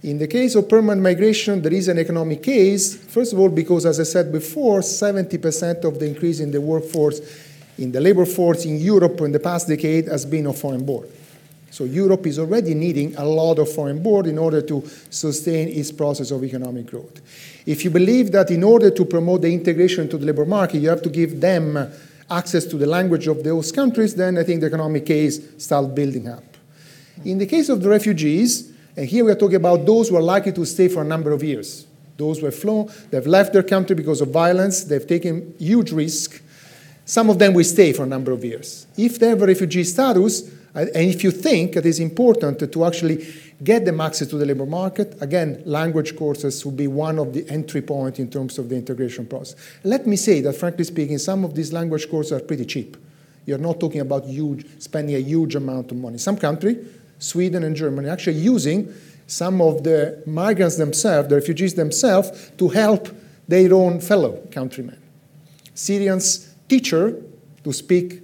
In 0.01 0.17
the 0.17 0.27
case 0.27 0.55
of 0.55 0.69
permanent 0.69 1.01
migration, 1.01 1.61
there 1.61 1.73
is 1.73 1.89
an 1.89 1.99
economic 1.99 2.41
case, 2.41 2.95
first 2.95 3.33
of 3.33 3.39
all, 3.39 3.49
because, 3.49 3.85
as 3.85 3.99
I 3.99 4.03
said 4.03 4.31
before, 4.31 4.79
70% 4.79 5.83
of 5.83 5.99
the 5.99 6.05
increase 6.05 6.39
in 6.39 6.51
the 6.51 6.61
workforce, 6.61 7.19
in 7.77 7.91
the 7.91 7.99
labor 7.99 8.25
force 8.25 8.63
in 8.63 8.77
Europe 8.77 9.19
in 9.21 9.33
the 9.33 9.39
past 9.39 9.67
decade 9.67 10.07
has 10.07 10.25
been 10.25 10.47
of 10.47 10.57
foreign 10.57 10.85
born. 10.85 11.07
So 11.71 11.83
Europe 11.83 12.25
is 12.27 12.39
already 12.39 12.73
needing 12.73 13.15
a 13.15 13.25
lot 13.25 13.59
of 13.59 13.71
foreign 13.71 14.01
born 14.01 14.25
in 14.25 14.37
order 14.37 14.61
to 14.61 14.83
sustain 15.09 15.67
its 15.67 15.91
process 15.91 16.31
of 16.31 16.43
economic 16.43 16.87
growth. 16.87 17.21
If 17.65 17.83
you 17.83 17.89
believe 17.89 18.31
that 18.31 18.51
in 18.51 18.63
order 18.63 18.89
to 18.89 19.05
promote 19.05 19.41
the 19.41 19.53
integration 19.53 20.09
to 20.09 20.17
the 20.17 20.25
labor 20.25 20.45
market, 20.45 20.79
you 20.79 20.89
have 20.89 21.01
to 21.03 21.09
give 21.09 21.39
them 21.39 21.91
access 22.31 22.65
to 22.65 22.77
the 22.77 22.85
language 22.85 23.27
of 23.27 23.43
those 23.43 23.71
countries, 23.71 24.15
then 24.15 24.37
I 24.37 24.43
think 24.43 24.61
the 24.61 24.67
economic 24.67 25.05
case 25.05 25.39
starts 25.57 25.89
building 25.89 26.27
up. 26.27 26.43
In 27.25 27.37
the 27.37 27.45
case 27.45 27.69
of 27.69 27.81
the 27.81 27.89
refugees, 27.89 28.71
and 28.99 29.07
here 29.07 29.23
we 29.23 29.31
are 29.31 29.35
talking 29.35 29.55
about 29.55 29.85
those 29.85 30.09
who 30.09 30.17
are 30.17 30.21
likely 30.21 30.51
to 30.51 30.65
stay 30.65 30.89
for 30.89 31.03
a 31.03 31.05
number 31.05 31.31
of 31.31 31.41
years. 31.41 31.87
Those 32.17 32.39
who 32.39 32.47
have 32.47 32.55
flown, 32.55 32.91
they've 33.09 33.25
left 33.25 33.53
their 33.53 33.63
country 33.63 33.95
because 33.95 34.19
of 34.19 34.27
violence, 34.27 34.83
they've 34.83 35.07
taken 35.07 35.55
huge 35.57 35.93
risk. 35.93 36.41
Some 37.05 37.29
of 37.29 37.39
them 37.39 37.53
will 37.53 37.63
stay 37.63 37.93
for 37.93 38.03
a 38.03 38.05
number 38.05 38.33
of 38.33 38.43
years. 38.43 38.87
If 38.97 39.17
they 39.17 39.29
have 39.29 39.41
a 39.41 39.45
refugee 39.45 39.85
status, 39.85 40.53
and 40.75 40.89
if 40.93 41.23
you 41.23 41.31
think 41.31 41.77
it 41.77 41.85
is 41.85 42.01
important 42.01 42.73
to 42.73 42.85
actually 42.85 43.25
get 43.63 43.85
them 43.85 44.01
access 44.01 44.27
to 44.27 44.37
the 44.37 44.45
labor 44.45 44.65
market, 44.65 45.15
again, 45.21 45.63
language 45.65 46.17
courses 46.17 46.65
will 46.65 46.73
be 46.73 46.87
one 46.87 47.19
of 47.19 47.33
the 47.33 47.49
entry 47.49 47.81
points 47.81 48.19
in 48.19 48.29
terms 48.29 48.57
of 48.57 48.67
the 48.67 48.75
integration 48.75 49.25
process. 49.25 49.55
Let 49.85 50.07
me 50.07 50.17
say 50.17 50.41
that, 50.41 50.57
frankly 50.57 50.83
speaking, 50.83 51.19
some 51.19 51.45
of 51.45 51.55
these 51.55 51.71
language 51.71 52.09
courses 52.09 52.33
are 52.33 52.41
pretty 52.41 52.65
cheap. 52.65 52.97
You're 53.45 53.59
not 53.59 53.79
talking 53.79 54.01
about 54.01 54.25
huge, 54.25 54.65
spending 54.81 55.15
a 55.15 55.19
huge 55.19 55.55
amount 55.55 55.89
of 55.89 55.97
money. 55.97 56.17
Some 56.17 56.35
country 56.35 56.85
Sweden 57.19 57.63
and 57.63 57.75
Germany, 57.75 58.09
actually 58.09 58.37
using 58.37 58.93
some 59.27 59.61
of 59.61 59.83
the 59.83 60.23
migrants 60.25 60.77
themselves, 60.77 61.29
the 61.29 61.35
refugees 61.35 61.75
themselves, 61.75 62.51
to 62.57 62.69
help 62.69 63.09
their 63.47 63.73
own 63.73 63.99
fellow 63.99 64.41
countrymen. 64.51 64.97
Syrians 65.75 66.53
teacher 66.67 67.15
to 67.63 67.73
speak 67.73 68.21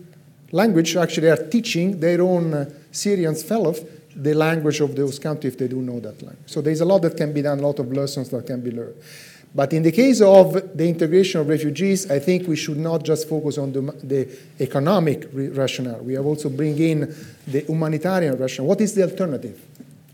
language, 0.52 0.96
actually 0.96 1.30
are 1.30 1.48
teaching 1.50 2.00
their 2.00 2.22
own 2.22 2.54
uh, 2.54 2.70
Syrian 2.92 3.36
fellows 3.36 3.84
the 4.16 4.34
language 4.34 4.80
of 4.80 4.96
those 4.96 5.20
countries 5.20 5.54
if 5.54 5.60
they 5.60 5.68
do 5.68 5.82
know 5.82 6.00
that 6.00 6.22
language. 6.22 6.48
So 6.48 6.62
there's 6.62 6.80
a 6.82 6.86
lot 6.86 7.02
that 7.02 7.18
can 7.18 7.34
be 7.34 7.42
done, 7.42 7.60
a 7.60 7.62
lot 7.62 7.80
of 7.80 7.92
lessons 7.92 8.30
that 8.30 8.48
can 8.48 8.62
be 8.62 8.72
learned. 8.72 8.96
But 9.56 9.72
in 9.72 9.84
the 9.84 9.92
case 9.94 10.20
of 10.20 10.78
the 10.78 10.86
integration 10.86 11.40
of 11.40 11.48
refugees, 11.48 12.12
I 12.12 12.20
think 12.20 12.46
we 12.46 12.58
should 12.58 12.78
not 12.78 13.04
just 13.04 13.30
focus 13.30 13.58
on 13.58 13.72
the, 13.72 13.82
the 14.04 14.28
economic 14.60 15.30
rationale. 15.32 16.00
We 16.00 16.16
have 16.16 16.26
also 16.26 16.50
bring 16.50 16.78
in 16.78 17.16
the 17.48 17.62
humanitarian 17.62 18.36
rationale. 18.38 18.68
What 18.68 18.82
is 18.82 18.94
the 18.94 19.04
alternative? 19.04 19.62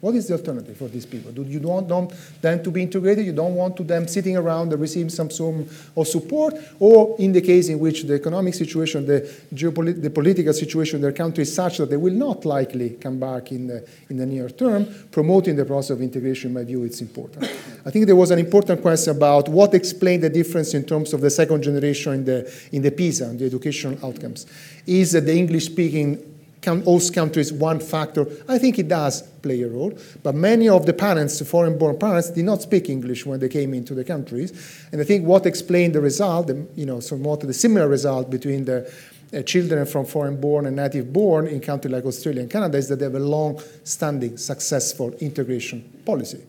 What 0.02 0.16
is 0.16 0.28
the 0.28 0.34
alternative 0.34 0.76
for 0.78 0.88
these 0.88 1.06
people? 1.06 1.32
Do 1.32 1.44
you 1.44 1.60
don't 1.60 1.88
want 1.88 2.14
them 2.42 2.64
to 2.64 2.72
be 2.72 2.82
integrated? 2.82 3.24
You 3.24 3.34
don't 3.34 3.54
want 3.54 3.88
them 3.88 4.08
sitting 4.08 4.36
around 4.36 4.74
and 4.74 4.82
receiving 4.82 5.10
some 5.10 5.30
sort 5.30 5.68
of 5.96 6.08
support? 6.08 6.56
Or 6.80 7.16
in 7.20 7.32
the 7.32 7.42
case 7.42 7.70
in 7.70 7.78
which 7.78 8.04
the 8.04 8.16
economic 8.16 8.56
situation, 8.56 9.06
the, 9.06 9.32
geopolit- 9.54 10.02
the 10.02 10.10
political 10.10 10.54
situation 10.54 10.96
in 10.98 11.02
their 11.04 11.12
country 11.12 11.44
is 11.44 11.54
such 11.54 11.78
that 11.78 11.92
they 11.92 11.98
will 11.98 12.16
not 12.16 12.46
likely 12.46 12.92
come 12.92 13.20
back 13.20 13.52
in 13.52 13.68
the, 13.68 13.88
in 14.10 14.18
the 14.18 14.26
near 14.26 14.50
term, 14.50 14.88
promoting 15.12 15.56
the 15.56 15.66
process 15.66 15.92
of 15.92 16.02
integration, 16.02 16.50
in 16.50 16.56
my 16.56 16.64
view, 16.64 16.84
it's 16.84 17.02
important. 17.02 17.44
I 17.86 17.92
think 17.92 18.08
there 18.08 18.16
was 18.16 18.32
an 18.32 18.40
important 18.40 18.82
question 18.82 19.16
about 19.16 19.50
what 19.50 19.76
explained 19.76 20.24
the 20.24 20.30
difference 20.30 20.74
in 20.74 20.84
terms 20.84 21.14
of 21.14 21.22
the 21.22 21.30
second 21.30 21.62
generation 21.62 22.14
in 22.14 22.26
the, 22.26 22.54
in 22.72 22.82
the 22.82 22.92
PISA, 22.92 23.26
and 23.26 23.40
the 23.40 23.46
educational 23.46 24.04
outcomes. 24.04 24.48
Is 24.88 25.12
that 25.12 25.28
the 25.28 25.38
English-speaking 25.38 26.31
host 26.64 27.14
countries 27.14 27.52
one 27.52 27.80
factor? 27.80 28.26
I 28.48 28.58
think 28.58 28.80
it 28.80 28.88
does 28.88 29.24
play 29.42 29.62
a 29.64 29.68
role, 29.68 29.94
but 30.24 30.36
many 30.36 30.70
of 30.70 30.86
the 30.86 30.94
parents, 30.94 31.42
foreign-born 31.42 31.98
parents, 31.98 32.30
did 32.30 32.46
not 32.46 32.62
speak 32.62 32.90
English 32.90 33.26
when 33.26 33.40
they 33.40 33.50
came 33.50 33.74
into 33.74 33.94
the 33.94 34.04
countries, 34.04 34.52
and 34.92 35.02
I 35.02 35.04
think 35.04 35.26
what 35.26 35.46
explained 35.46 35.96
the 35.96 36.02
result, 36.02 36.50
you 36.76 36.86
know, 36.86 37.00
somewhat 37.00 37.42
the 37.42 37.54
similar 37.54 37.88
result 37.88 38.30
between 38.30 38.66
the 38.66 38.92
uh, 39.34 39.42
children 39.44 39.86
from 39.86 40.06
foreign-born 40.06 40.66
and 40.66 40.76
native-born 40.76 41.48
in 41.48 41.62
countries 41.62 41.92
like 41.94 42.06
Australia 42.06 42.42
and 42.42 42.52
Canada 42.52 42.78
is 42.78 42.90
that 42.90 43.00
they 43.00 43.06
have 43.06 43.16
a 43.16 43.20
long-standing, 43.20 44.38
successful 44.38 45.14
integration 45.20 45.82
policy. 46.06 46.44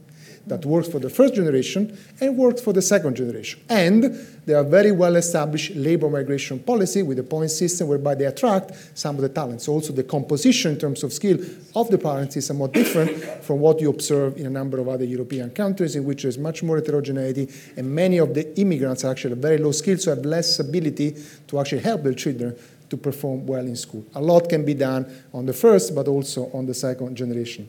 That 0.47 0.64
works 0.64 0.89
for 0.89 0.98
the 0.98 1.10
first 1.10 1.35
generation 1.35 1.97
and 2.20 2.36
works 2.36 2.60
for 2.60 2.73
the 2.73 2.82
second 2.82 3.16
generation. 3.16 3.60
And 3.69 4.05
they 4.44 4.55
are 4.55 4.64
very 4.64 4.90
well 4.90 5.16
established 5.16 5.74
labor 5.77 6.10
migration 6.10 6.59
policy 6.59 7.02
with 7.02 7.19
a 7.19 7.23
point 7.23 7.51
system 7.51 7.89
whereby 7.89 8.16
they 8.16 8.24
attract 8.24 8.98
some 8.98 9.16
of 9.16 9.23
the 9.23 9.28
talents. 9.28 9.66
So 9.66 9.73
also 9.73 9.93
the 9.93 10.02
composition 10.02 10.73
in 10.73 10.78
terms 10.78 11.05
of 11.05 11.12
skill 11.12 11.39
of 11.77 11.89
the 11.90 11.98
parents 11.98 12.36
is 12.36 12.47
somewhat 12.47 12.73
different 12.73 13.16
from 13.44 13.60
what 13.60 13.81
you 13.81 13.90
observe 13.90 14.36
in 14.36 14.47
a 14.47 14.51
number 14.51 14.78
of 14.78 14.89
other 14.89 15.05
European 15.05 15.51
countries 15.51 15.94
in 15.94 16.05
which 16.05 16.23
there's 16.23 16.39
much 16.39 16.62
more 16.62 16.77
heterogeneity 16.77 17.48
and 17.77 17.89
many 17.89 18.19
of 18.19 18.35
the 18.35 18.59
immigrants 18.59 19.05
are 19.05 19.12
actually 19.12 19.36
very 19.36 19.59
low 19.59 19.73
skilled, 19.73 20.01
so 20.01 20.14
have 20.14 20.24
less 20.24 20.59
ability 20.59 21.16
to 21.47 21.60
actually 21.60 21.82
help 21.82 22.02
their 22.02 22.14
children 22.14 22.56
to 22.90 22.97
perform 22.97 23.47
well 23.47 23.64
in 23.64 23.77
school. 23.77 24.05
A 24.16 24.20
lot 24.20 24.48
can 24.51 24.64
be 24.66 24.74
done 24.74 25.06
on 25.32 25.47
the 25.47 25.52
first, 25.55 25.94
but 25.94 26.09
also 26.09 26.51
on 26.52 26.66
the 26.66 26.74
second 26.74 27.16
generation, 27.16 27.66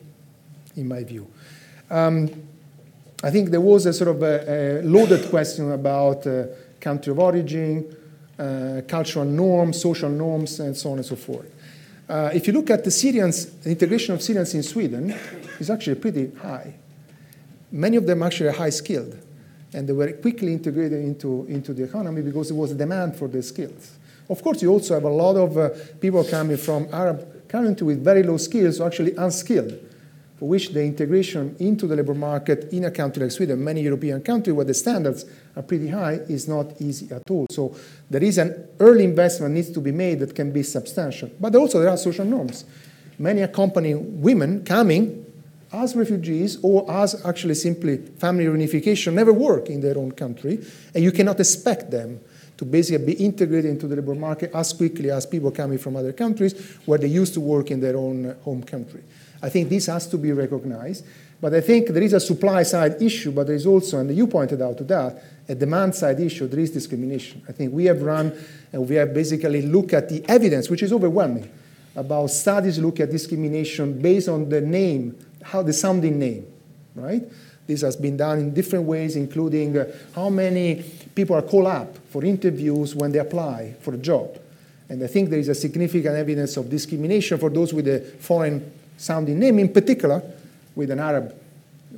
in 0.76 0.86
my 0.86 1.02
view. 1.02 1.26
Um, 1.90 2.28
I 3.24 3.30
think 3.30 3.48
there 3.48 3.60
was 3.62 3.86
a 3.86 3.92
sort 3.94 4.10
of 4.10 4.22
a, 4.22 4.80
a 4.80 4.82
loaded 4.82 5.30
question 5.30 5.72
about 5.72 6.26
uh, 6.26 6.44
country 6.78 7.10
of 7.10 7.18
origin, 7.18 7.96
uh, 8.38 8.82
cultural 8.86 9.24
norms, 9.24 9.80
social 9.80 10.10
norms, 10.10 10.60
and 10.60 10.76
so 10.76 10.90
on 10.90 10.98
and 10.98 11.06
so 11.06 11.16
forth. 11.16 11.50
Uh, 12.06 12.30
if 12.34 12.46
you 12.46 12.52
look 12.52 12.68
at 12.68 12.84
the 12.84 12.90
Syrians, 12.90 13.46
the 13.46 13.70
integration 13.70 14.14
of 14.14 14.20
Syrians 14.20 14.52
in 14.52 14.62
Sweden 14.62 15.14
is 15.58 15.70
actually 15.70 15.94
pretty 15.94 16.32
high. 16.34 16.74
Many 17.72 17.96
of 17.96 18.06
them 18.06 18.22
actually 18.22 18.50
are 18.50 18.58
high 18.58 18.68
skilled, 18.68 19.16
and 19.72 19.88
they 19.88 19.94
were 19.94 20.12
quickly 20.12 20.52
integrated 20.52 21.02
into, 21.02 21.46
into 21.48 21.72
the 21.72 21.84
economy 21.84 22.20
because 22.20 22.48
there 22.48 22.58
was 22.58 22.72
a 22.72 22.74
demand 22.74 23.16
for 23.16 23.26
their 23.26 23.40
skills. 23.40 23.92
Of 24.28 24.42
course, 24.42 24.60
you 24.60 24.70
also 24.70 24.92
have 24.92 25.04
a 25.04 25.08
lot 25.08 25.36
of 25.36 25.56
uh, 25.56 25.70
people 25.98 26.24
coming 26.24 26.58
from 26.58 26.88
Arab 26.92 27.48
countries 27.48 27.82
with 27.82 28.04
very 28.04 28.22
low 28.22 28.36
skills, 28.36 28.80
or 28.80 28.86
actually 28.86 29.16
unskilled, 29.16 29.72
which 30.44 30.70
the 30.70 30.82
integration 30.82 31.56
into 31.58 31.86
the 31.86 31.96
labor 31.96 32.14
market 32.14 32.72
in 32.72 32.84
a 32.84 32.90
country 32.90 33.22
like 33.22 33.32
Sweden, 33.32 33.62
many 33.62 33.82
European 33.82 34.20
countries 34.22 34.54
where 34.54 34.64
the 34.64 34.74
standards 34.74 35.24
are 35.56 35.62
pretty 35.62 35.88
high, 35.88 36.14
is 36.28 36.46
not 36.48 36.80
easy 36.80 37.12
at 37.14 37.22
all. 37.30 37.46
So 37.50 37.74
there 38.10 38.22
is 38.22 38.38
an 38.38 38.68
early 38.80 39.04
investment 39.04 39.54
needs 39.54 39.70
to 39.70 39.80
be 39.80 39.92
made 39.92 40.20
that 40.20 40.34
can 40.34 40.52
be 40.52 40.62
substantial. 40.62 41.30
But 41.40 41.54
also 41.56 41.80
there 41.80 41.90
are 41.90 41.96
social 41.96 42.24
norms. 42.24 42.64
Many 43.18 43.42
accompanying 43.42 44.20
women 44.20 44.64
coming 44.64 45.24
as 45.72 45.96
refugees 45.96 46.58
or 46.62 46.90
as 46.90 47.24
actually 47.26 47.54
simply 47.54 47.96
family 47.96 48.44
reunification 48.44 49.12
never 49.14 49.32
work 49.32 49.68
in 49.68 49.80
their 49.80 49.98
own 49.98 50.12
country, 50.12 50.64
and 50.94 51.02
you 51.02 51.10
cannot 51.10 51.40
expect 51.40 51.90
them 51.90 52.20
to 52.56 52.64
basically 52.64 53.14
be 53.14 53.24
integrated 53.24 53.70
into 53.70 53.88
the 53.88 53.96
labor 53.96 54.14
market 54.14 54.50
as 54.54 54.72
quickly 54.72 55.10
as 55.10 55.26
people 55.26 55.50
coming 55.50 55.78
from 55.78 55.96
other 55.96 56.12
countries 56.12 56.76
where 56.84 56.98
they 56.98 57.08
used 57.08 57.34
to 57.34 57.40
work 57.40 57.70
in 57.70 57.80
their 57.80 57.96
own 57.96 58.36
home 58.44 58.62
country. 58.62 59.02
I 59.44 59.50
think 59.50 59.68
this 59.68 59.86
has 59.86 60.06
to 60.06 60.16
be 60.16 60.32
recognized. 60.32 61.04
But 61.38 61.52
I 61.52 61.60
think 61.60 61.88
there 61.88 62.02
is 62.02 62.14
a 62.14 62.20
supply 62.20 62.62
side 62.62 63.02
issue, 63.02 63.30
but 63.30 63.46
there 63.46 63.56
is 63.56 63.66
also, 63.66 63.98
and 63.98 64.16
you 64.16 64.26
pointed 64.26 64.62
out 64.62 64.78
to 64.78 64.84
that, 64.84 65.22
a 65.46 65.54
demand 65.54 65.94
side 65.94 66.18
issue. 66.18 66.48
There 66.48 66.60
is 66.60 66.70
discrimination. 66.70 67.42
I 67.46 67.52
think 67.52 67.74
we 67.74 67.84
have 67.84 68.00
run 68.00 68.32
and 68.72 68.88
we 68.88 68.94
have 68.94 69.12
basically 69.12 69.60
looked 69.60 69.92
at 69.92 70.08
the 70.08 70.24
evidence, 70.26 70.70
which 70.70 70.82
is 70.82 70.94
overwhelming, 70.94 71.50
about 71.94 72.28
studies 72.28 72.78
look 72.78 73.00
at 73.00 73.10
discrimination 73.10 74.00
based 74.00 74.30
on 74.30 74.48
the 74.48 74.62
name, 74.62 75.14
how 75.42 75.62
the 75.62 75.74
sounding 75.74 76.18
name, 76.18 76.46
right? 76.94 77.22
This 77.66 77.82
has 77.82 77.96
been 77.96 78.16
done 78.16 78.38
in 78.38 78.54
different 78.54 78.86
ways, 78.86 79.14
including 79.14 79.76
uh, 79.76 79.92
how 80.14 80.30
many 80.30 80.82
people 81.14 81.36
are 81.36 81.42
called 81.42 81.66
up 81.66 81.98
for 82.08 82.24
interviews 82.24 82.94
when 82.94 83.12
they 83.12 83.18
apply 83.18 83.74
for 83.80 83.92
a 83.92 83.98
job. 83.98 84.40
And 84.88 85.04
I 85.04 85.06
think 85.06 85.28
there 85.28 85.38
is 85.38 85.48
a 85.48 85.54
significant 85.54 86.16
evidence 86.16 86.56
of 86.56 86.70
discrimination 86.70 87.36
for 87.38 87.50
those 87.50 87.74
with 87.74 87.86
a 87.88 88.00
foreign 88.20 88.72
sounding 88.96 89.38
name, 89.38 89.58
in 89.58 89.72
particular 89.72 90.22
with 90.74 90.90
an 90.90 91.00
Arab 91.00 91.34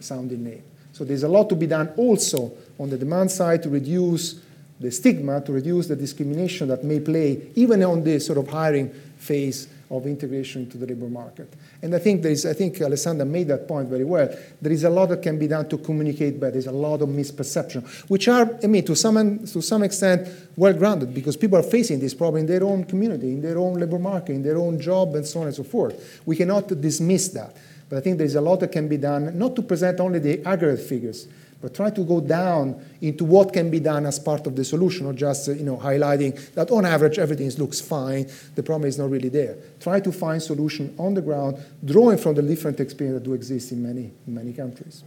sounding 0.01 0.45
name. 0.45 0.63
So 0.93 1.05
there's 1.05 1.23
a 1.23 1.29
lot 1.29 1.49
to 1.51 1.55
be 1.55 1.67
done 1.67 1.89
also 1.97 2.53
on 2.79 2.91
the 2.91 2.97
demand 2.97 3.31
side 3.31 3.63
to 3.65 3.69
reduce 3.69 4.41
the 4.81 4.91
stigma, 4.91 5.41
to 5.43 5.53
reduce 5.53 5.89
the 5.89 5.97
discrimination 5.97 6.69
that 6.69 6.85
may 6.85 7.01
play 7.01 7.51
even 7.55 7.83
on 7.83 8.05
the 8.05 8.19
sort 8.19 8.39
of 8.39 8.49
hiring 8.49 8.91
phase 9.19 9.69
of 9.91 10.07
integration 10.07 10.63
into 10.63 10.79
the 10.79 10.87
labor 10.87 11.09
market. 11.09 11.53
And 11.83 11.95
I 11.95 11.99
think 11.99 12.23
there 12.23 12.33
is, 12.33 12.45
I 12.45 12.53
think 12.53 12.81
Alessandra 12.81 13.25
made 13.25 13.49
that 13.49 13.69
point 13.69 13.89
very 13.89 14.05
well. 14.05 14.29
There 14.61 14.73
is 14.73 14.85
a 14.85 14.91
lot 14.91 15.11
that 15.11 15.23
can 15.23 15.39
be 15.39 15.47
done 15.47 15.69
to 15.69 15.79
communicate 15.79 16.41
but 16.41 16.53
There's 16.53 16.67
a 16.67 16.73
lot 16.73 17.03
of 17.03 17.09
misperception, 17.09 17.87
which 18.09 18.29
are, 18.29 18.59
I 18.63 18.67
mean, 18.67 18.85
to 18.87 18.97
some, 18.97 19.47
to 19.47 19.63
some 19.63 19.83
extent, 19.83 20.29
well 20.57 20.73
grounded 20.73 21.15
because 21.15 21.37
people 21.37 21.59
are 21.59 21.63
facing 21.63 22.01
this 22.01 22.15
problem 22.15 22.41
in 22.41 22.47
their 22.47 22.65
own 22.65 22.85
community, 22.85 23.33
in 23.33 23.43
their 23.43 23.59
own 23.59 23.79
labor 23.79 23.99
market, 23.99 24.33
in 24.33 24.43
their 24.43 24.57
own 24.57 24.81
job, 24.81 25.15
and 25.15 25.27
so 25.27 25.41
on 25.41 25.47
and 25.47 25.55
so 25.55 25.63
forth. 25.65 26.21
We 26.27 26.37
cannot 26.37 26.69
dismiss 26.81 27.29
that. 27.29 27.57
But 27.89 27.99
I 27.99 28.01
think 28.01 28.19
there's 28.19 28.35
a 28.35 28.41
lot 28.41 28.61
that 28.61 28.73
can 28.73 28.89
be 28.89 28.97
done, 28.97 29.39
not 29.39 29.55
to 29.57 29.63
present 29.63 30.01
only 30.01 30.19
the 30.19 30.45
aggregate 30.45 30.85
figures, 30.85 31.29
but 31.61 31.75
try 31.75 31.91
to 31.91 32.05
go 32.05 32.21
down 32.21 32.85
into 33.01 33.25
what 33.25 33.53
can 33.53 33.71
be 33.71 33.81
done 33.81 34.07
as 34.07 34.19
part 34.19 34.47
of 34.47 34.55
the 34.57 34.65
solution, 34.65 35.07
not 35.07 35.15
just 35.15 35.49
you 35.49 35.65
know, 35.65 35.77
highlighting 35.77 36.53
that 36.55 36.71
on 36.71 36.85
average 36.85 37.19
everything 37.19 37.51
looks 37.59 37.81
fine, 37.81 38.29
the 38.55 38.63
problem 38.63 38.89
is 38.89 38.99
not 38.99 39.11
really 39.11 39.29
there. 39.29 39.57
Try 39.81 40.01
to 40.01 40.13
find 40.13 40.43
solution 40.43 40.95
on 40.99 41.15
the 41.15 41.23
ground, 41.23 41.59
drawing 41.85 42.19
from 42.19 42.35
the 42.35 42.43
different 42.43 42.81
experience 42.81 43.21
that 43.21 43.25
do 43.25 43.35
exist 43.35 43.73
in 43.73 43.83
many, 43.83 44.13
in 44.27 44.35
many 44.35 44.53
countries. 44.53 45.03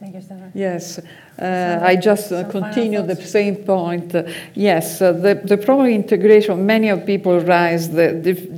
Thank 0.00 0.14
you, 0.14 0.22
Stefan. 0.22 0.52
Yes, 0.54 1.00
uh, 1.40 1.80
I 1.82 1.96
just 1.96 2.30
uh, 2.30 2.48
continue 2.48 3.02
the 3.02 3.16
same 3.16 3.56
point. 3.56 4.14
Uh, 4.14 4.22
yes, 4.54 5.02
uh, 5.02 5.10
the, 5.10 5.40
the 5.42 5.56
problem 5.56 5.88
integration, 5.88 6.64
many 6.64 6.88
of 6.88 7.04
people 7.04 7.40
rise, 7.40 7.90
the, 7.90 8.10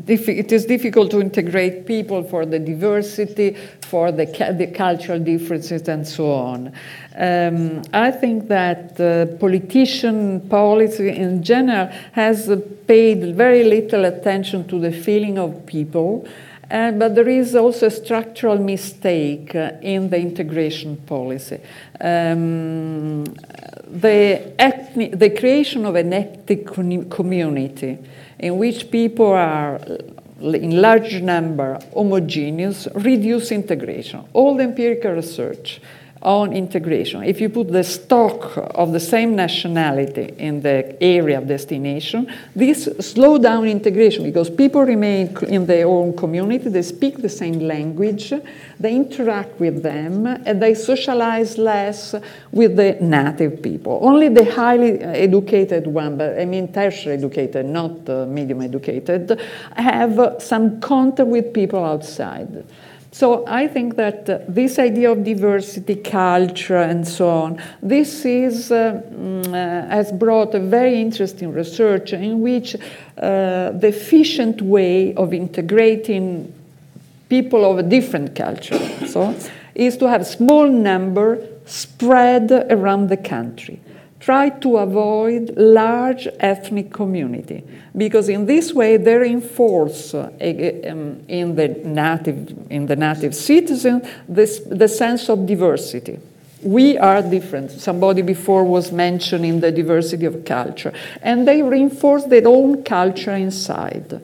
it 0.07 0.53
is 0.53 0.67
difficult 0.67 1.11
to 1.13 1.21
integrate 1.21 1.87
people 1.87 2.23
for 2.25 2.45
the 2.45 2.59
diversity, 2.59 3.57
for 3.81 4.13
the, 4.13 4.27
the 4.59 4.67
cultural 4.67 5.19
differences, 5.19 5.89
and 5.89 6.07
so 6.07 6.31
on. 6.31 6.75
Um, 7.17 7.83
I 7.95 8.11
think 8.11 8.49
that 8.49 9.01
uh, 9.01 9.35
politician 9.39 10.47
policy 10.49 11.09
in 11.09 11.43
general 11.43 11.87
has 12.13 12.51
paid 12.87 13.35
very 13.35 13.65
little 13.65 14.05
attention 14.05 14.69
to 14.69 14.79
the 14.79 14.93
feeling 14.93 15.39
of 15.39 15.65
people. 15.65 16.29
Uh, 16.71 16.93
but 16.93 17.17
there 17.17 17.29
is 17.29 17.57
also 17.57 17.87
a 17.87 17.91
structural 17.91 18.57
mistake 18.59 19.55
uh, 19.57 19.73
in 19.83 20.09
the 20.09 20.17
integration 20.17 20.97
policy. 20.99 21.61
Um, 22.01 23.25
the, 23.89 24.55
ethnic, 24.57 25.19
the 25.19 25.31
creation 25.31 25.85
of 25.85 25.97
an 25.97 26.13
ethnic 26.13 26.67
community 27.11 27.99
in 28.39 28.57
which 28.57 28.91
people 28.91 29.27
are 29.27 29.81
in 30.41 30.81
large 30.81 31.21
number 31.21 31.79
homogeneous 31.93 32.87
reduce 32.95 33.51
integration. 33.51 34.25
All 34.33 34.57
the 34.57 34.63
empirical 34.63 35.13
research 35.13 35.81
on 36.23 36.53
integration. 36.53 37.23
If 37.23 37.41
you 37.41 37.49
put 37.49 37.69
the 37.69 37.83
stock 37.83 38.53
of 38.75 38.93
the 38.93 39.01
same 39.01 39.35
nationality 39.35 40.35
in 40.37 40.61
the 40.61 41.03
area 41.03 41.39
of 41.39 41.49
destination, 41.49 42.31
this 42.55 42.85
slow 43.01 43.39
down 43.39 43.67
integration 43.67 44.25
because 44.25 44.51
people 44.51 44.83
remain 44.83 45.35
in 45.49 45.65
their 45.65 45.87
own 45.87 46.15
community, 46.15 46.69
they 46.69 46.83
speak 46.83 47.23
the 47.23 47.29
same 47.29 47.61
language, 47.61 48.35
they 48.79 48.95
interact 48.95 49.59
with 49.59 49.83
them, 49.83 50.27
and 50.27 50.63
they 50.63 50.75
socialize 50.75 51.57
less 51.57 52.15
with 52.53 52.77
the 52.77 52.99
native 53.01 53.63
people. 53.63 53.99
Only 54.03 54.29
the 54.29 54.51
highly 54.53 55.01
educated 55.01 55.87
one, 55.87 56.19
but 56.19 56.39
I 56.39 56.45
mean 56.45 56.71
tertiary 56.71 57.17
educated, 57.17 57.65
not 57.65 58.09
uh, 58.09 58.27
medium 58.27 58.61
educated, 58.61 59.41
have 59.75 60.37
some 60.39 60.81
contact 60.81 61.29
with 61.29 61.55
people 61.55 61.83
outside. 61.83 62.65
So 63.13 63.45
I 63.47 63.67
think 63.67 63.97
that 63.97 64.31
uh, 64.31 64.39
this 64.47 64.79
idea 64.79 65.11
of 65.11 65.25
diversity, 65.25 65.97
culture, 65.97 66.77
and 66.77 67.07
so 67.07 67.29
on, 67.29 67.63
this 67.83 68.25
is, 68.25 68.71
uh, 68.71 69.03
mm, 69.13 69.47
uh, 69.49 69.89
has 69.89 70.13
brought 70.13 70.55
a 70.55 70.61
very 70.61 71.01
interesting 71.01 71.53
research 71.53 72.13
in 72.13 72.41
which 72.41 72.77
uh, 72.77 73.73
the 73.73 73.89
efficient 73.89 74.63
way 74.63 75.13
of 75.15 75.35
integrating 75.35 76.53
people 77.29 77.69
of 77.69 77.79
a 77.79 77.83
different 77.83 78.37
culture 78.37 78.79
so, 79.07 79.35
is 79.75 79.97
to 79.97 80.09
have 80.09 80.21
a 80.21 80.25
small 80.25 80.69
number 80.69 81.45
spread 81.67 82.51
around 82.71 83.09
the 83.09 83.17
country 83.17 83.81
try 84.21 84.51
to 84.51 84.77
avoid 84.77 85.57
large 85.57 86.29
ethnic 86.39 86.93
community 86.93 87.65
because 87.97 88.29
in 88.29 88.47
this 88.47 88.73
way 88.73 88.97
they 88.99 89.17
reinforce 89.17 90.15
uh, 90.15 90.31
um, 90.41 91.21
in 91.27 91.57
the 91.57 91.69
native 91.85 92.55
in 92.71 92.87
the 92.87 92.97
native 92.97 93.35
citizen 93.35 94.07
this, 94.29 94.61
the 94.67 94.87
sense 94.87 95.29
of 95.29 95.47
diversity 95.47 96.21
we 96.63 96.99
are 96.99 97.23
different 97.23 97.71
somebody 97.71 98.21
before 98.21 98.65
was 98.65 98.93
mentioning 98.93 99.61
the 99.61 99.73
diversity 99.73 100.27
of 100.27 100.45
culture 100.45 100.93
and 101.23 101.49
they 101.49 101.63
reinforce 101.63 102.25
their 102.25 102.47
own 102.47 102.83
culture 102.85 103.35
inside 103.35 104.21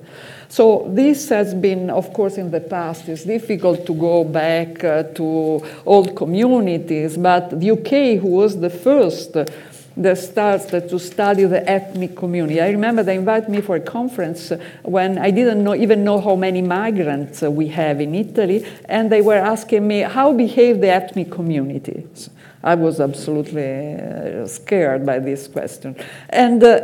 so 0.48 0.88
this 0.88 1.28
has 1.30 1.54
been, 1.54 1.90
of 1.90 2.12
course, 2.12 2.38
in 2.38 2.52
the 2.52 2.60
past. 2.60 3.08
It's 3.08 3.24
difficult 3.24 3.84
to 3.86 3.92
go 3.92 4.22
back 4.22 4.82
uh, 4.84 5.02
to 5.14 5.60
old 5.84 6.14
communities, 6.14 7.16
but 7.16 7.58
the 7.58 7.72
UK, 7.72 8.22
who 8.22 8.28
was 8.28 8.60
the 8.60 8.70
first 8.70 9.36
that 9.96 10.18
starts 10.18 10.66
to 10.66 10.98
study 10.98 11.44
the 11.44 11.68
ethnic 11.68 12.14
community. 12.16 12.60
I 12.60 12.70
remember 12.70 13.02
they 13.02 13.16
invited 13.16 13.48
me 13.48 13.60
for 13.60 13.76
a 13.76 13.80
conference 13.80 14.52
when 14.82 15.18
I 15.18 15.30
didn't 15.30 15.64
know, 15.64 15.74
even 15.74 16.04
know 16.04 16.20
how 16.20 16.36
many 16.36 16.60
migrants 16.60 17.42
we 17.42 17.68
have 17.68 18.00
in 18.00 18.14
Italy, 18.14 18.66
and 18.86 19.10
they 19.10 19.22
were 19.22 19.36
asking 19.36 19.88
me 19.88 20.00
how 20.00 20.32
behave 20.32 20.80
the 20.80 20.88
ethnic 20.88 21.30
communities. 21.30 22.30
I 22.62 22.74
was 22.74 23.00
absolutely 23.00 23.94
uh, 23.94 24.46
scared 24.46 25.06
by 25.06 25.20
this 25.20 25.46
question. 25.46 25.96
And 26.28 26.62
uh, 26.62 26.80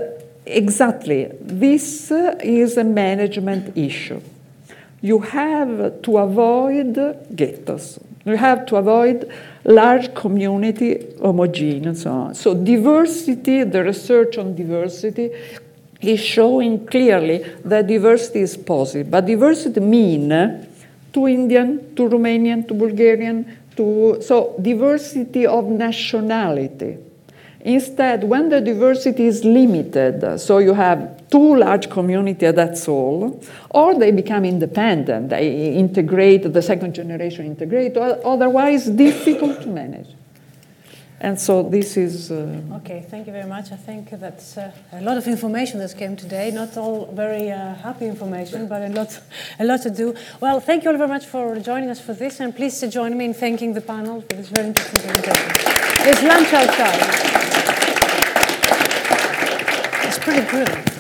exactly, 0.47 1.31
this 1.41 2.11
uh, 2.11 2.39
is 2.43 2.77
a 2.77 2.85
management 2.85 3.77
issue. 3.77 4.21
You 5.01 5.19
have 5.19 6.01
to 6.03 6.19
avoid 6.19 6.95
ghettos. 7.35 7.99
You 8.25 8.37
have 8.37 8.67
to 8.67 8.77
avoid 8.77 9.31
large 9.65 10.15
community 10.15 11.15
homogeneous 11.21 12.03
so. 12.03 12.33
So 12.35 12.55
diversity, 12.55 13.65
the 13.65 13.83
research 13.83 14.39
on 14.39 14.55
diversity 14.55 15.31
is 16.01 16.21
showing 16.21 16.87
clearly 16.87 17.45
that 17.65 17.87
diversity 17.87 18.41
is 18.41 18.57
positive. 18.57 19.11
But 19.11 19.27
diversity 19.27 19.81
mean 19.81 20.33
eh, 20.33 20.65
to 21.13 21.29
Indian, 21.29 21.95
to 21.95 22.09
Romanian, 22.09 22.67
to 22.69 22.75
Bulgarian, 22.75 23.59
to 23.77 24.19
so 24.21 24.55
diversity 24.61 25.47
of 25.47 25.65
nationality. 25.67 26.99
Instead, 27.65 28.25
when 28.25 28.49
the 28.49 28.61
diversity 28.61 29.27
is 29.27 29.45
limited, 29.45 30.39
so 30.41 30.59
you 30.59 30.75
have 30.75 31.29
two 31.31 31.57
large 31.57 31.89
communities, 31.89 32.53
that's 32.55 32.89
all, 32.89 33.41
or 33.71 33.97
they 33.99 34.11
become 34.11 34.45
independent, 34.45 35.29
they 35.29 35.75
integrate, 35.75 36.53
the 36.53 36.63
second 36.63 36.93
generation 36.93 37.47
integrate, 37.47 37.97
otherwise 37.97 38.87
difficult 38.87 39.63
to 39.63 39.69
manage. 39.69 40.09
And 41.21 41.41
so 41.41 41.63
this 41.63 41.97
is. 41.97 42.33
Uh, 42.33 42.61
okay, 42.79 43.07
thank 43.09 43.29
you 43.29 43.33
very 43.33 43.47
much. 43.47 43.71
I 43.71 43.77
think 43.77 44.11
that's 44.11 44.59
uh, 44.59 44.73
a 44.91 45.01
lot 45.03 45.17
of 45.17 45.29
information 45.29 45.79
that 45.79 45.97
came 45.97 46.17
today. 46.17 46.51
Not 46.51 46.77
all 46.77 47.07
very 47.13 47.49
uh, 47.49 47.77
happy 47.77 48.07
information, 48.07 48.67
but 48.67 48.83
a 48.83 48.89
lot, 48.89 49.21
a 49.61 49.65
lot 49.65 49.83
to 49.83 49.91
do. 49.91 50.17
Well, 50.41 50.59
thank 50.59 50.83
you 50.83 50.91
all 50.91 50.97
very 50.97 51.09
much 51.09 51.27
for 51.27 51.61
joining 51.61 51.91
us 51.91 52.01
for 52.01 52.13
this, 52.13 52.41
and 52.41 52.55
please 52.57 52.81
join 52.89 53.17
me 53.17 53.27
in 53.27 53.35
thanking 53.35 53.73
the 53.73 53.81
panel 53.81 54.23
for 54.23 54.35
this 54.35 54.49
very 54.49 54.67
interesting 54.67 55.01
presentation. 55.01 56.05
There's 56.05 56.23
lunch 56.25 56.53
outside. 56.53 57.42
Pretty 60.25 60.47
good. 60.53 60.92